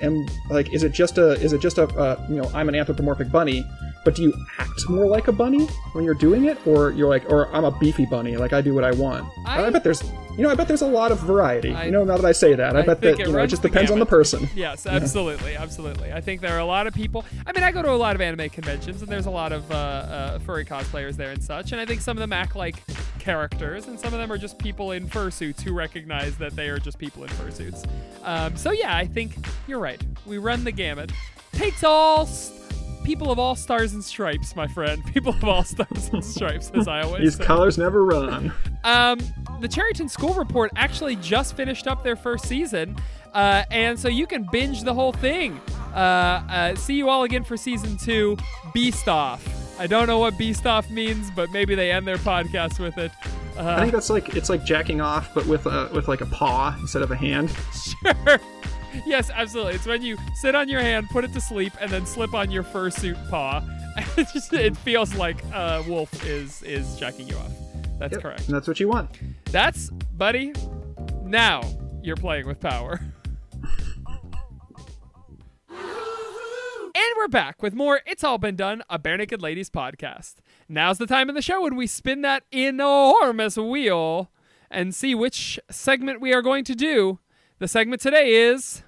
am 0.00 0.26
like 0.50 0.72
is 0.72 0.82
it 0.82 0.92
just 0.92 1.18
a 1.18 1.32
is 1.42 1.52
it 1.52 1.60
just 1.60 1.78
a 1.78 1.84
uh, 1.84 2.24
you 2.28 2.36
know 2.36 2.50
I'm 2.54 2.68
an 2.68 2.74
anthropomorphic 2.74 3.30
bunny, 3.30 3.64
but 4.06 4.14
do 4.14 4.22
you 4.22 4.32
act 4.58 4.88
more 4.88 5.06
like 5.06 5.28
a 5.28 5.32
bunny 5.32 5.66
when 5.92 6.02
you're 6.04 6.14
doing 6.14 6.46
it, 6.46 6.56
or 6.66 6.92
you're 6.92 7.08
like 7.10 7.28
or 7.28 7.54
I'm 7.54 7.64
a 7.64 7.70
beefy 7.78 8.06
bunny 8.06 8.36
like 8.38 8.52
I 8.54 8.62
do 8.62 8.72
what 8.74 8.84
I 8.84 8.92
want? 8.92 9.26
I- 9.44 9.64
I, 9.66 9.70
bet 9.70 9.84
there's 9.84 10.02
you 10.36 10.42
know 10.44 10.48
I 10.50 10.54
bet 10.54 10.68
there's 10.68 10.82
a 10.82 10.86
lot 10.86 11.10
of 11.12 11.18
variety. 11.20 11.72
I- 11.74 11.86
you 11.86 11.90
know 11.90 12.04
now 12.04 12.16
that 12.16 12.24
I 12.24 12.32
say 12.32 12.54
that 12.54 12.76
I, 12.76 12.80
I 12.80 12.82
bet 12.82 13.00
that 13.02 13.08
it 13.14 13.18
you 13.26 13.32
know 13.32 13.38
it 13.42 13.48
just 13.48 13.62
depends 13.62 13.90
on 13.90 13.98
the 13.98 14.06
person. 14.06 14.48
Yes, 14.54 14.86
absolutely, 14.86 15.56
absolutely. 15.56 16.12
I 16.12 16.20
think 16.22 16.40
there 16.40 16.54
are 16.54 16.60
a 16.60 16.64
lot 16.64 16.86
of 16.86 16.94
people. 16.94 17.24
I 17.46 17.52
mean, 17.52 17.62
I 17.64 17.72
go 17.72 17.82
to 17.82 17.90
a 17.92 18.00
lot 18.06 18.14
of 18.14 18.20
anime 18.22 18.48
conventions, 18.48 19.02
and 19.02 19.10
there's 19.10 19.26
a 19.26 19.30
lot 19.30 19.52
of 19.52 19.70
uh, 19.70 19.74
uh, 19.74 20.38
furry 20.40 20.64
cosplayers 20.64 21.16
there 21.16 21.30
and 21.32 21.42
such. 21.44 21.72
And 21.72 21.80
I 21.80 21.84
think 21.84 22.00
some 22.00 22.16
of 22.16 22.20
them 22.20 22.32
act 22.32 22.54
like 22.56 22.76
characters, 23.18 23.88
and 23.88 23.98
some 23.98 24.14
of 24.14 24.20
them 24.20 24.30
are 24.30 24.38
just 24.38 24.58
people 24.58 24.92
in 24.92 25.08
fursuits 25.08 25.60
who 25.60 25.72
recognize 25.74 26.36
that 26.38 26.54
they 26.54 26.68
are 26.68 26.78
just 26.78 26.96
people 26.98 27.24
in 27.24 27.30
fursuits. 27.30 27.84
Um, 28.22 28.56
so 28.56 28.70
yeah, 28.70 28.96
I 28.96 29.04
think 29.06 29.34
you're 29.66 29.80
right. 29.80 30.00
We 30.26 30.38
run 30.38 30.62
the 30.64 30.72
gamut. 30.72 31.10
Takes 31.52 31.82
all 31.82 32.22
s- 32.22 32.52
people 33.06 33.30
of 33.30 33.38
all 33.38 33.54
stars 33.54 33.94
and 33.94 34.04
stripes, 34.04 34.56
my 34.56 34.66
friend. 34.66 35.02
People 35.14 35.32
of 35.32 35.44
all 35.44 35.62
stars 35.62 36.10
and 36.12 36.24
stripes, 36.24 36.70
as 36.74 36.88
I 36.88 37.02
always 37.02 37.22
These 37.22 37.36
say. 37.36 37.44
colors 37.44 37.78
never 37.78 38.04
run. 38.04 38.52
Um, 38.84 39.18
the 39.60 39.68
Cherryton 39.68 40.10
School 40.10 40.34
Report 40.34 40.72
actually 40.76 41.14
just 41.16 41.54
finished 41.56 41.86
up 41.86 42.02
their 42.02 42.16
first 42.16 42.46
season, 42.46 42.96
uh, 43.32 43.62
and 43.70 43.98
so 43.98 44.08
you 44.08 44.26
can 44.26 44.46
binge 44.50 44.82
the 44.82 44.92
whole 44.92 45.12
thing. 45.12 45.60
Uh, 45.94 45.98
uh, 46.50 46.74
see 46.74 46.94
you 46.94 47.08
all 47.08 47.22
again 47.22 47.44
for 47.44 47.56
season 47.56 47.96
two. 47.96 48.36
Beast 48.74 49.08
off. 49.08 49.42
I 49.78 49.86
don't 49.86 50.06
know 50.08 50.18
what 50.18 50.36
beast 50.36 50.66
off 50.66 50.90
means, 50.90 51.30
but 51.30 51.50
maybe 51.52 51.74
they 51.74 51.92
end 51.92 52.06
their 52.08 52.16
podcast 52.18 52.80
with 52.80 52.98
it. 52.98 53.12
I 53.56 53.60
Uh, 53.60 53.80
think 53.80 53.92
that's 53.92 54.10
like 54.10 54.34
it's 54.36 54.50
like 54.50 54.64
jacking 54.64 55.00
off, 55.00 55.32
but 55.32 55.46
with 55.46 55.64
a 55.66 55.88
with 55.94 56.08
like 56.08 56.20
a 56.22 56.26
paw 56.26 56.76
instead 56.80 57.02
of 57.02 57.10
a 57.10 57.16
hand. 57.16 57.50
sure. 58.02 58.38
Yes, 59.06 59.30
absolutely. 59.30 59.74
It's 59.74 59.86
when 59.86 60.02
you 60.02 60.16
sit 60.34 60.54
on 60.54 60.68
your 60.68 60.80
hand, 60.80 61.08
put 61.10 61.24
it 61.24 61.32
to 61.34 61.40
sleep, 61.40 61.72
and 61.80 61.90
then 61.90 62.06
slip 62.06 62.34
on 62.34 62.50
your 62.50 62.64
fursuit 62.64 63.30
paw. 63.30 63.62
it 64.16 64.28
just 64.32 64.52
it 64.52 64.72
mm-hmm. 64.72 64.82
feels 64.82 65.14
like 65.14 65.42
a 65.52 65.84
wolf 65.86 66.24
is 66.26 66.62
is 66.62 66.96
jacking 66.96 67.28
you 67.28 67.36
off. 67.36 67.52
That's 67.98 68.12
Yep, 68.12 68.22
correct. 68.22 68.46
And 68.46 68.54
that's 68.54 68.68
what 68.68 68.80
you 68.80 68.88
want. 68.88 69.10
That's, 69.46 69.90
buddy, 70.16 70.52
now 71.24 71.62
you're 72.02 72.16
playing 72.16 72.46
with 72.46 72.60
power. 72.60 73.00
And 76.98 77.14
we're 77.18 77.28
back 77.28 77.62
with 77.62 77.74
more 77.74 78.00
It's 78.06 78.24
All 78.24 78.38
Been 78.38 78.56
Done, 78.56 78.82
a 78.88 78.98
Barenaked 78.98 79.42
Ladies 79.42 79.68
podcast. 79.68 80.36
Now's 80.66 80.96
the 80.96 81.06
time 81.06 81.28
in 81.28 81.34
the 81.34 81.42
show 81.42 81.60
when 81.60 81.76
we 81.76 81.86
spin 81.86 82.22
that 82.22 82.44
enormous 82.50 83.58
wheel 83.58 84.30
and 84.70 84.94
see 84.94 85.14
which 85.14 85.60
segment 85.70 86.22
we 86.22 86.32
are 86.32 86.40
going 86.40 86.64
to 86.64 86.74
do. 86.74 87.18
The 87.58 87.68
segment 87.68 88.00
today 88.00 88.30
is 88.30 88.82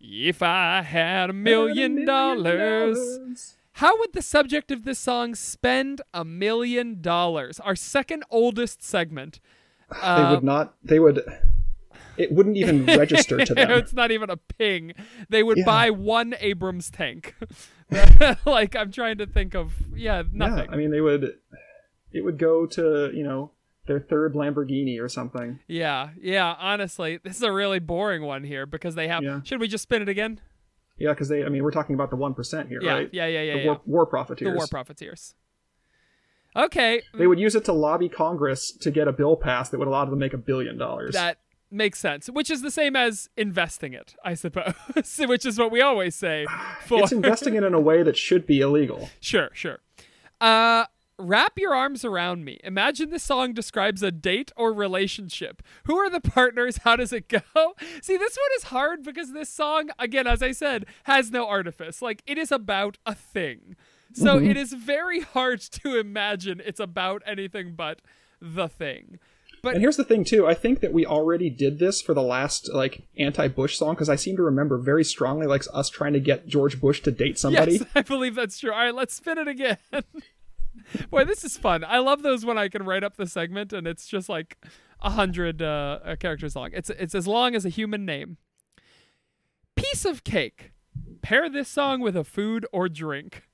If 0.00 0.42
I 0.42 0.82
Had 0.82 1.30
a 1.30 1.32
Million 1.32 2.04
Dollars. 2.06 3.56
How 3.74 3.98
would 3.98 4.12
the 4.12 4.22
subject 4.22 4.70
of 4.70 4.84
this 4.84 4.98
song 4.98 5.34
spend 5.34 6.02
a 6.12 6.24
million 6.24 7.00
dollars? 7.00 7.60
Our 7.60 7.76
second 7.76 8.24
oldest 8.30 8.82
segment. 8.82 9.40
They 9.90 9.96
would 10.22 10.38
um, 10.38 10.44
not. 10.44 10.74
They 10.82 10.98
would. 10.98 11.22
It 12.16 12.32
wouldn't 12.32 12.56
even 12.56 12.84
register 12.98 13.44
to 13.44 13.54
them. 13.54 13.70
it's 13.70 13.92
not 13.92 14.10
even 14.10 14.28
a 14.30 14.36
ping. 14.36 14.92
They 15.28 15.42
would 15.42 15.58
Yeah. 15.58 15.64
buy 15.64 15.90
one 15.90 16.34
Abrams 16.40 16.90
tank. 16.90 17.34
like 18.44 18.76
I'm 18.76 18.92
trying 18.92 19.18
to 19.18 19.26
think 19.26 19.54
of 19.54 19.72
yeah, 19.94 20.22
nothing. 20.32 20.66
Yeah, 20.66 20.72
I 20.72 20.76
mean, 20.76 20.90
they 20.90 21.00
would. 21.00 21.34
It 22.12 22.24
would 22.24 22.38
go 22.38 22.66
to 22.66 23.10
you 23.14 23.22
know 23.22 23.52
their 23.90 24.00
third 24.00 24.34
Lamborghini 24.34 25.02
or 25.02 25.08
something. 25.08 25.58
yeah, 25.66 26.10
yeah, 26.22 26.54
honestly, 26.58 27.18
this 27.24 27.36
is 27.36 27.42
a 27.42 27.50
really 27.52 27.80
boring 27.80 28.22
one 28.22 28.44
here 28.44 28.64
because 28.66 28.94
they 28.94 29.08
have 29.08 29.22
Yeah. 29.24 29.40
Should 29.42 29.60
we 29.60 29.66
just 29.68 29.82
spin 29.82 30.00
it 30.00 30.08
again? 30.08 30.40
Yeah, 30.96 31.10
because 31.10 31.28
they. 31.28 31.44
I 31.44 31.48
mean, 31.48 31.64
we're 31.64 31.70
talking 31.72 31.94
about 31.94 32.10
the 32.10 32.16
one 32.16 32.34
percent 32.34 32.68
here, 32.68 32.80
Yeah, 32.82 32.92
right? 32.92 33.10
yeah, 33.12 33.26
yeah, 33.26 33.42
yeah, 33.42 33.52
The 33.54 33.58
yeah. 33.60 33.66
war, 33.66 33.80
war 33.86 34.06
profiteers. 34.06 34.52
The 34.52 34.56
war 34.56 34.66
profiteers. 34.68 35.34
Okay, 36.56 37.02
They 37.14 37.26
would 37.26 37.38
use 37.38 37.54
it 37.54 37.64
to 37.66 37.72
lobby 37.72 38.08
Congress 38.08 38.72
to 38.72 38.90
get 38.90 39.06
a 39.08 39.12
bill 39.12 39.36
passed 39.36 39.70
that 39.70 39.78
would 39.78 39.86
allow 39.88 40.04
them 40.04 40.14
to 40.14 40.18
make 40.18 40.32
a 40.34 40.38
billion 40.38 40.76
dollars. 40.78 41.14
that 41.14 41.38
makes 41.70 41.98
sense. 42.00 42.26
Which 42.28 42.50
is 42.50 42.62
the 42.62 42.70
same 42.72 42.96
as 42.96 43.28
investing 43.36 43.92
it, 43.94 44.14
I 44.24 44.34
suppose. 44.34 44.74
which 45.18 45.46
is 45.46 45.58
what 45.58 45.70
we 45.70 45.80
always 45.80 46.16
say. 46.16 46.46
For 46.86 47.02
It's 47.02 47.12
investing 47.12 47.54
it 47.54 47.62
in 47.62 47.72
a 47.74 47.80
way 47.80 48.02
that 48.02 48.16
should 48.16 48.46
be 48.46 48.60
illegal. 48.60 49.08
Sure, 49.20 49.50
sure. 49.52 49.78
Uh 50.40 50.86
wrap 51.20 51.58
your 51.58 51.74
arms 51.74 52.04
around 52.04 52.44
me. 52.44 52.58
Imagine 52.64 53.10
this 53.10 53.22
song 53.22 53.52
describes 53.52 54.02
a 54.02 54.10
date 54.10 54.52
or 54.56 54.72
relationship. 54.72 55.62
Who 55.84 55.96
are 55.96 56.10
the 56.10 56.20
partners? 56.20 56.78
How 56.78 56.96
does 56.96 57.12
it 57.12 57.28
go? 57.54 57.74
See, 58.02 58.16
this 58.16 58.36
one 58.36 58.56
is 58.56 58.64
hard 58.64 59.02
because 59.02 59.32
this 59.32 59.48
song, 59.48 59.90
again, 59.98 60.26
as 60.26 60.42
I 60.42 60.52
said, 60.52 60.86
has 61.04 61.30
no 61.30 61.46
artifice. 61.46 62.02
Like 62.02 62.22
it 62.26 62.38
is 62.38 62.50
about 62.50 62.98
a 63.06 63.14
thing. 63.14 63.76
So 64.12 64.36
mm-hmm. 64.36 64.50
it 64.50 64.56
is 64.56 64.72
very 64.72 65.20
hard 65.20 65.60
to 65.60 65.98
imagine 65.98 66.60
it's 66.64 66.80
about 66.80 67.22
anything 67.26 67.74
but 67.76 68.00
the 68.40 68.68
thing. 68.68 69.18
But 69.62 69.74
And 69.74 69.82
here's 69.82 69.96
the 69.96 70.04
thing 70.04 70.24
too. 70.24 70.46
I 70.46 70.54
think 70.54 70.80
that 70.80 70.92
we 70.92 71.04
already 71.04 71.50
did 71.50 71.78
this 71.78 72.00
for 72.00 72.14
the 72.14 72.22
last 72.22 72.72
like 72.72 73.02
anti-Bush 73.18 73.76
song 73.76 73.94
because 73.94 74.08
I 74.08 74.16
seem 74.16 74.36
to 74.36 74.42
remember 74.42 74.78
very 74.78 75.04
strongly 75.04 75.46
like 75.46 75.64
us 75.72 75.90
trying 75.90 76.14
to 76.14 76.20
get 76.20 76.46
George 76.46 76.80
Bush 76.80 77.02
to 77.02 77.10
date 77.10 77.38
somebody. 77.38 77.72
Yes, 77.72 77.84
I 77.94 78.02
believe 78.02 78.34
that's 78.34 78.58
true. 78.58 78.72
All 78.72 78.78
right, 78.78 78.94
let's 78.94 79.14
spin 79.14 79.38
it 79.38 79.48
again. 79.48 79.76
Boy, 81.10 81.24
this 81.24 81.44
is 81.44 81.56
fun. 81.56 81.84
I 81.84 81.98
love 81.98 82.22
those 82.22 82.44
when 82.44 82.58
I 82.58 82.68
can 82.68 82.84
write 82.84 83.04
up 83.04 83.16
the 83.16 83.26
segment 83.26 83.72
and 83.72 83.86
it's 83.86 84.06
just 84.06 84.28
like 84.28 84.58
a 85.00 85.10
hundred 85.10 85.62
uh, 85.62 85.98
uh, 86.04 86.16
characters 86.16 86.56
long. 86.56 86.70
It's 86.72 86.90
it's 86.90 87.14
as 87.14 87.26
long 87.26 87.54
as 87.54 87.64
a 87.64 87.70
human 87.70 88.04
name. 88.04 88.36
Piece 89.76 90.04
of 90.04 90.24
cake. 90.24 90.72
Pair 91.22 91.48
this 91.48 91.68
song 91.68 92.00
with 92.00 92.16
a 92.16 92.24
food 92.24 92.66
or 92.72 92.88
drink. 92.88 93.44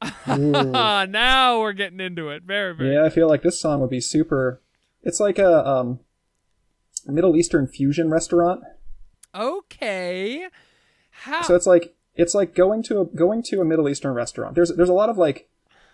Now 0.26 1.60
we're 1.60 1.72
getting 1.72 2.00
into 2.00 2.28
it. 2.28 2.44
Very 2.44 2.74
very. 2.74 2.94
yeah, 2.94 3.04
I 3.04 3.10
feel 3.10 3.28
like 3.28 3.42
this 3.42 3.60
song 3.60 3.80
would 3.80 3.90
be 3.90 4.00
super. 4.00 4.62
It's 5.02 5.18
like 5.18 5.38
a 5.38 5.66
um, 5.66 6.00
Middle 7.06 7.36
Eastern 7.36 7.66
fusion 7.66 8.10
restaurant. 8.10 8.62
Okay. 9.34 10.46
How? 11.10 11.42
So 11.42 11.54
it's 11.54 11.66
like 11.66 11.96
it's 12.14 12.34
like 12.34 12.54
going 12.54 12.82
to 12.84 13.00
a 13.00 13.04
going 13.04 13.42
to 13.44 13.60
a 13.60 13.64
Middle 13.64 13.88
Eastern 13.88 14.14
restaurant. 14.14 14.54
There's 14.54 14.74
there's 14.74 14.88
a 14.88 14.94
lot 14.94 15.08
of 15.08 15.18
like 15.18 15.48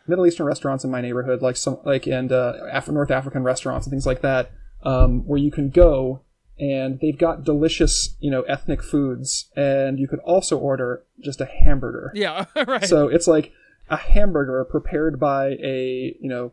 Middle 0.06 0.26
Eastern 0.26 0.46
restaurants 0.46 0.84
in 0.84 0.90
my 0.90 1.00
neighborhood, 1.00 1.42
like 1.42 1.56
some 1.56 1.78
like 1.84 2.06
and 2.06 2.30
uh, 2.32 2.54
Af- 2.72 2.88
North 2.88 3.10
African 3.10 3.42
restaurants 3.42 3.86
and 3.86 3.92
things 3.92 4.06
like 4.06 4.20
that, 4.22 4.50
um, 4.82 5.26
where 5.26 5.38
you 5.38 5.50
can 5.50 5.70
go 5.70 6.20
and 6.58 7.00
they've 7.00 7.18
got 7.18 7.42
delicious 7.44 8.16
you 8.20 8.30
know 8.30 8.42
ethnic 8.42 8.82
foods, 8.82 9.50
and 9.56 9.98
you 9.98 10.06
could 10.06 10.20
also 10.20 10.56
order 10.58 11.04
just 11.22 11.40
a 11.40 11.46
hamburger. 11.46 12.12
yeah. 12.14 12.44
Right. 12.66 12.84
So 12.84 13.08
it's 13.08 13.26
like 13.26 13.52
a 13.90 13.96
hamburger 13.96 14.64
prepared 14.64 15.18
by 15.20 15.56
a 15.62 16.16
you 16.20 16.28
know 16.28 16.52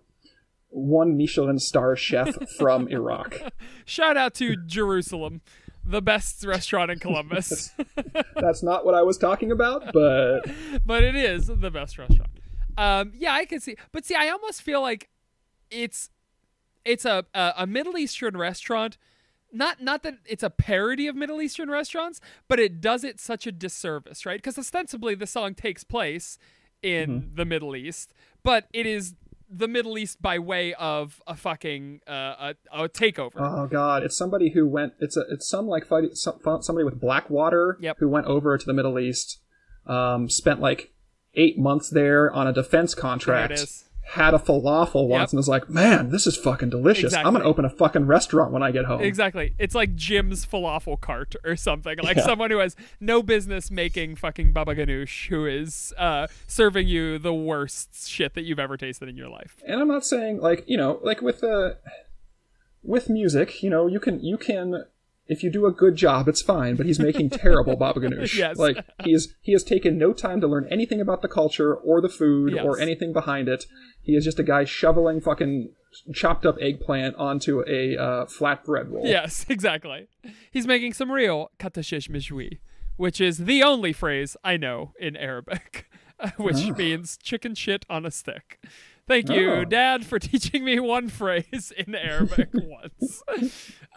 one 0.69 1.17
Michelin 1.17 1.59
star 1.59 1.95
chef 1.95 2.35
from 2.57 2.87
Iraq. 2.87 3.41
Shout 3.85 4.15
out 4.17 4.33
to 4.35 4.55
Jerusalem, 4.55 5.41
the 5.85 6.01
best 6.01 6.45
restaurant 6.45 6.89
in 6.91 6.99
Columbus. 6.99 7.71
That's 8.35 8.63
not 8.63 8.85
what 8.85 8.95
I 8.95 9.01
was 9.01 9.17
talking 9.17 9.51
about, 9.51 9.91
but 9.93 10.41
but 10.85 11.03
it 11.03 11.15
is 11.15 11.47
the 11.47 11.69
best 11.69 11.97
restaurant. 11.97 12.31
Um, 12.77 13.11
yeah, 13.15 13.33
I 13.33 13.45
can 13.45 13.59
see, 13.59 13.75
but 13.91 14.05
see, 14.05 14.15
I 14.15 14.29
almost 14.29 14.61
feel 14.61 14.81
like 14.81 15.09
it's 15.69 16.09
it's 16.85 17.05
a 17.05 17.25
a, 17.33 17.53
a 17.59 17.67
Middle 17.67 17.97
Eastern 17.97 18.37
restaurant. 18.37 18.97
Not 19.53 19.81
not 19.81 20.03
that 20.03 20.15
it's 20.25 20.43
a 20.43 20.49
parody 20.49 21.07
of 21.07 21.15
Middle 21.15 21.41
Eastern 21.41 21.69
restaurants, 21.69 22.21
but 22.47 22.59
it 22.59 22.79
does 22.81 23.03
it 23.03 23.19
such 23.19 23.45
a 23.45 23.51
disservice, 23.51 24.25
right? 24.25 24.37
Because 24.37 24.57
ostensibly 24.57 25.13
the 25.15 25.27
song 25.27 25.55
takes 25.55 25.83
place 25.83 26.37
in 26.81 27.31
the 27.35 27.45
Middle 27.45 27.75
East, 27.75 28.13
but 28.43 28.65
it 28.73 28.85
is 28.85 29.13
the 29.53 29.67
Middle 29.67 29.97
East 29.97 30.21
by 30.21 30.39
way 30.39 30.73
of 30.75 31.21
a 31.27 31.35
fucking 31.35 31.99
uh, 32.07 32.53
a, 32.71 32.83
a 32.83 32.89
takeover. 32.89 33.33
Oh 33.37 33.67
god, 33.67 34.03
it's 34.03 34.15
somebody 34.17 34.51
who 34.51 34.65
went. 34.65 34.93
It's 34.99 35.17
a 35.17 35.25
it's 35.29 35.47
some 35.49 35.67
like 35.67 35.83
somebody 35.85 36.83
with 36.85 36.99
Blackwater 37.01 37.77
Yep. 37.81 37.97
who 37.99 38.07
went 38.07 38.27
over 38.27 38.57
to 38.57 38.65
the 38.65 38.73
Middle 38.73 38.97
East, 38.97 39.41
um, 39.85 40.29
spent 40.29 40.61
like 40.61 40.93
eight 41.35 41.57
months 41.57 41.89
there 41.89 42.31
on 42.31 42.47
a 42.47 42.53
defense 42.53 42.93
contract. 42.95 43.59
Had 44.03 44.33
a 44.33 44.39
falafel 44.39 45.07
once 45.07 45.29
Yep. 45.29 45.33
and 45.33 45.37
was 45.37 45.47
like, 45.47 45.69
"Man, 45.69 46.09
this 46.09 46.27
is 46.27 46.35
fucking 46.35 46.69
delicious. 46.69 47.13
I'm 47.13 47.31
gonna 47.31 47.45
open 47.45 47.63
a 47.63 47.69
fucking 47.69 48.07
restaurant 48.07 48.51
when 48.51 48.61
I 48.61 48.71
get 48.71 48.83
home." 48.83 48.99
Exactly. 49.01 49.53
It's 49.57 49.73
like 49.73 49.95
Jim's 49.95 50.45
falafel 50.45 50.99
cart 50.99 51.35
or 51.45 51.55
something. 51.55 51.97
Like 52.03 52.17
Yeah. 52.17 52.23
someone 52.25 52.51
who 52.51 52.57
has 52.57 52.75
no 52.99 53.23
business 53.23 53.71
making 53.71 54.17
fucking 54.17 54.51
baba 54.51 54.75
ganoush 54.75 55.29
who 55.29 55.45
is 55.45 55.93
uh, 55.97 56.27
serving 56.45 56.87
you 56.89 57.19
the 57.19 57.33
worst 57.33 58.09
shit 58.09 58.33
that 58.33 58.41
you've 58.41 58.59
ever 58.59 58.75
tasted 58.75 59.07
in 59.07 59.15
your 59.15 59.29
life. 59.29 59.55
And 59.65 59.79
I'm 59.79 59.87
not 59.87 60.05
saying 60.05 60.41
like 60.41 60.65
you 60.67 60.75
know 60.75 60.99
like 61.03 61.21
with 61.21 61.41
uh, 61.41 61.75
with 62.83 63.09
music, 63.09 63.63
you 63.63 63.69
know, 63.69 63.87
you 63.87 63.99
can 64.01 64.19
you 64.19 64.37
can 64.37 64.83
if 65.27 65.43
you 65.43 65.51
do 65.51 65.65
a 65.65 65.71
good 65.71 65.95
job, 65.95 66.27
it's 66.27 66.41
fine. 66.41 66.75
But 66.75 66.85
he's 66.85 66.99
making 66.99 67.29
terrible 67.31 67.75
baba 67.75 67.99
ganoush. 67.99 68.37
Yes. 68.37 68.57
Like 68.57 68.85
he's 69.03 69.33
he 69.41 69.51
has 69.53 69.63
taken 69.63 69.97
no 69.97 70.13
time 70.13 70.41
to 70.41 70.47
learn 70.47 70.67
anything 70.69 71.01
about 71.01 71.21
the 71.21 71.27
culture 71.27 71.73
or 71.73 72.01
the 72.01 72.09
food 72.09 72.57
or 72.57 72.79
anything 72.79 73.13
behind 73.13 73.47
it. 73.47 73.65
He 74.01 74.15
is 74.15 74.25
just 74.25 74.39
a 74.39 74.43
guy 74.43 74.65
shoveling 74.65 75.21
fucking 75.21 75.73
chopped 76.13 76.45
up 76.45 76.55
eggplant 76.61 77.15
onto 77.15 77.63
a 77.67 77.97
uh, 77.97 78.25
flatbread 78.25 78.89
roll. 78.89 79.05
Yes, 79.05 79.45
exactly. 79.49 80.07
He's 80.51 80.67
making 80.67 80.93
some 80.93 81.11
real 81.11 81.51
katashish 81.59 82.09
mishwi, 82.09 82.59
which 82.97 83.21
is 83.21 83.39
the 83.39 83.63
only 83.63 83.93
phrase 83.93 84.37
I 84.43 84.57
know 84.57 84.93
in 84.99 85.15
Arabic, 85.15 85.89
which 86.37 86.65
means 86.77 87.17
chicken 87.17 87.55
shit 87.55 87.85
on 87.89 88.05
a 88.05 88.11
stick. 88.11 88.59
Thank 89.11 89.29
you, 89.29 89.51
Oh. 89.51 89.65
Dad, 89.65 90.05
for 90.05 90.19
teaching 90.19 90.63
me 90.63 90.79
one 90.79 91.09
phrase 91.09 91.73
in 91.75 91.93
Arabic 91.95 92.49
once. 92.53 93.23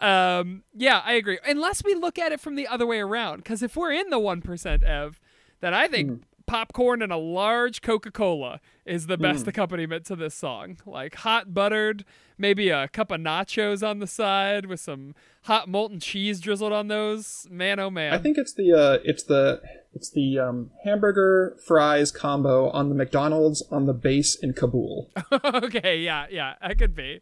Um, 0.01 0.63
yeah, 0.73 1.01
I 1.05 1.13
agree. 1.13 1.39
Unless 1.47 1.83
we 1.83 1.95
look 1.95 2.19
at 2.19 2.31
it 2.31 2.39
from 2.41 2.55
the 2.55 2.67
other 2.67 2.85
way 2.85 2.99
around, 2.99 3.37
because 3.37 3.63
if 3.63 3.77
we're 3.77 3.93
in 3.93 4.09
the 4.09 4.19
one 4.19 4.41
percent, 4.41 4.83
Ev, 4.83 5.19
then 5.61 5.73
I 5.73 5.87
think 5.87 6.23
popcorn 6.47 7.01
and 7.01 7.11
a 7.11 7.17
large 7.17 7.81
Coca 7.81 8.11
Cola 8.11 8.59
is 8.85 9.07
the 9.07 9.17
best 9.17 9.47
accompaniment 9.47 10.05
to 10.07 10.15
this 10.15 10.35
song. 10.35 10.77
Like 10.85 11.15
hot 11.15 11.53
buttered, 11.53 12.03
maybe 12.37 12.69
a 12.69 12.87
cup 12.89 13.09
of 13.09 13.21
nachos 13.21 13.87
on 13.87 13.99
the 13.99 14.07
side 14.07 14.65
with 14.65 14.79
some 14.79 15.15
hot 15.43 15.69
molten 15.69 15.99
cheese 15.99 16.39
drizzled 16.41 16.73
on 16.73 16.87
those. 16.89 17.47
Man, 17.49 17.79
oh 17.79 17.89
man. 17.89 18.13
I 18.13 18.17
think 18.17 18.37
it's 18.37 18.53
the 18.53 18.73
uh, 18.73 18.97
it's 19.03 19.23
the 19.23 19.61
it's 19.95 20.11
the 20.11 20.37
um, 20.37 20.71
hamburger 20.83 21.57
fries 21.65 22.11
combo 22.11 22.69
on 22.69 22.89
the 22.89 22.95
McDonald's 22.95 23.63
on 23.71 23.85
the 23.85 23.93
base 23.93 24.35
in 24.35 24.53
Kabul. 24.53 25.09
okay, 25.31 25.99
yeah, 25.99 26.25
yeah, 26.29 26.55
that 26.61 26.77
could 26.77 26.93
be. 26.93 27.21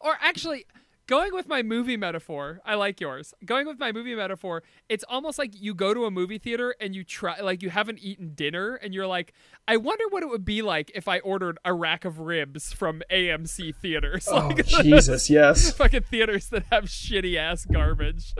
Or 0.00 0.16
actually, 0.20 0.66
going 1.08 1.34
with 1.34 1.48
my 1.48 1.62
movie 1.62 1.96
metaphor, 1.96 2.60
I 2.64 2.76
like 2.76 3.00
yours. 3.00 3.34
Going 3.44 3.66
with 3.66 3.80
my 3.80 3.90
movie 3.90 4.14
metaphor, 4.14 4.62
it's 4.88 5.04
almost 5.08 5.38
like 5.38 5.60
you 5.60 5.74
go 5.74 5.92
to 5.94 6.04
a 6.04 6.10
movie 6.10 6.38
theater 6.38 6.74
and 6.80 6.94
you 6.94 7.02
try, 7.02 7.40
like, 7.40 7.62
you 7.62 7.70
haven't 7.70 7.98
eaten 8.00 8.34
dinner 8.34 8.76
and 8.76 8.94
you're 8.94 9.06
like, 9.08 9.32
I 9.66 9.78
wonder 9.78 10.04
what 10.10 10.22
it 10.22 10.28
would 10.28 10.44
be 10.44 10.62
like 10.62 10.92
if 10.94 11.08
I 11.08 11.18
ordered 11.20 11.58
a 11.64 11.74
rack 11.74 12.04
of 12.04 12.20
ribs 12.20 12.72
from 12.72 13.02
AMC 13.10 13.74
theaters. 13.74 14.28
Oh 14.30 14.48
Like, 14.58 14.66
Jesus, 14.66 15.28
yes. 15.28 15.72
fucking 15.76 16.02
theaters 16.02 16.48
that 16.50 16.64
have 16.70 16.84
shitty 16.84 17.36
ass 17.36 17.64
garbage. 17.64 18.34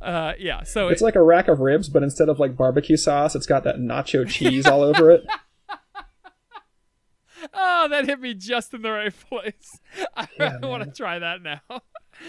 Uh, 0.00 0.32
yeah, 0.38 0.62
so 0.62 0.88
It's 0.88 1.02
it, 1.02 1.04
like 1.04 1.16
a 1.16 1.22
rack 1.22 1.48
of 1.48 1.60
ribs, 1.60 1.88
but 1.88 2.02
instead 2.02 2.28
of 2.28 2.38
like 2.38 2.56
barbecue 2.56 2.96
sauce, 2.96 3.34
it's 3.34 3.46
got 3.46 3.64
that 3.64 3.76
nacho 3.76 4.28
cheese 4.28 4.66
all 4.66 4.82
over 4.82 5.10
it. 5.10 5.24
oh, 7.54 7.88
that 7.90 8.06
hit 8.06 8.20
me 8.20 8.34
just 8.34 8.72
in 8.74 8.82
the 8.82 8.90
right 8.90 9.14
place. 9.28 9.80
I 10.16 10.28
Yeah, 10.38 10.58
want 10.60 10.84
to 10.84 10.90
try 10.90 11.18
that 11.18 11.42
now. 11.42 11.60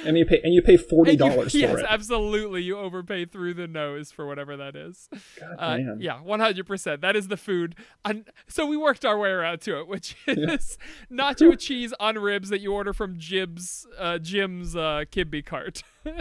And 0.05 0.17
you 0.17 0.25
pay 0.25 0.41
and 0.43 0.53
you 0.53 0.61
pay 0.61 0.77
forty 0.77 1.15
dollars. 1.15 1.53
yes, 1.55 1.79
it. 1.79 1.85
absolutely. 1.87 2.61
You 2.63 2.77
overpay 2.77 3.25
through 3.25 3.53
the 3.53 3.67
nose 3.67 4.11
for 4.11 4.25
whatever 4.25 4.57
that 4.57 4.75
is. 4.75 5.07
God 5.39 5.55
Uh, 5.59 5.77
damn. 5.77 6.01
yeah, 6.01 6.21
one 6.21 6.39
hundred 6.39 6.65
percent. 6.67 7.01
That 7.01 7.15
is 7.15 7.27
the 7.27 7.37
food. 7.37 7.75
And 8.03 8.25
so 8.47 8.65
we 8.65 8.75
worked 8.77 9.05
our 9.05 9.17
way 9.17 9.29
around 9.29 9.61
to 9.61 9.79
it, 9.79 9.87
which 9.87 10.15
is 10.27 10.77
nacho 11.11 11.57
cheese 11.59 11.93
on 11.99 12.15
ribs 12.17 12.49
that 12.49 12.59
you 12.61 12.73
order 12.73 12.93
from 12.93 13.17
Jib's 13.17 13.85
uh, 13.97 14.17
Jim's 14.19 14.75
uh, 14.75 15.05
Kibbe 15.11 15.45
cart. 15.45 15.83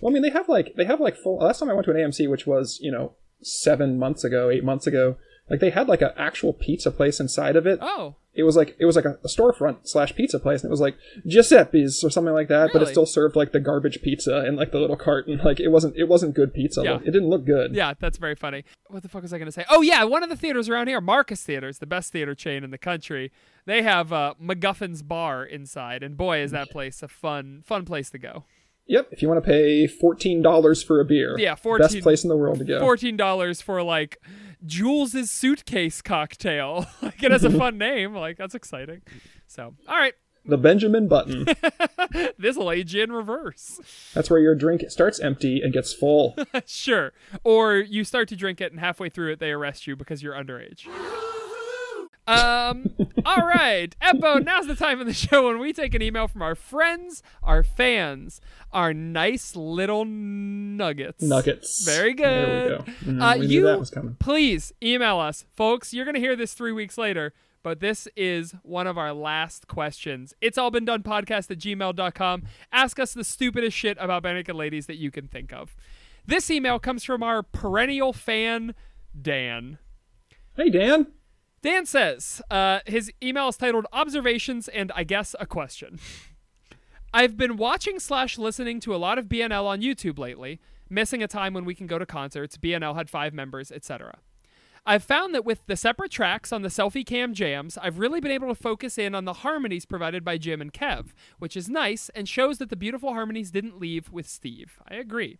Well, 0.00 0.10
I 0.10 0.14
mean, 0.14 0.22
they 0.22 0.30
have 0.30 0.48
like 0.48 0.74
they 0.76 0.86
have 0.86 0.98
like 1.00 1.14
full. 1.16 1.36
Last 1.38 1.58
time 1.58 1.68
I 1.68 1.74
went 1.74 1.84
to 1.84 1.90
an 1.90 1.98
AMC, 1.98 2.30
which 2.30 2.46
was 2.46 2.78
you 2.80 2.90
know 2.90 3.16
seven 3.42 3.98
months 3.98 4.24
ago, 4.24 4.48
eight 4.48 4.64
months 4.64 4.86
ago, 4.86 5.16
like 5.50 5.60
they 5.60 5.68
had 5.70 5.88
like 5.88 6.00
an 6.00 6.12
actual 6.16 6.54
pizza 6.54 6.90
place 6.90 7.20
inside 7.20 7.54
of 7.54 7.66
it. 7.66 7.78
oh, 7.82 8.16
It 8.38 8.44
was 8.44 8.56
like 8.56 8.76
it 8.78 8.84
was 8.86 8.94
like 8.94 9.04
a, 9.04 9.18
a 9.24 9.28
storefront 9.28 9.88
slash 9.88 10.14
pizza 10.14 10.38
place, 10.38 10.62
and 10.62 10.70
it 10.70 10.70
was 10.70 10.80
like 10.80 10.96
Giuseppe's 11.26 12.04
or 12.04 12.08
something 12.10 12.32
like 12.32 12.46
that. 12.48 12.70
But 12.72 12.82
it 12.82 12.88
still 12.88 13.04
served 13.04 13.34
like 13.34 13.50
the 13.52 13.58
garbage 13.60 14.00
pizza 14.00 14.46
in 14.46 14.54
like 14.54 14.70
the 14.70 14.78
little 14.78 14.96
cart, 14.96 15.26
and 15.26 15.42
like 15.42 15.58
it 15.58 15.68
wasn't 15.68 15.96
it 15.96 16.04
wasn't 16.04 16.34
good 16.34 16.54
pizza. 16.54 16.82
Yeah. 16.84 16.98
It 17.04 17.10
didn't 17.10 17.28
look 17.28 17.44
good. 17.44 17.74
yeah, 17.74 17.94
that's 17.98 18.16
very 18.16 18.36
funny. 18.36 18.64
What 18.86 19.02
the 19.02 19.08
fuck 19.08 19.22
was 19.22 19.32
I 19.32 19.38
going 19.38 19.46
to 19.46 19.52
say? 19.52 19.64
Oh 19.68 19.82
yeah, 19.82 20.04
one 20.04 20.22
of 20.22 20.28
the 20.28 20.36
theaters 20.36 20.68
around 20.68 20.86
here, 20.86 21.00
Marcus 21.00 21.42
Theaters, 21.42 21.78
the 21.78 21.86
best 21.86 22.12
theater 22.12 22.34
chain 22.34 22.62
in 22.64 22.70
the 22.70 22.78
country. 22.78 23.32
They 23.66 23.82
have 23.82 24.12
uh, 24.12 24.34
MacGuffin's 24.42 25.02
Bar 25.02 25.44
inside, 25.44 26.02
and 26.02 26.16
boy, 26.16 26.38
is 26.38 26.52
that 26.52 26.70
place 26.70 27.02
a 27.02 27.08
fun, 27.08 27.62
fun 27.66 27.84
place 27.84 28.08
to 28.10 28.18
go. 28.18 28.44
Yep. 28.88 29.08
If 29.12 29.22
you 29.22 29.28
want 29.28 29.42
to 29.44 29.48
pay 29.48 29.86
fourteen 29.86 30.42
dollars 30.42 30.82
for 30.82 31.00
a 31.00 31.04
beer, 31.04 31.36
Yeah, 31.38 31.54
best 31.78 32.00
place 32.00 32.24
in 32.24 32.28
the 32.28 32.36
world 32.36 32.58
to 32.58 32.64
go. 32.64 32.80
fourteen 32.80 33.16
dollars 33.16 33.60
for 33.60 33.82
like 33.82 34.18
Jules's 34.66 35.30
suitcase 35.30 36.02
cocktail. 36.02 36.86
like 37.02 37.22
it 37.22 37.30
has 37.30 37.44
a 37.44 37.50
fun 37.50 37.78
name. 37.78 38.14
Like 38.14 38.36
that's 38.38 38.54
exciting. 38.54 39.02
So 39.46 39.74
all 39.86 39.96
right, 39.96 40.14
The 40.46 40.56
Benjamin 40.58 41.06
Button. 41.06 41.46
this 42.38 42.56
will 42.56 42.70
age 42.70 42.94
you 42.94 43.02
in 43.02 43.12
reverse. 43.12 43.78
That's 44.14 44.30
where 44.30 44.40
your 44.40 44.54
drink 44.54 44.82
starts 44.90 45.20
empty 45.20 45.60
and 45.62 45.72
gets 45.72 45.92
full. 45.92 46.34
sure. 46.66 47.12
Or 47.44 47.76
you 47.76 48.04
start 48.04 48.28
to 48.28 48.36
drink 48.36 48.60
it 48.60 48.72
and 48.72 48.80
halfway 48.80 49.10
through 49.10 49.32
it 49.32 49.38
they 49.38 49.50
arrest 49.50 49.86
you 49.86 49.96
because 49.96 50.22
you're 50.22 50.34
underage. 50.34 50.86
Um. 52.28 52.90
All 53.24 53.46
right, 53.46 53.94
Epo. 54.02 54.44
Now's 54.44 54.66
the 54.66 54.74
time 54.74 55.00
of 55.00 55.06
the 55.06 55.12
show 55.14 55.46
when 55.48 55.58
we 55.58 55.72
take 55.72 55.94
an 55.94 56.02
email 56.02 56.28
from 56.28 56.42
our 56.42 56.54
friends, 56.54 57.22
our 57.42 57.62
fans, 57.62 58.40
our 58.72 58.92
nice 58.92 59.56
little 59.56 60.04
nuggets. 60.04 61.22
Nuggets. 61.22 61.84
Very 61.84 62.12
good. 62.14 62.24
There 62.24 62.78
we 62.78 62.84
go. 62.84 62.84
Mm, 63.12 63.22
Uh, 63.22 63.38
we 63.38 63.46
you 63.46 63.60
knew 63.60 63.66
that 63.66 63.78
was 63.78 63.90
coming. 63.90 64.16
please 64.18 64.72
email 64.82 65.18
us, 65.18 65.44
folks. 65.56 65.92
You're 65.94 66.04
gonna 66.04 66.18
hear 66.18 66.36
this 66.36 66.52
three 66.54 66.72
weeks 66.72 66.98
later, 66.98 67.32
but 67.62 67.80
this 67.80 68.06
is 68.16 68.54
one 68.62 68.86
of 68.86 68.98
our 68.98 69.12
last 69.12 69.66
questions. 69.68 70.34
It's 70.40 70.58
all 70.58 70.70
been 70.70 70.84
done 70.84 71.02
podcast 71.02 71.50
at 71.50 71.58
gmail.com. 71.58 72.42
Ask 72.72 72.98
us 72.98 73.14
the 73.14 73.24
stupidest 73.24 73.76
shit 73.76 73.96
about 74.00 74.22
naked 74.22 74.54
ladies 74.54 74.86
that 74.86 74.96
you 74.96 75.10
can 75.10 75.28
think 75.28 75.52
of. 75.52 75.74
This 76.26 76.50
email 76.50 76.78
comes 76.78 77.04
from 77.04 77.22
our 77.22 77.42
perennial 77.42 78.12
fan, 78.12 78.74
Dan. 79.20 79.78
Hey 80.56 80.68
Dan. 80.70 81.06
Dan 81.60 81.86
says 81.86 82.40
uh, 82.50 82.80
his 82.86 83.12
email 83.22 83.48
is 83.48 83.56
titled 83.56 83.86
Observations 83.92 84.68
and 84.68 84.92
I 84.94 85.04
guess 85.04 85.34
a 85.40 85.46
question. 85.46 85.98
I've 87.12 87.36
been 87.36 87.56
watching 87.56 87.98
slash 87.98 88.38
listening 88.38 88.80
to 88.80 88.94
a 88.94 88.96
lot 88.96 89.18
of 89.18 89.26
BNL 89.26 89.64
on 89.64 89.80
YouTube 89.80 90.18
lately, 90.18 90.60
missing 90.88 91.22
a 91.22 91.28
time 91.28 91.54
when 91.54 91.64
we 91.64 91.74
can 91.74 91.86
go 91.86 91.98
to 91.98 92.06
concerts. 92.06 92.58
BNL 92.58 92.94
had 92.94 93.10
five 93.10 93.32
members, 93.32 93.72
etc. 93.72 94.18
I've 94.86 95.02
found 95.02 95.34
that 95.34 95.44
with 95.44 95.66
the 95.66 95.76
separate 95.76 96.10
tracks 96.10 96.52
on 96.52 96.62
the 96.62 96.68
selfie 96.68 97.04
cam 97.04 97.34
jams, 97.34 97.76
I've 97.76 97.98
really 97.98 98.20
been 98.20 98.30
able 98.30 98.48
to 98.48 98.54
focus 98.54 98.96
in 98.96 99.14
on 99.14 99.24
the 99.24 99.34
harmonies 99.34 99.84
provided 99.84 100.24
by 100.24 100.38
Jim 100.38 100.60
and 100.60 100.72
Kev, 100.72 101.08
which 101.38 101.56
is 101.56 101.68
nice 101.68 102.08
and 102.14 102.28
shows 102.28 102.58
that 102.58 102.70
the 102.70 102.76
beautiful 102.76 103.12
harmonies 103.12 103.50
didn't 103.50 103.80
leave 103.80 104.10
with 104.10 104.28
Steve. 104.28 104.78
I 104.88 104.94
agree. 104.94 105.38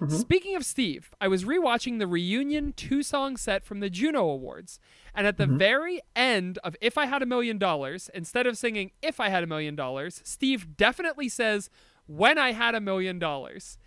Mm-hmm. 0.00 0.16
Speaking 0.16 0.56
of 0.56 0.64
Steve, 0.64 1.10
I 1.20 1.28
was 1.28 1.44
rewatching 1.44 1.98
the 1.98 2.06
reunion 2.06 2.74
two 2.74 3.02
song 3.02 3.36
set 3.36 3.64
from 3.64 3.80
the 3.80 3.88
Juno 3.88 4.28
Awards, 4.28 4.78
and 5.14 5.26
at 5.26 5.38
the 5.38 5.46
mm-hmm. 5.46 5.58
very 5.58 6.00
end 6.14 6.58
of 6.62 6.76
If 6.80 6.98
I 6.98 7.06
Had 7.06 7.22
a 7.22 7.26
Million 7.26 7.56
Dollars, 7.56 8.10
instead 8.12 8.46
of 8.46 8.58
singing 8.58 8.92
If 9.00 9.20
I 9.20 9.30
Had 9.30 9.42
a 9.42 9.46
Million 9.46 9.74
Dollars, 9.74 10.20
Steve 10.24 10.76
definitely 10.76 11.30
says 11.30 11.70
When 12.06 12.36
I 12.38 12.52
Had 12.52 12.74
a 12.74 12.80
Million 12.80 13.18
Dollars. 13.18 13.78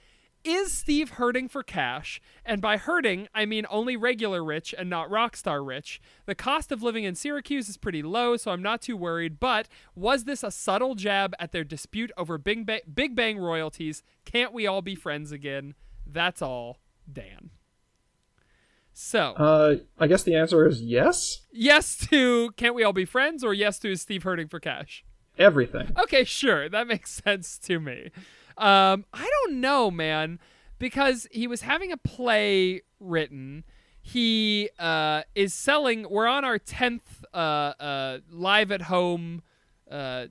Is 0.46 0.72
Steve 0.72 1.12
hurting 1.12 1.50
for 1.50 1.64
cash? 1.64 2.22
And 2.46 2.62
by 2.62 2.78
hurting, 2.78 3.28
I 3.36 3.46
mean 3.46 3.66
only 3.70 3.98
regular 3.98 4.44
rich 4.44 4.74
and 4.78 4.90
not 4.90 5.12
rock 5.12 5.36
star 5.36 5.62
rich. 5.62 6.02
The 6.26 6.34
cost 6.34 6.72
of 6.72 6.82
living 6.82 7.04
in 7.04 7.16
Syracuse 7.16 7.68
is 7.68 7.76
pretty 7.76 8.02
low, 8.02 8.38
so 8.38 8.52
I'm 8.52 8.62
not 8.62 8.82
too 8.82 8.96
worried. 8.96 9.40
But 9.40 9.68
was 9.96 10.24
this 10.24 10.42
a 10.42 10.50
subtle 10.50 10.96
jab 10.96 11.36
at 11.40 11.52
their 11.52 11.66
dispute 11.66 12.12
over 12.18 12.38
Big, 12.38 12.66
ba- 12.66 12.82
Big 12.92 13.16
Bang 13.16 13.38
royalties? 13.38 14.02
Can't 14.24 14.54
we 14.54 14.66
all 14.66 14.82
be 14.82 14.96
friends 14.96 15.34
again? 15.34 15.76
That's 16.12 16.42
all, 16.42 16.80
Dan. 17.12 17.52
So, 18.94 19.34
Uh, 19.38 19.76
I 19.98 20.08
guess 20.08 20.24
the 20.24 20.36
answer 20.36 20.68
is 20.68 20.82
yes. 20.82 21.42
yes 21.52 21.96
to 22.10 22.52
Can't 22.58 22.76
We 22.76 22.84
All 22.84 22.92
Be 22.94 23.06
Friends, 23.06 23.44
or 23.44 23.54
yes 23.54 23.80
to 23.80 23.92
is 23.92 24.02
Steve 24.02 24.24
hurting 24.24 24.48
for 24.50 24.60
cash? 24.60 25.06
Everything. 25.38 25.94
Okay, 25.98 26.26
sure. 26.26 26.68
That 26.68 26.88
makes 26.88 27.12
sense 27.24 27.58
to 27.60 27.80
me. 27.80 28.12
Um, 28.58 29.06
I 29.14 29.30
don't 29.46 29.62
know, 29.62 29.90
man, 29.90 30.40
because 30.80 31.28
he 31.32 31.48
was 31.48 31.62
having 31.62 31.94
a 31.94 31.98
play 31.98 32.82
written. 33.00 33.64
He 34.02 34.70
uh, 34.78 35.22
is 35.36 35.54
selling. 35.54 36.08
We're 36.10 36.28
on 36.28 36.44
our 36.44 36.58
tenth 36.60 37.24
uh, 37.34 37.38
uh, 37.38 38.20
live 38.30 38.70
at 38.72 38.84
home 38.84 39.44
uh, 39.90 40.26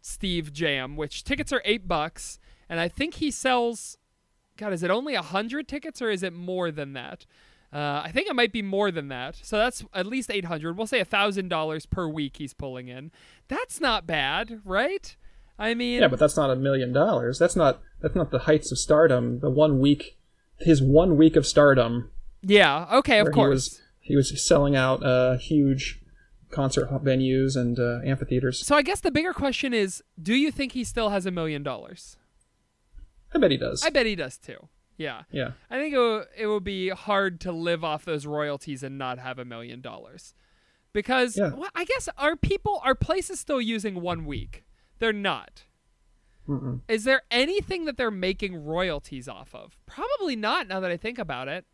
Steve 0.00 0.52
Jam, 0.54 0.96
which 0.96 1.22
tickets 1.24 1.52
are 1.52 1.60
eight 1.66 1.86
bucks, 1.86 2.38
and 2.68 2.80
I 2.80 2.88
think 2.88 3.14
he 3.14 3.30
sells. 3.30 3.98
God, 4.56 4.72
is 4.72 4.82
it 4.82 4.90
only 4.90 5.14
a 5.14 5.22
hundred 5.22 5.68
tickets 5.68 6.00
or 6.00 6.10
is 6.10 6.22
it 6.22 6.32
more 6.32 6.70
than 6.70 6.92
that? 6.94 7.26
Uh, 7.72 8.00
I 8.04 8.10
think 8.12 8.28
it 8.28 8.34
might 8.36 8.52
be 8.52 8.62
more 8.62 8.90
than 8.90 9.08
that. 9.08 9.36
So 9.42 9.58
that's 9.58 9.84
at 9.92 10.06
least 10.06 10.30
eight 10.30 10.46
hundred. 10.46 10.76
We'll 10.76 10.86
say 10.86 11.00
a 11.00 11.04
thousand 11.04 11.48
dollars 11.48 11.84
per 11.84 12.06
week 12.08 12.36
he's 12.38 12.54
pulling 12.54 12.88
in. 12.88 13.10
That's 13.48 13.80
not 13.80 14.06
bad, 14.06 14.60
right? 14.64 15.14
I 15.58 15.74
mean, 15.74 16.00
Yeah, 16.00 16.08
but 16.08 16.18
that's 16.18 16.36
not 16.36 16.50
a 16.50 16.56
million 16.56 16.92
dollars. 16.92 17.38
That's 17.38 17.56
not 17.56 17.80
that's 18.00 18.14
not 18.14 18.30
the 18.30 18.40
heights 18.40 18.70
of 18.70 18.78
stardom. 18.78 19.40
The 19.40 19.50
one 19.50 19.80
week, 19.80 20.16
his 20.58 20.80
one 20.82 21.16
week 21.16 21.34
of 21.36 21.46
stardom, 21.46 22.10
yeah, 22.42 22.86
okay, 22.92 23.18
of 23.18 23.24
where 23.24 23.32
he 23.32 23.34
course. 23.34 23.50
was 23.50 23.80
he 24.00 24.16
was 24.16 24.46
selling 24.46 24.76
out 24.76 25.02
uh, 25.04 25.36
huge 25.36 26.00
concert 26.50 26.88
venues 27.02 27.56
and 27.56 27.78
uh, 27.78 27.98
amphitheaters. 28.04 28.64
So 28.64 28.76
I 28.76 28.82
guess 28.82 29.00
the 29.00 29.10
bigger 29.10 29.32
question 29.32 29.74
is, 29.74 30.02
do 30.22 30.34
you 30.34 30.50
think 30.52 30.72
he 30.72 30.84
still 30.84 31.10
has 31.10 31.26
a 31.26 31.30
million 31.30 31.62
dollars? 31.62 32.16
I 33.36 33.38
bet 33.38 33.50
he 33.50 33.56
does. 33.56 33.82
I 33.84 33.90
bet 33.90 34.06
he 34.06 34.14
does 34.16 34.38
too. 34.38 34.68
Yeah. 34.96 35.22
yeah. 35.30 35.52
I 35.70 35.78
think 35.78 35.94
it 35.94 35.98
will, 35.98 36.24
it 36.36 36.46
will 36.46 36.60
be 36.60 36.88
hard 36.88 37.40
to 37.42 37.52
live 37.52 37.84
off 37.84 38.04
those 38.04 38.26
royalties 38.26 38.82
and 38.82 38.96
not 38.96 39.18
have 39.18 39.38
a 39.38 39.44
million 39.44 39.80
dollars. 39.80 40.34
Because 40.92 41.36
Yeah. 41.36 41.52
well, 41.54 41.68
I 41.74 41.84
guess 41.84 42.08
are 42.16 42.36
people 42.36 42.80
are 42.82 42.94
places 42.94 43.38
still 43.38 43.60
using 43.60 44.00
one 44.00 44.24
week? 44.24 44.64
They're 44.98 45.12
not. 45.12 45.64
Mm-mm. 46.48 46.80
Is 46.88 47.04
there 47.04 47.22
anything 47.30 47.84
that 47.84 47.96
they're 47.96 48.10
making 48.10 48.64
royalties 48.64 49.28
off 49.28 49.54
of? 49.54 49.76
Probably 49.84 50.36
not 50.36 50.68
now 50.68 50.80
that 50.80 50.90
I 50.90 50.96
think 50.96 51.18
about 51.18 51.48
it. 51.48 51.66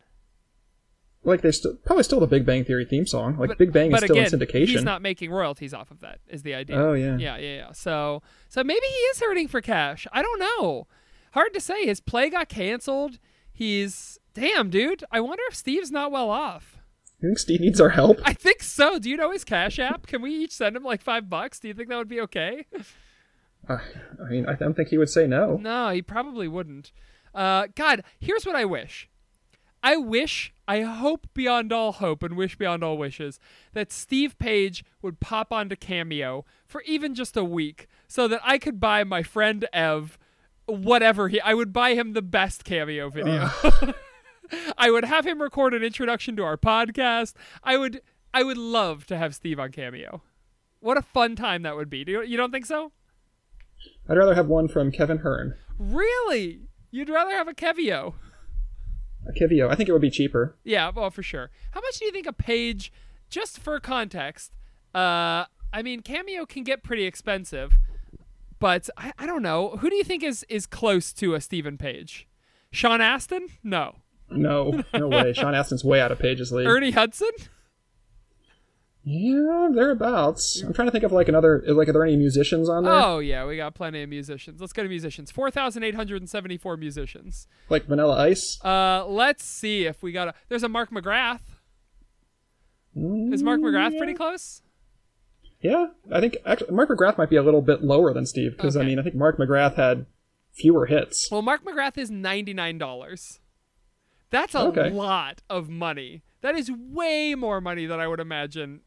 Like 1.25 1.41
they 1.41 1.51
still 1.51 1.75
probably 1.85 2.03
still 2.03 2.19
the 2.19 2.27
Big 2.27 2.45
Bang 2.45 2.65
Theory 2.65 2.83
theme 2.83 3.05
song. 3.05 3.37
Like 3.37 3.49
but, 3.49 3.57
Big 3.57 3.71
Bang 3.71 3.93
is 3.93 4.03
still 4.03 4.17
again, 4.17 4.25
in 4.25 4.39
syndication. 4.39 4.67
He's 4.67 4.83
not 4.83 5.01
making 5.01 5.31
royalties 5.31 5.73
off 5.73 5.89
of 5.89 6.01
that. 6.01 6.19
Is 6.27 6.43
the 6.43 6.53
idea? 6.53 6.75
Oh, 6.75 6.93
yeah. 6.93 7.15
yeah, 7.17 7.37
yeah, 7.37 7.55
yeah. 7.55 7.71
So, 7.71 8.21
so 8.49 8.61
maybe 8.61 8.85
he 8.85 8.93
is 8.93 9.21
hurting 9.21 9.47
for 9.47 9.61
cash. 9.61 10.05
I 10.11 10.21
don't 10.21 10.39
know. 10.39 10.87
Hard 11.33 11.53
to 11.53 11.59
say. 11.59 11.85
His 11.85 11.99
play 11.99 12.29
got 12.29 12.49
canceled. 12.49 13.19
He's 13.51 14.19
damn, 14.33 14.69
dude. 14.69 15.03
I 15.11 15.19
wonder 15.19 15.43
if 15.47 15.55
Steve's 15.55 15.91
not 15.91 16.11
well 16.11 16.29
off. 16.29 16.77
You 17.19 17.29
think 17.29 17.39
Steve 17.39 17.61
needs 17.61 17.79
our 17.79 17.89
help? 17.89 18.19
I 18.23 18.33
think 18.33 18.61
so. 18.61 18.99
Do 18.99 19.09
you 19.09 19.17
know 19.17 19.31
his 19.31 19.43
Cash 19.43 19.79
App? 19.79 20.07
Can 20.07 20.21
we 20.21 20.31
each 20.31 20.51
send 20.51 20.75
him 20.75 20.83
like 20.83 21.01
five 21.01 21.29
bucks? 21.29 21.59
Do 21.59 21.67
you 21.67 21.73
think 21.73 21.89
that 21.89 21.97
would 21.97 22.09
be 22.09 22.21
okay? 22.21 22.65
Uh, 23.67 23.77
I 24.21 24.29
mean, 24.29 24.45
I 24.45 24.55
don't 24.55 24.73
think 24.75 24.89
he 24.89 24.97
would 24.97 25.09
say 25.09 25.25
no. 25.25 25.55
No, 25.55 25.89
he 25.89 26.01
probably 26.01 26.49
wouldn't. 26.49 26.91
Uh, 27.33 27.67
God, 27.75 28.03
here's 28.19 28.45
what 28.45 28.55
I 28.57 28.65
wish. 28.65 29.09
I 29.81 29.95
wish, 29.97 30.53
I 30.67 30.81
hope 30.81 31.27
beyond 31.33 31.73
all 31.73 31.93
hope 31.93 32.23
and 32.23 32.37
wish 32.37 32.57
beyond 32.57 32.83
all 32.83 32.97
wishes 32.97 33.39
that 33.73 33.91
Steve 33.91 34.37
Page 34.37 34.83
would 35.01 35.19
pop 35.19 35.51
onto 35.51 35.75
Cameo 35.75 36.45
for 36.65 36.81
even 36.83 37.15
just 37.15 37.35
a 37.35 37.43
week 37.43 37.87
so 38.07 38.27
that 38.27 38.41
I 38.43 38.57
could 38.57 38.79
buy 38.79 39.03
my 39.03 39.23
friend 39.23 39.67
Ev 39.73 40.17
whatever 40.65 41.27
he 41.27 41.39
I 41.41 41.53
would 41.53 41.73
buy 41.73 41.93
him 41.93 42.13
the 42.13 42.21
best 42.21 42.63
Cameo 42.63 43.09
video. 43.09 43.49
I 44.77 44.91
would 44.91 45.05
have 45.05 45.25
him 45.25 45.41
record 45.41 45.73
an 45.73 45.83
introduction 45.83 46.35
to 46.37 46.43
our 46.43 46.57
podcast. 46.57 47.33
I 47.63 47.77
would 47.77 48.01
I 48.33 48.43
would 48.43 48.57
love 48.57 49.05
to 49.07 49.17
have 49.17 49.35
Steve 49.35 49.59
on 49.59 49.71
Cameo. 49.71 50.21
What 50.79 50.97
a 50.97 51.01
fun 51.01 51.35
time 51.35 51.61
that 51.61 51.75
would 51.75 51.89
be. 51.89 52.03
Do 52.03 52.11
you, 52.11 52.21
you 52.23 52.37
don't 52.37 52.51
think 52.51 52.65
so? 52.65 52.91
I'd 54.09 54.17
rather 54.17 54.35
have 54.35 54.47
one 54.47 54.67
from 54.67 54.91
Kevin 54.91 55.19
Hearn. 55.19 55.55
Really? 55.77 56.61
You'd 56.91 57.09
rather 57.09 57.31
have 57.31 57.47
a 57.47 57.53
Kevio? 57.53 58.15
A 59.27 59.31
Kivio. 59.31 59.69
I 59.69 59.75
think 59.75 59.87
it 59.87 59.93
would 59.93 60.01
be 60.01 60.09
cheaper. 60.09 60.57
Yeah, 60.63 60.91
well, 60.93 61.09
for 61.09 61.23
sure. 61.23 61.51
How 61.71 61.79
much 61.79 61.99
do 61.99 62.05
you 62.05 62.11
think 62.11 62.27
a 62.27 62.33
page, 62.33 62.91
just 63.29 63.59
for 63.59 63.79
context? 63.79 64.51
Uh, 64.93 65.45
I 65.71 65.81
mean, 65.81 66.01
Cameo 66.01 66.45
can 66.45 66.63
get 66.63 66.83
pretty 66.83 67.05
expensive, 67.05 67.77
but 68.63 68.89
I, 68.95 69.11
I 69.19 69.25
don't 69.25 69.41
know. 69.41 69.71
Who 69.81 69.89
do 69.89 69.97
you 69.97 70.05
think 70.05 70.23
is 70.23 70.45
is 70.47 70.65
close 70.65 71.11
to 71.15 71.35
a 71.35 71.41
Steven 71.41 71.77
Page? 71.77 72.29
Sean 72.71 73.01
Astin? 73.01 73.49
No. 73.61 73.95
No, 74.31 74.85
no 74.93 75.09
way. 75.09 75.33
Sean 75.35 75.53
Astin's 75.53 75.83
way 75.83 75.99
out 75.99 76.13
of 76.13 76.19
Page's 76.19 76.49
league. 76.49 76.65
Ernie 76.65 76.91
Hudson? 76.91 77.27
Yeah, 79.03 79.67
thereabouts. 79.73 80.63
I'm 80.63 80.71
trying 80.71 80.87
to 80.87 80.93
think 80.93 81.03
of 81.03 81.11
like 81.11 81.27
another. 81.27 81.61
Like, 81.67 81.89
are 81.89 81.91
there 81.91 82.05
any 82.05 82.15
musicians 82.15 82.69
on 82.69 82.85
there? 82.85 82.93
Oh 82.93 83.19
yeah, 83.19 83.45
we 83.45 83.57
got 83.57 83.75
plenty 83.75 84.01
of 84.01 84.07
musicians. 84.07 84.61
Let's 84.61 84.71
go 84.71 84.81
to 84.81 84.87
musicians. 84.87 85.29
Four 85.29 85.51
thousand 85.51 85.83
eight 85.83 85.95
hundred 85.95 86.21
and 86.21 86.29
seventy-four 86.29 86.77
musicians. 86.77 87.49
Like 87.67 87.83
Vanilla 87.83 88.17
Ice? 88.17 88.63
Uh, 88.63 89.05
let's 89.05 89.43
see 89.43 89.83
if 89.83 90.01
we 90.01 90.13
got 90.13 90.29
a. 90.29 90.33
There's 90.47 90.63
a 90.63 90.69
Mark 90.69 90.89
McGrath. 90.89 91.41
Is 92.95 93.43
Mark 93.43 93.59
McGrath 93.59 93.97
pretty 93.97 94.13
close? 94.13 94.61
Yeah, 95.63 95.87
I 96.11 96.19
think 96.19 96.37
actually 96.45 96.71
Mark 96.75 96.89
McGrath 96.89 97.17
might 97.17 97.29
be 97.29 97.37
a 97.37 97.41
little 97.43 97.61
bit 97.61 97.81
lower 97.83 98.13
than 98.13 98.25
Steve 98.25 98.51
because 98.57 98.75
I 98.75 98.83
mean 98.83 98.99
I 98.99 99.03
think 99.03 99.15
Mark 99.15 99.37
McGrath 99.37 99.75
had 99.75 100.05
fewer 100.51 100.85
hits. 100.87 101.31
Well, 101.31 101.41
Mark 101.41 101.63
McGrath 101.63 101.97
is 101.97 102.11
ninety-nine 102.11 102.77
dollars. 102.77 103.39
That's 104.29 104.53
a 104.55 104.59
Okay. 104.63 104.89
lot 104.89 105.41
of 105.49 105.69
money. 105.69 106.23
That 106.41 106.55
is 106.57 106.69
way 106.71 107.33
more 107.35 107.61
money 107.61 107.85
than 107.85 107.99
I 107.99 108.07
would 108.07 108.19
imagine. 108.19 108.81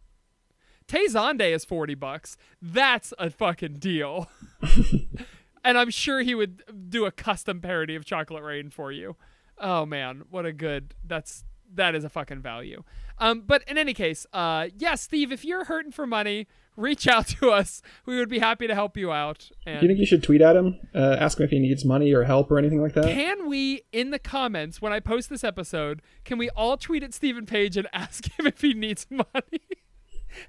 Tay 0.86 1.06
Zonday 1.06 1.54
is 1.54 1.64
forty 1.64 1.94
bucks. 1.94 2.36
That's 2.60 3.14
a 3.18 3.30
fucking 3.30 3.74
deal. 3.78 4.28
and 5.64 5.78
I'm 5.78 5.90
sure 5.90 6.20
he 6.20 6.34
would 6.34 6.62
do 6.90 7.06
a 7.06 7.10
custom 7.10 7.60
parody 7.60 7.94
of 7.96 8.04
Chocolate 8.04 8.42
Rain 8.42 8.70
for 8.70 8.92
you. 8.92 9.16
Oh 9.58 9.86
man, 9.86 10.24
what 10.30 10.44
a 10.46 10.52
good. 10.52 10.94
That's 11.04 11.44
that 11.74 11.94
is 11.94 12.04
a 12.04 12.08
fucking 12.08 12.42
value. 12.42 12.82
Um, 13.18 13.40
but 13.46 13.62
in 13.66 13.78
any 13.78 13.94
case, 13.94 14.26
uh, 14.32 14.68
yeah, 14.78 14.94
Steve, 14.94 15.32
if 15.32 15.44
you're 15.44 15.64
hurting 15.64 15.90
for 15.92 16.06
money, 16.06 16.46
reach 16.76 17.06
out 17.08 17.26
to 17.28 17.50
us. 17.50 17.82
We 18.04 18.16
would 18.18 18.28
be 18.28 18.38
happy 18.38 18.66
to 18.66 18.74
help 18.74 18.96
you 18.96 19.12
out. 19.12 19.50
And 19.64 19.80
Do 19.80 19.86
you 19.86 19.90
think 19.90 20.00
you 20.00 20.06
should 20.06 20.22
tweet 20.22 20.40
at 20.40 20.56
him, 20.56 20.78
uh, 20.94 21.16
ask 21.18 21.38
him 21.38 21.44
if 21.44 21.50
he 21.50 21.58
needs 21.58 21.84
money 21.84 22.12
or 22.12 22.24
help 22.24 22.50
or 22.50 22.58
anything 22.58 22.80
like 22.82 22.92
that? 22.94 23.04
Can 23.06 23.48
we, 23.48 23.82
in 23.92 24.10
the 24.10 24.18
comments, 24.18 24.80
when 24.82 24.92
I 24.92 25.00
post 25.00 25.30
this 25.30 25.42
episode, 25.44 26.02
can 26.24 26.38
we 26.38 26.50
all 26.50 26.76
tweet 26.76 27.02
at 27.02 27.14
Steven 27.14 27.46
Page 27.46 27.76
and 27.76 27.88
ask 27.92 28.26
him 28.38 28.46
if 28.46 28.60
he 28.60 28.74
needs 28.74 29.06
money? 29.10 29.60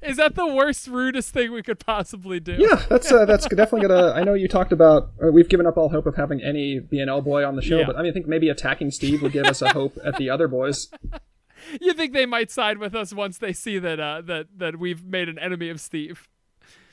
Is 0.01 0.17
that 0.17 0.35
the 0.35 0.45
worst, 0.45 0.87
rudest 0.87 1.29
thing 1.33 1.53
we 1.53 1.63
could 1.63 1.79
possibly 1.79 2.41
do? 2.41 2.55
Yeah, 2.59 2.83
that's 2.89 3.09
uh, 3.09 3.23
that's 3.23 3.47
definitely 3.47 3.87
gonna. 3.87 4.11
I 4.11 4.23
know 4.23 4.33
you 4.33 4.49
talked 4.49 4.73
about. 4.73 5.11
Uh, 5.23 5.31
we've 5.31 5.47
given 5.47 5.65
up 5.65 5.77
all 5.77 5.87
hope 5.87 6.05
of 6.07 6.15
having 6.17 6.41
any 6.43 6.81
BNL 6.81 7.23
boy 7.23 7.45
on 7.45 7.55
the 7.55 7.61
show, 7.61 7.77
Yeah. 7.79 7.85
but 7.85 7.95
I 7.95 8.01
mean, 8.01 8.11
I 8.11 8.13
think 8.13 8.27
maybe 8.27 8.49
attacking 8.49 8.91
Steve 8.91 9.21
would 9.21 9.31
give 9.31 9.45
us 9.45 9.61
a 9.61 9.69
hope 9.71 9.97
at 10.03 10.17
the 10.17 10.29
other 10.29 10.49
boys. 10.49 10.89
You 11.81 11.93
think 11.93 12.13
they 12.13 12.25
might 12.25 12.51
side 12.51 12.77
with 12.77 12.95
us 12.95 13.13
once 13.13 13.37
they 13.37 13.53
see 13.53 13.79
that 13.79 13.99
uh, 13.99 14.21
that 14.21 14.47
that 14.57 14.79
we've 14.79 15.03
made 15.03 15.29
an 15.29 15.39
enemy 15.39 15.69
of 15.69 15.79
Steve? 15.79 16.27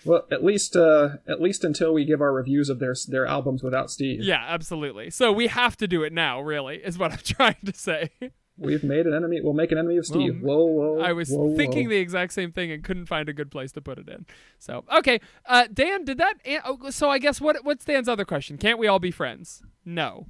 Well, 0.04 0.26
at 0.30 0.44
least 0.44 0.76
uh, 0.76 1.16
at 1.26 1.40
least 1.40 1.64
until 1.64 1.92
we 1.94 2.04
give 2.04 2.20
our 2.20 2.32
reviews 2.32 2.68
of 2.68 2.78
their 2.78 2.94
their 3.08 3.26
albums 3.26 3.62
without 3.62 3.90
Steve. 3.90 4.20
Yeah, 4.22 4.44
absolutely. 4.46 5.10
So 5.10 5.32
we 5.32 5.46
have 5.46 5.76
to 5.78 5.88
do 5.88 6.02
it 6.02 6.12
now. 6.12 6.40
Really, 6.40 6.76
is 6.76 6.98
what 6.98 7.12
I'm 7.12 7.18
trying 7.24 7.56
to 7.64 7.72
say. 7.72 8.10
We've 8.56 8.84
made 8.84 9.06
an 9.06 9.14
enemy. 9.14 9.40
We'll 9.42 9.52
make 9.52 9.72
an 9.72 9.78
enemy 9.78 9.96
of 9.96 10.06
Steve. 10.06 10.40
whoa, 10.40 10.64
whoa. 10.64 11.00
I 11.00 11.12
was 11.12 11.28
whoa, 11.28 11.56
thinking 11.56 11.86
whoa. 11.86 11.90
the 11.90 11.96
exact 11.96 12.32
same 12.32 12.52
thing 12.52 12.70
and 12.70 12.84
couldn't 12.84 13.06
find 13.06 13.28
a 13.28 13.32
good 13.32 13.50
place 13.50 13.72
to 13.72 13.80
put 13.80 13.98
it 13.98 14.08
in. 14.08 14.26
So 14.58 14.84
okay, 14.98 15.20
uh, 15.46 15.66
Dan, 15.72 16.04
did 16.04 16.18
that? 16.18 16.34
an- 16.44 16.60
oh, 16.64 16.90
So 16.90 17.10
I 17.10 17.18
guess 17.18 17.40
what 17.40 17.64
what's 17.64 17.84
Dan's 17.84 18.08
other 18.08 18.24
question? 18.24 18.58
Can't 18.58 18.78
we 18.78 18.86
all 18.86 19.00
be 19.00 19.10
friends? 19.10 19.62
No. 19.84 20.26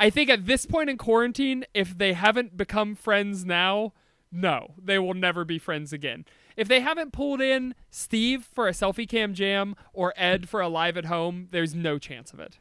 I 0.00 0.08
think 0.08 0.30
at 0.30 0.46
this 0.46 0.64
point 0.64 0.88
in 0.88 0.96
quarantine, 0.96 1.66
if 1.74 1.96
they 1.96 2.14
haven't 2.14 2.56
become 2.56 2.94
friends 2.94 3.44
now, 3.44 3.92
no, 4.32 4.72
they 4.82 4.98
will 4.98 5.12
never 5.12 5.44
be 5.44 5.58
friends 5.58 5.92
again. 5.92 6.24
If 6.56 6.68
they 6.68 6.80
haven't 6.80 7.12
pulled 7.12 7.42
in 7.42 7.74
Steve 7.90 8.48
for 8.50 8.66
a 8.66 8.72
selfie 8.72 9.08
cam 9.08 9.34
jam 9.34 9.76
or 9.92 10.14
Ed 10.16 10.48
for 10.48 10.62
a 10.62 10.68
live 10.68 10.96
at 10.96 11.04
home, 11.04 11.48
there's 11.50 11.74
no 11.74 11.98
chance 11.98 12.32
of 12.32 12.40
it. 12.40 12.58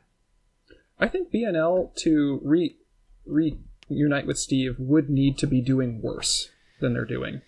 I 0.99 1.07
think 1.07 1.32
BNL 1.32 1.95
to 1.99 2.41
re 2.44 2.76
reunite 3.26 4.28
with 4.28 4.38
Steve 4.38 4.76
would 4.78 5.10
need 5.10 5.38
to 5.38 5.48
be 5.48 5.61
doing 5.61 6.02
worse 6.02 6.49
than 6.82 6.94
they're 6.94 7.06
doing. 7.06 7.41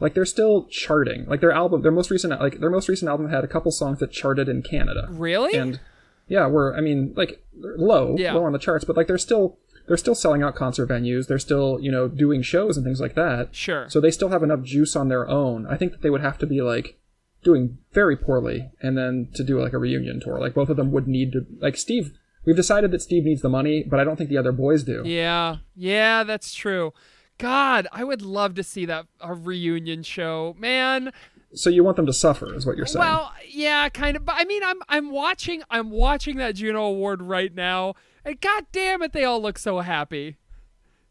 Like 0.00 0.14
they're 0.14 0.24
still 0.24 0.66
charting. 0.66 1.24
Like 1.26 1.40
their 1.40 1.52
album, 1.52 1.82
their 1.82 1.92
most 1.92 2.10
recent, 2.10 2.38
like 2.40 2.58
their 2.58 2.70
most 2.70 2.88
recent 2.88 3.08
album 3.08 3.30
had 3.30 3.44
a 3.44 3.48
couple 3.48 3.70
songs 3.70 4.00
that 4.00 4.10
charted 4.10 4.48
in 4.48 4.62
Canada. 4.62 5.06
Really? 5.08 5.56
And 5.56 5.78
yeah, 6.26 6.48
we're 6.48 6.76
I 6.76 6.80
mean 6.80 7.14
like 7.16 7.42
low, 7.58 8.16
Yeah. 8.18 8.34
low 8.34 8.44
on 8.44 8.52
the 8.52 8.58
charts, 8.58 8.84
but 8.84 8.96
like 8.96 9.06
they're 9.06 9.18
still 9.18 9.58
they're 9.86 9.96
still 9.96 10.14
selling 10.16 10.42
out 10.42 10.54
concert 10.56 10.88
venues. 10.88 11.26
They're 11.28 11.38
still 11.38 11.78
you 11.80 11.90
know 11.92 12.08
doing 12.08 12.42
shows 12.42 12.76
and 12.76 12.84
things 12.84 13.00
like 13.00 13.14
that. 13.14 13.54
sure. 13.54 13.88
So 13.88 14.00
they 14.00 14.10
still 14.10 14.28
have 14.30 14.42
enough 14.42 14.62
juice 14.62 14.96
on 14.96 15.08
their 15.08 15.28
own. 15.28 15.66
I 15.66 15.76
think 15.76 15.92
that 15.92 16.02
they 16.02 16.10
would 16.10 16.20
have 16.22 16.38
to 16.38 16.46
be 16.46 16.60
like 16.62 16.98
doing 17.44 17.78
very 17.92 18.16
poorly 18.16 18.70
and 18.82 18.98
then 18.98 19.28
to 19.34 19.44
do 19.44 19.60
like 19.60 19.72
a 19.72 19.78
reunion 19.78 20.20
tour. 20.20 20.40
Like 20.40 20.54
both 20.54 20.68
of 20.68 20.76
them 20.76 20.90
would 20.92 21.06
need 21.06 21.32
to 21.32 21.46
like 21.60 21.76
Steve 21.76 22.12
we've 22.44 22.56
decided 22.56 22.90
that 22.92 23.02
Steve 23.02 23.24
needs 23.24 23.42
the 23.42 23.48
money, 23.48 23.82
but 23.82 23.98
I 24.00 24.04
don't 24.04 24.16
think 24.16 24.30
the 24.30 24.38
other 24.38 24.52
boys 24.52 24.82
do. 24.84 25.02
Yeah, 25.04 25.56
yeah, 25.74 26.22
that's 26.24 26.54
true. 26.54 26.92
God, 27.38 27.86
I 27.92 28.02
would 28.02 28.22
love 28.22 28.54
to 28.54 28.62
see 28.62 28.86
that 28.86 29.06
a 29.20 29.34
reunion 29.34 30.02
show, 30.02 30.56
man. 30.58 31.12
So 31.56 31.70
you 31.70 31.82
want 31.82 31.96
them 31.96 32.06
to 32.06 32.12
suffer 32.12 32.54
is 32.54 32.66
what 32.66 32.76
you're 32.76 32.86
saying. 32.86 33.00
Well, 33.00 33.32
yeah, 33.48 33.88
kind 33.88 34.16
of. 34.16 34.24
But 34.24 34.36
I 34.38 34.44
mean, 34.44 34.62
I'm 34.62 34.80
I'm 34.88 35.10
watching 35.10 35.62
I'm 35.70 35.90
watching 35.90 36.36
that 36.36 36.54
Juno 36.54 36.84
Award 36.84 37.22
right 37.22 37.54
now, 37.54 37.94
and 38.24 38.40
god 38.40 38.66
damn 38.72 39.02
it, 39.02 39.12
they 39.12 39.24
all 39.24 39.40
look 39.40 39.58
so 39.58 39.80
happy. 39.80 40.36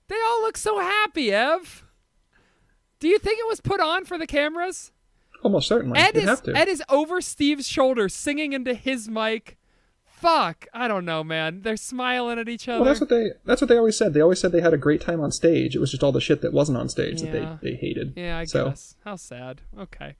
They 0.07 0.15
all 0.15 0.41
look 0.43 0.55
so 0.55 0.79
happy, 0.79 1.33
Ev. 1.33 1.83
Do 2.99 3.07
you 3.07 3.17
think 3.17 3.39
it 3.39 3.47
was 3.47 3.59
put 3.59 3.79
on 3.79 4.05
for 4.05 4.17
the 4.19 4.27
cameras? 4.27 4.91
Almost 5.41 5.67
certainly. 5.67 5.99
Ed 5.99 6.15
You'd 6.15 6.29
is. 6.29 6.41
Ed 6.53 6.67
is 6.67 6.83
over 6.89 7.21
Steve's 7.21 7.67
shoulder, 7.67 8.07
singing 8.07 8.53
into 8.53 8.75
his 8.75 9.09
mic. 9.09 9.57
Fuck, 10.25 10.67
I 10.73 10.87
don't 10.87 11.05
know, 11.05 11.23
man. 11.23 11.61
They're 11.61 11.77
smiling 11.77 12.39
at 12.39 12.49
each 12.49 12.67
other. 12.67 12.79
well, 12.81 12.87
that's 12.87 12.99
what 12.99 13.09
they 13.09 13.31
that's 13.45 13.61
what 13.61 13.67
they 13.67 13.77
always 13.77 13.95
said. 13.95 14.13
They 14.13 14.21
always 14.21 14.39
said 14.39 14.51
they 14.51 14.61
had 14.61 14.73
a 14.73 14.77
great 14.77 14.99
time 15.01 15.21
on 15.21 15.31
stage. 15.31 15.75
It 15.75 15.79
was 15.79 15.91
just 15.91 16.03
all 16.03 16.11
the 16.11 16.19
shit 16.21 16.41
that 16.41 16.51
wasn't 16.51 16.77
on 16.79 16.89
stage 16.89 17.21
Yeah. 17.21 17.31
that 17.31 17.61
they, 17.61 17.71
they 17.71 17.75
hated. 17.77 18.13
Yeah, 18.15 18.39
I 18.39 18.45
so, 18.45 18.69
guess. 18.69 18.95
How 19.05 19.17
sad. 19.17 19.61
Okay. 19.77 20.15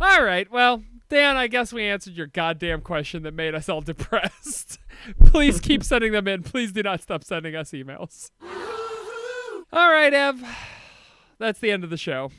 All 0.00 0.22
right. 0.22 0.50
Well, 0.50 0.82
Dan, 1.08 1.36
I 1.36 1.46
guess 1.46 1.72
we 1.72 1.84
answered 1.84 2.14
your 2.14 2.26
goddamn 2.26 2.82
question 2.82 3.22
that 3.22 3.32
made 3.32 3.54
us 3.54 3.68
all 3.68 3.80
depressed. 3.92 4.78
Please 5.24 5.60
keep 5.60 5.82
sending 5.90 6.12
them 6.12 6.28
in. 6.28 6.42
Please 6.42 6.72
do 6.72 6.82
not 6.82 7.00
stop 7.00 7.24
sending 7.24 7.54
us 7.56 7.70
emails. 7.70 8.30
All 9.72 9.90
right, 9.90 10.12
Ev. 10.12 10.42
That's 11.38 11.60
the 11.60 11.70
end 11.70 11.82
of 11.84 11.90
the 11.90 11.96
show. 11.96 12.30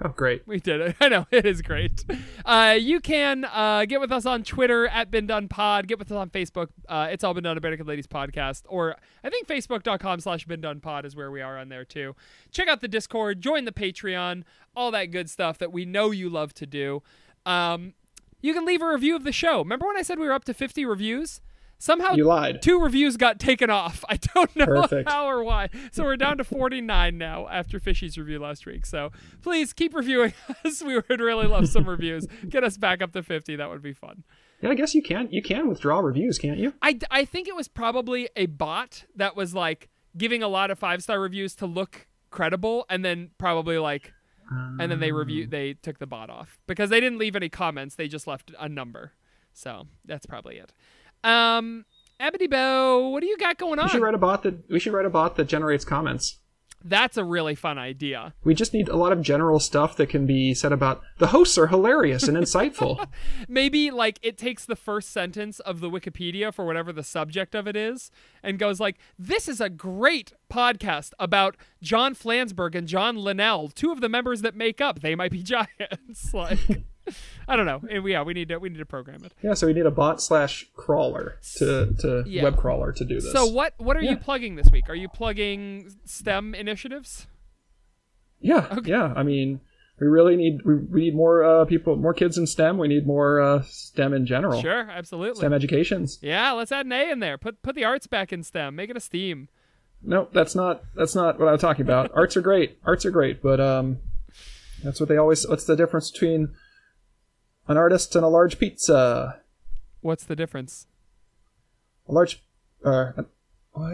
Oh, 0.00 0.08
great. 0.08 0.46
We 0.46 0.58
did 0.58 0.80
it. 0.80 0.96
I 1.00 1.08
know 1.08 1.26
it 1.30 1.46
is 1.46 1.62
great. 1.62 2.04
Uh, 2.44 2.76
you 2.78 3.00
can 3.00 3.44
uh, 3.44 3.84
get 3.84 4.00
with 4.00 4.10
us 4.10 4.26
on 4.26 4.42
Twitter 4.42 4.88
at 4.88 5.10
Been 5.10 5.26
Done 5.26 5.48
Pod. 5.48 5.86
Get 5.86 5.98
with 5.98 6.10
us 6.10 6.16
on 6.16 6.30
Facebook. 6.30 6.68
Uh, 6.88 7.08
it's 7.10 7.22
all 7.22 7.34
been 7.34 7.44
done. 7.44 7.56
A 7.56 7.60
Naked 7.60 7.86
Ladies 7.86 8.06
podcast, 8.06 8.62
or 8.68 8.96
I 9.22 9.30
think 9.30 9.46
Facebook.com 9.46 10.20
slash 10.20 10.44
Been 10.46 10.60
Done 10.60 10.80
Pod 10.80 11.04
is 11.04 11.14
where 11.14 11.30
we 11.30 11.40
are 11.40 11.58
on 11.58 11.68
there 11.68 11.84
too. 11.84 12.16
Check 12.50 12.68
out 12.68 12.80
the 12.80 12.88
Discord. 12.88 13.40
Join 13.40 13.64
the 13.64 13.72
Patreon. 13.72 14.42
All 14.74 14.90
that 14.90 15.06
good 15.06 15.30
stuff 15.30 15.58
that 15.58 15.72
we 15.72 15.84
know 15.84 16.10
you 16.10 16.28
love 16.28 16.54
to 16.54 16.66
do. 16.66 17.02
Um, 17.44 17.94
you 18.40 18.54
can 18.54 18.64
leave 18.64 18.82
a 18.82 18.88
review 18.88 19.14
of 19.14 19.24
the 19.24 19.32
show. 19.32 19.58
Remember 19.58 19.86
when 19.86 19.96
I 19.96 20.02
said 20.02 20.18
we 20.18 20.26
were 20.26 20.32
up 20.32 20.44
to 20.44 20.54
50 20.54 20.84
reviews? 20.84 21.40
Somehow 21.82 22.14
You 22.14 22.26
lied. 22.26 22.62
two 22.62 22.80
reviews 22.80 23.16
got 23.16 23.40
taken 23.40 23.68
off. 23.68 24.04
I 24.08 24.16
don't 24.16 24.54
know 24.54 24.66
Perfect. 24.66 25.10
how 25.10 25.26
or 25.26 25.42
why. 25.42 25.68
So 25.90 26.04
we're 26.04 26.16
down 26.16 26.38
to 26.38 26.44
49 26.44 27.18
now 27.18 27.48
after 27.48 27.80
Fishy's 27.80 28.16
review 28.16 28.38
last 28.38 28.66
week. 28.66 28.86
So 28.86 29.10
please 29.42 29.72
keep 29.72 29.92
reviewing 29.92 30.32
us. 30.64 30.80
We 30.80 30.94
would 30.94 31.20
really 31.20 31.48
love 31.48 31.68
some 31.68 31.88
reviews. 31.88 32.28
Get 32.48 32.62
us 32.62 32.76
back 32.76 33.02
up 33.02 33.10
to 33.14 33.22
50. 33.24 33.56
That 33.56 33.68
would 33.68 33.82
be 33.82 33.92
fun. 33.92 34.22
Yeah, 34.60 34.70
I 34.70 34.74
guess 34.76 34.94
you 34.94 35.02
can 35.02 35.26
you 35.32 35.42
can 35.42 35.66
withdraw 35.66 35.98
reviews, 35.98 36.38
can't 36.38 36.58
you? 36.58 36.72
I, 36.82 37.00
I 37.10 37.24
think 37.24 37.48
it 37.48 37.56
was 37.56 37.66
probably 37.66 38.28
a 38.36 38.46
bot 38.46 39.04
that 39.16 39.34
was 39.34 39.52
like 39.52 39.88
giving 40.16 40.40
a 40.40 40.48
lot 40.48 40.70
of 40.70 40.78
five 40.78 41.02
star 41.02 41.18
reviews 41.18 41.56
to 41.56 41.66
look 41.66 42.06
credible, 42.30 42.86
and 42.90 43.04
then 43.04 43.30
probably 43.38 43.78
like, 43.78 44.12
and 44.78 44.88
then 44.88 45.00
they 45.00 45.10
review 45.10 45.44
um. 45.44 45.50
they 45.50 45.74
took 45.74 45.98
the 45.98 46.06
bot 46.06 46.30
off 46.30 46.60
because 46.68 46.90
they 46.90 47.00
didn't 47.00 47.18
leave 47.18 47.34
any 47.34 47.48
comments. 47.48 47.96
They 47.96 48.06
just 48.06 48.28
left 48.28 48.52
a 48.60 48.68
number. 48.68 49.14
So 49.52 49.88
that's 50.04 50.26
probably 50.26 50.58
it. 50.58 50.72
Um, 51.24 51.84
Ebony 52.18 52.46
Bow, 52.46 53.08
what 53.08 53.20
do 53.20 53.26
you 53.26 53.36
got 53.36 53.58
going 53.58 53.78
on? 53.78 53.86
We 53.86 53.90
should 53.90 54.02
write 54.02 54.14
a 54.14 54.18
bot 54.18 54.42
that 54.44 54.70
we 54.70 54.78
should 54.78 54.92
write 54.92 55.06
a 55.06 55.10
bot 55.10 55.36
that 55.36 55.44
generates 55.46 55.84
comments. 55.84 56.38
That's 56.84 57.16
a 57.16 57.24
really 57.24 57.54
fun 57.54 57.78
idea. 57.78 58.34
We 58.44 58.54
just 58.54 58.74
need 58.74 58.88
a 58.88 58.96
lot 58.96 59.12
of 59.12 59.22
general 59.22 59.60
stuff 59.60 59.96
that 59.96 60.08
can 60.08 60.26
be 60.26 60.52
said 60.52 60.72
about 60.72 61.00
the 61.18 61.28
hosts 61.28 61.56
are 61.56 61.68
hilarious 61.68 62.26
and 62.26 62.36
insightful. 62.36 63.06
maybe 63.48 63.90
like 63.90 64.18
it 64.22 64.36
takes 64.36 64.64
the 64.64 64.76
first 64.76 65.10
sentence 65.10 65.60
of 65.60 65.80
the 65.80 65.88
Wikipedia 65.88 66.52
for 66.52 66.64
whatever 66.64 66.92
the 66.92 67.04
subject 67.04 67.54
of 67.54 67.68
it 67.68 67.76
is 67.76 68.10
and 68.42 68.58
goes 68.58 68.80
like, 68.80 68.98
"This 69.18 69.48
is 69.48 69.60
a 69.60 69.68
great 69.68 70.32
podcast 70.50 71.12
about 71.18 71.56
John 71.80 72.14
Flansburgh 72.14 72.74
and 72.74 72.88
John 72.88 73.16
Linnell, 73.16 73.68
two 73.68 73.92
of 73.92 74.00
the 74.00 74.08
members 74.08 74.42
that 74.42 74.56
make 74.56 74.80
up 74.80 75.00
They 75.00 75.14
Might 75.14 75.30
Be 75.32 75.42
Giants." 75.44 76.34
like, 76.34 76.84
I 77.48 77.56
don't 77.56 77.66
know. 77.66 77.82
And 77.90 78.04
we- 78.04 78.12
yeah, 78.12 78.22
we 78.22 78.32
need 78.34 78.48
to 78.48 78.58
we 78.58 78.68
need 78.68 78.78
to 78.78 78.86
program 78.86 79.24
it. 79.24 79.32
yeah, 79.42 79.54
so 79.54 79.66
we 79.66 79.72
need 79.72 79.86
a 79.86 79.90
bot 79.90 80.22
slash 80.22 80.66
crawler 80.74 81.38
to 81.56 81.94
to 82.00 82.24
Yeah. 82.26 82.44
web 82.44 82.56
crawler 82.56 82.92
to 82.92 83.04
do 83.04 83.20
this. 83.20 83.32
So 83.32 83.46
what 83.46 83.74
what 83.78 83.96
are 83.96 84.02
you 84.02 84.16
plugging 84.16 84.56
this 84.56 84.70
week? 84.70 84.88
Are 84.88 84.94
you 84.94 85.08
plugging 85.08 85.90
STEM 86.04 86.54
initiatives? 86.54 87.26
Yeah, 88.40 88.78
yeah. 88.84 89.12
I 89.16 89.22
mean, 89.22 89.60
we 90.00 90.06
really 90.08 90.34
need 90.36 90.62
we, 90.64 90.74
we 90.76 91.00
need 91.02 91.14
more 91.14 91.44
uh, 91.44 91.64
people, 91.64 91.94
more 91.96 92.14
kids 92.14 92.36
in 92.38 92.46
STEM. 92.46 92.76
We 92.78 92.88
need 92.88 93.06
more 93.06 93.40
uh, 93.40 93.62
STEM 93.62 94.14
in 94.14 94.26
general. 94.26 94.60
Sure, 94.60 94.90
absolutely. 94.90 95.38
STEM 95.40 95.52
educations. 95.52 96.18
Yeah, 96.22 96.52
let's 96.52 96.72
add 96.72 96.86
an 96.86 96.92
A 96.92 97.10
in 97.10 97.20
there. 97.20 97.38
Put 97.38 97.62
put 97.62 97.74
the 97.76 97.84
arts 97.84 98.06
back 98.06 98.32
in 98.32 98.42
STEM. 98.42 98.74
Make 98.74 98.90
it 98.90 98.96
a 98.96 99.00
STEAM. 99.00 99.48
No, 100.02 100.26
that's 100.32 100.56
not 100.56 100.82
that's 100.96 101.14
not 101.14 101.38
what 101.38 101.46
I'm 101.48 101.58
talking 101.58 101.82
about. 101.82 102.10
Arts 102.16 102.36
are 102.36 102.40
great. 102.40 102.78
Arts 102.84 103.06
are 103.06 103.12
great, 103.12 103.40
but 103.40 103.60
um, 103.60 103.98
that's 104.82 104.98
what 104.98 105.08
they 105.08 105.16
always. 105.16 105.46
What's 105.48 105.64
the 105.64 105.76
difference 105.76 106.10
between 106.10 106.48
an 107.68 107.76
artist 107.76 108.14
and 108.16 108.24
a 108.24 108.28
large 108.28 108.58
pizza? 108.58 109.40
What's 110.00 110.24
the 110.24 110.36
difference? 110.36 110.86
A 112.08 112.12
large. 112.12 112.42
Uh, 112.84 113.12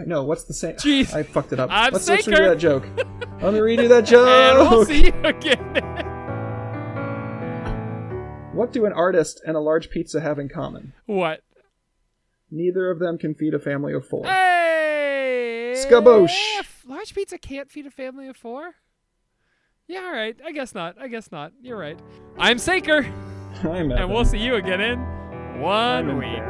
no, 0.05 0.23
what's 0.23 0.43
the 0.43 0.53
same? 0.53 0.75
Jeez. 0.75 1.13
I 1.13 1.23
fucked 1.23 1.53
it 1.53 1.59
up. 1.59 1.69
I'm 1.71 1.93
let's, 1.93 2.07
let's 2.07 2.27
redo 2.27 2.49
that 2.49 2.57
joke. 2.57 2.85
Let 3.41 3.53
me 3.53 3.59
redo 3.59 3.87
that 3.87 4.05
joke. 4.05 4.27
And 4.27 4.69
we'll 4.69 4.85
see 4.85 5.05
you 5.05 5.13
again. 5.23 6.05
What 8.59 8.73
do 8.73 8.85
an 8.85 8.91
artist 8.91 9.41
and 9.45 9.55
a 9.55 9.61
large 9.61 9.89
pizza 9.89 10.19
have 10.19 10.37
in 10.37 10.49
common? 10.49 10.91
what? 11.05 11.43
Neither 12.51 12.91
of 12.91 12.99
them 12.99 13.17
can 13.17 13.33
feed 13.33 13.53
a 13.53 13.59
family 13.59 13.93
of 13.93 14.05
four. 14.05 14.25
Hey! 14.25 15.75
Skaboosh. 15.77 16.35
Large 16.85 17.15
pizza 17.15 17.37
can't 17.37 17.71
feed 17.71 17.85
a 17.85 17.91
family 17.91 18.27
of 18.27 18.35
four? 18.35 18.73
Yeah, 19.87 20.01
all 20.01 20.11
right. 20.11 20.35
I 20.45 20.51
guess 20.51 20.75
not. 20.75 20.97
I 20.99 21.07
guess 21.07 21.31
not. 21.31 21.53
You're 21.61 21.77
right. 21.77 21.97
I'm 22.37 22.57
Saker, 22.59 23.05
I'm 23.63 23.91
and 23.91 24.09
we'll 24.09 24.25
see 24.25 24.37
you 24.39 24.55
again 24.55 24.81
in 24.81 24.99
one 25.61 26.17
week. 26.17 26.43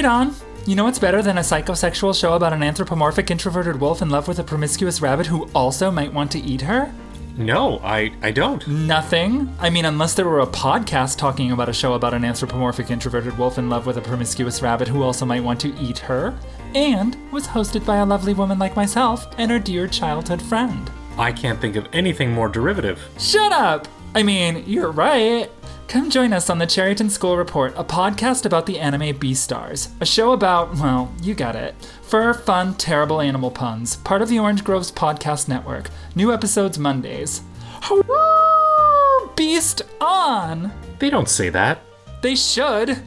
Hey 0.00 0.04
Don, 0.04 0.34
you 0.64 0.76
know 0.76 0.84
what's 0.84 0.98
better 0.98 1.20
than 1.20 1.36
a 1.36 1.42
psychosexual 1.42 2.18
show 2.18 2.32
about 2.32 2.54
an 2.54 2.62
anthropomorphic 2.62 3.30
introverted 3.30 3.78
wolf 3.78 4.00
in 4.00 4.08
love 4.08 4.28
with 4.28 4.38
a 4.38 4.42
promiscuous 4.42 5.02
rabbit 5.02 5.26
who 5.26 5.46
also 5.54 5.90
might 5.90 6.10
want 6.10 6.32
to 6.32 6.38
eat 6.38 6.62
her? 6.62 6.90
No, 7.36 7.80
I, 7.80 8.10
I 8.22 8.30
don't. 8.30 8.66
Nothing. 8.66 9.54
I 9.58 9.68
mean, 9.68 9.84
unless 9.84 10.14
there 10.14 10.26
were 10.26 10.40
a 10.40 10.46
podcast 10.46 11.18
talking 11.18 11.52
about 11.52 11.68
a 11.68 11.74
show 11.74 11.92
about 11.92 12.14
an 12.14 12.24
anthropomorphic 12.24 12.90
introverted 12.90 13.36
wolf 13.36 13.58
in 13.58 13.68
love 13.68 13.84
with 13.84 13.98
a 13.98 14.00
promiscuous 14.00 14.62
rabbit 14.62 14.88
who 14.88 15.02
also 15.02 15.26
might 15.26 15.44
want 15.44 15.60
to 15.60 15.74
eat 15.76 15.98
her, 15.98 16.34
and 16.74 17.18
was 17.30 17.46
hosted 17.46 17.84
by 17.84 17.96
a 17.96 18.06
lovely 18.06 18.32
woman 18.32 18.58
like 18.58 18.76
myself 18.76 19.26
and 19.36 19.50
her 19.50 19.58
dear 19.58 19.86
childhood 19.86 20.40
friend. 20.40 20.90
I 21.18 21.30
can't 21.30 21.60
think 21.60 21.76
of 21.76 21.86
anything 21.92 22.32
more 22.32 22.48
derivative. 22.48 23.06
Shut 23.18 23.52
up! 23.52 23.86
I 24.14 24.22
mean, 24.22 24.64
you're 24.66 24.92
right. 24.92 25.50
Come 25.90 26.08
join 26.08 26.32
us 26.32 26.48
on 26.48 26.58
the 26.58 26.68
Cherryton 26.68 27.10
School 27.10 27.36
Report, 27.36 27.72
a 27.76 27.82
podcast 27.82 28.46
about 28.46 28.64
the 28.64 28.78
anime 28.78 29.18
Beastars. 29.18 29.90
A 30.00 30.06
show 30.06 30.30
about, 30.30 30.76
well, 30.76 31.12
you 31.20 31.34
got 31.34 31.56
it. 31.56 31.74
Fur, 32.02 32.32
fun, 32.32 32.76
terrible 32.76 33.20
animal 33.20 33.50
puns. 33.50 33.96
Part 33.96 34.22
of 34.22 34.28
the 34.28 34.38
Orange 34.38 34.62
Groves 34.62 34.92
Podcast 34.92 35.48
Network. 35.48 35.90
New 36.14 36.32
episodes 36.32 36.78
Mondays. 36.78 37.42
Hurrah! 37.82 39.34
Beast 39.34 39.82
on! 40.00 40.70
They 41.00 41.10
don't 41.10 41.28
say 41.28 41.48
that. 41.48 41.82
They 42.22 42.36
should. 42.36 43.02